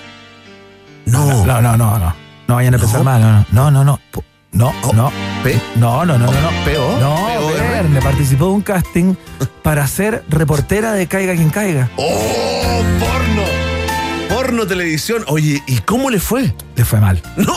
No. 1.12 1.46
No, 1.46 1.62
no, 1.62 1.76
no, 1.76 1.98
no. 1.98 2.16
No 2.48 2.56
vayan 2.56 2.76
a 2.76 2.78
pensar 2.78 3.00
No. 3.00 3.04
mal, 3.04 3.22
no, 3.22 3.46
no, 3.52 3.72
no, 3.72 3.84
no, 3.84 4.00
no. 4.14 4.24
No, 4.54 4.74
Oh, 4.84 4.94
no. 4.94 5.12
No, 5.78 6.06
no, 6.06 6.18
no, 6.20 6.26
no, 6.28 6.32
no. 6.32 6.42
No, 6.42 6.50
¿Peo, 6.64 7.00
R? 7.58 7.70
Verne 7.70 8.02
participó 8.02 8.46
de 8.48 8.52
un 8.52 8.62
casting 8.62 9.16
para 9.64 9.88
ser 9.88 10.24
reportera 10.30 10.94
de 10.94 11.08
Caiga 11.08 11.34
quien 11.34 11.50
caiga. 11.50 11.90
¡Oh, 11.98 12.84
porno! 13.00 13.61
Porno 14.34 14.66
televisión. 14.66 15.24
Oye, 15.28 15.62
¿y 15.68 15.80
cómo 15.80 16.10
le 16.10 16.20
fue? 16.20 16.54
Le 16.76 16.86
fue 16.86 17.00
mal. 17.00 17.22
¡No! 17.36 17.54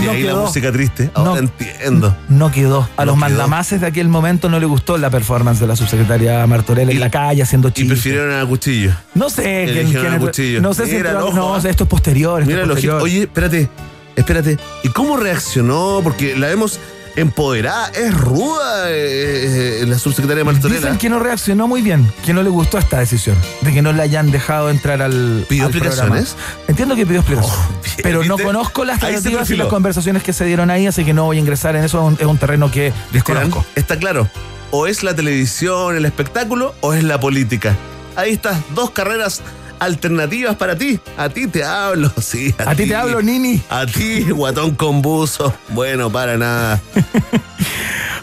Y 0.00 0.04
no 0.06 0.10
ahí 0.10 0.22
la 0.24 0.34
música 0.34 0.70
triste. 0.72 1.10
Ahora 1.14 1.30
No. 1.32 1.36
entiendo. 1.38 2.16
No 2.28 2.50
quedó. 2.50 2.80
A 2.96 3.04
No 3.04 3.12
los 3.12 3.14
quedó. 3.14 3.16
mandamases 3.16 3.80
de 3.80 3.86
aquel 3.86 4.08
momento 4.08 4.48
no 4.48 4.58
le 4.60 4.66
gustó 4.66 4.98
la 4.98 5.10
performance 5.10 5.60
de 5.60 5.66
la 5.66 5.76
subsecretaria 5.76 6.46
Martorell 6.46 6.90
en 6.90 6.96
Y- 6.96 7.00
la 7.00 7.10
calle 7.10 7.42
haciendo 7.42 7.68
Y 7.68 7.72
chistes. 7.72 7.92
prefirieron 8.00 8.38
a 8.38 8.44
cuchillo. 8.46 8.92
No 9.14 9.30
sé 9.30 9.68
quién, 9.72 9.90
quién 9.90 10.06
a 10.12 10.18
cuchillo. 10.18 10.60
No 10.60 10.74
sé 10.74 10.86
si 10.86 10.96
Mira 10.96 11.10
entró- 11.12 11.28
ojo, 11.28 11.36
no, 11.36 11.56
esto 11.56 11.84
es 11.84 11.88
posterior. 11.88 12.42
esto 12.42 12.52
Mira 12.52 12.66
posterior. 12.66 13.02
Oye, 13.02 13.22
espérate, 13.22 13.68
espérate. 14.16 14.58
¿Y 14.82 14.88
cómo 14.88 15.16
reaccionó? 15.16 16.00
Porque 16.02 16.36
la 16.36 16.48
vemos 16.48 16.78
empoderada, 17.16 17.88
es 17.88 18.14
ruda 18.14 18.90
eh, 18.90 19.82
eh, 19.82 19.86
la 19.86 19.98
subsecretaria 19.98 20.44
Martorella. 20.44 20.80
Dicen 20.80 20.98
que 20.98 21.08
no 21.08 21.18
reaccionó 21.18 21.68
muy 21.68 21.82
bien, 21.82 22.10
que 22.24 22.32
no 22.32 22.42
le 22.42 22.50
gustó 22.50 22.78
esta 22.78 22.98
decisión, 22.98 23.36
de 23.60 23.72
que 23.72 23.82
no 23.82 23.92
le 23.92 24.02
hayan 24.02 24.30
dejado 24.30 24.70
entrar 24.70 25.02
al. 25.02 25.44
¿Pidió 25.48 25.66
al 25.66 25.70
explicaciones? 25.70 26.30
programa. 26.34 26.64
Entiendo 26.68 26.96
que 26.96 27.06
pidió 27.06 27.20
explicaciones. 27.20 27.60
Oh, 27.60 27.82
bien, 27.82 27.96
pero 28.02 28.24
no 28.24 28.36
¿viste? 28.36 28.44
conozco 28.44 28.84
las 28.84 29.00
tratativas 29.00 29.50
y 29.50 29.56
las 29.56 29.68
conversaciones 29.68 30.22
que 30.22 30.32
se 30.32 30.44
dieron 30.44 30.70
ahí, 30.70 30.86
así 30.86 31.04
que 31.04 31.14
no 31.14 31.24
voy 31.24 31.36
a 31.36 31.40
ingresar 31.40 31.76
en 31.76 31.84
eso. 31.84 32.14
Es 32.18 32.26
un, 32.26 32.38
terreno 32.38 32.70
que 32.70 32.92
desconozco. 33.12 33.64
Está 33.74 33.96
claro. 33.96 34.28
O 34.70 34.86
es 34.86 35.02
la 35.02 35.14
televisión, 35.14 35.96
el 35.96 36.06
espectáculo, 36.06 36.74
o 36.80 36.94
es 36.94 37.04
la 37.04 37.20
política. 37.20 37.76
Ahí 38.16 38.32
estás, 38.32 38.58
dos 38.74 38.90
carreras 38.90 39.42
alternativas 39.82 40.56
para 40.56 40.76
ti. 40.76 40.98
A 41.16 41.28
ti 41.28 41.46
te 41.46 41.64
hablo, 41.64 42.10
sí. 42.20 42.54
A 42.58 42.74
ti 42.74 42.86
te 42.86 42.94
hablo, 42.94 43.20
Nini. 43.22 43.60
A 43.68 43.86
ti, 43.86 44.22
guatón 44.30 44.74
con 44.74 45.02
buzo. 45.02 45.52
Bueno, 45.68 46.10
para 46.10 46.36
nada. 46.36 46.80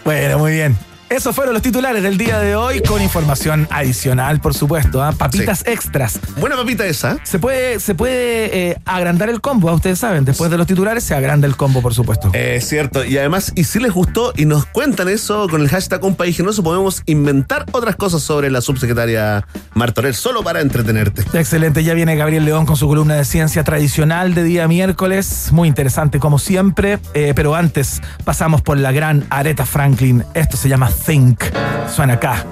Bueno, 0.05 0.39
muy 0.39 0.53
bien. 0.53 0.88
Esos 1.09 1.35
fueron 1.35 1.55
los 1.55 1.63
titulares 1.63 2.03
del 2.03 2.17
día 2.19 2.39
de 2.39 2.55
hoy 2.55 2.81
con 2.81 3.01
información 3.01 3.67
adicional, 3.71 4.39
por 4.39 4.53
supuesto. 4.53 5.01
¿ah? 5.01 5.11
Papitas 5.11 5.63
extras. 5.65 6.19
Buena 6.37 6.55
papita 6.55 6.85
esa. 6.85 7.17
Se 7.23 7.39
puede, 7.39 7.79
se 7.79 7.95
puede 7.95 8.69
eh, 8.69 8.77
agrandar 8.85 9.27
el 9.29 9.41
combo, 9.41 9.69
¿ah? 9.69 9.73
ustedes 9.73 9.97
saben. 9.97 10.23
Después 10.23 10.51
de 10.51 10.57
los 10.57 10.67
titulares 10.67 11.03
se 11.03 11.15
agranda 11.15 11.47
el 11.47 11.55
combo, 11.55 11.81
por 11.81 11.95
supuesto. 11.95 12.29
Es 12.33 12.67
cierto. 12.67 13.03
Y 13.03 13.17
además, 13.17 13.51
y 13.55 13.63
si 13.63 13.79
les 13.79 13.91
gustó 13.91 14.33
y 14.35 14.45
nos 14.45 14.67
cuentan 14.67 15.09
eso 15.09 15.47
con 15.49 15.61
el 15.61 15.69
hashtag 15.69 16.03
Un 16.03 16.15
País 16.15 16.37
Generoso, 16.37 16.61
podemos 16.61 17.01
inventar 17.07 17.65
otras 17.71 17.95
cosas 17.95 18.21
sobre 18.21 18.51
la 18.51 18.61
subsecretaria 18.61 19.47
Martorell, 19.73 20.13
solo 20.13 20.43
para 20.43 20.61
entretenerte. 20.61 21.23
Excelente, 21.33 21.83
ya 21.83 21.95
viene 21.95 22.15
Gabriel 22.17 22.45
León 22.45 22.67
con 22.67 22.77
su 22.77 22.87
columna 22.87 23.15
de 23.15 23.25
ciencia 23.25 23.63
tradicional 23.63 24.35
de 24.35 24.43
día 24.43 24.67
miércoles, 24.67 25.49
muy 25.51 25.67
interesante 25.67 26.19
como 26.19 26.37
siempre, 26.37 26.99
Eh, 27.15 27.33
pero 27.35 27.55
antes 27.55 28.01
pasamos 28.23 28.61
por 28.61 28.77
la 28.77 28.91
gran 28.91 29.25
Aretha 29.31 29.65
Franklin, 29.65 30.23
esto 30.35 30.55
se 30.55 30.69
llama 30.69 30.91
Think, 31.05 31.43
suena 31.87 32.13
acá, 32.13 32.45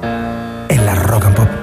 en 0.69 0.85
la 0.85 0.95
Rock 0.95 1.25
and 1.25 1.35
Pop. 1.35 1.56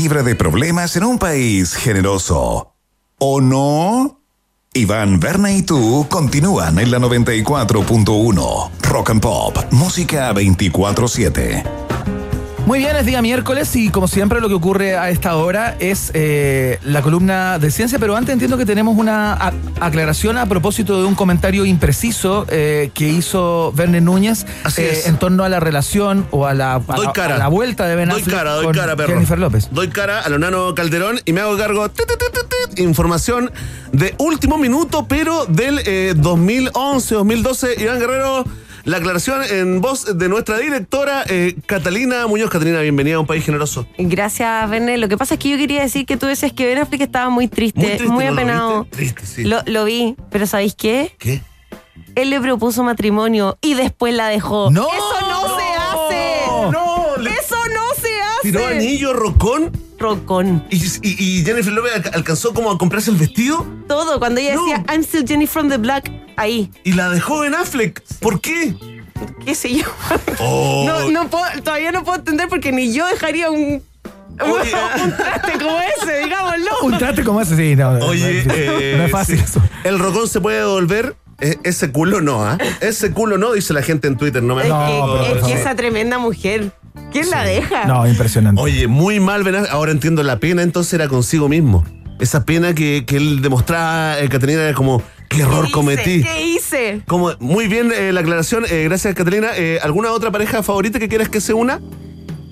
Libre 0.00 0.22
de 0.22 0.34
problemas 0.34 0.96
en 0.96 1.04
un 1.04 1.18
país 1.18 1.74
generoso. 1.74 2.72
¿O 3.18 3.42
no? 3.42 4.22
Iván, 4.72 5.20
Berna 5.20 5.52
y 5.52 5.60
tú 5.60 6.06
continúan 6.08 6.78
en 6.78 6.90
la 6.90 6.98
94.1. 6.98 8.70
Rock 8.80 9.10
and 9.10 9.20
Pop, 9.20 9.58
música 9.72 10.32
24-7. 10.32 11.79
Muy 12.70 12.78
bien, 12.78 12.94
es 12.94 13.04
día 13.04 13.20
miércoles 13.20 13.74
y 13.74 13.88
como 13.88 14.06
siempre 14.06 14.40
lo 14.40 14.46
que 14.46 14.54
ocurre 14.54 14.96
a 14.96 15.10
esta 15.10 15.34
hora 15.34 15.74
es 15.80 16.12
eh, 16.14 16.78
la 16.84 17.02
columna 17.02 17.58
de 17.58 17.68
ciencia, 17.72 17.98
pero 17.98 18.14
antes 18.14 18.32
entiendo 18.32 18.56
que 18.56 18.64
tenemos 18.64 18.96
una 18.96 19.52
aclaración 19.80 20.38
a 20.38 20.46
propósito 20.46 21.00
de 21.02 21.08
un 21.08 21.16
comentario 21.16 21.64
impreciso 21.64 22.46
eh, 22.48 22.92
que 22.94 23.08
hizo 23.08 23.72
Verne 23.74 24.00
Núñez 24.00 24.46
eh, 24.76 25.02
en 25.06 25.16
torno 25.18 25.42
a 25.42 25.48
la 25.48 25.58
relación 25.58 26.28
o 26.30 26.46
a 26.46 26.54
la, 26.54 26.74
a 26.76 26.78
Doy 26.78 27.08
la- 27.12 27.24
a 27.34 27.38
la 27.38 27.48
vuelta 27.48 27.88
de 27.88 27.96
Ben 27.96 28.08
Doy 28.08 28.20
Affleck 28.20 28.36
cara, 28.36 28.52
doy 28.52 28.66
con 28.66 28.74
cara, 28.76 28.94
perro. 28.94 29.14
Jennifer 29.14 29.38
López. 29.40 29.68
Doy 29.72 29.88
cara 29.88 30.20
a 30.20 30.28
lo 30.28 30.38
nano 30.38 30.72
Calderón 30.76 31.18
y 31.24 31.32
me 31.32 31.40
hago 31.40 31.56
cargo. 31.58 31.88
tit, 31.88 32.06
tit, 32.06 32.18
tit, 32.20 32.30
tit, 32.68 32.78
Información 32.78 33.50
de 33.90 34.14
último 34.18 34.58
minuto, 34.58 35.08
pero 35.08 35.44
del 35.46 35.80
eh, 35.86 36.14
2011, 36.16 37.16
2012. 37.16 37.82
Iván 37.82 37.98
Guerrero, 37.98 38.44
la 38.84 38.96
aclaración 38.98 39.42
en 39.44 39.80
voz 39.80 40.16
de 40.18 40.28
nuestra 40.28 40.58
directora 40.58 41.24
eh, 41.28 41.56
Catalina 41.66 42.26
Muñoz. 42.26 42.50
Catalina, 42.50 42.80
bienvenida 42.80 43.16
a 43.16 43.20
un 43.20 43.26
país 43.26 43.44
generoso. 43.44 43.86
Gracias, 43.98 44.68
Verne. 44.70 44.98
Lo 44.98 45.08
que 45.08 45.16
pasa 45.16 45.34
es 45.34 45.40
que 45.40 45.50
yo 45.50 45.56
quería 45.56 45.82
decir 45.82 46.06
que 46.06 46.16
tú 46.16 46.26
decías 46.26 46.52
que 46.52 46.66
Ben 46.66 46.78
Affleck 46.78 47.00
estaba 47.02 47.30
muy 47.30 47.48
triste, 47.48 47.80
Muy 47.80 47.88
muy, 47.88 47.96
triste, 47.98 48.08
¿no 48.08 48.20
lo 48.20 48.32
apenado. 48.32 48.82
viste? 48.84 48.96
Triste, 48.96 49.26
sí. 49.26 49.44
Lo, 49.44 49.58
lo 49.66 49.84
vi, 49.84 50.16
pero 50.30 50.46
¿sabéis 50.46 50.74
qué? 50.74 51.14
¿Qué? 51.18 51.42
Él 52.16 52.30
le 52.30 52.40
propuso 52.40 52.82
matrimonio 52.82 53.56
y 53.60 53.74
después 53.74 54.14
la 54.14 54.28
dejó. 54.28 54.70
¡No! 54.70 54.88
¡Eso 54.88 55.20
no 55.28 55.58
se 55.58 55.64
hace! 55.76 56.46
No, 56.72 57.06
¡Eso 57.24 57.56
no 57.74 57.94
se 58.02 58.20
hace! 58.20 58.42
tiró 58.42 58.66
anillo, 58.66 59.12
rocón. 59.12 59.70
Rocón. 60.00 60.64
Y, 60.70 60.76
y- 61.02 61.40
y 61.40 61.44
Jennifer 61.44 61.72
López 61.72 61.92
alca- 61.94 62.10
alcanzó 62.14 62.52
como 62.54 62.70
a 62.70 62.78
comprarse 62.78 63.10
el 63.10 63.16
vestido 63.16 63.66
Todo. 63.86 64.18
Cuando 64.18 64.40
ella 64.40 64.54
No. 64.54 64.62
decía, 64.64 64.84
I'm 64.88 65.02
still 65.02 65.24
Jenny 65.26 65.46
from 65.46 65.68
the 65.68 65.76
Black, 65.76 66.10
ahí. 66.36 66.70
y 66.84 66.94
la 66.94 67.10
dejó 67.10 67.40
Ben 67.40 67.54
Affleck. 67.54 68.02
¿Por 68.20 68.40
qué? 68.40 68.74
¿Qué 69.44 69.54
sé 69.54 69.74
yo? 69.74 69.84
Oh. 70.38 70.84
No, 70.86 71.10
no 71.10 71.28
puedo, 71.28 71.44
todavía 71.62 71.92
no 71.92 72.02
puedo 72.04 72.18
entender 72.18 72.48
porque 72.48 72.72
ni 72.72 72.92
yo 72.92 73.06
dejaría 73.06 73.50
un, 73.50 73.82
Oye. 74.40 74.72
un 75.04 75.16
traste 75.16 75.52
como 75.58 75.78
ese, 75.80 76.18
digámoslo. 76.24 76.70
Un 76.82 76.98
traste 76.98 77.24
como 77.24 77.40
ese, 77.42 77.56
sí, 77.56 77.76
no. 77.76 77.90
Oye, 78.06 78.44
no, 78.46 78.54
eh, 78.56 78.94
no 78.96 79.04
es 79.04 79.10
fácil 79.12 79.36
sí. 79.38 79.44
eso. 79.44 79.62
El 79.84 79.98
rocón 79.98 80.26
se 80.28 80.40
puede 80.40 80.58
devolver. 80.58 81.14
Eh, 81.42 81.56
ese 81.64 81.90
culo 81.90 82.20
no, 82.20 82.44
¿ah? 82.44 82.58
Ese 82.82 83.12
culo 83.12 83.38
no, 83.38 83.52
dice 83.54 83.72
la 83.72 83.80
gente 83.82 84.06
en 84.08 84.16
Twitter. 84.18 84.42
No 84.42 84.54
me 84.54 84.62
Es 84.64 84.68
No, 84.68 84.78
que, 84.86 84.92
pero 84.92 85.06
por 85.06 85.20
es 85.26 85.32
que 85.32 85.40
favor. 85.40 85.56
esa 85.56 85.74
tremenda 85.74 86.18
mujer, 86.18 86.72
¿quién 87.12 87.30
la 87.30 87.44
deja? 87.44 87.84
No, 87.86 88.06
impresionante. 88.06 88.60
Oye, 88.60 88.86
muy 88.86 89.20
mal, 89.20 89.42
Affleck. 89.42 89.68
Ahora 89.70 89.92
entiendo 89.92 90.22
la 90.22 90.38
pena, 90.38 90.62
entonces 90.62 90.92
era 90.94 91.08
consigo 91.08 91.48
mismo. 91.48 91.84
Esa 92.18 92.44
pena 92.44 92.74
que, 92.74 93.04
que 93.06 93.16
él 93.16 93.40
demostraba, 93.40 94.18
eh, 94.20 94.28
Catalina, 94.28 94.62
era 94.62 94.74
como, 94.74 95.02
qué 95.28 95.40
error 95.42 95.64
hice? 95.64 95.72
cometí. 95.72 96.22
¿Qué 96.22 96.46
hice? 96.46 97.02
Como, 97.06 97.32
muy 97.40 97.66
bien 97.66 97.92
eh, 97.96 98.12
la 98.12 98.20
aclaración. 98.20 98.64
eh, 98.68 98.84
gracias, 98.84 99.14
Catalina. 99.14 99.48
Eh, 99.56 99.78
¿Alguna 99.82 100.12
otra 100.12 100.30
pareja 100.30 100.62
favorita 100.62 100.98
que 100.98 101.08
quieras 101.08 101.28
que 101.28 101.40
se 101.40 101.54
una? 101.54 101.80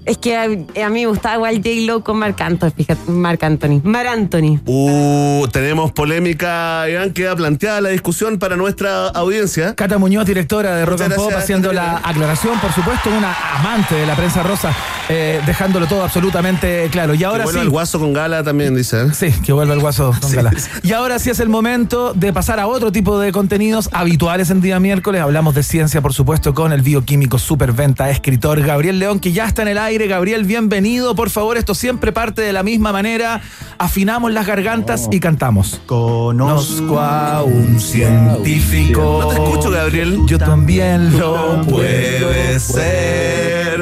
Es 0.08 0.16
que 0.16 0.36
a, 0.38 0.44
a 0.44 0.88
mí 0.88 1.00
me 1.00 1.06
gustaba 1.06 1.34
igual 1.34 1.56
J-Lo 1.56 2.02
con 2.02 2.18
Marc 2.18 2.40
Anthony, 2.40 2.70
fíjate, 2.74 3.10
Marc 3.10 3.42
Anthony. 3.42 3.82
Mar 3.84 4.06
Anthony. 4.06 4.58
Uh, 4.64 5.46
tenemos 5.52 5.92
polémica, 5.92 6.88
Iván, 6.88 7.12
queda 7.12 7.36
planteada 7.36 7.82
la 7.82 7.90
discusión 7.90 8.38
para 8.38 8.56
nuestra 8.56 9.08
audiencia. 9.08 9.74
Cata 9.74 9.98
Muñoz, 9.98 10.24
directora 10.24 10.74
de 10.76 10.86
Rock 10.86 11.02
and 11.02 11.14
Pop, 11.14 11.32
haciendo 11.36 11.74
la 11.74 11.98
aclaración, 12.02 12.58
por 12.58 12.72
supuesto, 12.72 13.10
una 13.10 13.36
amante 13.58 13.96
de 13.96 14.06
la 14.06 14.16
prensa 14.16 14.42
rosa, 14.42 14.74
eh, 15.10 15.42
dejándolo 15.44 15.86
todo 15.86 16.02
absolutamente 16.02 16.88
claro. 16.90 17.12
Y 17.12 17.22
ahora 17.24 17.40
que 17.40 17.44
vuelva 17.44 17.60
sí. 17.60 17.66
el 17.66 17.70
guaso 17.70 17.98
con 17.98 18.14
gala 18.14 18.42
también, 18.42 18.74
dice. 18.74 19.02
¿eh? 19.02 19.12
Sí, 19.12 19.30
que 19.44 19.52
vuelva 19.52 19.74
el 19.74 19.80
guaso 19.80 20.14
con 20.18 20.30
Sí, 20.30 20.36
gala. 20.36 20.52
sí. 20.56 20.70
Y 20.84 20.92
ahora 20.94 21.18
sí 21.18 21.28
es 21.28 21.38
el 21.40 21.50
momento 21.50 22.14
de 22.14 22.32
pasar 22.32 22.60
a 22.60 22.66
otro 22.66 22.92
tipo 22.92 23.18
de 23.18 23.30
contenidos 23.30 23.90
habituales 23.92 24.48
en 24.48 24.62
día 24.62 24.80
miércoles. 24.80 25.20
Hablamos 25.20 25.54
de 25.54 25.62
ciencia, 25.62 26.00
por 26.00 26.14
supuesto, 26.14 26.54
con 26.54 26.72
el 26.72 26.80
bioquímico 26.80 27.38
superventa, 27.38 28.08
escritor 28.08 28.62
Gabriel 28.62 28.98
León, 28.98 29.20
que 29.20 29.32
ya 29.32 29.44
está 29.44 29.60
en 29.60 29.68
el 29.68 29.76
aire. 29.76 29.97
Gabriel, 30.06 30.44
bienvenido. 30.44 31.14
Por 31.14 31.30
favor, 31.30 31.56
esto 31.56 31.74
siempre 31.74 32.12
parte 32.12 32.42
de 32.42 32.52
la 32.52 32.62
misma 32.62 32.92
manera. 32.92 33.40
Afinamos 33.78 34.32
las 34.32 34.46
gargantas 34.46 35.08
y 35.10 35.20
cantamos. 35.20 35.80
Conozco 35.86 37.00
a 37.00 37.42
un 37.42 37.80
científico. 37.80 39.20
No 39.22 39.28
te 39.28 39.34
escucho, 39.34 39.70
Gabriel. 39.70 40.20
Yo 40.26 40.38
también 40.38 41.18
lo 41.18 41.62
Puede 41.68 42.60
ser 42.60 43.80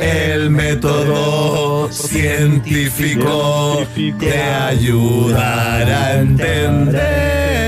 el 0.00 0.50
método 0.50 1.90
científico 1.92 3.86
te 4.18 4.42
ayudará 4.42 6.06
a 6.06 6.20
entender. 6.20 7.61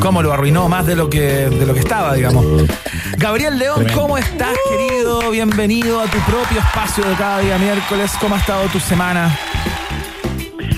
Cómo 0.00 0.22
lo 0.22 0.32
arruinó 0.32 0.68
más 0.68 0.86
de 0.86 0.96
lo 0.96 1.08
que, 1.10 1.20
de 1.48 1.66
lo 1.66 1.74
que 1.74 1.80
estaba, 1.80 2.14
digamos. 2.14 2.44
Gabriel 3.16 3.58
León, 3.58 3.86
¿cómo 3.94 4.16
estás, 4.18 4.56
querido? 4.70 5.30
Bienvenido 5.30 6.00
a 6.00 6.04
tu 6.04 6.18
propio 6.20 6.58
espacio 6.58 7.04
de 7.04 7.14
cada 7.14 7.40
día 7.40 7.58
miércoles. 7.58 8.12
¿Cómo 8.20 8.34
ha 8.34 8.38
estado 8.38 8.66
tu 8.68 8.78
semana? 8.80 9.36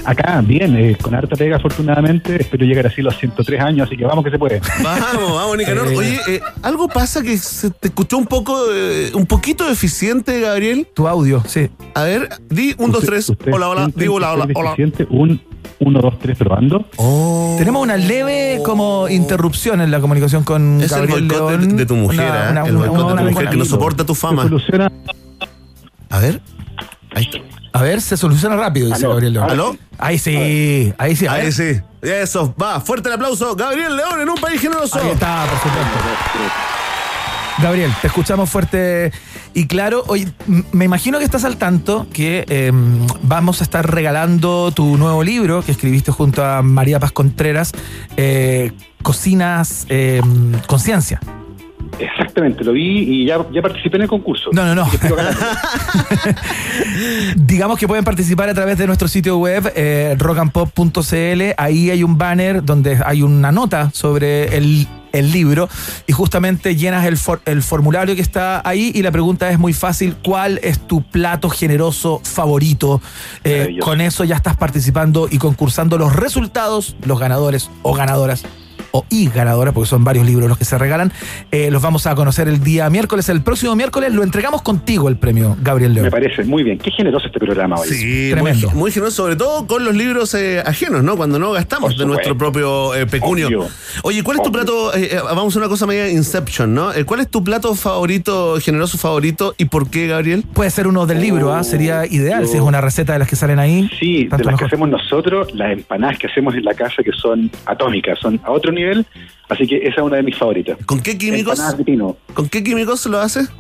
Acá, 0.04 0.40
bien, 0.44 0.74
eh, 0.76 0.96
con 1.00 1.14
harta 1.14 1.36
pega 1.36 1.56
afortunadamente, 1.56 2.40
espero 2.40 2.64
llegar 2.64 2.86
así 2.86 3.02
a 3.02 3.04
los 3.04 3.18
103 3.18 3.60
años, 3.60 3.86
así 3.86 3.98
que 3.98 4.04
vamos 4.04 4.24
que 4.24 4.30
se 4.30 4.38
puede. 4.38 4.60
Vamos, 4.82 5.34
vamos, 5.34 5.56
Nicanor. 5.58 5.92
Eh. 5.92 5.96
Oye, 5.96 6.20
eh, 6.26 6.40
algo 6.62 6.88
pasa 6.88 7.22
que 7.22 7.36
se 7.36 7.70
te 7.70 7.88
escuchó 7.88 8.16
un 8.16 8.26
poco, 8.26 8.58
eh, 8.74 9.10
un 9.14 9.26
poquito 9.26 9.68
deficiente, 9.68 10.40
Gabriel. 10.40 10.88
Tu 10.94 11.06
audio, 11.06 11.42
sí. 11.46 11.68
A 11.94 12.04
ver, 12.04 12.30
di 12.48 12.74
un, 12.78 12.90
dos, 12.90 13.00
Usted- 13.02 13.08
tres. 13.12 13.28
usted 13.28 13.52
Hola, 13.52 13.68
hola. 13.68 13.80
siente 13.82 14.00
Di 14.00 14.08
hola, 14.08 14.32
hola, 14.32 14.46
hola. 14.54 14.70
deficiente, 14.70 15.06
Un 15.10 15.40
1, 15.80 16.00
2, 16.00 16.18
3 16.18 16.38
probando. 16.38 16.84
Tenemos 17.58 17.82
una 17.82 17.96
leve 17.96 18.60
como 18.64 19.08
interrupción 19.08 19.80
en 19.80 19.90
la 19.90 20.00
comunicación 20.00 20.44
con 20.44 20.80
Es 20.80 20.92
el 20.92 20.98
Gabriel 21.06 21.28
boicot 21.28 21.50
de, 21.50 21.58
León. 21.58 21.76
de 21.76 21.86
tu 21.86 21.96
mujer, 21.96 22.20
Una- 22.20 22.48
¿eh? 22.48 22.50
una- 22.52 22.64
el 22.66 22.76
una- 22.76 22.86
boicot 22.88 23.06
de 23.08 23.12
una- 23.14 23.22
tu 23.22 23.30
mujer 23.30 23.48
que 23.50 23.56
no 23.56 23.64
soporta 23.64 24.04
tu 24.04 24.14
Se 24.14 24.20
fama. 24.20 24.42
soluciona. 24.44 24.92
A 26.10 26.18
ver. 26.18 26.40
Ahí 27.14 27.24
está. 27.24 27.38
A 27.72 27.82
ver, 27.82 28.00
se 28.00 28.16
soluciona 28.16 28.56
rápido, 28.56 28.88
dice 28.88 28.98
Aló, 29.04 29.10
Gabriel 29.10 29.32
León. 29.34 29.50
¿Aló? 29.50 29.76
Ahí 29.96 30.18
sí, 30.18 30.92
ahí 30.98 31.14
sí. 31.16 31.26
Ahí 31.28 31.52
sí. 31.52 31.80
Eso, 32.02 32.52
va. 32.60 32.80
Fuerte 32.80 33.08
el 33.08 33.14
aplauso. 33.14 33.54
Gabriel 33.54 33.96
León 33.96 34.20
en 34.20 34.28
un 34.28 34.34
país 34.36 34.60
generoso. 34.60 34.98
Ahí 34.98 35.10
está, 35.10 35.44
por 35.48 35.58
supuesto. 35.58 35.98
Gabriel, 37.62 37.92
te 38.00 38.06
escuchamos 38.08 38.48
fuerte 38.50 39.12
y 39.54 39.66
claro. 39.66 40.04
Hoy 40.06 40.32
me 40.72 40.84
imagino 40.84 41.18
que 41.18 41.24
estás 41.24 41.44
al 41.44 41.56
tanto 41.56 42.06
que 42.12 42.44
eh, 42.48 42.72
vamos 43.22 43.60
a 43.60 43.64
estar 43.64 43.90
regalando 43.90 44.72
tu 44.72 44.96
nuevo 44.96 45.22
libro 45.22 45.62
que 45.62 45.72
escribiste 45.72 46.12
junto 46.12 46.44
a 46.44 46.62
María 46.62 47.00
Paz 47.00 47.12
Contreras, 47.12 47.72
eh, 48.16 48.72
Cocinas 49.02 49.86
eh, 49.88 50.20
Conciencia. 50.66 51.20
Exactamente, 51.98 52.64
lo 52.64 52.72
vi 52.72 53.00
y 53.00 53.26
ya, 53.26 53.38
ya 53.52 53.60
participé 53.60 53.96
en 53.96 54.02
el 54.04 54.08
concurso. 54.08 54.48
No, 54.52 54.64
no, 54.64 54.74
no. 54.74 54.88
Digamos 57.36 57.78
que 57.78 57.88
pueden 57.88 58.04
participar 58.04 58.48
a 58.48 58.54
través 58.54 58.78
de 58.78 58.86
nuestro 58.86 59.08
sitio 59.08 59.38
web, 59.38 59.72
eh, 59.76 60.14
rockandpop.cl. 60.18 61.42
Ahí 61.56 61.90
hay 61.90 62.02
un 62.02 62.18
banner 62.18 62.64
donde 62.64 63.00
hay 63.04 63.22
una 63.22 63.52
nota 63.52 63.90
sobre 63.92 64.56
el, 64.56 64.86
el 65.12 65.32
libro 65.32 65.68
y 66.06 66.12
justamente 66.12 66.76
llenas 66.76 67.06
el, 67.06 67.16
for- 67.16 67.40
el 67.44 67.62
formulario 67.62 68.14
que 68.14 68.22
está 68.22 68.66
ahí 68.66 68.92
y 68.94 69.02
la 69.02 69.10
pregunta 69.10 69.50
es 69.50 69.58
muy 69.58 69.72
fácil, 69.72 70.16
¿cuál 70.24 70.60
es 70.62 70.78
tu 70.86 71.02
plato 71.02 71.48
generoso 71.50 72.20
favorito? 72.24 73.00
Eh, 73.44 73.76
con 73.80 74.00
eso 74.00 74.24
ya 74.24 74.36
estás 74.36 74.56
participando 74.56 75.28
y 75.30 75.38
concursando 75.38 75.98
los 75.98 76.14
resultados, 76.16 76.96
los 77.04 77.18
ganadores 77.18 77.70
o 77.82 77.94
ganadoras. 77.94 78.44
O 78.92 79.04
y 79.08 79.28
ganadoras, 79.28 79.74
porque 79.74 79.88
son 79.88 80.04
varios 80.04 80.26
libros 80.26 80.48
los 80.48 80.58
que 80.58 80.64
se 80.64 80.78
regalan, 80.78 81.12
eh, 81.50 81.70
los 81.70 81.82
vamos 81.82 82.06
a 82.06 82.14
conocer 82.14 82.48
el 82.48 82.62
día 82.62 82.88
miércoles. 82.90 83.28
El 83.28 83.42
próximo 83.42 83.76
miércoles 83.76 84.12
lo 84.12 84.22
entregamos 84.22 84.62
contigo 84.62 85.08
el 85.08 85.16
premio, 85.16 85.56
Gabriel 85.62 85.94
León. 85.94 86.04
Me 86.06 86.10
parece 86.10 86.44
muy 86.44 86.62
bien. 86.62 86.78
Qué 86.78 86.90
generoso 86.90 87.26
este 87.26 87.38
programa 87.38 87.76
hoy. 87.76 87.88
Sí, 87.88 88.04
muy, 88.04 88.30
Tremendo. 88.32 88.70
muy 88.72 88.90
generoso, 88.90 89.16
sobre 89.22 89.36
todo 89.36 89.66
con 89.66 89.84
los 89.84 89.94
libros 89.94 90.34
eh, 90.34 90.62
ajenos, 90.64 91.02
¿no? 91.02 91.16
Cuando 91.16 91.38
no 91.38 91.52
gastamos 91.52 91.96
de 91.96 92.06
nuestro 92.06 92.36
propio 92.36 92.94
eh, 92.94 93.06
pecunio. 93.06 93.46
Obvio. 93.48 93.68
Oye, 94.02 94.22
¿cuál 94.22 94.38
es 94.38 94.42
tu 94.42 94.52
plato? 94.52 94.92
eh, 94.94 95.18
vamos 95.24 95.54
a 95.56 95.58
una 95.58 95.68
cosa 95.68 95.86
media 95.86 96.08
Inception, 96.08 96.74
¿no? 96.74 96.92
Eh, 96.92 97.04
¿Cuál 97.04 97.20
es 97.20 97.28
tu 97.28 97.42
plato 97.42 97.74
favorito, 97.74 98.56
generoso 98.60 98.98
favorito 98.98 99.54
y 99.58 99.66
por 99.66 99.90
qué, 99.90 100.06
Gabriel? 100.06 100.44
Puede 100.52 100.70
ser 100.70 100.86
uno 100.86 101.06
del 101.06 101.20
libro, 101.20 101.52
¿ah? 101.52 101.62
sería 101.64 102.06
ideal 102.06 102.46
si 102.46 102.56
es 102.56 102.62
una 102.62 102.80
receta 102.80 103.12
de 103.12 103.18
las 103.18 103.28
que 103.28 103.36
salen 103.36 103.58
ahí. 103.58 103.90
Sí, 103.98 104.24
de 104.24 104.44
las 104.44 104.58
que 104.58 104.64
hacemos 104.64 104.88
nosotros, 104.88 105.54
las 105.54 105.72
empanadas 105.72 106.18
que 106.18 106.26
hacemos 106.26 106.54
en 106.54 106.64
la 106.64 106.74
casa 106.74 107.02
que 107.02 107.12
son 107.12 107.50
atómicas, 107.66 108.18
son 108.18 108.40
a 108.44 108.50
otro 108.50 108.72
nivel, 108.72 108.79
así 109.48 109.66
que 109.66 109.76
esa 109.78 110.00
es 110.00 110.02
una 110.02 110.16
de 110.16 110.22
mis 110.22 110.36
favoritas. 110.36 110.78
¿Con 110.86 111.00
qué 111.00 111.16
químicos? 111.16 111.52
Empanadas 111.54 111.78
de 111.78 111.84
pino. 111.84 112.16
¿Con 112.34 112.48
qué 112.48 112.62
químicos 112.62 113.06
lo 113.06 113.20
haces? 113.20 113.50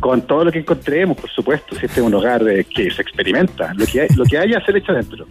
Con 0.00 0.22
todo 0.22 0.44
lo 0.44 0.52
que 0.52 0.60
encontremos, 0.60 1.18
por 1.18 1.28
supuesto. 1.30 1.76
Si 1.76 1.84
este 1.84 2.00
es 2.00 2.06
un 2.06 2.14
hogar 2.14 2.42
de, 2.42 2.64
que 2.64 2.90
se 2.90 3.02
experimenta. 3.02 3.74
Lo 3.74 3.84
que, 3.84 4.00
hay, 4.00 4.08
lo 4.16 4.24
que 4.24 4.38
haya 4.38 4.64
se 4.64 4.72
le 4.72 4.78
echa 4.78 4.92
adentro. 4.92 5.26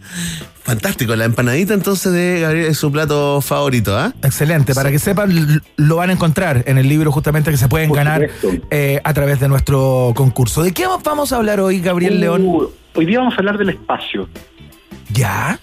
Fantástico, 0.61 1.15
la 1.15 1.25
empanadita 1.25 1.73
entonces 1.73 2.11
de 2.13 2.41
Gabriel 2.41 2.67
es 2.67 2.77
su 2.77 2.91
plato 2.91 3.41
favorito, 3.41 3.97
¿ah? 3.97 4.13
Excelente, 4.21 4.75
para 4.75 4.91
que 4.91 4.99
sepan, 4.99 5.63
lo 5.77 5.95
van 5.95 6.11
a 6.11 6.13
encontrar 6.13 6.63
en 6.67 6.77
el 6.77 6.87
libro 6.87 7.11
justamente 7.11 7.49
que 7.49 7.57
se 7.57 7.67
pueden 7.67 7.89
Por 7.89 7.97
ganar 7.97 8.29
eh, 8.69 9.01
a 9.03 9.13
través 9.15 9.39
de 9.39 9.47
nuestro 9.47 10.13
concurso. 10.15 10.61
¿De 10.61 10.71
qué 10.71 10.85
vamos 11.03 11.33
a 11.33 11.37
hablar 11.37 11.59
hoy, 11.59 11.79
Gabriel 11.79 12.19
León? 12.19 12.45
Uh, 12.45 12.69
hoy 12.93 13.05
día 13.07 13.17
vamos 13.17 13.33
a 13.33 13.37
hablar 13.37 13.57
del 13.57 13.69
espacio. 13.69 14.29
¿Ya? 15.11 15.59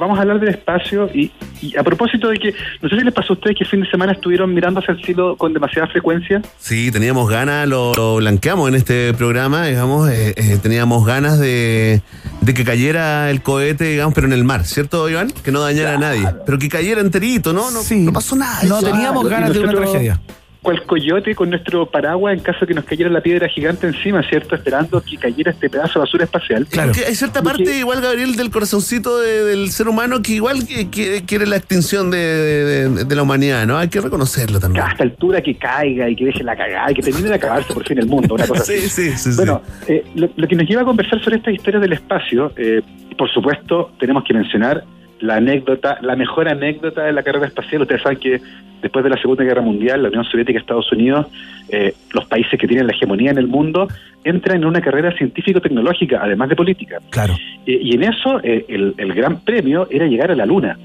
Vamos 0.00 0.18
a 0.18 0.22
hablar 0.22 0.40
del 0.40 0.48
espacio 0.48 1.08
y, 1.14 1.30
y 1.60 1.76
a 1.76 1.82
propósito 1.84 2.28
de 2.30 2.38
que, 2.38 2.54
no 2.80 2.88
sé 2.88 2.96
si 2.96 3.04
les 3.04 3.12
pasó 3.14 3.34
a 3.34 3.36
ustedes 3.36 3.56
que 3.56 3.64
el 3.64 3.70
fin 3.70 3.80
de 3.82 3.90
semana 3.90 4.12
estuvieron 4.12 4.52
mirando 4.54 4.80
hacia 4.80 4.94
el 4.94 5.04
cielo 5.04 5.36
con 5.36 5.52
demasiada 5.52 5.86
frecuencia. 5.88 6.40
Sí, 6.58 6.90
teníamos 6.90 7.28
ganas, 7.30 7.68
lo, 7.68 7.92
lo 7.94 8.16
blanqueamos 8.16 8.68
en 8.70 8.74
este 8.76 9.12
programa, 9.14 9.66
digamos, 9.66 10.08
eh, 10.10 10.34
eh, 10.36 10.58
teníamos 10.62 11.04
ganas 11.06 11.38
de, 11.38 12.00
de 12.40 12.54
que 12.54 12.64
cayera 12.64 13.30
el 13.30 13.42
cohete, 13.42 13.84
digamos, 13.84 14.14
pero 14.14 14.26
en 14.26 14.32
el 14.32 14.42
mar, 14.44 14.64
¿cierto, 14.64 15.08
Iván? 15.08 15.30
Que 15.44 15.52
no 15.52 15.60
dañara 15.60 15.94
a 15.94 15.98
nadie, 15.98 16.26
pero 16.46 16.58
que 16.58 16.68
cayera 16.70 17.00
enterito, 17.02 17.52
¿no? 17.52 17.70
No, 17.70 17.80
no 17.88 18.12
pasó 18.12 18.36
nada. 18.36 18.60
No 18.64 18.78
Eso- 18.78 18.86
teníamos 18.90 19.28
ganas 19.28 19.52
de 19.52 19.60
una 19.60 19.72
tragedia. 19.74 20.20
Cual 20.62 20.82
coyote 20.84 21.34
con 21.34 21.48
nuestro 21.48 21.86
paraguas 21.86 22.34
en 22.36 22.40
caso 22.40 22.60
de 22.60 22.66
que 22.66 22.74
nos 22.74 22.84
cayera 22.84 23.08
la 23.08 23.22
piedra 23.22 23.48
gigante 23.48 23.86
encima, 23.86 24.22
¿cierto? 24.28 24.54
Esperando 24.54 25.00
que 25.02 25.16
cayera 25.16 25.52
este 25.52 25.70
pedazo 25.70 25.94
de 25.94 26.00
basura 26.00 26.24
espacial. 26.24 26.66
Porque 26.66 27.06
hay 27.06 27.14
cierta 27.14 27.42
parte, 27.42 27.78
igual, 27.78 28.02
Gabriel, 28.02 28.36
del 28.36 28.50
corazoncito 28.50 29.18
de- 29.20 29.44
del 29.44 29.70
ser 29.70 29.88
humano 29.88 30.20
que 30.20 30.32
igual 30.32 30.66
que- 30.66 30.90
que- 30.90 31.24
quiere 31.24 31.46
la 31.46 31.56
extinción 31.56 32.10
de, 32.10 32.18
de- 32.18 33.04
de 33.06 33.16
la 33.16 33.22
humanidad, 33.22 33.66
¿no? 33.66 33.78
Hay 33.78 33.88
que 33.88 34.02
reconocerlo 34.02 34.60
también. 34.60 34.84
A 34.84 34.88
esta 34.90 35.02
altura 35.04 35.40
que 35.40 35.54
caiga 35.56 36.10
y 36.10 36.14
que 36.14 36.26
deje 36.26 36.44
la 36.44 36.54
cagada 36.54 36.90
y 36.90 36.94
que 36.94 37.02
termine 37.02 37.28
de 37.30 37.34
acabarse 37.36 37.72
por 37.72 37.86
fin 37.86 37.98
el 37.98 38.06
mundo, 38.06 38.34
una 38.34 38.46
cosa 38.46 38.62
Sí, 38.64 38.74
así. 38.74 38.88
sí, 38.90 39.10
sí, 39.16 39.30
sí. 39.32 39.36
Bueno, 39.36 39.62
eh, 39.88 40.04
lo, 40.14 40.28
lo 40.36 40.46
que 40.46 40.56
nos 40.56 40.68
lleva 40.68 40.82
a 40.82 40.84
conversar 40.84 41.24
sobre 41.24 41.36
esta 41.36 41.50
historia 41.50 41.80
del 41.80 41.94
espacio, 41.94 42.52
eh, 42.58 42.82
por 43.16 43.30
supuesto, 43.32 43.92
tenemos 43.98 44.24
que 44.24 44.34
mencionar 44.34 44.84
la 45.20 45.36
anécdota, 45.36 45.98
la 46.02 46.16
mejor 46.16 46.48
anécdota 46.48 47.04
de 47.04 47.12
la 47.12 47.22
carrera 47.22 47.46
espacial. 47.46 47.82
Ustedes 47.82 48.02
saben 48.02 48.18
que 48.18 48.40
después 48.82 49.04
de 49.04 49.10
la 49.10 49.16
Segunda 49.16 49.44
Guerra 49.44 49.62
Mundial, 49.62 50.02
la 50.02 50.08
Unión 50.08 50.24
Soviética 50.24 50.58
y 50.58 50.60
Estados 50.60 50.90
Unidos, 50.92 51.26
eh, 51.68 51.94
los 52.12 52.24
países 52.26 52.58
que 52.58 52.66
tienen 52.66 52.86
la 52.86 52.92
hegemonía 52.92 53.30
en 53.30 53.38
el 53.38 53.46
mundo, 53.46 53.88
entran 54.24 54.58
en 54.58 54.64
una 54.64 54.80
carrera 54.80 55.12
científico-tecnológica, 55.16 56.20
además 56.22 56.48
de 56.48 56.56
política. 56.56 56.98
Claro. 57.10 57.34
Eh, 57.66 57.78
y 57.82 57.94
en 57.94 58.04
eso, 58.04 58.40
eh, 58.42 58.64
el, 58.68 58.94
el 58.96 59.12
gran 59.14 59.40
premio 59.40 59.86
era 59.90 60.06
llegar 60.06 60.30
a 60.30 60.34
la 60.34 60.46
Luna. 60.46 60.78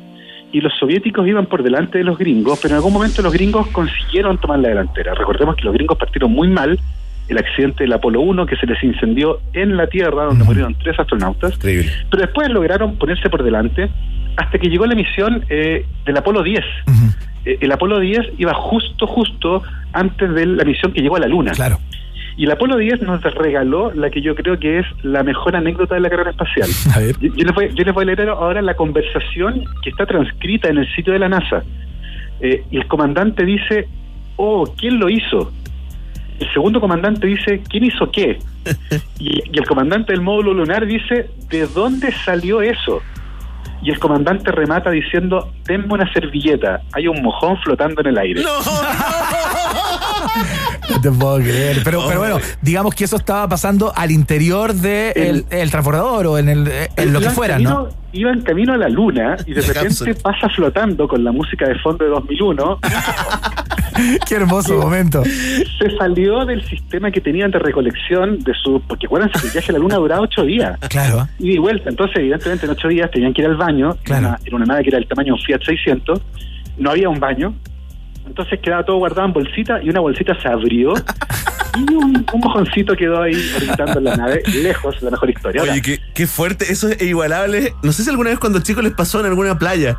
Y 0.52 0.62
los 0.62 0.74
soviéticos 0.78 1.28
iban 1.28 1.48
por 1.48 1.64
delante 1.64 1.98
de 1.98 2.04
los 2.04 2.18
gringos, 2.18 2.60
pero 2.62 2.74
en 2.74 2.78
algún 2.78 2.94
momento 2.94 3.22
los 3.22 3.34
gringos 3.34 3.68
consiguieron 3.68 4.38
tomar 4.38 4.60
la 4.60 4.70
delantera. 4.70 5.14
Recordemos 5.14 5.56
que 5.56 5.64
los 5.64 5.74
gringos 5.74 5.98
partieron 5.98 6.32
muy 6.32 6.48
mal 6.48 6.80
el 7.28 7.38
accidente 7.38 7.84
del 7.84 7.94
Apolo 7.94 8.22
1, 8.22 8.46
que 8.46 8.56
se 8.56 8.66
les 8.66 8.82
incendió 8.84 9.40
en 9.54 9.78
la 9.78 9.88
Tierra, 9.88 10.26
donde 10.26 10.44
murieron 10.44 10.76
tres 10.76 11.00
astronautas. 11.00 11.56
Increíble. 11.56 11.92
Pero 12.10 12.22
después 12.22 12.50
lograron 12.50 12.98
ponerse 12.98 13.30
por 13.30 13.44
delante 13.44 13.90
hasta 14.38 14.58
que 14.58 14.70
llegó 14.70 14.86
la 14.86 14.96
misión 14.96 15.46
eh, 15.50 15.86
del 16.06 16.18
Apolo 16.18 16.44
10. 16.44 16.64
Eh, 17.46 17.58
el 17.62 17.72
Apolo 17.72 18.00
10 18.00 18.34
iba 18.38 18.54
justo, 18.54 19.08
justo 19.08 19.64
antes 19.94 20.34
de 20.34 20.46
la 20.46 20.64
misión 20.64 20.92
que 20.92 21.02
llegó 21.02 21.16
a 21.16 21.20
la 21.20 21.28
Luna. 21.28 21.52
Claro. 21.52 21.80
Y 22.38 22.44
el 22.44 22.52
Apolo 22.52 22.78
10 22.78 23.02
nos 23.04 23.22
regaló 23.22 23.92
la 23.94 24.10
que 24.10 24.22
yo 24.22 24.36
creo 24.36 24.60
que 24.60 24.80
es 24.80 24.86
la 25.04 25.24
mejor 25.24 25.56
anécdota 25.56 25.96
de 25.96 26.02
la 26.02 26.10
carrera 26.10 26.32
espacial. 26.32 26.70
A 26.96 27.00
ver. 27.00 27.16
Yo, 27.20 27.34
yo 27.34 27.46
les 27.46 27.56
voy, 27.56 27.70
yo 27.74 27.84
les 27.86 27.94
voy 27.94 28.04
a 28.04 28.08
leer 28.08 28.30
ahora 28.30 28.62
la 28.62 28.76
conversación 28.76 29.64
que 29.82 29.90
está 29.90 30.06
transcrita 30.06 30.68
en 30.68 30.80
el 30.80 30.96
sitio 30.96 31.14
de 31.14 31.20
la 31.20 31.30
NASA. 31.30 31.64
Eh, 32.42 32.64
y 32.70 32.78
el 32.78 32.88
comandante 32.88 33.46
dice, 33.46 33.88
oh, 34.36 34.66
¿quién 34.78 35.00
lo 35.00 35.10
hizo? 35.10 35.54
El 36.40 36.52
segundo 36.54 36.80
comandante 36.82 37.28
dice, 37.28 37.62
¿quién 37.70 37.86
hizo 37.86 38.10
qué? 38.12 38.40
Y, 39.20 39.42
y 39.52 39.58
el 39.58 39.66
comandante 39.66 40.12
del 40.12 40.22
módulo 40.22 40.54
lunar 40.54 40.86
dice, 40.86 41.30
¿de 41.50 41.68
dónde 41.68 42.12
salió 42.26 42.62
eso? 42.62 43.02
Y 43.82 43.92
el 43.92 44.00
comandante 44.00 44.52
remata 44.52 44.90
diciendo, 44.90 45.52
denme 45.66 45.94
una 45.94 46.12
servilleta, 46.12 46.82
hay 46.94 47.08
un 47.08 47.22
mojón 47.22 47.58
flotando 47.64 48.02
en 48.02 48.08
el 48.08 48.18
aire. 48.18 48.44
No 50.90 51.00
te 51.02 51.12
puedo 51.12 51.38
creer. 51.38 51.82
Pero, 51.84 52.06
pero 52.08 52.20
bueno, 52.20 52.40
digamos 52.62 52.94
que 52.96 53.04
eso 53.06 53.16
estaba 53.18 53.48
pasando 53.48 53.94
al 53.96 54.12
interior 54.12 54.74
del 54.74 54.82
de 54.82 55.30
el, 55.30 55.46
el 55.50 55.72
transbordador 55.72 56.28
o 56.28 56.38
en, 56.38 56.50
el, 56.50 56.72
en 56.96 57.14
lo 57.14 57.20
que 57.20 57.30
fuera, 57.30 57.56
camino- 57.56 57.90
¿no? 58.16 58.20
Iban 58.20 58.42
camino 58.42 58.74
a 58.74 58.78
la 58.78 58.90
luna 58.90 59.36
y 59.46 59.54
de 59.54 59.62
La 59.62 59.68
repente 59.68 59.88
cápsula. 59.88 60.16
pasa 60.24 60.50
flotando 60.50 61.08
con 61.08 61.24
la 61.24 61.32
música 61.32 61.68
de 61.68 61.76
fondo 61.80 62.06
de 62.06 62.12
2001. 62.12 62.80
Qué 64.28 64.36
hermoso 64.36 64.78
momento. 64.78 65.24
Se 65.24 65.98
salió 65.98 66.46
del 66.46 66.64
sistema 66.66 67.12
que 67.12 67.22
tenían 67.22 67.52
de 67.52 67.60
recolección 67.60 68.40
de 68.40 68.54
su. 68.54 68.82
Porque 68.88 69.06
acuérdense 69.06 69.40
que 69.40 69.48
el 69.48 69.54
viaje 69.54 69.72
a 69.72 69.74
la 69.74 69.80
luna 69.80 69.96
duraba 69.96 70.22
ocho 70.22 70.44
días. 70.44 70.78
Claro. 70.90 71.28
Y 71.40 71.54
de 71.54 71.60
vuelta. 71.60 71.90
Entonces, 71.90 72.18
evidentemente, 72.18 72.66
en 72.66 72.72
ocho 72.74 72.90
días 72.90 73.10
tenían 73.12 73.34
que 73.34 73.42
ir 73.42 73.48
al 73.48 73.56
baño. 73.56 73.96
Era, 74.06 74.20
una, 74.20 74.40
era 74.44 74.56
una 74.56 74.66
nave 74.66 74.84
que 74.84 74.90
era 74.90 74.98
del 75.00 75.08
tamaño 75.08 75.36
Fiat 75.38 75.62
600. 75.64 76.22
No 76.78 76.92
había 76.92 77.08
un 77.08 77.20
baño. 77.22 77.54
Entonces 78.26 78.60
quedaba 78.62 78.84
todo 78.84 78.98
guardado 78.98 79.28
en 79.28 79.34
bolsita 79.34 79.82
y 79.82 79.90
una 79.90 80.00
bolsita 80.00 80.40
se 80.42 80.48
abrió. 80.48 80.94
Y 81.78 81.94
un, 81.94 82.26
un 82.32 82.40
mojoncito 82.40 82.96
quedó 82.96 83.22
ahí 83.22 83.36
orbitando 83.58 84.00
en 84.00 84.06
la 84.06 84.16
nave, 84.16 84.42
lejos, 84.48 85.02
la 85.02 85.12
mejor 85.12 85.30
historia. 85.30 85.62
Oye, 85.62 85.82
qué, 85.82 86.00
qué 86.14 86.26
fuerte, 86.26 86.72
eso 86.72 86.88
es 86.88 87.02
igualable. 87.02 87.74
No 87.84 87.92
sé 87.92 88.06
si 88.06 88.10
alguna 88.10 88.30
vez 88.30 88.40
cuando 88.40 88.60
chicos 88.60 88.82
les 88.82 88.94
pasó 88.94 89.20
en 89.20 89.26
alguna 89.26 89.60
playa, 89.60 89.98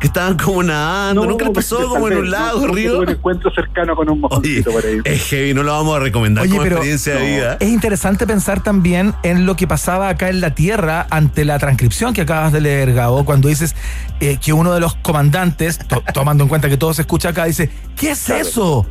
que 0.00 0.06
estaban 0.06 0.36
como 0.36 0.62
nadando, 0.62 1.26
nunca 1.26 1.44
les 1.46 1.54
pasó 1.54 1.88
como 1.88 2.08
en 2.08 2.18
un 2.18 2.30
lago, 2.30 2.66
no, 2.66 2.72
río. 2.72 3.00
un 3.00 3.08
encuentro 3.08 3.50
cercano 3.52 3.96
con 3.96 4.08
un 4.08 4.20
mojoncito 4.20 4.70
por 4.70 4.84
ahí. 4.86 4.98
Es 5.04 5.24
heavy, 5.28 5.54
no 5.54 5.62
lo 5.62 5.72
vamos 5.72 5.96
a 5.96 6.00
recomendar 6.00 6.42
Oye, 6.42 6.50
como 6.52 6.62
pero 6.62 6.76
experiencia 6.76 7.14
de 7.16 7.26
vida. 7.26 7.56
es 7.58 7.68
interesante 7.68 8.26
pensar 8.26 8.62
también 8.62 9.14
en 9.24 9.44
lo 9.46 9.56
que 9.56 9.66
pasaba 9.66 10.08
acá 10.08 10.28
en 10.28 10.40
la 10.40 10.54
Tierra 10.54 11.06
ante 11.10 11.44
la 11.44 11.58
transcripción 11.58 12.14
que 12.14 12.20
acabas 12.20 12.52
de 12.52 12.60
leer, 12.60 12.94
Gabo, 12.94 13.24
cuando 13.24 13.48
dices 13.48 13.74
eh, 14.20 14.38
que 14.44 14.52
uno 14.52 14.72
de 14.72 14.80
los 14.80 14.94
comandantes, 14.96 15.78
to- 15.78 16.02
tomando 16.14 16.44
en 16.44 16.48
cuenta 16.48 16.68
que 16.68 16.76
todo 16.76 16.94
se 16.94 17.02
escucha 17.02 17.30
acá, 17.30 17.46
dice, 17.46 17.70
¿qué 17.96 18.12
es 18.12 18.30
eso? 18.30 18.86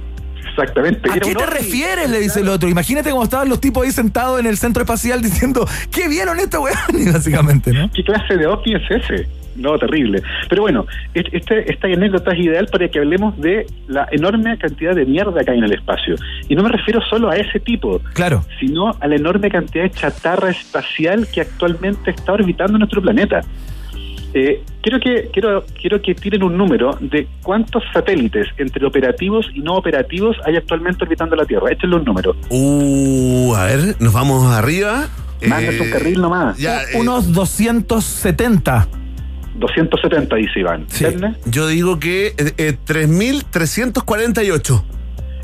Exactamente. 0.49 1.09
¿A 1.11 1.19
qué 1.19 1.35
te 1.35 1.45
refieres? 1.45 2.09
Le 2.09 2.19
dice 2.19 2.39
el 2.39 2.49
otro. 2.49 2.67
Imagínate 2.67 3.11
cómo 3.11 3.23
estaban 3.23 3.47
los 3.47 3.61
tipos 3.61 3.85
ahí 3.85 3.91
sentados 3.91 4.39
en 4.39 4.45
el 4.47 4.57
centro 4.57 4.81
espacial 4.81 5.21
diciendo, 5.21 5.67
¿qué 5.91 6.07
vieron 6.07 6.39
esta 6.39 6.59
weón? 6.59 6.77
Y 6.97 7.09
básicamente, 7.11 7.71
¿no? 7.73 7.89
¿Qué 7.93 8.03
clase 8.03 8.35
de 8.37 8.47
ovni 8.47 8.73
es 8.75 8.81
ese? 8.89 9.27
No, 9.57 9.77
terrible. 9.77 10.21
Pero 10.49 10.61
bueno, 10.61 10.85
est- 11.13 11.29
este, 11.33 11.71
esta 11.71 11.87
anécdota 11.87 12.31
es 12.33 12.39
ideal 12.39 12.67
para 12.71 12.87
que 12.89 12.99
hablemos 12.99 13.37
de 13.39 13.65
la 13.87 14.07
enorme 14.11 14.57
cantidad 14.57 14.93
de 14.95 15.05
mierda 15.05 15.43
que 15.43 15.51
hay 15.51 15.57
en 15.57 15.63
el 15.63 15.73
espacio. 15.73 16.15
Y 16.47 16.55
no 16.55 16.63
me 16.63 16.69
refiero 16.69 17.01
solo 17.09 17.29
a 17.29 17.35
ese 17.37 17.59
tipo, 17.59 17.99
Claro. 18.13 18.45
sino 18.59 18.91
a 18.99 19.07
la 19.07 19.15
enorme 19.15 19.49
cantidad 19.49 19.83
de 19.83 19.89
chatarra 19.91 20.49
espacial 20.51 21.27
que 21.33 21.41
actualmente 21.41 22.11
está 22.11 22.33
orbitando 22.33 22.77
nuestro 22.77 23.01
planeta. 23.01 23.41
Eh, 24.33 24.61
quiero 24.81 24.99
que 24.99 25.29
quiero 25.33 25.63
quiero 25.81 26.01
que 26.01 26.13
tiren 26.13 26.43
un 26.43 26.57
número 26.57 26.97
de 26.99 27.27
cuántos 27.41 27.81
satélites 27.93 28.45
entre 28.57 28.85
operativos 28.85 29.49
y 29.53 29.61
no 29.61 29.75
operativos 29.75 30.35
hay 30.45 30.57
actualmente 30.57 31.05
orbitando 31.05 31.35
la 31.35 31.45
Tierra. 31.45 31.71
Échenle 31.71 31.95
un 31.95 32.03
número. 32.03 32.35
Uh, 32.49 33.55
a 33.55 33.65
ver, 33.65 33.95
nos 33.99 34.13
vamos 34.13 34.45
arriba. 34.53 35.07
Mándate 35.47 35.77
Eh, 35.77 35.81
un 35.81 35.89
carril 35.91 36.19
nomás. 36.21 36.57
Ya, 36.57 36.81
eh, 36.83 36.97
Unos 36.99 37.31
270. 37.31 38.87
270 39.57 40.35
dice 40.35 40.59
Iván. 40.59 40.85
¿Verne? 40.99 41.35
yo 41.45 41.67
digo 41.67 41.99
que 41.99 42.27
eh, 42.27 42.53
eh, 42.57 42.77
3.348. 42.85 44.83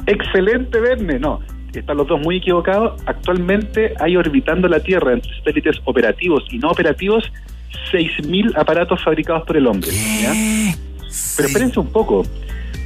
Excelente, 0.06 0.80
Verne. 0.80 1.20
No, 1.20 1.40
están 1.74 1.98
los 1.98 2.08
dos 2.08 2.22
muy 2.22 2.38
equivocados. 2.38 3.02
Actualmente 3.06 3.94
hay 4.00 4.16
orbitando 4.16 4.68
la 4.68 4.80
Tierra 4.80 5.14
entre 5.14 5.36
satélites 5.38 5.78
operativos 5.86 6.44
y 6.52 6.58
no 6.60 6.70
operativos 6.70 7.32
6.000 7.92 8.58
aparatos 8.58 9.04
fabricados 9.04 9.44
por 9.46 9.58
el 9.58 9.68
hombre. 9.68 9.90
¿ya? 10.22 10.34
Pero 11.38 11.48
espérense 11.48 11.80
un 11.80 11.92
poco. 11.92 12.24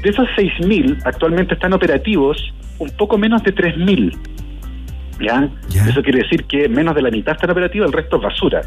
De 0.03 0.09
esos 0.09 0.27
6.000 0.37 1.01
actualmente 1.05 1.55
están 1.55 1.73
operativos 1.73 2.53
un 2.79 2.89
poco 2.91 3.17
menos 3.17 3.43
de 3.43 3.53
3.000. 3.53 4.15
¿Ya? 5.19 5.49
Eso 5.87 6.01
quiere 6.01 6.19
decir 6.19 6.43
que 6.45 6.69
menos 6.69 6.95
de 6.95 7.01
la 7.01 7.11
mitad 7.11 7.35
están 7.35 7.49
operativos, 7.49 7.87
el 7.87 7.93
resto 7.93 8.17
es 8.17 8.23
basura. 8.23 8.61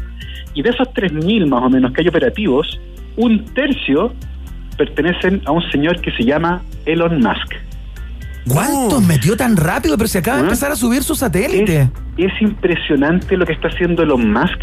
Y 0.53 0.61
de 0.61 0.69
esos 0.69 0.87
3.000 0.89 1.47
más 1.47 1.63
o 1.63 1.69
menos 1.69 1.93
que 1.93 2.01
hay 2.01 2.07
operativos, 2.07 2.79
un 3.15 3.45
tercio 3.53 4.13
pertenecen 4.77 5.41
a 5.45 5.51
un 5.51 5.61
señor 5.71 5.99
que 6.01 6.11
se 6.11 6.23
llama 6.23 6.61
Elon 6.85 7.19
Musk. 7.19 7.53
¿Cuántos 8.47 9.03
metió 9.05 9.37
tan 9.37 9.55
rápido? 9.55 9.97
Pero 9.97 10.07
se 10.07 10.17
acaba 10.17 10.37
de 10.37 10.43
empezar 10.43 10.71
a 10.71 10.75
subir 10.75 11.03
su 11.03 11.15
satélite. 11.15 11.89
Es, 12.17 12.33
es 12.33 12.41
impresionante 12.41 13.37
lo 13.37 13.45
que 13.45 13.53
está 13.53 13.67
haciendo 13.67 14.03
Elon 14.03 14.31
Musk. 14.33 14.59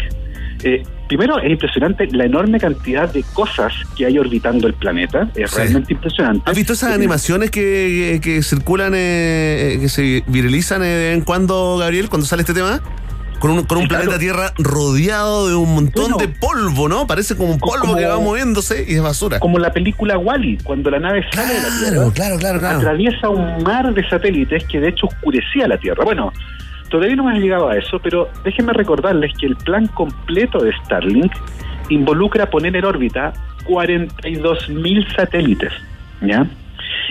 Eh, 0.63 0.83
primero, 1.07 1.39
es 1.39 1.49
impresionante 1.51 2.07
la 2.11 2.25
enorme 2.25 2.59
cantidad 2.59 3.11
de 3.11 3.23
cosas 3.33 3.73
que 3.95 4.05
hay 4.05 4.17
orbitando 4.19 4.67
el 4.67 4.73
planeta. 4.73 5.29
Es 5.35 5.51
Sí. 5.51 5.57
realmente 5.57 5.93
impresionante. 5.93 6.49
¿Has 6.49 6.55
visto 6.57 6.73
esas 6.73 6.93
animaciones 6.93 7.49
que, 7.51 8.19
que, 8.21 8.31
que 8.35 8.43
circulan, 8.43 8.93
eh, 8.95 9.77
que 9.81 9.89
se 9.89 10.23
viralizan 10.27 10.83
eh, 10.83 10.87
de 10.87 11.07
vez 11.09 11.17
en 11.17 11.23
cuando, 11.23 11.77
Gabriel, 11.77 12.09
cuando 12.09 12.25
sale 12.27 12.41
este 12.41 12.53
tema? 12.53 12.81
con 13.39 13.51
un, 13.51 13.63
con 13.63 13.77
un 13.77 13.87
planeta 13.87 14.19
Tierra 14.19 14.51
rodeado 14.57 15.47
de 15.47 15.55
un 15.55 15.73
montón 15.73 16.17
de 16.17 16.27
polvo, 16.27 16.89
¿no? 16.89 17.07
Parece 17.07 17.37
como 17.37 17.53
un 17.53 17.57
polvo 17.57 17.79
como- 17.79 17.95
que 17.95 18.05
va 18.05 18.19
moviéndose 18.19 18.83
y 18.85 18.95
es 18.95 19.01
basura. 19.01 19.39
Como 19.39 19.57
la 19.59 19.71
película 19.71 20.17
Wally, 20.17 20.57
cuando 20.61 20.91
la 20.91 20.99
nave 20.99 21.23
sale 21.31 21.53
de 21.53 21.61
la 21.61 21.69
Tierra, 21.79 22.11
claro, 22.13 22.37
claro, 22.37 22.59
claro. 22.59 22.77
atraviesa 22.79 23.29
un 23.29 23.63
mar 23.63 23.93
de 23.93 24.05
satélites 24.09 24.65
que 24.65 24.81
de 24.81 24.89
hecho 24.89 25.05
oscurecía 25.07 25.69
la 25.69 25.77
Tierra. 25.77 26.03
Bueno, 26.03 26.33
todavía 26.89 27.15
no 27.15 27.29
hemos 27.29 27.41
llegado 27.41 27.69
a 27.69 27.77
eso, 27.77 27.99
pero 27.99 28.27
déjenme 28.43 28.73
recordarles 28.73 29.33
que 29.37 29.45
el 29.45 29.55
plan 29.55 29.87
completo 29.87 30.59
de 30.59 30.73
Starlink 30.83 31.31
involucra 31.89 32.49
poner 32.49 32.75
en 32.75 32.85
órbita 32.85 33.33
42.000 33.65 35.15
satélites, 35.15 35.73
¿ya? 36.21 36.47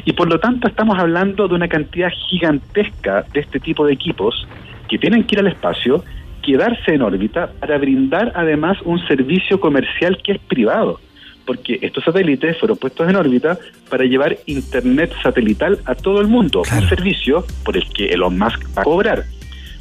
Y 0.05 0.13
por 0.13 0.29
lo 0.29 0.39
tanto 0.39 0.69
estamos 0.69 0.99
hablando 0.99 1.49
de 1.49 1.55
una 1.55 1.69
cantidad 1.69 2.11
gigantesca 2.29 3.25
de 3.33 3.41
este 3.41 3.61
tipo 3.61 3.87
de 3.87 3.93
equipos 3.93 4.47
que 4.89 4.99
tienen 4.99 5.25
que 5.25 5.35
ir 5.35 5.41
al 5.41 5.49
espacio, 5.49 6.05
quedarse 6.43 6.95
en 6.95 7.03
órbita 7.03 7.51
para 7.61 7.79
brindar 7.79 8.33
además 8.35 8.79
un 8.85 8.99
servicio 9.07 9.61
comercial 9.61 10.19
que 10.23 10.33
es 10.33 10.39
privado, 10.39 11.01
porque 11.45 11.79
estos 11.83 12.05
satélites 12.05 12.59
fueron 12.59 12.79
puestos 12.79 13.09
en 13.09 13.17
órbita 13.17 13.59
para 13.91 14.05
llevar 14.05 14.39
internet 14.47 15.13
satelital 15.23 15.79
a 15.85 15.95
todo 15.95 16.21
el 16.21 16.29
mundo, 16.29 16.63
un 16.73 16.89
servicio 16.89 17.45
por 17.65 17.77
el 17.77 17.85
que 17.93 18.07
Elon 18.07 18.39
Musk 18.39 18.65
va 18.77 18.83
a 18.83 18.85
cobrar. 18.85 19.25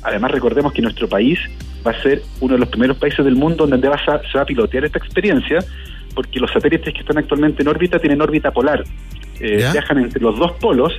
Además 0.08 0.32
recordemos 0.32 0.72
que 0.74 0.82
nuestro 0.82 1.08
país 1.08 1.38
va 1.86 1.92
a 1.92 2.02
ser 2.02 2.22
uno 2.40 2.54
de 2.56 2.60
los 2.60 2.70
primeros 2.70 2.98
países 2.98 3.24
del 3.26 3.36
mundo 3.36 3.68
donde 3.68 3.88
va 3.90 3.96
a- 3.96 4.22
se 4.32 4.38
va 4.38 4.42
a 4.42 4.46
pilotear 4.46 4.86
esta 4.86 4.98
experiencia, 5.00 5.60
porque 6.16 6.40
los 6.40 6.50
satélites 6.52 6.94
que 6.94 7.00
están 7.02 7.18
actualmente 7.18 7.62
en 7.62 7.68
órbita 7.68 8.00
tienen 8.00 8.22
órbita 8.22 8.52
polar. 8.52 8.84
Eh, 9.40 9.58
viajan 9.72 10.00
entre 10.00 10.20
los 10.22 10.38
dos 10.40 10.54
polos 10.54 10.94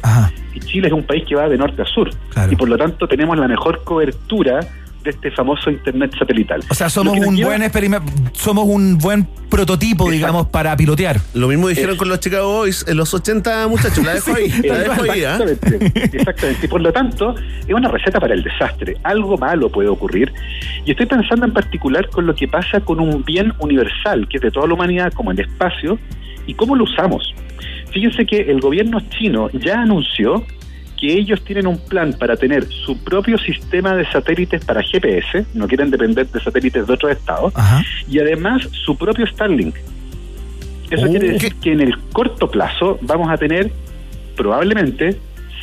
y 0.55 0.61
Chile 0.61 0.87
es 0.87 0.93
un 0.93 1.03
país 1.03 1.25
que 1.29 1.35
va 1.35 1.49
de 1.49 1.59
norte 1.59 1.83
a 1.83 1.85
sur. 1.87 2.09
Y 2.53 2.57
por 2.57 2.69
lo 2.69 2.77
tanto 2.79 3.09
tenemos 3.09 3.37
la 3.37 3.49
mejor 3.49 3.83
cobertura 3.83 4.61
de 5.09 5.17
este 5.17 5.31
famoso 5.31 5.71
internet 5.71 6.13
satelital. 6.19 6.61
O 6.69 6.75
sea, 6.75 6.91
somos 6.91 7.17
un 7.19 7.35
lleva- 7.37 7.49
buen 7.51 7.63
experimento, 7.63 8.13
somos 8.33 8.67
un 8.67 8.99
buen 8.99 9.27
prototipo, 9.49 10.11
digamos, 10.11 10.49
para 10.49 10.77
pilotear. 10.77 11.19
Lo 11.35 11.49
mismo 11.49 11.69
dijeron 11.69 11.97
con 11.97 12.09
los 12.09 12.21
Chicago 12.21 12.53
Boys 12.59 12.85
en 12.87 12.97
los 12.99 13.13
80, 13.15 13.67
muchachos. 13.69 14.05
La 14.05 14.15
dejo 14.15 14.35
ahí. 14.35 14.51
La 14.63 14.79
dejo 14.79 15.11
ahí, 15.11 15.25
¿ah? 15.25 15.39
Exactamente, 15.41 16.17
exactamente. 16.19 16.67
Y 16.67 16.69
por 16.69 16.81
lo 16.83 16.93
tanto, 16.93 17.35
es 17.67 17.75
una 17.75 17.89
receta 17.89 18.21
para 18.21 18.35
el 18.35 18.43
desastre. 18.43 18.97
Algo 19.03 19.39
malo 19.39 19.71
puede 19.71 19.89
ocurrir. 19.89 20.33
Y 20.85 20.91
estoy 20.91 21.07
pensando 21.07 21.47
en 21.47 21.53
particular 21.55 22.09
con 22.11 22.27
lo 22.27 22.35
que 22.35 22.47
pasa 22.47 22.81
con 22.81 23.01
un 23.01 23.25
bien 23.25 23.55
universal, 23.61 24.29
que 24.29 24.37
es 24.37 24.43
de 24.43 24.51
toda 24.51 24.67
la 24.67 24.75
humanidad, 24.75 25.13
como 25.15 25.31
el 25.31 25.41
espacio, 25.41 25.99
y 26.47 26.53
cómo 26.55 26.77
lo 26.77 26.85
usamos. 26.85 27.35
Fíjense 27.93 28.27
que 28.27 28.43
el 28.43 28.61
gobierno 28.61 29.01
chino 29.19 29.49
ya 29.53 29.81
anunció 29.81 30.45
que 31.01 31.13
ellos 31.13 31.43
tienen 31.45 31.67
un 31.67 31.79
plan 31.79 32.13
para 32.13 32.37
tener 32.37 32.67
su 32.69 32.99
propio 32.99 33.39
sistema 33.39 33.95
de 33.95 34.05
satélites 34.11 34.65
para 34.65 34.83
GPS, 34.83 35.47
no 35.55 35.69
quieren 35.69 35.91
depender 35.91 36.27
de 36.29 36.41
satélites 36.41 36.87
de 36.87 36.93
otros 36.93 37.13
estados, 37.13 37.53
y 38.09 38.19
además 38.19 38.69
su 38.85 38.97
propio 38.97 39.27
Starlink. 39.27 39.77
Eso 40.91 41.05
Oh. 41.07 41.11
quiere 41.11 41.33
decir 41.33 41.55
que 41.57 41.73
en 41.73 41.81
el 41.81 41.99
corto 42.13 42.51
plazo 42.51 42.99
vamos 43.03 43.31
a 43.31 43.37
tener 43.37 43.71
probablemente 44.37 45.19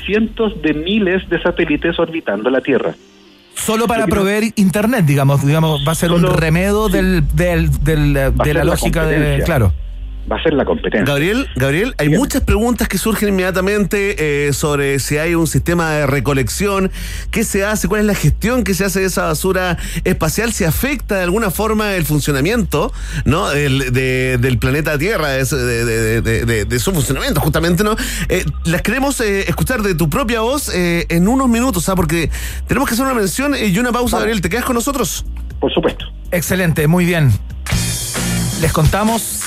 cientos 0.05 0.61
de 0.61 0.73
miles 0.73 1.27
de 1.29 1.41
satélites 1.41 1.97
orbitando 1.99 2.49
la 2.49 2.61
Tierra. 2.61 2.93
Solo 3.55 3.87
para 3.87 4.05
proveer 4.05 4.51
internet, 4.55 5.05
digamos, 5.05 5.45
digamos, 5.45 5.81
va 5.87 5.93
a 5.93 5.95
ser 5.95 6.11
un 6.11 6.23
remedo 6.23 6.89
del, 6.89 7.23
del, 7.33 7.71
del, 7.83 8.17
eh, 8.17 8.31
de 8.31 8.53
la 8.53 8.59
la 8.59 8.71
lógica 8.71 9.05
de. 9.05 9.41
Claro. 9.45 9.73
Va 10.31 10.37
a 10.37 10.43
ser 10.43 10.53
la 10.53 10.65
competencia. 10.65 11.05
Gabriel, 11.05 11.47
Gabriel, 11.55 11.93
hay 11.99 12.09
muchas 12.09 12.41
preguntas 12.41 12.87
que 12.87 12.97
surgen 12.97 13.29
inmediatamente 13.29 14.47
eh, 14.47 14.53
sobre 14.53 14.97
si 14.97 15.19
hay 15.19 15.35
un 15.35 15.45
sistema 15.45 15.91
de 15.91 16.07
recolección, 16.07 16.89
qué 17.29 17.43
se 17.43 17.63
hace, 17.63 17.87
cuál 17.87 18.01
es 18.01 18.07
la 18.07 18.15
gestión 18.15 18.63
que 18.63 18.73
se 18.73 18.85
hace 18.85 19.01
de 19.01 19.05
esa 19.05 19.25
basura 19.25 19.77
espacial, 20.03 20.51
si 20.51 20.63
afecta 20.63 21.17
de 21.17 21.23
alguna 21.23 21.51
forma 21.51 21.93
el 21.93 22.05
funcionamiento, 22.05 22.91
¿no? 23.25 23.49
del- 23.49 23.93
de- 23.93 24.39
del 24.41 24.57
planeta 24.57 24.97
Tierra, 24.97 25.29
de, 25.29 25.45
su- 25.45 25.57
de- 25.57 25.85
de- 25.85 26.21
de- 26.21 26.45
de- 26.45 26.65
de 26.65 26.79
su 26.79 26.91
funcionamiento, 26.91 27.39
justamente, 27.39 27.83
¿no? 27.83 27.95
Eh, 28.27 28.45
las 28.63 28.81
queremos 28.81 29.21
eh, 29.21 29.41
escuchar 29.47 29.83
de 29.83 29.93
tu 29.93 30.09
propia 30.09 30.41
voz 30.41 30.69
eh, 30.73 31.05
en 31.09 31.27
unos 31.27 31.47
minutos, 31.49 31.87
¿ah? 31.89 31.95
Porque 31.95 32.31
tenemos 32.67 32.89
que 32.89 32.95
hacer 32.95 33.05
una 33.05 33.13
mención 33.13 33.53
y 33.55 33.77
una 33.77 33.91
pausa, 33.91 34.17
Gabriel. 34.17 34.41
¿Te 34.41 34.49
quedas 34.49 34.65
con 34.65 34.73
nosotros? 34.73 35.23
Por 35.59 35.71
supuesto. 35.71 36.05
Excelente, 36.31 36.87
muy 36.87 37.05
bien. 37.05 37.31
Les 38.61 38.71
contamos 38.73 39.41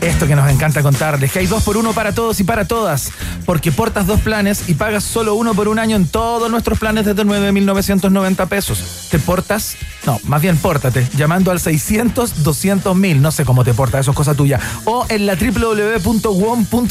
esto 0.00 0.26
que 0.26 0.34
nos 0.34 0.50
encanta 0.50 0.82
contarles, 0.82 1.32
que 1.32 1.40
hay 1.40 1.46
dos 1.46 1.62
por 1.62 1.76
uno 1.76 1.92
para 1.92 2.14
todos 2.14 2.40
y 2.40 2.44
para 2.44 2.64
todas, 2.66 3.12
porque 3.44 3.70
portas 3.72 4.06
dos 4.06 4.20
planes 4.20 4.68
y 4.68 4.74
pagas 4.74 5.04
solo 5.04 5.34
uno 5.34 5.54
por 5.54 5.68
un 5.68 5.78
año 5.78 5.96
en 5.96 6.06
todos 6.06 6.50
nuestros 6.50 6.78
planes 6.78 7.04
desde 7.04 7.24
9.990 7.24 8.48
pesos. 8.48 9.08
¿Te 9.10 9.18
portas? 9.18 9.76
No, 10.06 10.18
más 10.24 10.40
bien 10.40 10.56
pórtate, 10.56 11.06
llamando 11.16 11.50
al 11.50 11.58
600-200.000, 11.58 13.20
no 13.20 13.30
sé 13.30 13.44
cómo 13.44 13.64
te 13.64 13.74
porta, 13.74 13.98
eso 13.98 14.12
es 14.12 14.16
cosa 14.16 14.34
tuya, 14.34 14.58
o 14.84 15.04
en 15.08 15.26
la 15.26 15.34
www.wom.cl. 15.34 16.88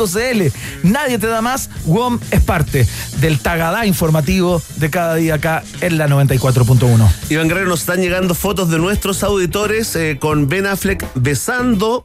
Nadie 0.83 1.17
te 1.17 1.27
da 1.27 1.41
más, 1.41 1.69
WOM 1.85 2.19
es 2.29 2.41
parte 2.41 2.87
del 3.19 3.39
tagadá 3.39 3.85
informativo 3.85 4.61
de 4.77 4.89
cada 4.89 5.15
día 5.15 5.35
acá 5.35 5.63
en 5.81 5.97
la 5.97 6.07
94.1. 6.07 7.09
Iván 7.29 7.47
Guerrero, 7.47 7.69
nos 7.69 7.81
están 7.81 8.01
llegando 8.01 8.35
fotos 8.35 8.69
de 8.69 8.77
nuestros 8.77 9.23
auditores 9.23 9.95
eh, 9.95 10.17
con 10.19 10.47
Ben 10.47 10.67
Affleck 10.67 11.05
besando 11.15 12.03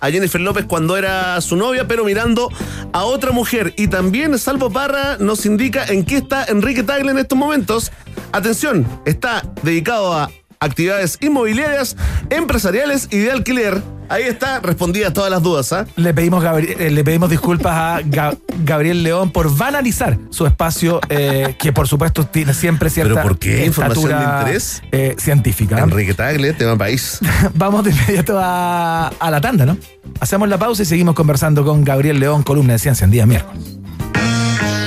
a 0.00 0.10
Jennifer 0.10 0.40
López 0.40 0.66
cuando 0.66 0.96
era 0.96 1.40
su 1.40 1.56
novia, 1.56 1.86
pero 1.88 2.04
mirando 2.04 2.50
a 2.92 3.04
otra 3.04 3.32
mujer. 3.32 3.74
Y 3.76 3.88
también 3.88 4.38
Salvo 4.38 4.70
Parra 4.70 5.16
nos 5.18 5.46
indica 5.46 5.84
en 5.86 6.04
qué 6.04 6.18
está 6.18 6.44
Enrique 6.46 6.82
Tagle 6.82 7.10
en 7.10 7.18
estos 7.18 7.38
momentos. 7.38 7.92
Atención, 8.32 8.86
está 9.04 9.42
dedicado 9.62 10.12
a 10.12 10.30
actividades 10.60 11.18
inmobiliarias, 11.20 11.96
empresariales 12.30 13.08
y 13.10 13.18
de 13.18 13.30
alquiler. 13.32 13.82
Ahí 14.10 14.22
está, 14.22 14.60
respondidas 14.60 15.12
todas 15.12 15.30
las 15.30 15.42
dudas, 15.42 15.70
¿ah? 15.74 15.84
Le 15.96 16.14
pedimos, 16.14 16.42
Gabri- 16.42 16.74
eh, 16.78 16.90
le 16.90 17.04
pedimos 17.04 17.28
disculpas 17.28 17.74
a 17.76 18.00
Ga- 18.00 18.38
Gabriel 18.64 19.02
León 19.02 19.30
por 19.30 19.54
banalizar 19.54 20.18
su 20.30 20.46
espacio, 20.46 20.98
eh, 21.10 21.54
que 21.58 21.74
por 21.74 21.86
supuesto 21.88 22.24
tiene 22.26 22.54
siempre 22.54 22.88
cierta 22.88 23.12
¿Pero 23.16 23.22
por 23.28 23.38
qué? 23.38 23.66
¿Información 23.66 24.08
de 24.18 24.24
interés? 24.24 24.82
eh, 24.92 25.14
científica. 25.18 25.78
Enrique 25.80 26.14
Tagle, 26.14 26.54
tema 26.54 26.76
país. 26.78 27.18
Vamos 27.54 27.84
de 27.84 27.90
inmediato 27.90 28.38
a, 28.40 29.08
a 29.08 29.30
la 29.30 29.40
tanda, 29.42 29.66
¿no? 29.66 29.76
Hacemos 30.20 30.48
la 30.48 30.56
pausa 30.58 30.82
y 30.84 30.86
seguimos 30.86 31.14
conversando 31.14 31.62
con 31.62 31.84
Gabriel 31.84 32.18
León, 32.18 32.42
columna 32.42 32.72
de 32.72 32.78
Ciencia 32.78 33.04
en 33.04 33.10
Día 33.10 33.26
Miércoles. 33.26 33.62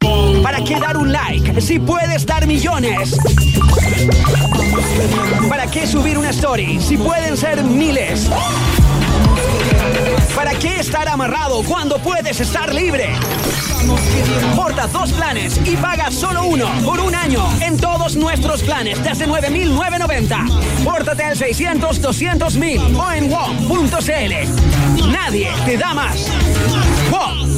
¿Para 0.00 0.62
qué 0.62 0.78
dar 0.78 0.96
un 0.96 1.12
like 1.12 1.60
si 1.60 1.78
puedes 1.78 2.24
dar 2.24 2.46
millones? 2.46 3.16
¿Para 5.48 5.66
qué 5.66 5.86
subir 5.86 6.18
una 6.18 6.30
story 6.30 6.80
si 6.80 6.96
pueden 6.96 7.36
ser 7.36 7.62
miles? 7.64 8.28
¿Para 10.34 10.54
qué 10.54 10.80
estar 10.80 11.08
amarrado 11.08 11.62
cuando 11.64 11.98
puedes 11.98 12.40
estar 12.40 12.72
libre? 12.72 13.10
Porta 14.54 14.86
dos 14.86 15.12
planes 15.12 15.60
y 15.64 15.76
paga 15.76 16.10
solo 16.10 16.44
uno 16.44 16.68
por 16.84 17.00
un 17.00 17.14
año 17.14 17.44
en 17.60 17.76
todos 17.76 18.16
nuestros 18.16 18.62
planes 18.62 19.02
desde 19.02 19.26
9.990. 19.26 20.84
Pórtate 20.84 21.24
al 21.24 21.36
600-200.000 21.36 22.98
o 22.98 23.12
en 23.12 23.30
WOM.cl. 23.30 25.10
Nadie 25.10 25.48
te 25.64 25.76
da 25.76 25.94
más. 25.94 26.28
WOM. 27.10 27.57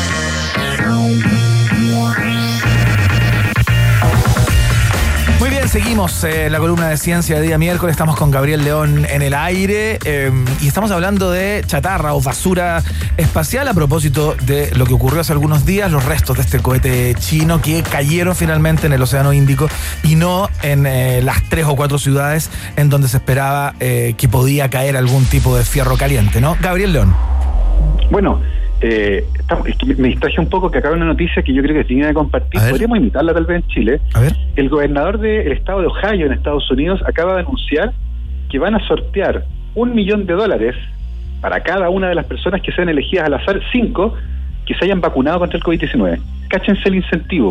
Seguimos 5.71 6.25
eh, 6.25 6.49
la 6.49 6.59
columna 6.59 6.89
de 6.89 6.97
ciencia 6.97 7.37
de 7.37 7.43
día 7.43 7.57
miércoles. 7.57 7.93
Estamos 7.93 8.17
con 8.17 8.29
Gabriel 8.29 8.65
León 8.65 9.05
en 9.09 9.21
el 9.21 9.33
aire 9.33 9.99
eh, 10.03 10.29
y 10.59 10.67
estamos 10.67 10.91
hablando 10.91 11.31
de 11.31 11.63
chatarra 11.65 12.13
o 12.13 12.19
basura 12.19 12.83
espacial 13.15 13.69
a 13.69 13.73
propósito 13.73 14.35
de 14.43 14.69
lo 14.75 14.85
que 14.85 14.93
ocurrió 14.93 15.21
hace 15.21 15.31
algunos 15.31 15.65
días, 15.65 15.89
los 15.89 16.03
restos 16.03 16.35
de 16.35 16.43
este 16.43 16.59
cohete 16.59 17.15
chino 17.15 17.61
que 17.61 17.83
cayeron 17.83 18.35
finalmente 18.35 18.87
en 18.87 18.91
el 18.91 19.01
Océano 19.01 19.31
Índico 19.31 19.69
y 20.03 20.15
no 20.15 20.49
en 20.61 20.85
eh, 20.85 21.21
las 21.21 21.41
tres 21.47 21.65
o 21.65 21.77
cuatro 21.77 21.97
ciudades 21.97 22.49
en 22.75 22.89
donde 22.89 23.07
se 23.07 23.15
esperaba 23.15 23.73
eh, 23.79 24.15
que 24.17 24.27
podía 24.27 24.69
caer 24.69 24.97
algún 24.97 25.23
tipo 25.23 25.55
de 25.55 25.63
fierro 25.63 25.95
caliente, 25.95 26.41
¿no? 26.41 26.57
Gabriel 26.59 26.91
León. 26.91 27.15
Bueno, 28.09 28.41
eh, 28.81 29.23
estamos- 29.37 29.67
es 29.67 29.75
que 29.77 29.85
me- 29.95 30.07
distraje 30.09 30.39
un 30.41 30.49
poco 30.49 30.69
que 30.71 30.79
acaba 30.79 30.95
una 30.95 31.05
noticia 31.05 31.41
que 31.43 31.53
yo 31.53 31.61
creo 31.61 31.75
que 31.75 31.83
digna 31.87 32.07
de 32.07 32.13
compartir. 32.13 32.59
Podríamos 32.71 32.97
imitarla 32.97 33.33
tal 33.33 33.45
vez 33.45 33.61
en 33.63 33.67
Chile. 33.69 34.01
A 34.13 34.19
ver. 34.21 34.33
El 34.55 34.69
gobernador 34.69 35.19
del 35.19 35.51
estado 35.51 35.81
de 35.81 35.87
Ohio 35.87 36.25
en 36.25 36.33
Estados 36.33 36.69
Unidos 36.71 37.01
acaba 37.07 37.35
de 37.35 37.41
anunciar 37.41 37.93
que 38.49 38.59
van 38.59 38.75
a 38.75 38.87
sortear 38.87 39.45
un 39.75 39.93
millón 39.95 40.25
de 40.25 40.33
dólares 40.33 40.75
para 41.41 41.61
cada 41.61 41.89
una 41.89 42.09
de 42.09 42.15
las 42.15 42.25
personas 42.25 42.61
que 42.61 42.71
sean 42.71 42.89
elegidas 42.89 43.25
al 43.25 43.35
azar, 43.35 43.59
cinco, 43.71 44.15
que 44.65 44.73
se 44.75 44.85
hayan 44.85 44.99
vacunado 45.01 45.39
contra 45.39 45.57
el 45.57 45.63
COVID-19. 45.63 46.19
Cáchense 46.51 46.89
el 46.89 46.95
incentivo. 46.95 47.47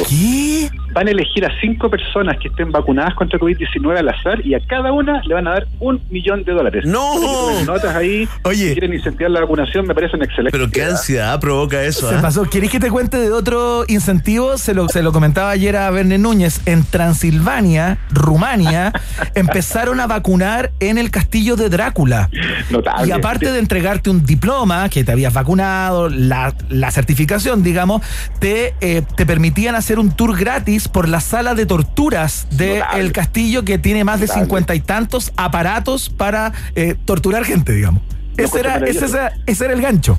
Van 0.92 1.08
a 1.08 1.10
elegir 1.10 1.46
a 1.46 1.50
cinco 1.60 1.88
personas 1.88 2.36
que 2.38 2.48
estén 2.48 2.70
vacunadas 2.70 3.14
contra 3.14 3.38
el 3.38 3.42
COVID-19 3.42 3.96
al 3.96 4.08
azar 4.10 4.44
y 4.44 4.52
a 4.52 4.60
cada 4.60 4.92
una 4.92 5.22
le 5.22 5.34
van 5.34 5.46
a 5.48 5.52
dar 5.52 5.66
un 5.78 6.02
millón 6.10 6.44
de 6.44 6.52
dólares. 6.52 6.84
¡No! 6.84 7.64
Notas 7.64 7.94
ahí. 7.94 8.28
Oye. 8.42 8.68
Si 8.68 8.72
quieren 8.72 8.92
incentivar 8.92 9.30
la 9.30 9.40
vacunación, 9.40 9.86
me 9.86 9.94
parece 9.94 10.16
un 10.16 10.24
excelente. 10.24 10.50
Pero 10.50 10.70
qué 10.70 10.84
ansiedad 10.84 11.40
provoca 11.40 11.82
eso, 11.82 12.10
Se 12.10 12.16
¿ah? 12.16 12.20
pasó. 12.20 12.44
¿Queréis 12.44 12.72
que 12.72 12.80
te 12.80 12.90
cuente 12.90 13.16
de 13.16 13.32
otro 13.32 13.84
incentivo? 13.88 14.58
Se 14.58 14.74
lo, 14.74 14.88
se 14.90 15.02
lo 15.02 15.12
comentaba 15.12 15.48
ayer 15.48 15.76
a 15.76 15.90
Verne 15.90 16.18
Núñez. 16.18 16.60
En 16.66 16.84
Transilvania, 16.84 17.98
Rumania, 18.10 18.92
empezaron 19.34 19.98
a 20.00 20.06
vacunar 20.06 20.72
en 20.80 20.98
el 20.98 21.10
castillo 21.10 21.56
de 21.56 21.70
Drácula. 21.70 22.28
Notable. 22.68 23.08
Y 23.08 23.12
aparte 23.12 23.50
de 23.50 23.60
entregarte 23.60 24.10
un 24.10 24.26
diploma 24.26 24.90
que 24.90 25.04
te 25.04 25.12
habías 25.12 25.32
vacunado, 25.32 26.10
la, 26.10 26.52
la 26.68 26.90
certificación, 26.90 27.62
digamos, 27.62 28.02
te, 28.40 28.74
eh, 28.80 28.89
te 29.16 29.26
permitían 29.26 29.74
hacer 29.74 29.98
un 29.98 30.10
tour 30.10 30.38
gratis 30.38 30.88
por 30.88 31.08
la 31.08 31.20
sala 31.20 31.54
de 31.54 31.66
torturas 31.66 32.46
del 32.50 33.12
castillo 33.12 33.64
que 33.64 33.78
tiene 33.78 34.04
más 34.04 34.20
de 34.20 34.28
cincuenta 34.28 34.74
y 34.74 34.80
tantos 34.80 35.32
aparatos 35.36 36.10
para 36.10 36.52
eh, 36.74 36.94
torturar 37.04 37.44
gente, 37.44 37.72
digamos. 37.72 38.02
Ese 38.36 38.60
era, 38.60 38.76
ese, 38.78 39.04
era- 39.06 39.32
ese 39.46 39.64
era 39.64 39.74
el 39.74 39.82
gancho. 39.82 40.18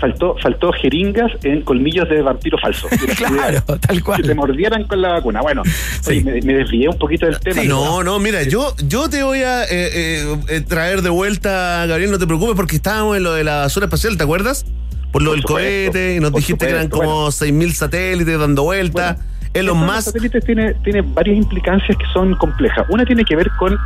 faltó, 0.00 0.36
faltó 0.42 0.72
jeringas 0.72 1.30
en 1.44 1.62
colmillos 1.62 2.08
de 2.08 2.20
vampiro 2.22 2.58
falso. 2.58 2.88
claro, 3.16 3.62
tal 3.78 4.02
cual. 4.02 4.20
Que 4.22 4.28
te 4.28 4.34
mordieran 4.34 4.84
con 4.84 5.00
la 5.00 5.12
vacuna. 5.12 5.40
Bueno, 5.42 5.62
oye, 6.06 6.22
me, 6.22 6.40
me 6.42 6.54
desvié 6.54 6.88
un 6.88 6.98
poquito 6.98 7.26
del 7.26 7.38
tema. 7.40 7.62
No, 7.64 8.02
no, 8.02 8.18
mira, 8.18 8.42
yo, 8.42 8.74
yo 8.88 9.08
te 9.08 9.22
voy 9.22 9.42
a 9.42 9.64
eh, 9.64 10.26
eh, 10.48 10.60
traer 10.62 11.02
de 11.02 11.10
vuelta, 11.10 11.86
Gabriel, 11.86 12.10
no 12.10 12.18
te 12.18 12.26
preocupes, 12.26 12.56
porque 12.56 12.76
estábamos 12.76 13.16
en 13.16 13.22
lo 13.22 13.32
de 13.32 13.44
la 13.44 13.56
basura 13.60 13.86
espacial, 13.86 14.16
¿te 14.16 14.24
acuerdas? 14.24 14.66
Por 15.12 15.22
lo 15.22 15.32
del 15.32 15.44
cohete, 15.44 16.16
y 16.16 16.20
nos 16.20 16.32
dijiste 16.32 16.66
que 16.66 16.72
eran 16.72 16.88
como 16.88 17.28
6.000 17.28 17.72
satélites 17.72 18.38
dando 18.38 18.64
vueltas. 18.64 19.18
Elon 19.52 19.78
de 19.78 19.84
los 19.84 19.94
Musk. 19.94 20.06
satélites 20.06 20.44
tiene, 20.44 20.74
tiene 20.82 21.02
varias 21.02 21.36
implicancias 21.36 21.96
que 21.96 22.06
son 22.14 22.34
complejas. 22.36 22.86
Una 22.88 23.04
tiene 23.04 23.24
que 23.24 23.36
ver 23.36 23.50
con 23.58 23.78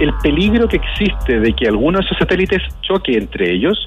el 0.00 0.12
peligro 0.22 0.68
que 0.68 0.76
existe 0.76 1.38
de 1.38 1.52
que 1.54 1.68
alguno 1.68 1.98
de 1.98 2.04
esos 2.04 2.18
satélites 2.18 2.60
choque 2.82 3.16
entre 3.16 3.52
ellos 3.52 3.78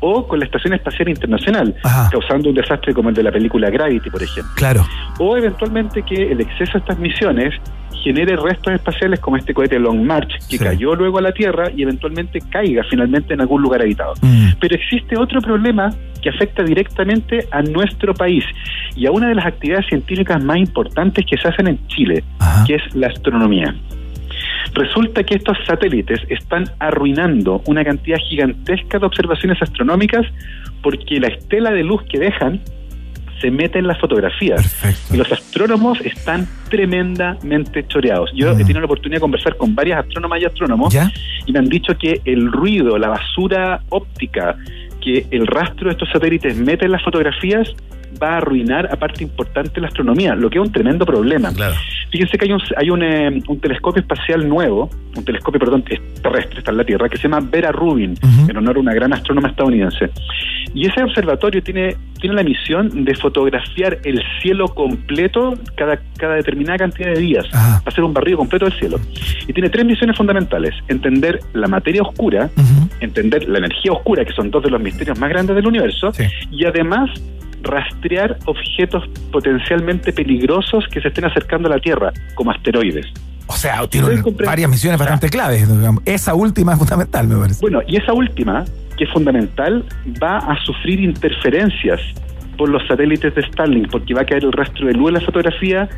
o 0.00 0.26
con 0.26 0.38
la 0.38 0.44
Estación 0.44 0.74
Espacial 0.74 1.08
Internacional, 1.08 1.74
Ajá. 1.84 2.08
causando 2.10 2.48
un 2.50 2.54
desastre 2.54 2.92
como 2.94 3.08
el 3.08 3.14
de 3.14 3.22
la 3.22 3.32
película 3.32 3.70
Gravity, 3.70 4.10
por 4.10 4.22
ejemplo. 4.22 4.52
Claro. 4.56 4.86
O 5.18 5.36
eventualmente 5.36 6.02
que 6.02 6.30
el 6.32 6.40
exceso 6.40 6.72
de 6.74 6.78
estas 6.80 6.98
misiones 6.98 7.54
genere 8.04 8.36
restos 8.36 8.72
espaciales 8.74 9.18
como 9.20 9.36
este 9.36 9.52
cohete 9.52 9.78
Long 9.80 10.00
March, 10.04 10.30
que 10.48 10.58
Sí. 10.58 10.64
cayó 10.64 10.94
luego 10.94 11.18
a 11.18 11.22
la 11.22 11.32
Tierra 11.32 11.70
y 11.74 11.82
eventualmente 11.82 12.40
caiga 12.50 12.84
finalmente 12.88 13.34
en 13.34 13.40
algún 13.40 13.62
lugar 13.62 13.82
habitado. 13.82 14.12
Mm. 14.22 14.50
Pero 14.60 14.76
existe 14.76 15.18
otro 15.18 15.40
problema 15.40 15.90
que 16.22 16.28
afecta 16.30 16.62
directamente 16.62 17.48
a 17.50 17.62
nuestro 17.62 18.14
país 18.14 18.44
y 18.94 19.06
a 19.06 19.10
una 19.10 19.28
de 19.28 19.34
las 19.34 19.46
actividades 19.46 19.86
científicas 19.88 20.42
más 20.42 20.58
importantes 20.58 21.24
que 21.28 21.36
se 21.36 21.48
hacen 21.48 21.66
en 21.68 21.86
Chile, 21.88 22.22
que 22.66 22.76
es 22.76 22.94
la 22.94 23.08
astronomía. 23.08 23.74
Resulta 24.76 25.24
que 25.24 25.36
estos 25.36 25.56
satélites 25.66 26.20
están 26.28 26.64
arruinando 26.78 27.62
una 27.66 27.82
cantidad 27.82 28.18
gigantesca 28.18 28.98
de 28.98 29.06
observaciones 29.06 29.60
astronómicas 29.62 30.26
porque 30.82 31.18
la 31.18 31.28
estela 31.28 31.70
de 31.70 31.82
luz 31.82 32.02
que 32.10 32.18
dejan 32.18 32.60
se 33.40 33.50
mete 33.50 33.78
en 33.78 33.86
las 33.86 33.98
fotografías. 33.98 34.84
Y 35.10 35.16
los 35.16 35.32
astrónomos 35.32 35.98
están 36.02 36.46
tremendamente 36.68 37.86
choreados. 37.86 38.30
Yo 38.34 38.52
he 38.52 38.56
tenido 38.56 38.80
la 38.80 38.86
oportunidad 38.86 39.16
de 39.16 39.20
conversar 39.22 39.56
con 39.56 39.74
varias 39.74 40.00
astrónomas 40.00 40.42
y 40.42 40.44
astrónomos 40.44 40.94
y 41.46 41.52
me 41.52 41.58
han 41.58 41.68
dicho 41.70 41.96
que 41.96 42.20
el 42.26 42.52
ruido, 42.52 42.98
la 42.98 43.08
basura 43.08 43.80
óptica 43.88 44.56
que 45.00 45.26
el 45.30 45.46
rastro 45.46 45.86
de 45.86 45.92
estos 45.92 46.10
satélites 46.10 46.56
mete 46.56 46.84
en 46.84 46.92
las 46.92 47.02
fotografías 47.02 47.74
va 48.22 48.34
a 48.34 48.36
arruinar 48.38 48.88
a 48.92 48.96
parte 48.96 49.22
importante 49.22 49.80
la 49.80 49.88
astronomía, 49.88 50.34
lo 50.34 50.50
que 50.50 50.58
es 50.58 50.64
un 50.64 50.72
tremendo 50.72 51.04
problema. 51.04 51.50
Fíjense 52.10 52.38
que 52.38 52.44
hay 52.46 52.52
un, 52.52 52.60
hay 52.76 52.90
un, 52.90 53.02
eh, 53.02 53.42
un 53.48 53.60
telescopio 53.60 54.00
espacial 54.00 54.48
nuevo, 54.48 54.88
un 55.16 55.24
telescopio, 55.24 55.58
perdón, 55.58 55.84
es 55.88 56.00
terrestre, 56.22 56.58
está 56.58 56.70
en 56.70 56.76
la 56.78 56.84
Tierra, 56.84 57.08
que 57.08 57.16
se 57.16 57.24
llama 57.24 57.40
Vera 57.40 57.72
Rubin, 57.72 58.14
en 58.48 58.56
honor 58.56 58.76
a 58.76 58.80
una 58.80 58.94
gran 58.94 59.12
astrónoma 59.12 59.48
estadounidense. 59.48 60.10
Y 60.74 60.86
ese 60.86 61.02
observatorio 61.02 61.62
tiene, 61.62 61.96
tiene 62.20 62.36
la 62.36 62.42
misión 62.42 63.04
de 63.04 63.14
fotografiar 63.14 63.98
el 64.04 64.22
cielo 64.42 64.68
completo 64.68 65.54
cada, 65.74 65.98
cada 66.18 66.34
determinada 66.34 66.78
cantidad 66.78 67.12
de 67.12 67.18
días, 67.18 67.46
hacer 67.84 68.04
un 68.04 68.12
barrido 68.12 68.38
completo 68.38 68.66
del 68.66 68.74
cielo. 68.78 69.00
Y 69.48 69.52
tiene 69.52 69.70
tres 69.70 69.84
misiones 69.86 70.16
fundamentales, 70.16 70.74
entender 70.88 71.40
la 71.54 71.66
materia 71.66 72.02
oscura, 72.02 72.50
entender 73.00 73.48
la 73.48 73.58
energía 73.58 73.92
oscura, 73.92 74.24
que 74.24 74.32
son 74.32 74.50
dos 74.50 74.62
de 74.62 74.70
los 74.70 74.80
misterios 74.80 75.18
más 75.18 75.30
grandes 75.30 75.56
del 75.56 75.66
universo, 75.66 76.12
y 76.50 76.64
además 76.64 77.10
rastrear 77.66 78.38
objetos 78.46 79.04
potencialmente 79.30 80.12
peligrosos 80.12 80.86
que 80.90 81.00
se 81.00 81.08
estén 81.08 81.24
acercando 81.24 81.68
a 81.68 81.72
la 81.72 81.78
Tierra, 81.78 82.12
como 82.34 82.50
asteroides. 82.50 83.06
O 83.48 83.52
sea, 83.52 83.86
tiene 83.86 84.22
varias 84.44 84.68
misiones 84.68 84.98
bastante 84.98 85.28
claves. 85.28 85.68
digamos. 85.68 86.02
Esa 86.04 86.34
última 86.34 86.72
es 86.72 86.78
fundamental, 86.78 87.28
me 87.28 87.36
parece. 87.36 87.60
Bueno, 87.60 87.80
y 87.86 87.96
esa 87.96 88.12
última, 88.12 88.64
que 88.96 89.04
es 89.04 89.10
fundamental, 89.10 89.84
va 90.22 90.38
a 90.38 90.56
sufrir 90.64 91.00
interferencias 91.00 92.00
por 92.56 92.68
los 92.68 92.86
satélites 92.86 93.34
de 93.34 93.42
Starlink, 93.42 93.90
porque 93.90 94.14
va 94.14 94.22
a 94.22 94.26
caer 94.26 94.44
el 94.44 94.52
rastro 94.52 94.86
de 94.86 94.94
luz 94.94 95.08
en 95.08 95.14
la 95.14 95.20
fotografía, 95.20 95.88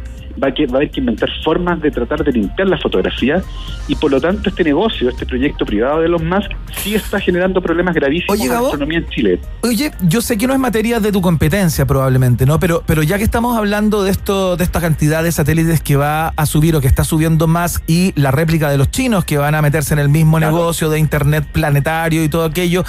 va 0.43 0.49
a, 0.49 0.55
que, 0.55 0.67
va 0.67 0.75
a 0.75 0.77
haber 0.77 0.91
que 0.91 1.01
inventar 1.01 1.29
formas 1.45 1.81
de 1.81 1.91
tratar 1.91 2.25
de 2.25 2.33
limpiar 2.33 2.69
la 2.69 2.79
fotografía, 2.79 3.43
y 3.87 3.95
por 3.95 4.11
lo 4.11 4.21
tanto 4.21 4.49
este 4.51 4.65
negocio, 4.65 5.09
este 5.09 5.27
proyecto 5.27 5.65
privado 5.65 6.01
de 6.01 6.07
Elon 6.07 6.29
Musk, 6.29 6.51
sí 6.77 6.95
está 6.95 7.21
generando 7.21 7.61
problemas 7.61 7.95
gravísimos 7.95 8.41
en 8.41 8.49
la 8.49 8.59
astronomía 8.59 8.99
en 8.99 9.09
Chile. 9.09 9.41
Oye, 9.63 9.91
yo 10.03 10.21
sé 10.21 10.37
que 10.39 10.47
no 10.47 10.53
es 10.53 10.59
materia 10.59 11.01
de 11.01 11.13
tu 11.13 11.21
competencia 11.21 11.87
probablemente, 11.87 12.47
¿no? 12.47 12.61
Pero, 12.61 12.83
pero 12.87 13.03
ya 13.03 13.19
que 13.19 13.25
estamos 13.25 13.57
hablando 13.57 14.03
de 14.03 14.11
esto, 14.11 14.57
de 14.57 14.65
esta 14.65 14.81
cantidad 14.81 15.23
de 15.23 15.33
satélites 15.33 15.81
que 15.81 15.97
va 15.97 16.29
a 16.29 16.47
subir 16.47 16.77
o 16.77 16.81
que 16.81 16.87
está 16.87 17.05
subiendo 17.05 17.47
más 17.47 17.83
y 17.87 18.13
la 18.21 18.31
réplica 18.31 18.71
de 18.71 18.79
los 18.79 18.91
chinos 18.91 19.25
que 19.25 19.39
van 19.39 19.55
a 19.55 19.63
meterse 19.63 19.95
en 19.95 20.01
el 20.01 20.09
mismo 20.09 20.39
negocio 20.39 20.91
de 20.91 20.99
internet 20.99 21.47
planetario 21.53 22.23
y 22.23 22.29
todo 22.29 22.45
aquello 22.45 22.85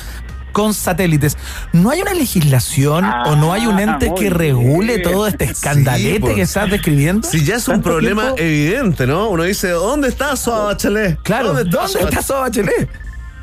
con 0.60 0.74
satélites, 0.74 1.38
¿no 1.72 1.90
hay 1.90 2.02
una 2.02 2.14
legislación 2.14 3.06
o 3.06 3.36
no 3.38 3.54
hay 3.54 3.66
un 3.66 3.80
ente 3.80 4.12
que 4.14 4.30
regule 4.30 5.00
todo 5.00 5.26
este 5.26 5.46
escandalete 5.46 6.20
pues. 6.20 6.36
que 6.36 6.42
estás 6.42 6.70
describiendo? 6.70 7.26
Si 7.26 7.46
ya 7.46 7.56
es 7.56 7.68
un 7.70 7.76
¿Tanto 7.76 7.92
problema 7.92 8.24
tiempo? 8.36 8.42
evidente, 8.42 9.08
¿no? 9.08 9.30
Uno 9.30 9.44
dice, 9.44 9.70
¿dónde 9.70 10.10
está 10.10 10.36
Soa 10.36 10.66
Bachelet? 10.66 11.18
Claro, 11.22 11.54
¿dónde 11.54 12.00
está 12.02 12.22
Soa 12.22 12.42
Bachelet? 12.42 12.90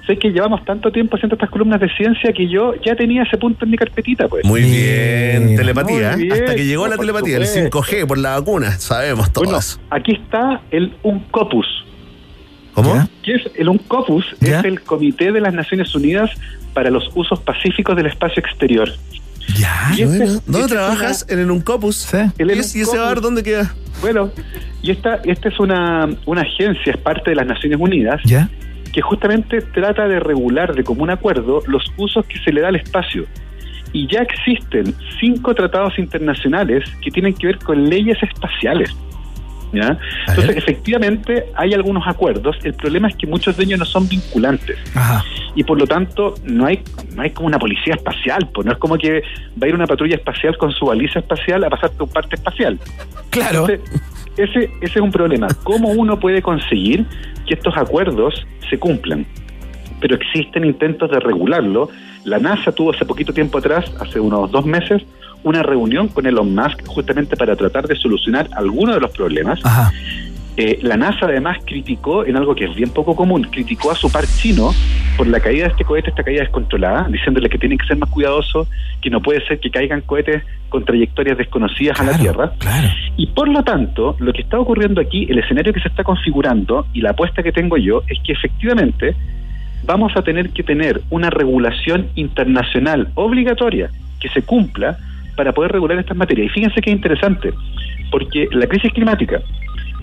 Sé 0.07 0.19
que 0.19 0.29
llevamos 0.29 0.63
tanto 0.67 0.93
tiempo 0.93 1.17
haciendo 1.17 1.35
estas 1.37 1.49
columnas 1.51 1.81
de 1.81 1.89
ciencia 1.97 2.33
que 2.33 2.49
yo 2.49 2.75
ya 2.85 2.95
tenía 2.95 3.23
ese 3.23 3.39
punto 3.39 3.65
en 3.65 3.71
mi 3.71 3.77
carpetita, 3.79 4.29
pues. 4.29 4.45
Muy 4.45 4.61
bien, 4.63 5.47
Mira. 5.47 5.57
telepatía. 5.63 6.13
Muy 6.13 6.25
bien, 6.27 6.33
Hasta 6.35 6.55
que 6.55 6.65
llegó 6.67 6.85
no, 6.85 6.91
la 6.93 6.99
telepatía, 6.99 7.39
el 7.39 7.47
supuesto. 7.47 7.83
5G 7.83 8.07
por 8.07 8.19
la 8.19 8.39
vacuna, 8.39 8.73
sabemos 8.79 9.33
todo 9.33 9.45
Bueno, 9.45 9.59
eso. 9.59 9.81
aquí 9.91 10.13
está 10.13 10.61
el 10.71 10.95
UNCOPUS. 11.03 11.86
¿Cómo? 12.77 13.09
¿Qué 13.23 13.35
es 13.37 13.43
el 13.57 13.69
UNCOPUS? 13.69 14.25
¿Ya? 14.41 14.61
Es 14.61 14.65
el 14.67 14.81
Comité 14.83 15.33
de 15.33 15.41
las 15.41 15.55
Naciones 15.55 15.95
Unidas 15.95 16.31
para 16.75 16.91
los 16.91 17.09
Usos 17.15 17.41
Pacíficos 17.41 17.97
del 17.97 18.07
Espacio 18.07 18.41
Exterior. 18.41 18.91
Ya. 19.57 19.93
Y 19.97 20.03
este- 20.03 20.19
Bueno, 20.19 20.41
¿Dónde 20.47 20.69
trabajas? 20.69 21.27
En 21.29 21.39
el 21.39 21.51
Uncopus. 21.51 21.97
Sí. 21.97 22.19
El 22.39 22.51
¿Y, 22.51 22.59
ese- 22.59 22.79
y 22.79 22.83
ese 22.83 22.99
bar 22.99 23.21
dónde 23.21 23.43
queda? 23.43 23.75
Bueno, 24.03 24.31
y 24.83 24.91
esta, 24.91 25.21
esta 25.25 25.49
es 25.49 25.59
una, 25.59 26.07
una 26.27 26.43
agencia, 26.43 26.93
es 26.93 26.99
parte 26.99 27.31
de 27.31 27.37
las 27.37 27.47
Naciones 27.47 27.79
Unidas, 27.81 28.21
¿Ya? 28.25 28.51
que 28.93 29.01
justamente 29.01 29.63
trata 29.63 30.07
de 30.07 30.21
regular 30.21 30.75
de 30.75 30.85
común 30.85 31.09
acuerdo 31.11 31.63
los 31.67 31.83
usos 31.97 32.27
que 32.27 32.39
se 32.41 32.53
le 32.53 32.61
da 32.61 32.69
al 32.69 32.77
espacio. 32.77 33.25
Y 33.93 34.07
ya 34.09 34.21
existen 34.21 34.95
cinco 35.21 35.55
tratados 35.55 35.99
internacionales 35.99 36.85
que 37.03 37.11
tienen 37.11 37.33
que 37.33 37.47
ver 37.47 37.59
con 37.59 37.89
leyes 37.89 38.23
espaciales. 38.23 38.91
¿Ya? 39.73 39.99
Entonces, 40.29 40.57
efectivamente, 40.57 41.47
hay 41.55 41.75
algunos 41.75 42.07
acuerdos. 42.07 42.57
El 42.65 42.75
problema 42.75 43.09
es 43.09 43.17
que 43.17 43.27
muchos 43.27 43.57
de 43.57 43.65
ellos 43.65 43.79
no 43.79 43.85
son 43.85 44.09
vinculantes. 44.09 44.77
Ajá. 44.95 45.23
y 45.55 45.65
por 45.65 45.79
lo 45.79 45.87
tanto 45.87 46.35
no 46.45 46.67
hay 46.67 46.83
no 47.15 47.23
hay 47.23 47.31
como 47.31 47.47
una 47.47 47.59
policía 47.59 47.95
espacial, 47.95 48.49
pues 48.53 48.67
no 48.67 48.73
es 48.73 48.79
como 48.79 48.99
que 48.99 49.23
va 49.61 49.65
a 49.65 49.69
ir 49.69 49.75
una 49.75 49.87
patrulla 49.87 50.17
espacial 50.17 50.57
con 50.59 50.71
su 50.71 50.87
baliza 50.87 51.21
espacial 51.21 51.65
a 51.65 51.71
pasarte 51.71 52.03
un 52.03 52.11
parte 52.11 52.37
espacial. 52.37 52.79
Claro. 53.31 53.67
Entonces, 53.69 54.03
ese, 54.37 54.71
ese 54.83 54.99
es 54.99 55.01
un 55.01 55.11
problema. 55.11 55.49
¿Cómo 55.63 55.89
uno 55.89 56.21
puede 56.21 56.43
conseguir 56.43 57.07
que 57.47 57.55
estos 57.55 57.77
acuerdos 57.77 58.47
se 58.69 58.79
cumplan? 58.79 59.27
Pero 60.01 60.15
existen 60.15 60.65
intentos 60.65 61.11
de 61.11 61.21
regularlo. 61.21 61.89
La 62.25 62.39
NASA 62.39 62.73
tuvo 62.73 62.93
hace 62.93 63.07
poquito 63.07 63.33
tiempo 63.33 63.59
atrás, 63.59 63.91
hace 63.99 64.21
unos 64.21 64.51
dos 64.51 64.67
meses, 64.67 65.03
una 65.47 65.63
reunión 65.63 66.09
con 66.09 66.27
Elon 66.27 66.53
Musk 66.57 66.85
justamente 66.87 67.37
para 67.37 67.55
tratar 67.55 67.87
de 67.87 67.95
solucionar 67.95 68.49
algunos 68.57 68.97
de 68.97 69.01
los 69.01 69.13
problemas. 69.13 69.61
Eh, 70.57 70.81
la 70.83 70.97
NASA 70.97 71.27
además 71.27 71.59
criticó 71.65 72.27
en 72.27 72.37
algo 72.37 72.53
que 72.57 72.65
es 72.65 72.75
bien 72.75 72.91
poco 72.91 73.15
común, 73.15 73.47
criticó 73.53 73.93
a 73.93 73.95
su 73.95 74.11
par 74.11 74.25
chino 74.27 74.73
por 75.17 75.29
la 75.29 75.39
caída 75.39 75.67
de 75.67 75.71
este 75.71 75.85
cohete, 75.85 76.11
esta 76.11 76.25
caída 76.25 76.41
descontrolada, 76.41 77.07
diciéndole 77.09 77.49
que 77.49 77.59
tienen 77.59 77.79
que 77.79 77.87
ser 77.87 77.97
más 77.97 78.11
cuidadosos, 78.11 78.67
que 79.01 79.09
no 79.09 79.21
puede 79.21 79.47
ser 79.47 79.61
que 79.61 79.71
caigan 79.71 80.01
cohetes 80.01 80.43
con 80.69 80.85
trayectorias 80.85 81.39
desconocidas 81.39 82.01
a 82.01 82.03
la 82.03 82.19
Tierra. 82.19 82.53
Y 83.17 83.29
por 83.29 83.47
lo 83.47 83.63
tanto, 83.63 84.17
lo 84.19 84.33
que 84.33 84.43
está 84.43 84.59
ocurriendo 84.59 85.01
aquí, 85.01 85.29
el 85.31 85.39
escenario 85.39 85.73
que 85.73 85.81
se 85.81 85.89
está 85.89 86.03
configurando 86.03 86.89
y 86.93 87.03
la 87.03 87.11
apuesta 87.11 87.45
que 87.45 87.53
tengo 87.53 87.77
yo 87.77 88.03
es 88.09 88.19
que 88.25 88.33
efectivamente 88.33 89.15
vamos 89.85 90.13
a 90.17 90.23
tener 90.23 90.51
que 90.51 90.65
tener 90.65 91.03
una 91.11 91.31
regulación 91.31 92.09
internacional 92.17 93.11
obligatoria 93.15 93.91
que 94.19 94.29
se 94.31 94.43
cumpla 94.43 94.99
para 95.37 95.53
poder 95.53 95.73
regular 95.73 95.99
estas 95.99 96.17
materias. 96.17 96.49
Y 96.49 96.51
fíjense 96.51 96.81
que 96.81 96.91
es 96.91 96.97
interesante, 96.97 97.53
porque 98.11 98.49
la 98.53 98.67
crisis 98.67 98.93
climática, 98.93 99.41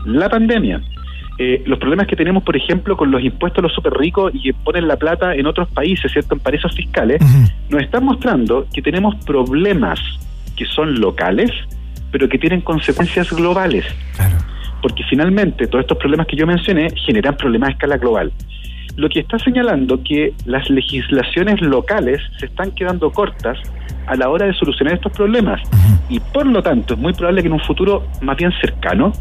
la 0.06 0.30
pandemia, 0.30 0.82
eh, 1.40 1.64
los 1.66 1.80
problemas 1.80 2.08
que 2.08 2.16
tenemos, 2.16 2.44
por 2.44 2.56
ejemplo, 2.56 2.96
con 2.96 3.10
los 3.10 3.24
impuestos 3.24 3.60
a 3.60 3.64
los 3.64 3.74
super 3.74 3.94
ricos 3.94 4.34
y 4.36 4.42
que 4.42 4.54
ponen 4.54 4.88
la 4.88 4.98
plata 4.98 5.34
en 5.34 5.48
otros 5.48 5.68
países, 5.70 6.12
¿cierto? 6.12 6.36
En 6.36 6.42
paraísos 6.42 6.76
fiscales, 6.76 7.22
nos 7.70 7.82
están 7.82 8.06
mostrando 8.06 8.68
que 8.72 8.82
tenemos 8.82 9.16
problemas 9.26 10.00
que 10.56 10.66
son 10.66 11.00
locales, 11.00 11.50
pero 12.12 12.30
que 12.30 12.38
tienen 12.38 12.62
consecuencias 12.62 13.32
globales. 13.34 13.86
Porque 14.82 15.04
finalmente 15.10 15.66
todos 15.66 15.84
estos 15.84 15.98
problemas 15.98 16.28
que 16.28 16.36
yo 16.36 16.46
mencioné 16.46 16.90
generan 17.06 17.36
problemas 17.36 17.70
a 17.70 17.72
escala 17.72 17.98
global. 17.98 18.32
Lo 18.96 19.10
que 19.10 19.22
está 19.22 19.40
señalando 19.40 20.02
que 20.04 20.34
las 20.46 20.70
legislaciones 20.70 21.62
locales 21.62 22.22
se 22.40 22.46
están 22.46 22.72
quedando 22.72 23.12
cortas 23.12 23.58
a 24.08 24.16
la 24.16 24.30
hora 24.30 24.46
de 24.46 24.54
solucionar 24.54 24.96
estos 24.96 25.12
problemas. 25.12 25.62
Y 26.10 26.20
por 26.20 26.46
lo 26.46 26.62
tanto, 26.62 26.94
es 26.94 27.00
muy 27.00 27.14
probable 27.14 27.42
que 27.42 27.48
en 27.48 27.54
un 27.54 27.60
futuro 27.62 28.06
más 28.22 28.38
bien 28.38 28.52
cercano 28.62 29.14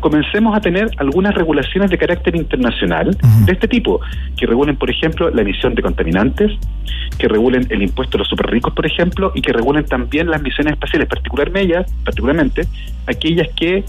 comencemos 0.00 0.56
a 0.56 0.60
tener 0.60 0.90
algunas 0.98 1.34
regulaciones 1.34 1.90
de 1.90 1.98
carácter 1.98 2.36
internacional 2.36 3.16
de 3.44 3.52
este 3.52 3.66
tipo, 3.66 4.00
que 4.36 4.46
regulen, 4.46 4.76
por 4.76 4.90
ejemplo, 4.90 5.30
la 5.30 5.42
emisión 5.42 5.74
de 5.74 5.82
contaminantes, 5.82 6.52
que 7.18 7.28
regulen 7.28 7.66
el 7.70 7.82
impuesto 7.82 8.16
a 8.16 8.18
los 8.18 8.28
superricos, 8.28 8.74
por 8.74 8.86
ejemplo, 8.86 9.32
y 9.34 9.40
que 9.40 9.52
regulen 9.52 9.84
también 9.84 10.28
las 10.28 10.42
misiones 10.42 10.74
espaciales, 10.74 11.08
particularmente, 11.08 11.84
particularmente 12.04 12.62
aquellas 13.06 13.48
que 13.56 13.84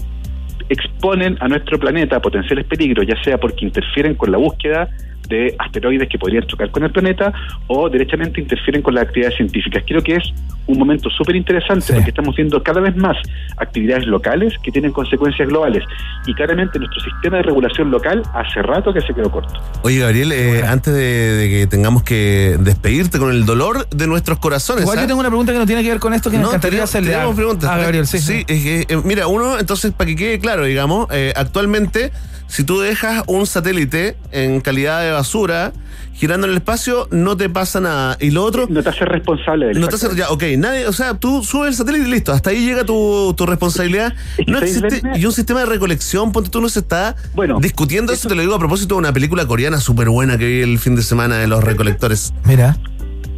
exponen 0.68 1.36
a 1.40 1.48
nuestro 1.48 1.78
planeta 1.78 2.16
a 2.16 2.20
potenciales 2.20 2.66
peligros, 2.66 3.06
ya 3.06 3.22
sea 3.22 3.38
porque 3.38 3.64
interfieren 3.64 4.14
con 4.14 4.30
la 4.32 4.38
búsqueda 4.38 4.88
de 5.28 5.54
asteroides 5.58 6.08
que 6.08 6.18
podrían 6.18 6.44
chocar 6.46 6.70
con 6.70 6.84
el 6.84 6.90
planeta 6.90 7.32
o 7.66 7.88
derechamente 7.90 8.40
interfieren 8.40 8.82
con 8.82 8.94
las 8.94 9.04
actividades 9.04 9.36
científicas. 9.36 9.82
Creo 9.86 10.02
que 10.02 10.16
es 10.16 10.24
un 10.66 10.78
momento 10.78 11.08
súper 11.10 11.36
interesante 11.36 11.92
porque 11.94 12.10
estamos 12.10 12.36
viendo 12.36 12.62
cada 12.62 12.80
vez 12.80 12.94
más 12.96 13.16
actividades 13.56 14.06
locales 14.06 14.54
que 14.62 14.70
tienen 14.70 14.92
consecuencias 14.92 15.48
globales 15.48 15.82
y 16.26 16.34
claramente 16.34 16.78
nuestro 16.78 17.00
sistema 17.00 17.38
de 17.38 17.42
regulación 17.44 17.90
local 17.90 18.22
hace 18.34 18.62
rato 18.62 18.92
que 18.92 19.00
se 19.00 19.14
quedó 19.14 19.30
corto. 19.30 19.52
Oye, 19.82 19.98
Gabriel, 19.98 20.32
eh, 20.32 20.62
antes 20.66 20.92
de, 20.94 21.00
de 21.00 21.48
que 21.48 21.66
tengamos 21.66 22.02
que 22.02 22.56
despedirte 22.60 23.18
con 23.18 23.30
el 23.30 23.46
dolor 23.46 23.88
de 23.88 24.06
nuestros 24.06 24.38
corazones. 24.38 24.82
Igual 24.82 24.98
¿ah? 24.98 25.02
yo 25.02 25.06
tengo 25.08 25.20
una 25.20 25.30
pregunta 25.30 25.52
que 25.52 25.58
no 25.58 25.66
tiene 25.66 25.82
que 25.82 25.88
ver 25.90 26.00
con 26.00 26.12
esto 26.14 26.30
que 26.30 26.36
me 26.36 26.42
No, 26.42 26.48
encantaría 26.48 26.84
tenemos- 26.84 26.90
hacerle. 26.90 27.10
tenemos 27.12 27.32
a- 27.32 27.36
preguntas. 27.36 27.70
a 27.70 27.76
Gabriel, 27.78 28.06
sí. 28.06 28.18
Sí, 28.18 28.44
es 28.46 28.62
que, 28.62 28.80
eh, 28.94 29.00
mira, 29.04 29.26
uno, 29.26 29.58
entonces, 29.58 29.92
para 29.92 30.08
que 30.08 30.16
quede 30.16 30.38
claro, 30.38 30.64
digamos, 30.64 31.08
eh, 31.12 31.32
actualmente, 31.36 32.12
si 32.48 32.64
tú 32.64 32.80
dejas 32.80 33.22
un 33.28 33.46
satélite 33.46 34.16
en 34.32 34.60
calidad 34.60 35.02
de 35.02 35.12
basura 35.12 35.72
girando 36.14 36.46
en 36.48 36.50
el 36.52 36.56
espacio, 36.56 37.06
no 37.12 37.36
te 37.36 37.48
pasa 37.48 37.78
nada. 37.80 38.16
Y 38.18 38.32
lo 38.32 38.42
otro. 38.42 38.66
No 38.68 38.82
te 38.82 38.88
haces 38.88 39.06
responsable 39.06 39.66
del 39.66 39.80
No 39.80 39.86
te 39.86 39.94
haces, 39.94 40.16
ya, 40.16 40.30
ok, 40.30 40.42
nadie, 40.56 40.86
o 40.88 40.92
sea, 40.92 41.14
tú 41.14 41.44
subes 41.44 41.68
el 41.68 41.74
satélite 41.76 42.08
y 42.08 42.10
listo, 42.10 42.32
hasta 42.32 42.50
ahí 42.50 42.64
llega 42.66 42.82
tu, 42.84 43.32
tu 43.36 43.46
responsabilidad. 43.46 44.14
No 44.48 44.58
¿sabes, 44.58 44.82
existe, 44.82 45.08
y 45.16 45.24
un 45.24 45.32
sistema 45.32 45.60
de 45.60 45.66
recolección, 45.66 46.32
ponte 46.32 46.50
tú, 46.50 46.60
no 46.60 46.68
se 46.68 46.80
está 46.80 47.14
discutiendo 47.60 48.12
eso, 48.12 48.28
te 48.28 48.34
lo 48.34 48.40
digo 48.40 48.54
a 48.54 48.58
propósito 48.58 48.96
de 48.96 48.98
una 48.98 49.12
película 49.12 49.46
coreana 49.46 49.78
súper 49.78 50.08
buena 50.08 50.36
que 50.38 50.46
vi 50.46 50.60
el 50.62 50.80
fin 50.80 50.96
de 50.96 51.02
semana 51.02 51.36
de 51.36 51.46
los 51.46 51.62
recolectores. 51.62 52.32
Mira. 52.44 52.76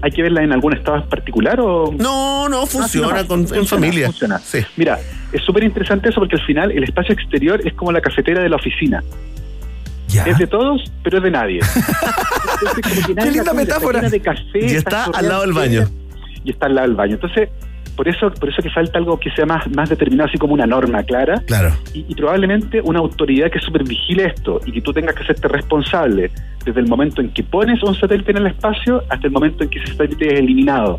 ¿Hay 0.02 0.12
que 0.12 0.22
verla 0.22 0.42
en 0.42 0.52
algún 0.52 0.72
estado 0.74 1.06
particular 1.10 1.60
o...? 1.60 1.92
No, 1.98 2.48
no, 2.48 2.64
funciona 2.66 3.26
con- 3.26 3.46
en 3.54 3.66
familia. 3.66 4.06
Funciona. 4.06 4.40
Mira, 4.78 4.98
es 5.32 5.42
súper 5.42 5.64
interesante 5.64 6.08
eso 6.08 6.20
porque 6.20 6.36
al 6.36 6.42
final 6.42 6.70
el 6.72 6.84
espacio 6.84 7.14
exterior 7.14 7.60
es 7.64 7.72
como 7.74 7.92
la 7.92 8.00
cafetera 8.00 8.42
de 8.42 8.48
la 8.48 8.56
oficina. 8.56 9.02
Es 10.26 10.38
de 10.38 10.46
todos, 10.46 10.90
pero 11.04 11.18
es 11.18 11.22
de 11.22 11.30
nadie. 11.30 11.60
Entonces, 12.60 12.82
como 12.82 13.06
que 13.06 13.14
nadie 13.14 13.30
Qué 13.30 13.36
linda 13.36 13.52
metáfora. 13.52 14.00
de 14.00 14.20
café, 14.20 14.58
Y 14.60 14.74
está 14.74 15.04
chorreando 15.04 15.18
al 15.18 15.28
lado 15.28 15.40
del 15.42 15.52
baño. 15.52 15.88
Y 16.44 16.50
está 16.50 16.66
al 16.66 16.74
lado 16.74 16.88
del 16.88 16.96
baño. 16.96 17.14
Entonces, 17.14 17.48
por 18.00 18.08
eso, 18.08 18.30
por 18.30 18.48
eso 18.48 18.62
que 18.62 18.70
falta 18.70 18.98
algo 18.98 19.20
que 19.20 19.30
sea 19.32 19.44
más, 19.44 19.70
más 19.76 19.90
determinado, 19.90 20.26
así 20.26 20.38
como 20.38 20.54
una 20.54 20.64
norma 20.64 21.02
clara. 21.02 21.42
Claro. 21.46 21.70
Y, 21.92 22.06
y 22.08 22.14
probablemente 22.14 22.80
una 22.80 22.98
autoridad 22.98 23.50
que 23.50 23.58
supervigile 23.58 24.24
esto 24.24 24.58
y 24.64 24.72
que 24.72 24.80
tú 24.80 24.90
tengas 24.90 25.14
que 25.14 25.22
hacerte 25.22 25.48
responsable 25.48 26.30
desde 26.64 26.80
el 26.80 26.88
momento 26.88 27.20
en 27.20 27.28
que 27.28 27.42
pones 27.42 27.82
un 27.82 27.94
satélite 27.94 28.30
en 28.30 28.38
el 28.38 28.46
espacio 28.46 29.02
hasta 29.10 29.26
el 29.26 29.32
momento 29.34 29.64
en 29.64 29.68
que 29.68 29.80
ese 29.80 29.92
satélite 29.92 30.32
es 30.32 30.40
eliminado. 30.40 30.98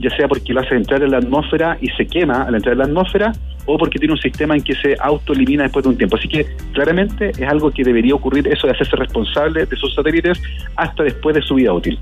Ya 0.00 0.08
sea 0.16 0.26
porque 0.26 0.54
lo 0.54 0.60
hace 0.60 0.74
entrar 0.74 1.02
en 1.02 1.10
la 1.10 1.18
atmósfera 1.18 1.76
y 1.82 1.88
se 1.88 2.06
quema 2.06 2.44
al 2.44 2.54
entrar 2.54 2.72
en 2.72 2.78
la 2.78 2.84
atmósfera 2.84 3.32
o 3.66 3.76
porque 3.76 3.98
tiene 3.98 4.14
un 4.14 4.20
sistema 4.20 4.56
en 4.56 4.62
que 4.62 4.74
se 4.74 4.96
autoelimina 4.98 5.64
después 5.64 5.82
de 5.82 5.90
un 5.90 5.98
tiempo. 5.98 6.16
Así 6.16 6.28
que 6.28 6.46
claramente 6.72 7.28
es 7.28 7.42
algo 7.42 7.70
que 7.70 7.84
debería 7.84 8.14
ocurrir, 8.14 8.48
eso 8.48 8.66
de 8.66 8.72
hacerse 8.72 8.96
responsable 8.96 9.66
de 9.66 9.76
sus 9.76 9.94
satélites 9.94 10.40
hasta 10.76 11.02
después 11.02 11.36
de 11.36 11.42
su 11.42 11.56
vida 11.56 11.74
útil. 11.74 11.98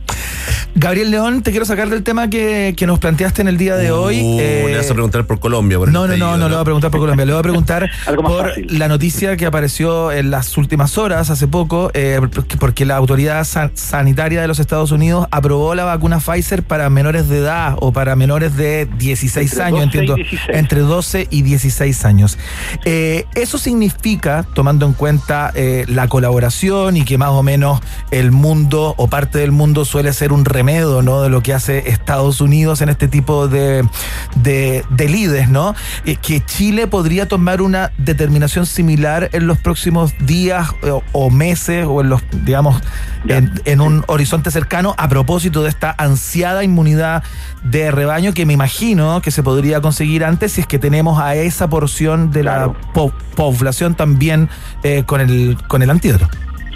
Gabriel 0.78 1.10
León, 1.10 1.42
te 1.42 1.52
quiero 1.52 1.64
sacar 1.64 1.88
del 1.88 2.02
tema 2.02 2.28
que, 2.28 2.74
que 2.76 2.86
nos 2.86 2.98
planteaste 2.98 3.40
en 3.40 3.48
el 3.48 3.56
día 3.56 3.76
de 3.76 3.90
hoy. 3.92 4.20
Uh, 4.20 4.38
Eh, 4.40 4.64
le 4.68 4.76
vas 4.76 4.90
a 4.90 4.92
preguntar 4.92 5.24
por 5.26 5.40
Colombia. 5.40 5.78
Por 5.78 5.90
no, 5.90 6.00
no, 6.06 6.06
no, 6.08 6.12
apellido, 6.26 6.36
no 6.36 6.48
le 6.50 6.54
voy 6.54 6.60
a 6.60 6.64
preguntar 6.64 6.90
por 6.90 7.00
Colombia, 7.00 7.24
le 7.24 7.32
voy 7.32 7.38
a 7.40 7.42
preguntar 7.42 7.90
por 8.22 8.48
fácil. 8.50 8.78
la 8.78 8.86
noticia 8.88 9.36
que 9.38 9.46
apareció 9.46 10.12
en 10.12 10.30
las 10.30 10.56
últimas 10.58 10.98
horas, 10.98 11.30
hace 11.30 11.48
poco, 11.48 11.90
eh, 11.94 12.20
porque- 12.60 12.84
la 12.84 12.96
autoridad 12.96 13.42
san- 13.44 13.70
sanitaria 13.74 14.42
de 14.42 14.48
los 14.48 14.58
Estados 14.58 14.90
Unidos 14.92 15.26
aprobó 15.30 15.74
la 15.74 15.84
vacuna 15.84 16.20
Pfizer 16.20 16.62
para 16.62 16.90
menores 16.90 17.28
de 17.30 17.38
edad 17.38 17.74
o 17.80 17.92
para 17.92 18.14
menores 18.14 18.54
de 18.56 18.86
16 18.98 19.52
Entre 19.52 19.64
años, 19.64 19.80
12 19.80 19.80
y 19.80 19.84
entiendo, 20.00 20.14
16. 20.16 20.40
entre 20.58 20.80
12 20.80 21.26
y 21.30 21.40
16 21.42 22.04
años. 22.04 22.38
Eh, 22.84 23.24
eso 23.34 23.56
significa, 23.56 24.44
tomando 24.54 24.84
en 24.84 24.92
cuenta 24.92 25.52
eh, 25.54 25.86
la 25.88 26.06
colaboración 26.08 26.98
y 26.98 27.04
que 27.04 27.16
más 27.16 27.30
o 27.30 27.42
menos 27.42 27.80
el 28.10 28.30
mundo 28.30 28.92
o 28.98 29.08
parte 29.08 29.38
del 29.38 29.52
mundo 29.52 29.86
suele 29.86 30.12
ser 30.12 30.32
un 30.34 30.44
remedio, 30.44 30.65
¿no? 30.66 31.22
De 31.22 31.28
lo 31.28 31.42
que 31.42 31.54
hace 31.54 31.88
Estados 31.88 32.40
Unidos 32.40 32.80
en 32.80 32.88
este 32.88 33.08
tipo 33.08 33.48
de, 33.48 33.86
de, 34.34 34.84
de 34.90 35.08
lides, 35.08 35.48
¿no? 35.48 35.74
Eh, 36.04 36.16
que 36.16 36.40
Chile 36.44 36.86
podría 36.86 37.26
tomar 37.28 37.62
una 37.62 37.92
determinación 37.98 38.66
similar 38.66 39.30
en 39.32 39.46
los 39.46 39.58
próximos 39.58 40.12
días 40.18 40.70
eh, 40.82 40.90
o, 40.90 41.02
o 41.12 41.30
meses 41.30 41.86
o 41.88 42.00
en 42.00 42.08
los, 42.08 42.22
digamos, 42.44 42.80
en, 43.28 43.52
en 43.64 43.80
un 43.80 44.04
horizonte 44.08 44.50
cercano 44.50 44.94
a 44.98 45.08
propósito 45.08 45.62
de 45.62 45.68
esta 45.68 45.94
ansiada 45.96 46.64
inmunidad 46.64 47.22
de 47.62 47.90
rebaño 47.90 48.34
que 48.34 48.46
me 48.46 48.52
imagino 48.52 49.20
que 49.22 49.30
se 49.30 49.42
podría 49.42 49.80
conseguir 49.80 50.24
antes 50.24 50.52
si 50.52 50.60
es 50.60 50.66
que 50.66 50.78
tenemos 50.78 51.18
a 51.20 51.34
esa 51.36 51.68
porción 51.68 52.30
de 52.30 52.42
la 52.44 52.72
po- 52.92 53.12
población 53.34 53.94
también 53.94 54.48
eh, 54.82 55.04
con 55.06 55.20
el 55.20 55.56
con 55.68 55.82
el 55.82 55.90
antídoto. 55.90 56.28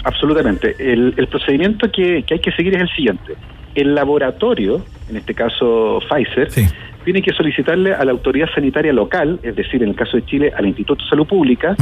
Absolutamente. 0.03 0.75
El, 0.79 1.13
el 1.17 1.27
procedimiento 1.27 1.87
que, 1.91 2.23
que 2.23 2.33
hay 2.33 2.39
que 2.39 2.51
seguir 2.51 2.75
es 2.75 2.81
el 2.81 2.89
siguiente. 2.95 3.33
El 3.75 3.95
laboratorio, 3.95 4.83
en 5.09 5.17
este 5.17 5.33
caso 5.33 5.99
Pfizer, 6.09 6.49
tiene 7.03 7.21
que 7.21 7.31
solicitarle 7.31 7.93
a 7.93 8.03
la 8.03 8.11
autoridad 8.11 8.47
sanitaria 8.53 8.93
local, 8.93 9.39
es 9.43 9.55
decir, 9.55 9.81
en 9.83 9.89
el 9.89 9.95
caso 9.95 10.17
de 10.17 10.25
Chile, 10.25 10.51
al 10.55 10.67
Instituto 10.67 11.03
de 11.03 11.09
Salud 11.09 11.27
Pública, 11.27 11.75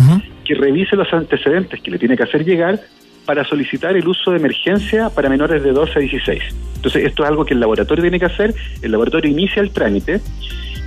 que 0.46 0.56
revise 0.56 0.96
los 0.96 1.12
antecedentes 1.14 1.82
que 1.82 1.92
le 1.92 2.00
tiene 2.00 2.16
que 2.16 2.24
hacer 2.24 2.46
llegar 2.46 2.80
para 3.26 3.44
solicitar 3.44 3.96
el 3.96 4.08
uso 4.08 4.32
de 4.32 4.38
emergencia 4.38 5.10
para 5.10 5.30
menores 5.30 5.62
de 5.62 5.72
12 5.72 5.94
a 5.96 6.02
16. 6.02 6.44
Entonces, 6.78 7.06
esto 7.06 7.24
es 7.24 7.30
algo 7.30 7.46
que 7.46 7.54
el 7.54 7.60
laboratorio 7.60 8.02
tiene 8.02 8.20
que 8.20 8.26
hacer. 8.26 8.56
El 8.82 8.92
laboratorio 8.92 9.30
inicia 9.30 9.62
el 9.62 9.72
trámite. 9.72 10.22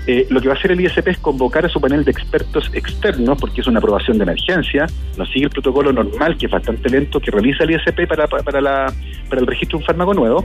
Eh, 0.06 0.26
lo 0.30 0.40
que 0.40 0.48
va 0.48 0.54
a 0.54 0.58
hacer 0.58 0.72
el 0.72 0.80
ISP 0.80 1.08
es 1.08 1.18
convocar 1.18 1.64
a 1.64 1.68
su 1.68 1.80
panel 1.80 2.04
de 2.04 2.10
expertos 2.10 2.70
externos, 2.72 3.38
porque 3.40 3.60
es 3.60 3.66
una 3.66 3.78
aprobación 3.78 4.18
de 4.18 4.24
emergencia, 4.24 4.86
no 5.16 5.24
sigue 5.26 5.44
el 5.44 5.50
protocolo 5.50 5.92
normal, 5.92 6.36
que 6.36 6.46
es 6.46 6.52
bastante 6.52 6.88
lento, 6.88 7.20
que 7.20 7.30
realiza 7.30 7.64
el 7.64 7.72
ISP 7.72 8.06
para, 8.08 8.26
para, 8.26 8.60
la, 8.60 8.92
para 9.28 9.40
el 9.40 9.46
registro 9.46 9.78
de 9.78 9.82
un 9.82 9.86
fármaco 9.86 10.14
nuevo. 10.14 10.44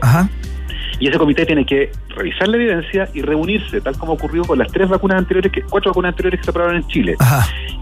Y 0.99 1.07
ese 1.07 1.17
comité 1.17 1.45
tiene 1.45 1.65
que 1.65 1.91
revisar 2.15 2.47
la 2.47 2.57
evidencia 2.57 3.07
y 3.13 3.21
reunirse, 3.21 3.81
tal 3.81 3.95
como 3.97 4.13
ocurrió 4.13 4.43
con 4.43 4.57
las 4.57 4.71
tres 4.71 4.89
vacunas 4.89 5.19
anteriores, 5.19 5.51
que, 5.51 5.61
cuatro 5.61 5.91
vacunas 5.91 6.09
anteriores 6.13 6.39
que 6.39 6.43
se 6.45 6.49
aprobaron 6.49 6.77
en 6.77 6.87
Chile. 6.87 7.15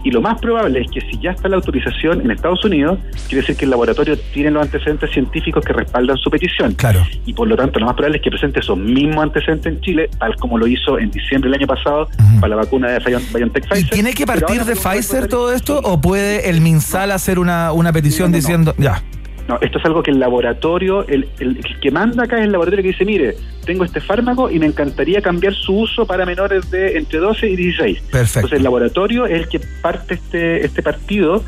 Y 0.04 0.10
lo 0.10 0.20
más 0.20 0.40
probable 0.40 0.82
es 0.82 0.90
que 0.90 1.00
si 1.00 1.18
ya 1.20 1.30
está 1.32 1.48
la 1.48 1.56
autorización 1.56 2.20
en 2.20 2.30
Estados 2.30 2.64
Unidos, 2.64 2.98
quiere 3.28 3.40
decir 3.40 3.56
que 3.56 3.64
el 3.64 3.70
laboratorio 3.70 4.16
tiene 4.32 4.50
los 4.50 4.62
antecedentes 4.62 5.10
científicos 5.10 5.64
que 5.64 5.72
respaldan 5.72 6.16
su 6.18 6.30
petición. 6.30 6.74
Claro. 6.74 7.04
Y 7.24 7.32
por 7.32 7.48
lo 7.48 7.56
tanto, 7.56 7.78
lo 7.80 7.86
más 7.86 7.94
probable 7.94 8.18
es 8.18 8.22
que 8.22 8.30
presente 8.30 8.60
esos 8.60 8.78
mismos 8.78 9.24
antecedentes 9.24 9.72
en 9.72 9.80
Chile, 9.80 10.10
tal 10.18 10.36
como 10.36 10.58
lo 10.58 10.66
hizo 10.66 10.98
en 10.98 11.10
diciembre 11.10 11.50
del 11.50 11.58
año 11.60 11.66
pasado 11.66 12.08
para 12.40 12.48
la 12.50 12.56
vacuna 12.56 12.88
de 12.90 12.98
Bion- 13.00 13.32
BioNTech 13.34 13.68
Pfizer. 13.68 13.90
¿Tiene 13.90 14.12
que 14.14 14.26
partir 14.26 14.64
de 14.64 14.76
Pfizer 14.76 15.26
todo 15.26 15.52
esto 15.52 15.80
o 15.82 16.00
puede 16.00 16.50
el 16.50 16.60
MinSal 16.60 17.10
hacer 17.12 17.38
una, 17.38 17.72
una 17.72 17.92
petición 17.92 18.30
No, 18.30 18.36
no, 18.36 18.36
no. 18.36 18.36
diciendo, 18.38 18.74
ya, 18.78 19.02
No, 19.48 19.58
esto 19.60 19.78
es 19.78 19.84
algo 19.84 20.02
que 20.02 20.10
el 20.10 20.18
laboratorio, 20.18 21.06
el, 21.06 21.28
el- 21.38 21.58
el 21.58 21.80
que 21.80 21.90
manda 21.92 22.24
acá 22.24 22.38
es 22.38 22.44
el 22.46 22.52
laboratorio 22.52 22.82
que 22.82 22.88
dice, 22.88 23.04
mire, 23.04 23.36
tengo 23.64 23.84
este 23.84 24.00
fármaco 24.00 24.50
y 24.50 24.58
me 24.58 24.66
encantaría 24.66 25.20
cambiar 25.22 25.54
su 25.54 25.78
uso 25.80 26.04
para 26.04 26.26
menores 26.26 26.68
de 26.70 26.96
entre 26.98 27.20
12 27.20 27.48
y 27.50 27.56
16. 27.56 28.00
Perfecto. 28.10 28.38
Entonces 28.40 28.56
el 28.58 28.64
laboratorio 28.64 29.26
es 29.26 29.42
el 29.42 29.48
que 29.48 29.60
parte 29.82 30.14
este, 30.14 30.64
este 30.64 30.82
partido 30.82 31.44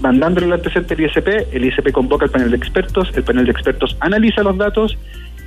mandándole 0.00 0.46
el 0.46 0.52
antecedente 0.54 0.94
al 0.94 1.00
ISP, 1.00 1.28
el 1.54 1.64
ISP 1.64 1.92
convoca 1.92 2.24
al 2.24 2.30
panel 2.32 2.50
de 2.50 2.56
expertos, 2.56 3.08
el 3.14 3.22
panel 3.22 3.44
de 3.44 3.52
expertos 3.52 3.96
analiza 4.00 4.42
los 4.42 4.56
datos, 4.58 4.98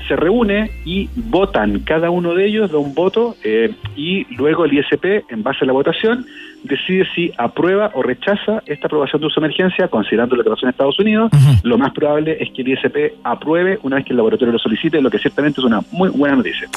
se 0.07 0.15
reúne 0.15 0.71
y 0.85 1.09
votan, 1.15 1.79
cada 1.79 2.09
uno 2.09 2.33
de 2.35 2.45
ellos 2.45 2.71
da 2.71 2.77
un 2.77 2.93
voto 2.95 3.35
eh, 3.43 3.71
y 3.97 4.23
luego 4.35 4.63
el 4.63 4.73
ISP, 4.77 5.29
en 5.29 5.43
base 5.43 5.59
a 5.63 5.65
la 5.65 5.73
votación, 5.73 6.25
decide 6.65 7.05
si 7.13 7.31
aprueba 7.37 7.91
o 7.93 8.03
rechaza 8.03 8.61
esta 8.65 8.87
aprobación 8.87 9.21
de 9.21 9.27
uso 9.27 9.39
de 9.39 9.47
emergencia, 9.47 9.87
considerando 9.87 10.35
lo 10.35 10.43
que 10.43 10.49
pasó 10.49 10.65
en 10.65 10.71
Estados 10.71 10.99
Unidos. 10.99 11.31
Lo 11.63 11.77
más 11.77 11.93
probable 11.93 12.37
es 12.39 12.51
que 12.51 12.61
el 12.61 12.69
ISP 12.69 13.15
apruebe 13.23 13.79
una 13.83 13.97
vez 13.97 14.05
que 14.05 14.13
el 14.13 14.17
laboratorio 14.17 14.51
lo 14.51 14.59
solicite, 14.59 15.01
lo 15.01 15.09
que 15.09 15.19
ciertamente 15.19 15.61
es 15.61 15.65
una 15.65 15.81
muy 15.91 16.09
buena 16.09 16.35
noticia. 16.35 16.67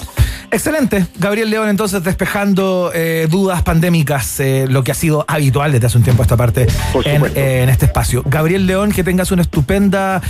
Excelente. 0.51 1.07
Gabriel 1.19 1.51
León, 1.51 1.69
entonces, 1.69 2.03
despejando 2.03 2.91
eh, 2.95 3.27
dudas 3.31 3.63
pandémicas, 3.63 4.41
eh, 4.41 4.67
lo 4.69 4.83
que 4.83 4.93
ha 4.93 4.95
sido 4.95 5.25
habitual 5.29 5.73
desde 5.73 5.87
hace 5.87 5.99
un 5.99 6.05
tiempo 6.05 6.23
a 6.23 6.25
esta 6.25 6.37
parte 6.37 6.67
en, 7.05 7.25
eh, 7.37 7.63
en 7.63 7.69
este 7.69 7.87
espacio. 7.87 8.23
Gabriel 8.25 8.67
León, 8.67 8.93
que 8.93 9.05
tengas 9.05 9.31
una 9.31 9.43
estupenda 9.43 10.23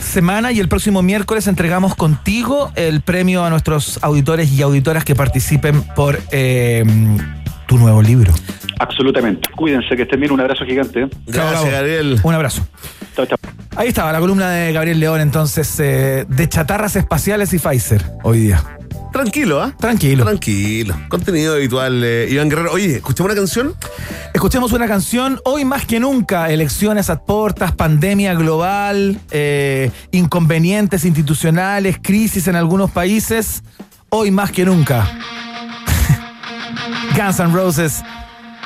semana 0.00 0.52
y 0.52 0.60
el 0.60 0.68
próximo 0.68 1.02
miércoles 1.02 1.46
entregamos 1.46 1.94
contigo 1.94 2.72
el 2.74 3.02
premio 3.02 3.44
a 3.44 3.50
nuestros 3.50 4.02
auditores 4.02 4.50
y 4.52 4.62
auditoras 4.62 5.04
que 5.04 5.14
participen 5.14 5.82
por 5.94 6.18
tu 7.66 7.78
nuevo 7.78 8.02
libro. 8.02 8.32
Absolutamente. 8.78 9.48
Cuídense, 9.56 9.96
que 9.96 10.02
estén 10.02 10.20
bien. 10.20 10.32
Un 10.32 10.40
abrazo 10.40 10.64
gigante. 10.64 11.08
Gracias, 11.26 11.70
Gabriel. 11.70 12.20
Un 12.22 12.34
abrazo. 12.34 12.66
Chao, 13.14 13.26
chao. 13.26 13.38
Ahí 13.76 13.88
estaba 13.88 14.12
la 14.12 14.20
columna 14.20 14.50
de 14.50 14.72
Gabriel 14.72 15.00
León, 15.00 15.20
entonces, 15.20 15.78
eh, 15.80 16.24
de 16.28 16.48
chatarras 16.48 16.96
espaciales 16.96 17.52
y 17.52 17.58
Pfizer 17.58 18.02
hoy 18.22 18.40
día. 18.40 18.62
Tranquilo, 19.12 19.62
¿ah? 19.62 19.74
Tranquilo. 19.78 20.24
Tranquilo. 20.24 20.94
Contenido 21.08 21.54
habitual, 21.54 22.02
eh, 22.04 22.28
Iván 22.30 22.50
Guerrero. 22.50 22.72
Oye, 22.72 22.96
¿escuchamos 22.96 23.32
una 23.32 23.40
canción? 23.40 23.74
Escuchemos 24.34 24.72
una 24.72 24.86
canción, 24.86 25.40
hoy 25.44 25.64
más 25.64 25.86
que 25.86 26.00
nunca, 26.00 26.50
elecciones 26.50 27.08
a 27.08 27.24
portas, 27.24 27.72
pandemia 27.72 28.34
global, 28.34 29.18
eh, 29.30 29.90
inconvenientes 30.10 31.06
institucionales, 31.06 31.96
crisis 32.02 32.46
en 32.48 32.56
algunos 32.56 32.90
países, 32.90 33.62
hoy 34.10 34.30
más 34.30 34.52
que 34.52 34.66
nunca. 34.66 35.08
Guns 37.16 37.40
N' 37.40 37.50
Roses, 37.50 38.02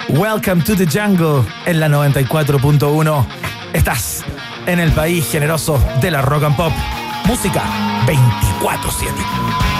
Welcome 0.09 0.63
to 0.65 0.75
the 0.75 0.85
Jungle 0.85 1.45
en 1.67 1.79
la 1.79 1.87
94.1. 1.89 3.27
Estás 3.73 4.25
en 4.67 4.81
el 4.81 4.91
país 4.91 5.31
generoso 5.31 5.79
de 6.01 6.11
la 6.11 6.21
rock 6.21 6.43
and 6.43 6.57
pop. 6.57 6.73
Música 7.27 7.63
24-7. 8.07 9.80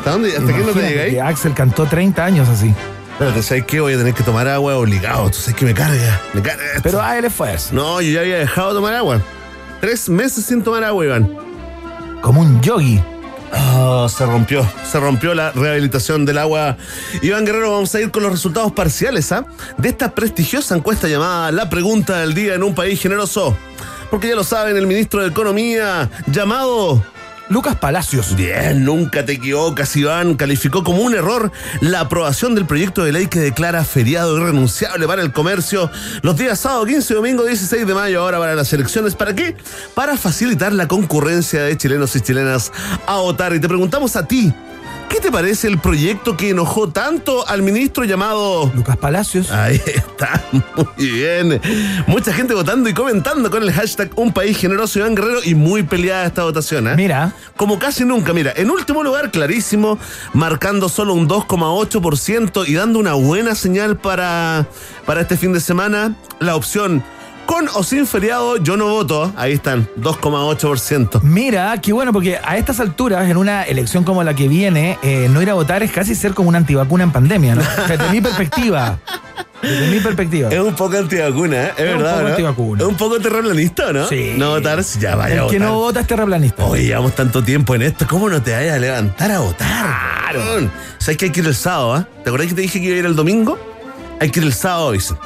¿Hasta 0.00 0.12
dónde? 0.12 0.34
¿Hasta 0.34 0.46
qué 0.46 0.64
no 0.64 0.72
te 0.72 1.10
que 1.10 1.20
Axel 1.20 1.52
cantó 1.52 1.84
30 1.84 2.24
años 2.24 2.48
así. 2.48 2.74
Espérate, 3.12 3.42
¿sabes 3.42 3.66
qué? 3.66 3.80
Voy 3.80 3.92
a 3.92 3.98
tener 3.98 4.14
que 4.14 4.22
tomar 4.22 4.48
agua 4.48 4.78
obligado. 4.78 5.28
Tú 5.28 5.36
sabes 5.36 5.56
que 5.56 5.66
me 5.66 5.74
carga. 5.74 6.22
Me 6.32 6.40
carga. 6.40 6.64
esto. 6.68 6.80
Pero 6.82 7.02
a 7.02 7.18
él 7.18 7.26
esfuerzo. 7.26 7.74
No, 7.74 8.00
yo 8.00 8.10
ya 8.10 8.20
había 8.20 8.38
dejado 8.38 8.70
de 8.70 8.74
tomar 8.76 8.94
agua. 8.94 9.20
Tres 9.82 10.08
meses 10.08 10.46
sin 10.46 10.62
tomar 10.62 10.84
agua, 10.84 11.04
Iván. 11.04 11.36
Como 12.22 12.40
un 12.40 12.62
yogi. 12.62 12.98
Ah, 13.52 14.06
se 14.08 14.24
rompió, 14.24 14.66
se 14.90 14.98
rompió 14.98 15.34
la 15.34 15.52
rehabilitación 15.52 16.24
del 16.24 16.38
agua. 16.38 16.78
Iván 17.20 17.44
Guerrero, 17.44 17.70
vamos 17.72 17.94
a 17.94 18.00
ir 18.00 18.10
con 18.10 18.22
los 18.22 18.32
resultados 18.32 18.72
parciales 18.72 19.30
¿ah? 19.32 19.44
de 19.76 19.90
esta 19.90 20.14
prestigiosa 20.14 20.74
encuesta 20.74 21.08
llamada 21.08 21.52
La 21.52 21.68
Pregunta 21.68 22.20
del 22.20 22.32
Día 22.32 22.54
en 22.54 22.62
un 22.62 22.74
País 22.74 23.02
Generoso. 23.02 23.54
Porque 24.10 24.28
ya 24.28 24.34
lo 24.34 24.44
saben, 24.44 24.78
el 24.78 24.86
ministro 24.86 25.20
de 25.20 25.28
Economía, 25.28 26.08
llamado 26.26 27.04
Lucas 27.50 27.76
Palacios. 27.76 28.36
Bien, 28.36 28.84
nunca 28.84 29.24
te 29.24 29.32
equivocas, 29.32 29.96
Iván. 29.96 30.36
Calificó 30.36 30.84
como 30.84 31.02
un 31.02 31.14
error 31.14 31.50
la 31.80 32.00
aprobación 32.00 32.54
del 32.54 32.64
proyecto 32.64 33.02
de 33.04 33.10
ley 33.10 33.26
que 33.26 33.40
declara 33.40 33.82
feriado 33.84 34.38
irrenunciable 34.38 35.04
para 35.08 35.22
el 35.22 35.32
comercio 35.32 35.90
los 36.22 36.36
días 36.36 36.60
sábado 36.60 36.86
15 36.86 37.12
y 37.12 37.16
domingo 37.16 37.44
16 37.44 37.88
de 37.88 37.92
mayo, 37.94 38.20
ahora 38.20 38.38
para 38.38 38.54
las 38.54 38.72
elecciones. 38.72 39.16
¿Para 39.16 39.34
qué? 39.34 39.56
Para 39.94 40.16
facilitar 40.16 40.72
la 40.72 40.86
concurrencia 40.86 41.62
de 41.62 41.76
chilenos 41.76 42.14
y 42.14 42.20
chilenas 42.20 42.70
a 43.04 43.16
votar. 43.16 43.52
Y 43.52 43.60
te 43.60 43.66
preguntamos 43.66 44.14
a 44.14 44.28
ti. 44.28 44.54
¿Qué 45.10 45.18
te 45.18 45.32
parece 45.32 45.66
el 45.66 45.78
proyecto 45.78 46.36
que 46.36 46.50
enojó 46.50 46.88
tanto 46.88 47.46
al 47.48 47.62
ministro 47.62 48.04
llamado 48.04 48.70
Lucas 48.72 48.96
Palacios? 48.96 49.50
Ahí 49.50 49.82
está, 49.84 50.40
muy 50.52 51.10
bien. 51.10 51.60
Mucha 52.06 52.32
gente 52.32 52.54
votando 52.54 52.88
y 52.88 52.94
comentando 52.94 53.50
con 53.50 53.64
el 53.64 53.72
hashtag 53.72 54.12
Un 54.14 54.32
País 54.32 54.56
Generoso 54.56 55.00
Iván 55.00 55.16
Guerrero 55.16 55.40
y 55.44 55.56
muy 55.56 55.82
peleada 55.82 56.26
esta 56.26 56.44
votación, 56.44 56.86
¿eh? 56.86 56.94
Mira. 56.94 57.32
Como 57.56 57.80
casi 57.80 58.04
nunca, 58.04 58.32
mira, 58.32 58.52
en 58.54 58.70
último 58.70 59.02
lugar, 59.02 59.32
clarísimo, 59.32 59.98
marcando 60.32 60.88
solo 60.88 61.12
un 61.14 61.28
2,8% 61.28 62.68
y 62.68 62.74
dando 62.74 63.00
una 63.00 63.14
buena 63.14 63.56
señal 63.56 63.96
para, 63.96 64.68
para 65.06 65.22
este 65.22 65.36
fin 65.36 65.52
de 65.52 65.60
semana, 65.60 66.14
la 66.38 66.54
opción 66.54 67.02
con 67.50 67.66
o 67.74 67.82
sin 67.82 68.06
feriado, 68.06 68.58
yo 68.58 68.76
no 68.76 68.88
voto. 68.90 69.32
Ahí 69.36 69.54
están, 69.54 69.88
2,8%. 70.00 71.20
Mira, 71.22 71.76
qué 71.80 71.92
bueno, 71.92 72.12
porque 72.12 72.38
a 72.40 72.56
estas 72.56 72.78
alturas, 72.78 73.28
en 73.28 73.36
una 73.36 73.64
elección 73.64 74.04
como 74.04 74.22
la 74.22 74.34
que 74.34 74.46
viene, 74.46 75.00
eh, 75.02 75.28
no 75.28 75.42
ir 75.42 75.50
a 75.50 75.54
votar 75.54 75.82
es 75.82 75.90
casi 75.90 76.14
ser 76.14 76.32
como 76.32 76.48
una 76.48 76.58
antivacuna 76.58 77.02
en 77.02 77.10
pandemia, 77.10 77.56
¿no? 77.56 77.62
Desde 77.88 78.08
mi 78.10 78.20
perspectiva. 78.20 79.00
Desde 79.60 79.88
mi 79.88 79.98
perspectiva. 79.98 80.48
Es 80.48 80.60
un 80.60 80.76
poco 80.76 80.96
antivacuna, 80.96 81.64
¿eh? 81.64 81.72
es 81.76 81.84
Es 81.86 81.92
un 81.92 81.98
verdad. 81.98 82.12
poco 82.12 82.22
¿no? 82.22 82.28
antivacuna. 82.28 82.82
Es 82.82 82.88
un 82.88 82.96
poco 82.96 83.18
terraplanista, 83.18 83.92
¿no? 83.92 84.06
Sí. 84.06 84.34
No 84.36 84.50
votar, 84.50 84.80
ya 85.00 85.16
vaya 85.16 85.34
a 85.34 85.44
El 85.44 85.50
que 85.50 85.58
votar. 85.58 85.60
no 85.72 85.74
vota 85.74 86.00
es 86.00 86.06
terraplanista. 86.06 86.64
Oye, 86.64 86.84
llevamos 86.84 87.16
tanto 87.16 87.42
tiempo 87.42 87.74
en 87.74 87.82
esto, 87.82 88.06
¿cómo 88.08 88.30
no 88.30 88.40
te 88.40 88.52
vayas 88.52 88.76
a 88.76 88.78
levantar 88.78 89.28
a 89.32 89.40
votar? 89.40 89.66
Claro. 90.30 90.70
¿Sabes 90.98 91.16
que 91.16 91.24
hay 91.24 91.32
que 91.32 91.40
ir 91.40 91.46
el 91.48 91.56
sábado, 91.56 91.94
ah? 91.94 92.06
¿Te 92.22 92.30
acordás 92.30 92.46
que 92.46 92.54
te 92.54 92.60
dije 92.60 92.80
que 92.80 92.86
iba 92.86 92.94
a 92.94 92.98
ir 93.00 93.06
el 93.06 93.16
domingo? 93.16 93.58
Hay 94.20 94.30
que 94.30 94.38
ir 94.38 94.46
el 94.46 94.52
sábado, 94.54 94.92
dicen. 94.92 95.16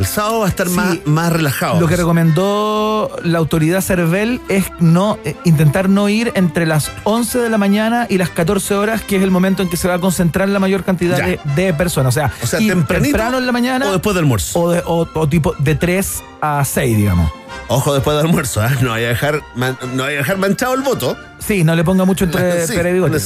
El 0.00 0.06
sábado 0.06 0.40
va 0.40 0.46
a 0.46 0.48
estar 0.48 0.66
Sí. 0.68 0.74
más, 0.74 0.98
más 1.04 1.32
relajado. 1.32 1.78
Lo 1.78 1.86
que 1.86 1.94
recomendó 1.94 3.10
la 3.22 3.38
autoridad 3.38 3.82
Cervel 3.82 4.40
es 4.48 4.64
no 4.80 5.18
eh, 5.24 5.36
intentar 5.44 5.88
no 5.90 6.08
ir 6.08 6.32
entre 6.34 6.64
las 6.66 6.90
11 7.04 7.38
de 7.38 7.50
la 7.50 7.58
mañana 7.58 8.06
y 8.08 8.16
las 8.18 8.30
14 8.30 8.74
horas, 8.74 9.02
que 9.02 9.16
es 9.16 9.22
el 9.22 9.30
momento 9.30 9.62
en 9.62 9.68
que 9.68 9.76
se 9.76 9.86
va 9.88 9.94
a 9.94 9.98
concentrar 9.98 10.48
la 10.48 10.58
mayor 10.58 10.84
cantidad 10.84 11.18
de, 11.18 11.38
de 11.54 11.74
personas. 11.74 12.16
O 12.16 12.18
sea, 12.18 12.32
O 12.42 12.46
sea, 12.46 12.60
ir 12.60 12.72
tempranito 12.72 13.10
temprano 13.18 13.38
en 13.38 13.46
la 13.46 13.52
mañana 13.52 13.86
o 13.88 13.92
después 13.92 14.14
del 14.14 14.24
almuerzo. 14.24 14.58
o, 14.58 14.70
de- 14.70 14.82
o- 14.86 15.06
o 15.14 15.28
tipo 15.28 15.54
de 15.58 15.74
3 15.74 16.22
a 16.40 16.64
6, 16.64 16.96
digamos. 16.96 17.30
Ojo 17.68 17.94
después 17.94 18.16
del 18.16 18.26
almuerzo, 18.26 18.60
¿ah? 18.60 18.70
No 18.80 18.90
vaya 18.90 19.06
a 19.06 19.10
dejar, 19.10 19.42
man- 19.54 19.76
no 19.94 20.02
vaya 20.04 20.16
a 20.16 20.18
dejar 20.18 20.38
manchado 20.38 20.74
el 20.74 20.82
voto. 20.82 21.16
Sí, 21.38 21.62
no 21.64 21.74
le 21.74 21.84
ponga 21.84 22.04
mucho 22.04 22.24
entre 22.24 22.66
Sí, 22.66 22.76
bigote. 22.76 23.18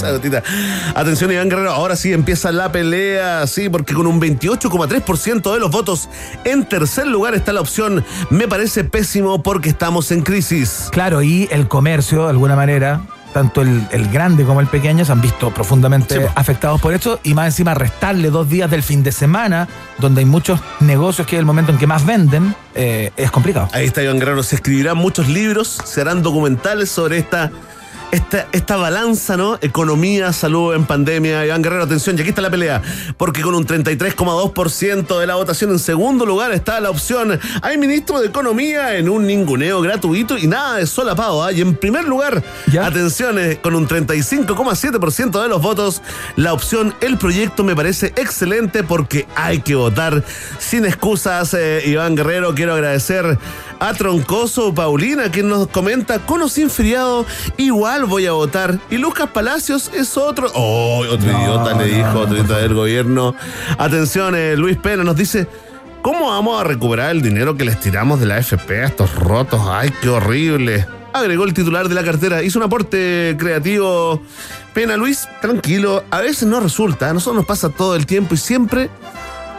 Atención, 0.94 1.32
Iván 1.32 1.48
Guerrero, 1.48 1.72
ahora 1.72 1.96
sí 1.96 2.12
empieza 2.12 2.52
la 2.52 2.70
pelea, 2.70 3.46
sí, 3.46 3.68
porque 3.68 3.94
con 3.94 4.06
un 4.06 4.20
28,3% 4.20 5.52
de 5.52 5.60
los 5.60 5.70
votos, 5.70 6.08
en 6.44 6.64
tercer 6.64 7.06
lugar 7.06 7.34
está 7.34 7.52
la 7.52 7.60
opción, 7.60 8.04
me 8.30 8.46
parece 8.48 8.84
pésimo 8.84 9.42
porque 9.42 9.70
estamos 9.70 10.10
en 10.10 10.22
crisis. 10.22 10.88
Claro, 10.90 11.22
y 11.22 11.48
el 11.50 11.66
comercio, 11.68 12.24
de 12.24 12.30
alguna 12.30 12.54
manera, 12.56 13.00
tanto 13.34 13.60
el, 13.60 13.86
el 13.90 14.08
grande 14.08 14.44
como 14.44 14.60
el 14.60 14.68
pequeño 14.68 15.04
se 15.04 15.12
han 15.12 15.20
visto 15.20 15.50
profundamente 15.50 16.14
Sí, 16.14 16.20
afectados 16.36 16.80
por 16.80 16.94
esto 16.94 17.18
y 17.24 17.34
más 17.34 17.46
encima 17.46 17.74
restarle 17.74 18.30
dos 18.30 18.48
días 18.48 18.70
del 18.70 18.82
fin 18.82 19.02
de 19.02 19.10
semana, 19.10 19.68
donde 19.98 20.20
hay 20.20 20.24
muchos 20.24 20.60
negocios 20.80 21.26
que 21.26 21.36
es 21.36 21.40
el 21.40 21.44
momento 21.44 21.72
en 21.72 21.78
que 21.78 21.86
más 21.88 22.06
venden, 22.06 22.54
eh, 22.76 23.10
es 23.16 23.30
complicado. 23.32 23.68
Ahí 23.72 23.86
está 23.86 24.02
Iván 24.02 24.20
Guerrero, 24.20 24.42
se 24.44 24.54
escribirán 24.54 24.96
muchos 24.96 25.28
libros, 25.28 25.78
se 25.84 26.00
harán 26.00 26.22
documentales 26.22 26.90
sobre 26.90 27.18
esta, 27.18 27.50
esta, 28.14 28.46
esta 28.52 28.76
balanza, 28.76 29.36
¿no? 29.36 29.58
Economía, 29.60 30.32
salud 30.32 30.74
en 30.74 30.86
pandemia. 30.86 31.44
Iván 31.44 31.62
Guerrero, 31.62 31.82
atención, 31.82 32.16
y 32.16 32.20
aquí 32.20 32.28
está 32.30 32.42
la 32.42 32.50
pelea, 32.50 32.80
porque 33.16 33.42
con 33.42 33.54
un 33.54 33.66
33,2% 33.66 35.18
de 35.18 35.26
la 35.26 35.34
votación 35.34 35.70
en 35.70 35.80
segundo 35.80 36.24
lugar 36.24 36.52
está 36.52 36.78
la 36.80 36.90
opción, 36.90 37.38
hay 37.60 37.76
ministro 37.76 38.20
de 38.20 38.28
Economía 38.28 38.96
en 38.96 39.08
un 39.08 39.26
ninguneo 39.26 39.80
gratuito 39.80 40.38
y 40.38 40.46
nada 40.46 40.76
de 40.76 40.86
solapado, 40.86 41.42
¿ah? 41.42 41.52
Y 41.52 41.60
en 41.60 41.74
primer 41.74 42.04
lugar, 42.04 42.42
¿Ya? 42.70 42.86
atención, 42.86 43.38
eh, 43.38 43.58
con 43.60 43.74
un 43.74 43.88
35,7% 43.88 45.42
de 45.42 45.48
los 45.48 45.60
votos, 45.60 46.00
la 46.36 46.52
opción, 46.52 46.94
el 47.00 47.18
proyecto 47.18 47.64
me 47.64 47.74
parece 47.74 48.08
excelente 48.16 48.84
porque 48.84 49.26
hay 49.34 49.60
que 49.60 49.74
votar 49.74 50.22
sin 50.58 50.84
excusas. 50.84 51.52
eh, 51.54 51.82
Iván 51.86 52.14
Guerrero, 52.14 52.54
quiero 52.54 52.74
agradecer 52.74 53.38
a 53.88 53.92
Troncoso 53.92 54.74
Paulina, 54.74 55.30
quien 55.30 55.48
nos 55.48 55.68
comenta, 55.68 56.18
con 56.20 56.40
o 56.40 56.48
sin 56.48 56.70
feriado, 56.70 57.26
igual 57.58 58.06
voy 58.06 58.24
a 58.24 58.32
votar. 58.32 58.78
Y 58.90 58.96
Lucas 58.96 59.28
Palacios 59.28 59.90
es 59.92 60.16
otro. 60.16 60.50
Oh, 60.54 61.04
otro 61.06 61.30
No, 61.30 61.42
idiota 61.42 61.74
le 61.74 61.84
dijo, 61.84 62.12
no, 62.14 62.20
otro 62.20 62.34
idiota 62.34 62.58
del 62.58 62.72
gobierno. 62.72 63.34
Atención, 63.76 64.34
eh, 64.36 64.56
Luis 64.56 64.78
Pena 64.78 65.04
nos 65.04 65.16
dice. 65.16 65.46
¿Cómo 66.00 66.28
vamos 66.28 66.60
a 66.60 66.64
recuperar 66.64 67.12
el 67.12 67.22
dinero 67.22 67.56
que 67.56 67.64
les 67.64 67.80
tiramos 67.80 68.20
de 68.20 68.26
la 68.26 68.36
FP 68.36 68.82
a 68.82 68.86
estos 68.88 69.14
rotos? 69.14 69.62
¡Ay, 69.66 69.90
qué 70.02 70.10
horrible! 70.10 70.86
Agregó 71.14 71.44
el 71.44 71.54
titular 71.54 71.88
de 71.88 71.94
la 71.94 72.04
cartera. 72.04 72.42
Hizo 72.42 72.58
un 72.58 72.64
aporte 72.66 73.34
creativo. 73.38 74.20
Pena, 74.74 74.98
Luis, 74.98 75.26
tranquilo. 75.40 76.04
A 76.10 76.20
veces 76.20 76.46
no 76.46 76.60
resulta. 76.60 77.08
A 77.08 77.14
nosotros 77.14 77.36
nos 77.36 77.46
pasa 77.46 77.70
todo 77.70 77.96
el 77.96 78.04
tiempo 78.04 78.34
y 78.34 78.36
siempre 78.36 78.90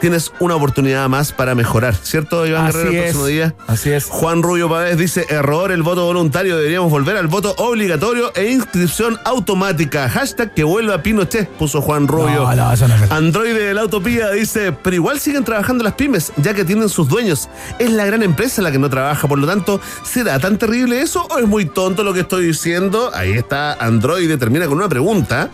tienes 0.05 0.31
una 0.37 0.53
oportunidad 0.53 1.09
más 1.09 1.31
para 1.31 1.55
mejorar. 1.55 1.95
¿Cierto, 1.95 2.45
Iván 2.45 2.67
Así 2.67 2.77
Guerrero, 2.77 2.91
el 2.91 2.95
es. 2.97 3.03
próximo 3.05 3.25
día? 3.25 3.55
Así 3.65 3.89
es. 3.89 4.05
Juan 4.05 4.43
Rubio 4.43 4.69
Pávez 4.69 4.99
dice, 4.99 5.25
error 5.29 5.71
el 5.71 5.81
voto 5.81 6.05
voluntario, 6.05 6.57
deberíamos 6.57 6.91
volver 6.91 7.17
al 7.17 7.25
voto 7.25 7.55
obligatorio 7.57 8.31
e 8.35 8.51
inscripción 8.51 9.17
automática. 9.25 10.07
Hashtag 10.07 10.53
que 10.53 10.63
vuelva 10.63 11.01
Pinochet, 11.01 11.49
puso 11.49 11.81
Juan 11.81 12.07
Rubio. 12.07 12.43
No, 12.43 12.55
no, 12.55 12.71
eso 12.71 12.87
no 12.87 12.93
es 12.93 13.01
verdad. 13.01 13.17
Android 13.17 13.55
de 13.55 13.73
la 13.73 13.83
Utopía 13.83 14.29
dice, 14.29 14.73
pero 14.73 14.95
igual 14.95 15.19
siguen 15.19 15.43
trabajando 15.43 15.83
las 15.83 15.93
pymes, 15.93 16.31
ya 16.37 16.53
que 16.53 16.63
tienen 16.63 16.87
sus 16.87 17.07
dueños. 17.07 17.49
Es 17.79 17.89
la 17.89 18.05
gran 18.05 18.21
empresa 18.21 18.61
la 18.61 18.71
que 18.71 18.77
no 18.77 18.91
trabaja, 18.91 19.27
por 19.27 19.39
lo 19.39 19.47
tanto, 19.47 19.81
¿será 20.03 20.37
tan 20.37 20.59
terrible 20.59 21.01
eso 21.01 21.25
o 21.31 21.39
es 21.39 21.47
muy 21.47 21.65
tonto 21.65 22.03
lo 22.03 22.13
que 22.13 22.19
estoy 22.19 22.45
diciendo? 22.45 23.09
Ahí 23.11 23.31
está 23.31 23.73
Android, 23.73 24.37
termina 24.37 24.67
con 24.67 24.77
una 24.77 24.87
pregunta. 24.87 25.49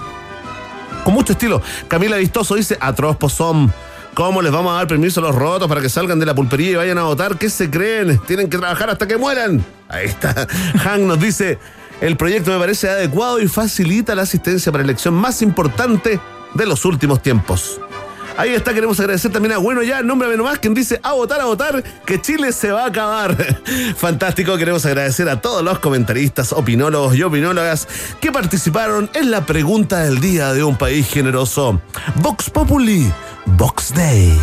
Con 1.06 1.14
mucho 1.14 1.32
estilo. 1.32 1.62
Camila 1.88 2.18
Vistoso 2.18 2.56
dice, 2.56 2.78
atroz 2.82 3.16
pozón. 3.16 3.74
¿Cómo 4.14 4.42
les 4.42 4.52
vamos 4.52 4.74
a 4.74 4.76
dar 4.76 4.88
permiso 4.88 5.22
a 5.22 5.24
los 5.24 5.36
rotos 5.36 5.70
para 5.70 5.80
que 5.80 5.90
salgan 5.90 6.20
de 6.20 6.26
la 6.26 6.36
pulpería 6.36 6.72
y 6.72 6.76
vayan 6.76 6.98
a 6.98 7.04
votar? 7.04 7.38
¿Qué 7.38 7.50
se 7.50 7.70
creen? 7.70 8.20
Tienen 8.28 8.50
que 8.50 8.58
trabajar 8.58 8.90
hasta 8.90 9.08
que 9.08 9.18
mueran. 9.18 9.64
Ahí 9.88 10.08
está. 10.08 10.48
Han 10.86 11.08
nos 11.08 11.20
dice, 11.20 11.60
el 12.02 12.18
proyecto 12.18 12.52
me 12.52 12.60
parece 12.60 12.90
adecuado 12.90 13.40
y 13.40 13.48
facilita 13.48 14.14
la 14.14 14.24
asistencia 14.24 14.72
para 14.72 14.84
la 14.84 14.90
elección 14.90 15.14
más 15.14 15.42
importante 15.42 16.20
de 16.54 16.66
los 16.66 16.84
últimos 16.84 17.22
tiempos. 17.22 17.80
Ahí 18.42 18.56
está, 18.56 18.74
queremos 18.74 19.00
agradecer 19.00 19.32
también 19.32 19.54
a 19.54 19.60
Bueno 19.60 19.84
Ya, 19.84 20.02
nómbrame 20.02 20.36
nomás, 20.36 20.58
quien 20.58 20.74
dice 20.74 21.00
a 21.04 21.14
votar, 21.14 21.40
a 21.42 21.46
votar, 21.46 21.84
que 22.08 22.20
Chile 22.20 22.52
se 22.52 22.72
va 22.72 22.86
a 22.86 22.88
acabar. 22.88 23.38
Fantástico, 23.96 24.58
queremos 24.58 24.84
agradecer 24.84 25.30
a 25.30 25.40
todos 25.40 25.64
los 25.64 25.78
comentaristas, 25.78 26.52
opinólogos 26.52 27.16
y 27.16 27.22
opinólogas 27.22 27.88
que 28.20 28.32
participaron 28.32 29.12
en 29.14 29.30
la 29.30 29.46
pregunta 29.46 30.00
del 30.00 30.20
día 30.20 30.54
de 30.54 30.64
un 30.64 30.76
país 30.76 31.08
generoso. 31.08 31.80
Vox 32.16 32.50
Populi, 32.50 33.12
Vox 33.46 33.94
Day. 33.94 34.36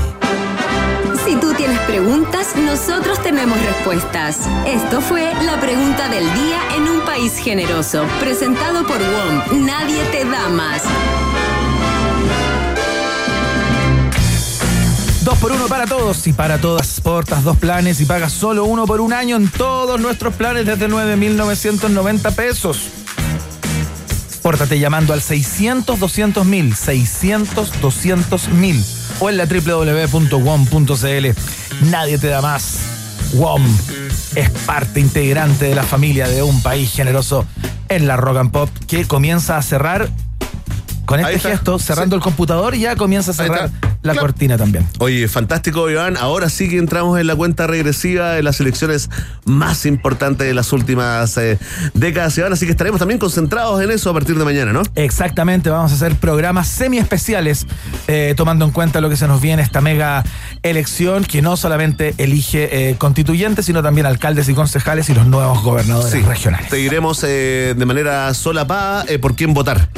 Si 1.27 1.35
tú 1.35 1.53
tienes 1.55 1.81
preguntas, 1.81 2.55
nosotros 2.55 3.21
tenemos 3.25 3.61
respuestas. 3.61 4.43
Esto 4.65 5.01
fue 5.01 5.29
la 5.45 5.59
pregunta 5.59 6.09
del 6.09 6.25
día 6.35 6.61
en 6.77 6.83
un 6.85 7.01
país 7.01 7.09
país 7.19 7.37
generoso. 7.39 8.07
Presentado 8.21 8.87
por 8.87 8.99
WOM. 8.99 9.67
Nadie 9.67 10.05
te 10.13 10.25
da 10.25 10.49
más. 10.49 10.83
Dos 15.29 15.39
por 15.41 15.53
uno 15.53 15.67
para 15.67 15.85
todos 15.85 16.27
y 16.27 16.33
para 16.33 16.57
todas. 16.57 17.03
Portas 17.03 17.45
dos 17.45 17.59
planes 17.59 18.01
y 18.01 18.07
pagas 18.07 18.33
solo 18.33 18.65
uno 18.65 18.87
por 18.87 19.03
un 19.03 19.13
año 19.13 19.37
en 19.37 19.47
todos 19.51 20.01
nuestros 20.01 20.33
planes 20.33 20.65
desde 20.65 20.89
9,990 20.89 22.31
pesos. 22.31 22.89
Pórtate 24.41 24.79
llamando 24.79 25.13
al 25.13 25.21
600 25.21 26.01
200 26.01 26.47
mil, 26.47 26.75
600 26.75 27.79
200 27.79 28.49
mil 28.53 28.83
o 29.21 29.29
en 29.29 29.37
la 29.37 29.45
www.wom.cl. 29.45 30.87
Nadie 31.91 32.17
te 32.17 32.29
da 32.29 32.41
más. 32.41 32.79
WOM 33.35 33.63
es 34.35 34.49
parte 34.65 35.01
integrante 35.01 35.67
de 35.67 35.75
la 35.75 35.83
familia 35.83 36.27
de 36.27 36.43
un 36.43 36.63
país 36.63 36.91
generoso 36.91 37.45
en 37.91 38.07
la 38.07 38.17
Rock 38.17 38.39
and 38.39 38.51
Pop 38.51 38.71
que 38.87 39.05
comienza 39.05 39.59
a 39.59 39.63
cerrar 39.63 40.09
con 41.09 41.21
este 41.21 41.39
gesto, 41.41 41.79
cerrando 41.79 42.17
el 42.17 42.21
computador 42.23 42.75
ya 42.77 42.95
comienza 42.95 43.31
a 43.31 43.35
cerrar 43.35 43.71
la 44.03 44.13
Claro. 44.13 44.21
cortina 44.21 44.59
también. 44.59 44.87
Oye, 44.99 45.27
fantástico, 45.27 45.89
Iván. 45.91 46.19
Ahora 46.19 46.51
sí 46.51 46.69
que 46.69 46.77
entramos 46.77 47.19
en 47.19 47.27
la 47.27 47.35
cuenta 47.35 47.67
regresiva 47.67 48.33
de 48.33 48.43
las 48.43 48.61
elecciones 48.61 49.09
más 49.47 49.87
importantes 49.87 50.47
de 50.47 50.53
las 50.53 50.71
últimas 50.75 51.35
eh, 51.39 51.59
décadas, 51.95 52.37
Iván. 52.37 52.53
Así 52.53 52.67
que 52.67 52.73
estaremos 52.73 52.99
también 52.99 53.19
concentrados 53.19 53.81
en 53.83 53.91
eso 53.91 54.11
a 54.11 54.13
partir 54.13 54.39
de 54.39 54.45
mañana, 54.45 54.73
¿no? 54.75 54.83
Exactamente, 54.97 55.71
vamos 55.71 55.93
a 55.93 55.95
hacer 55.95 56.15
programas 56.17 56.69
semi 56.69 56.99
especiales 56.99 57.67
eh, 58.07 58.35
tomando 58.37 58.67
en 58.67 58.71
cuenta 58.71 59.01
lo 59.01 59.09
que 59.09 59.17
se 59.17 59.27
nos 59.27 59.41
viene 59.41 59.63
esta 59.63 59.81
mega 59.81 60.23
elección 60.63 61.25
que 61.25 61.41
no 61.41 61.57
solamente 61.57 62.15
elige 62.19 62.91
eh, 62.91 62.97
constituyentes, 62.99 63.65
sino 63.65 63.83
también 63.83 64.07
alcaldes 64.07 64.47
y 64.51 64.55
concejales 64.55 65.09
y 65.09 65.15
los 65.15 65.27
nuevos 65.27 65.63
gobernadores 65.63 66.13
Sí. 66.13 66.21
regionales. 66.21 66.69
Te 66.69 66.77
diremos 66.77 67.23
de 67.23 67.75
manera 67.87 68.33
solapada 68.35 69.07
por 69.23 69.35
quién 69.35 69.55
votar 69.55 69.89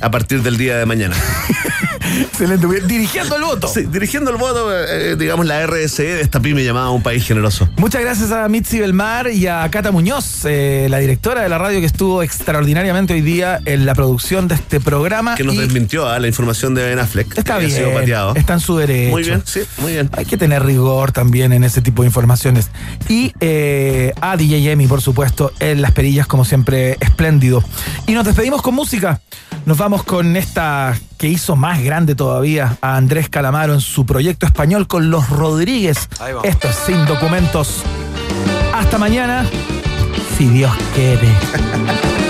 a 0.00 0.10
partir 0.10 0.42
del 0.42 0.56
día 0.56 0.78
de 0.78 0.86
mañana. 0.86 1.16
Excelente, 2.00 2.66
dirigiendo 2.86 3.36
el 3.36 3.42
voto. 3.42 3.68
Sí, 3.68 3.82
dirigiendo 3.82 4.30
el 4.30 4.36
voto, 4.36 4.70
eh, 4.74 5.16
digamos, 5.16 5.46
la 5.46 5.66
RSE 5.66 6.02
de 6.02 6.20
esta 6.20 6.40
pyme 6.40 6.64
llamada 6.64 6.90
Un 6.90 7.02
País 7.02 7.26
Generoso. 7.26 7.68
Muchas 7.76 8.00
gracias 8.00 8.32
a 8.32 8.48
Mitzi 8.48 8.80
Belmar 8.80 9.28
y 9.30 9.46
a 9.46 9.68
Cata 9.70 9.92
Muñoz, 9.92 10.44
eh, 10.44 10.86
la 10.90 10.98
directora 10.98 11.42
de 11.42 11.48
la 11.48 11.58
radio 11.58 11.80
que 11.80 11.86
estuvo 11.86 12.22
extraordinariamente 12.22 13.14
hoy 13.14 13.20
día 13.20 13.60
en 13.64 13.86
la 13.86 13.94
producción 13.94 14.48
de 14.48 14.54
este 14.54 14.80
programa. 14.80 15.34
Que 15.34 15.44
nos 15.44 15.54
y 15.54 15.58
desmintió 15.58 16.08
a 16.08 16.18
la 16.18 16.26
información 16.26 16.74
de 16.74 16.84
Ben 16.84 16.98
Affleck. 16.98 17.36
Está 17.36 17.58
que 17.58 17.66
bien, 17.66 17.78
sido 17.78 17.92
pateado. 17.92 18.34
está 18.34 18.54
en 18.54 18.60
su 18.60 18.76
derecho. 18.76 19.10
Muy 19.10 19.22
bien, 19.22 19.42
sí, 19.44 19.60
muy 19.78 19.92
bien. 19.92 20.10
Hay 20.12 20.24
que 20.24 20.36
tener 20.36 20.64
rigor 20.64 21.12
también 21.12 21.52
en 21.52 21.64
ese 21.64 21.82
tipo 21.82 22.02
de 22.02 22.08
informaciones. 22.08 22.70
Y 23.08 23.32
eh, 23.40 24.12
a 24.20 24.36
DJ 24.36 24.72
Emi, 24.72 24.86
por 24.86 25.02
supuesto, 25.02 25.52
en 25.60 25.82
las 25.82 25.92
perillas, 25.92 26.26
como 26.26 26.44
siempre, 26.44 26.96
espléndido. 27.00 27.62
Y 28.06 28.12
nos 28.12 28.24
despedimos 28.24 28.62
con 28.62 28.74
música. 28.74 29.20
Nos 29.66 29.76
vamos 29.76 30.04
con 30.04 30.36
esta 30.36 30.98
que 31.18 31.28
hizo 31.28 31.54
más 31.54 31.82
grande 31.82 31.89
todavía 32.14 32.78
a 32.82 32.96
Andrés 32.96 33.28
Calamaro 33.28 33.74
en 33.74 33.80
su 33.80 34.06
proyecto 34.06 34.46
español 34.46 34.86
con 34.86 35.10
los 35.10 35.28
Rodríguez. 35.28 36.08
Esto 36.44 36.68
es 36.68 36.76
sin 36.86 37.04
documentos. 37.04 37.82
Hasta 38.72 38.96
mañana, 38.96 39.44
si 40.38 40.48
Dios 40.48 40.72
quiere. 40.94 41.28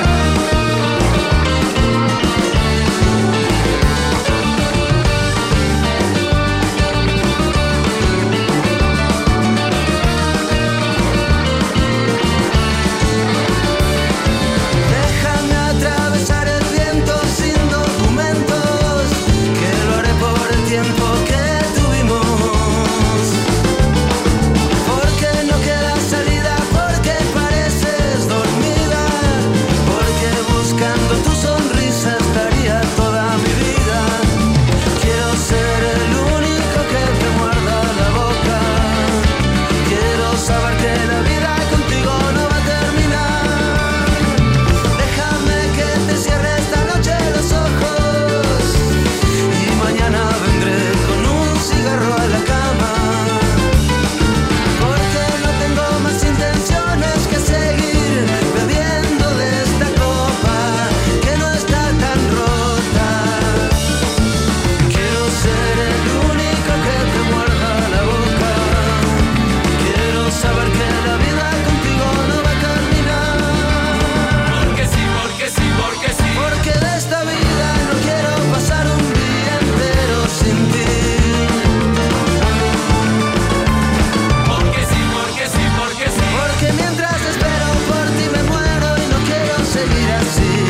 See. 90.31 90.70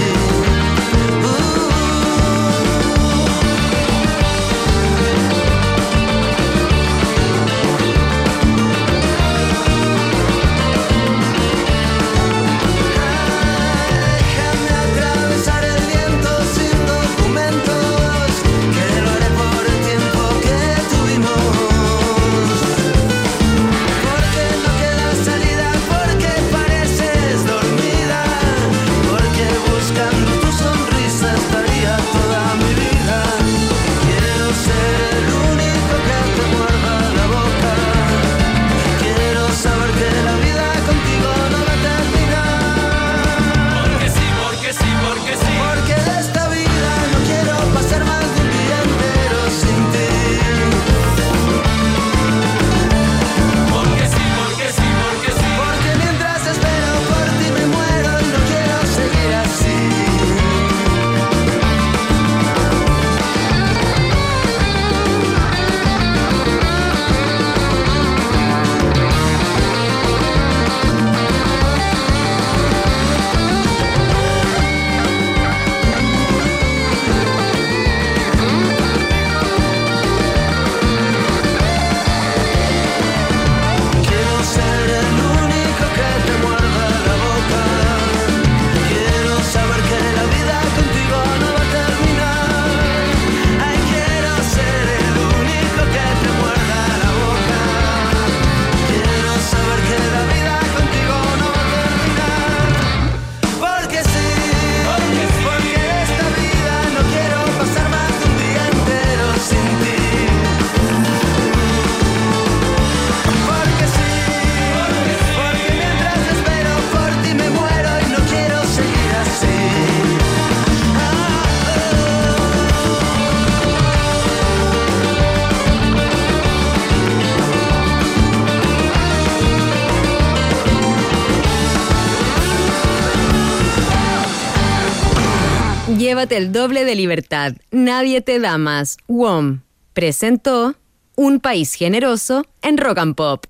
El 136.31 136.53
doble 136.53 136.85
de 136.85 136.95
libertad. 136.95 137.55
Nadie 137.73 138.21
te 138.21 138.39
da 138.39 138.57
más. 138.57 138.99
WOM 139.09 139.63
presentó 139.93 140.77
Un 141.17 141.41
país 141.41 141.75
generoso 141.75 142.47
en 142.63 142.79
Rock 142.79 142.99
and 142.99 143.17
Pop. 143.17 143.50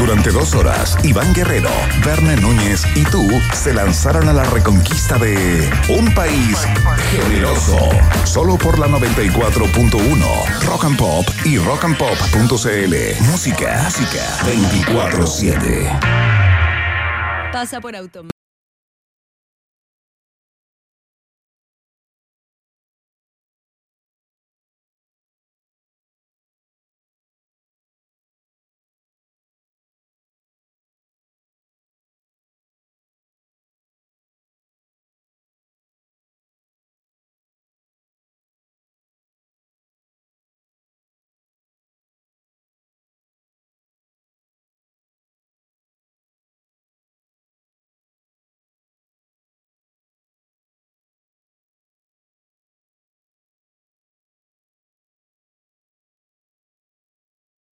Durante 0.00 0.30
dos 0.30 0.54
horas, 0.54 0.96
Iván 1.04 1.34
Guerrero, 1.34 1.68
Verne 2.02 2.34
Núñez 2.36 2.86
y 2.94 3.04
tú 3.04 3.28
se 3.52 3.74
lanzaron 3.74 4.30
a 4.30 4.32
la 4.32 4.44
reconquista 4.44 5.18
de 5.18 5.70
un 5.90 6.14
país 6.14 6.66
generoso. 7.10 7.76
Solo 8.24 8.56
por 8.56 8.78
la 8.78 8.88
94.1 8.88 10.60
Rock 10.64 10.84
and 10.86 10.96
Pop 10.96 11.26
y 11.44 11.58
rockandpop.cl. 11.58 12.94
Música, 13.30 13.82
música 13.84 14.24
24-7. 14.46 16.00
Pasa 17.52 17.78
por 17.82 17.94
automático. 17.94 18.39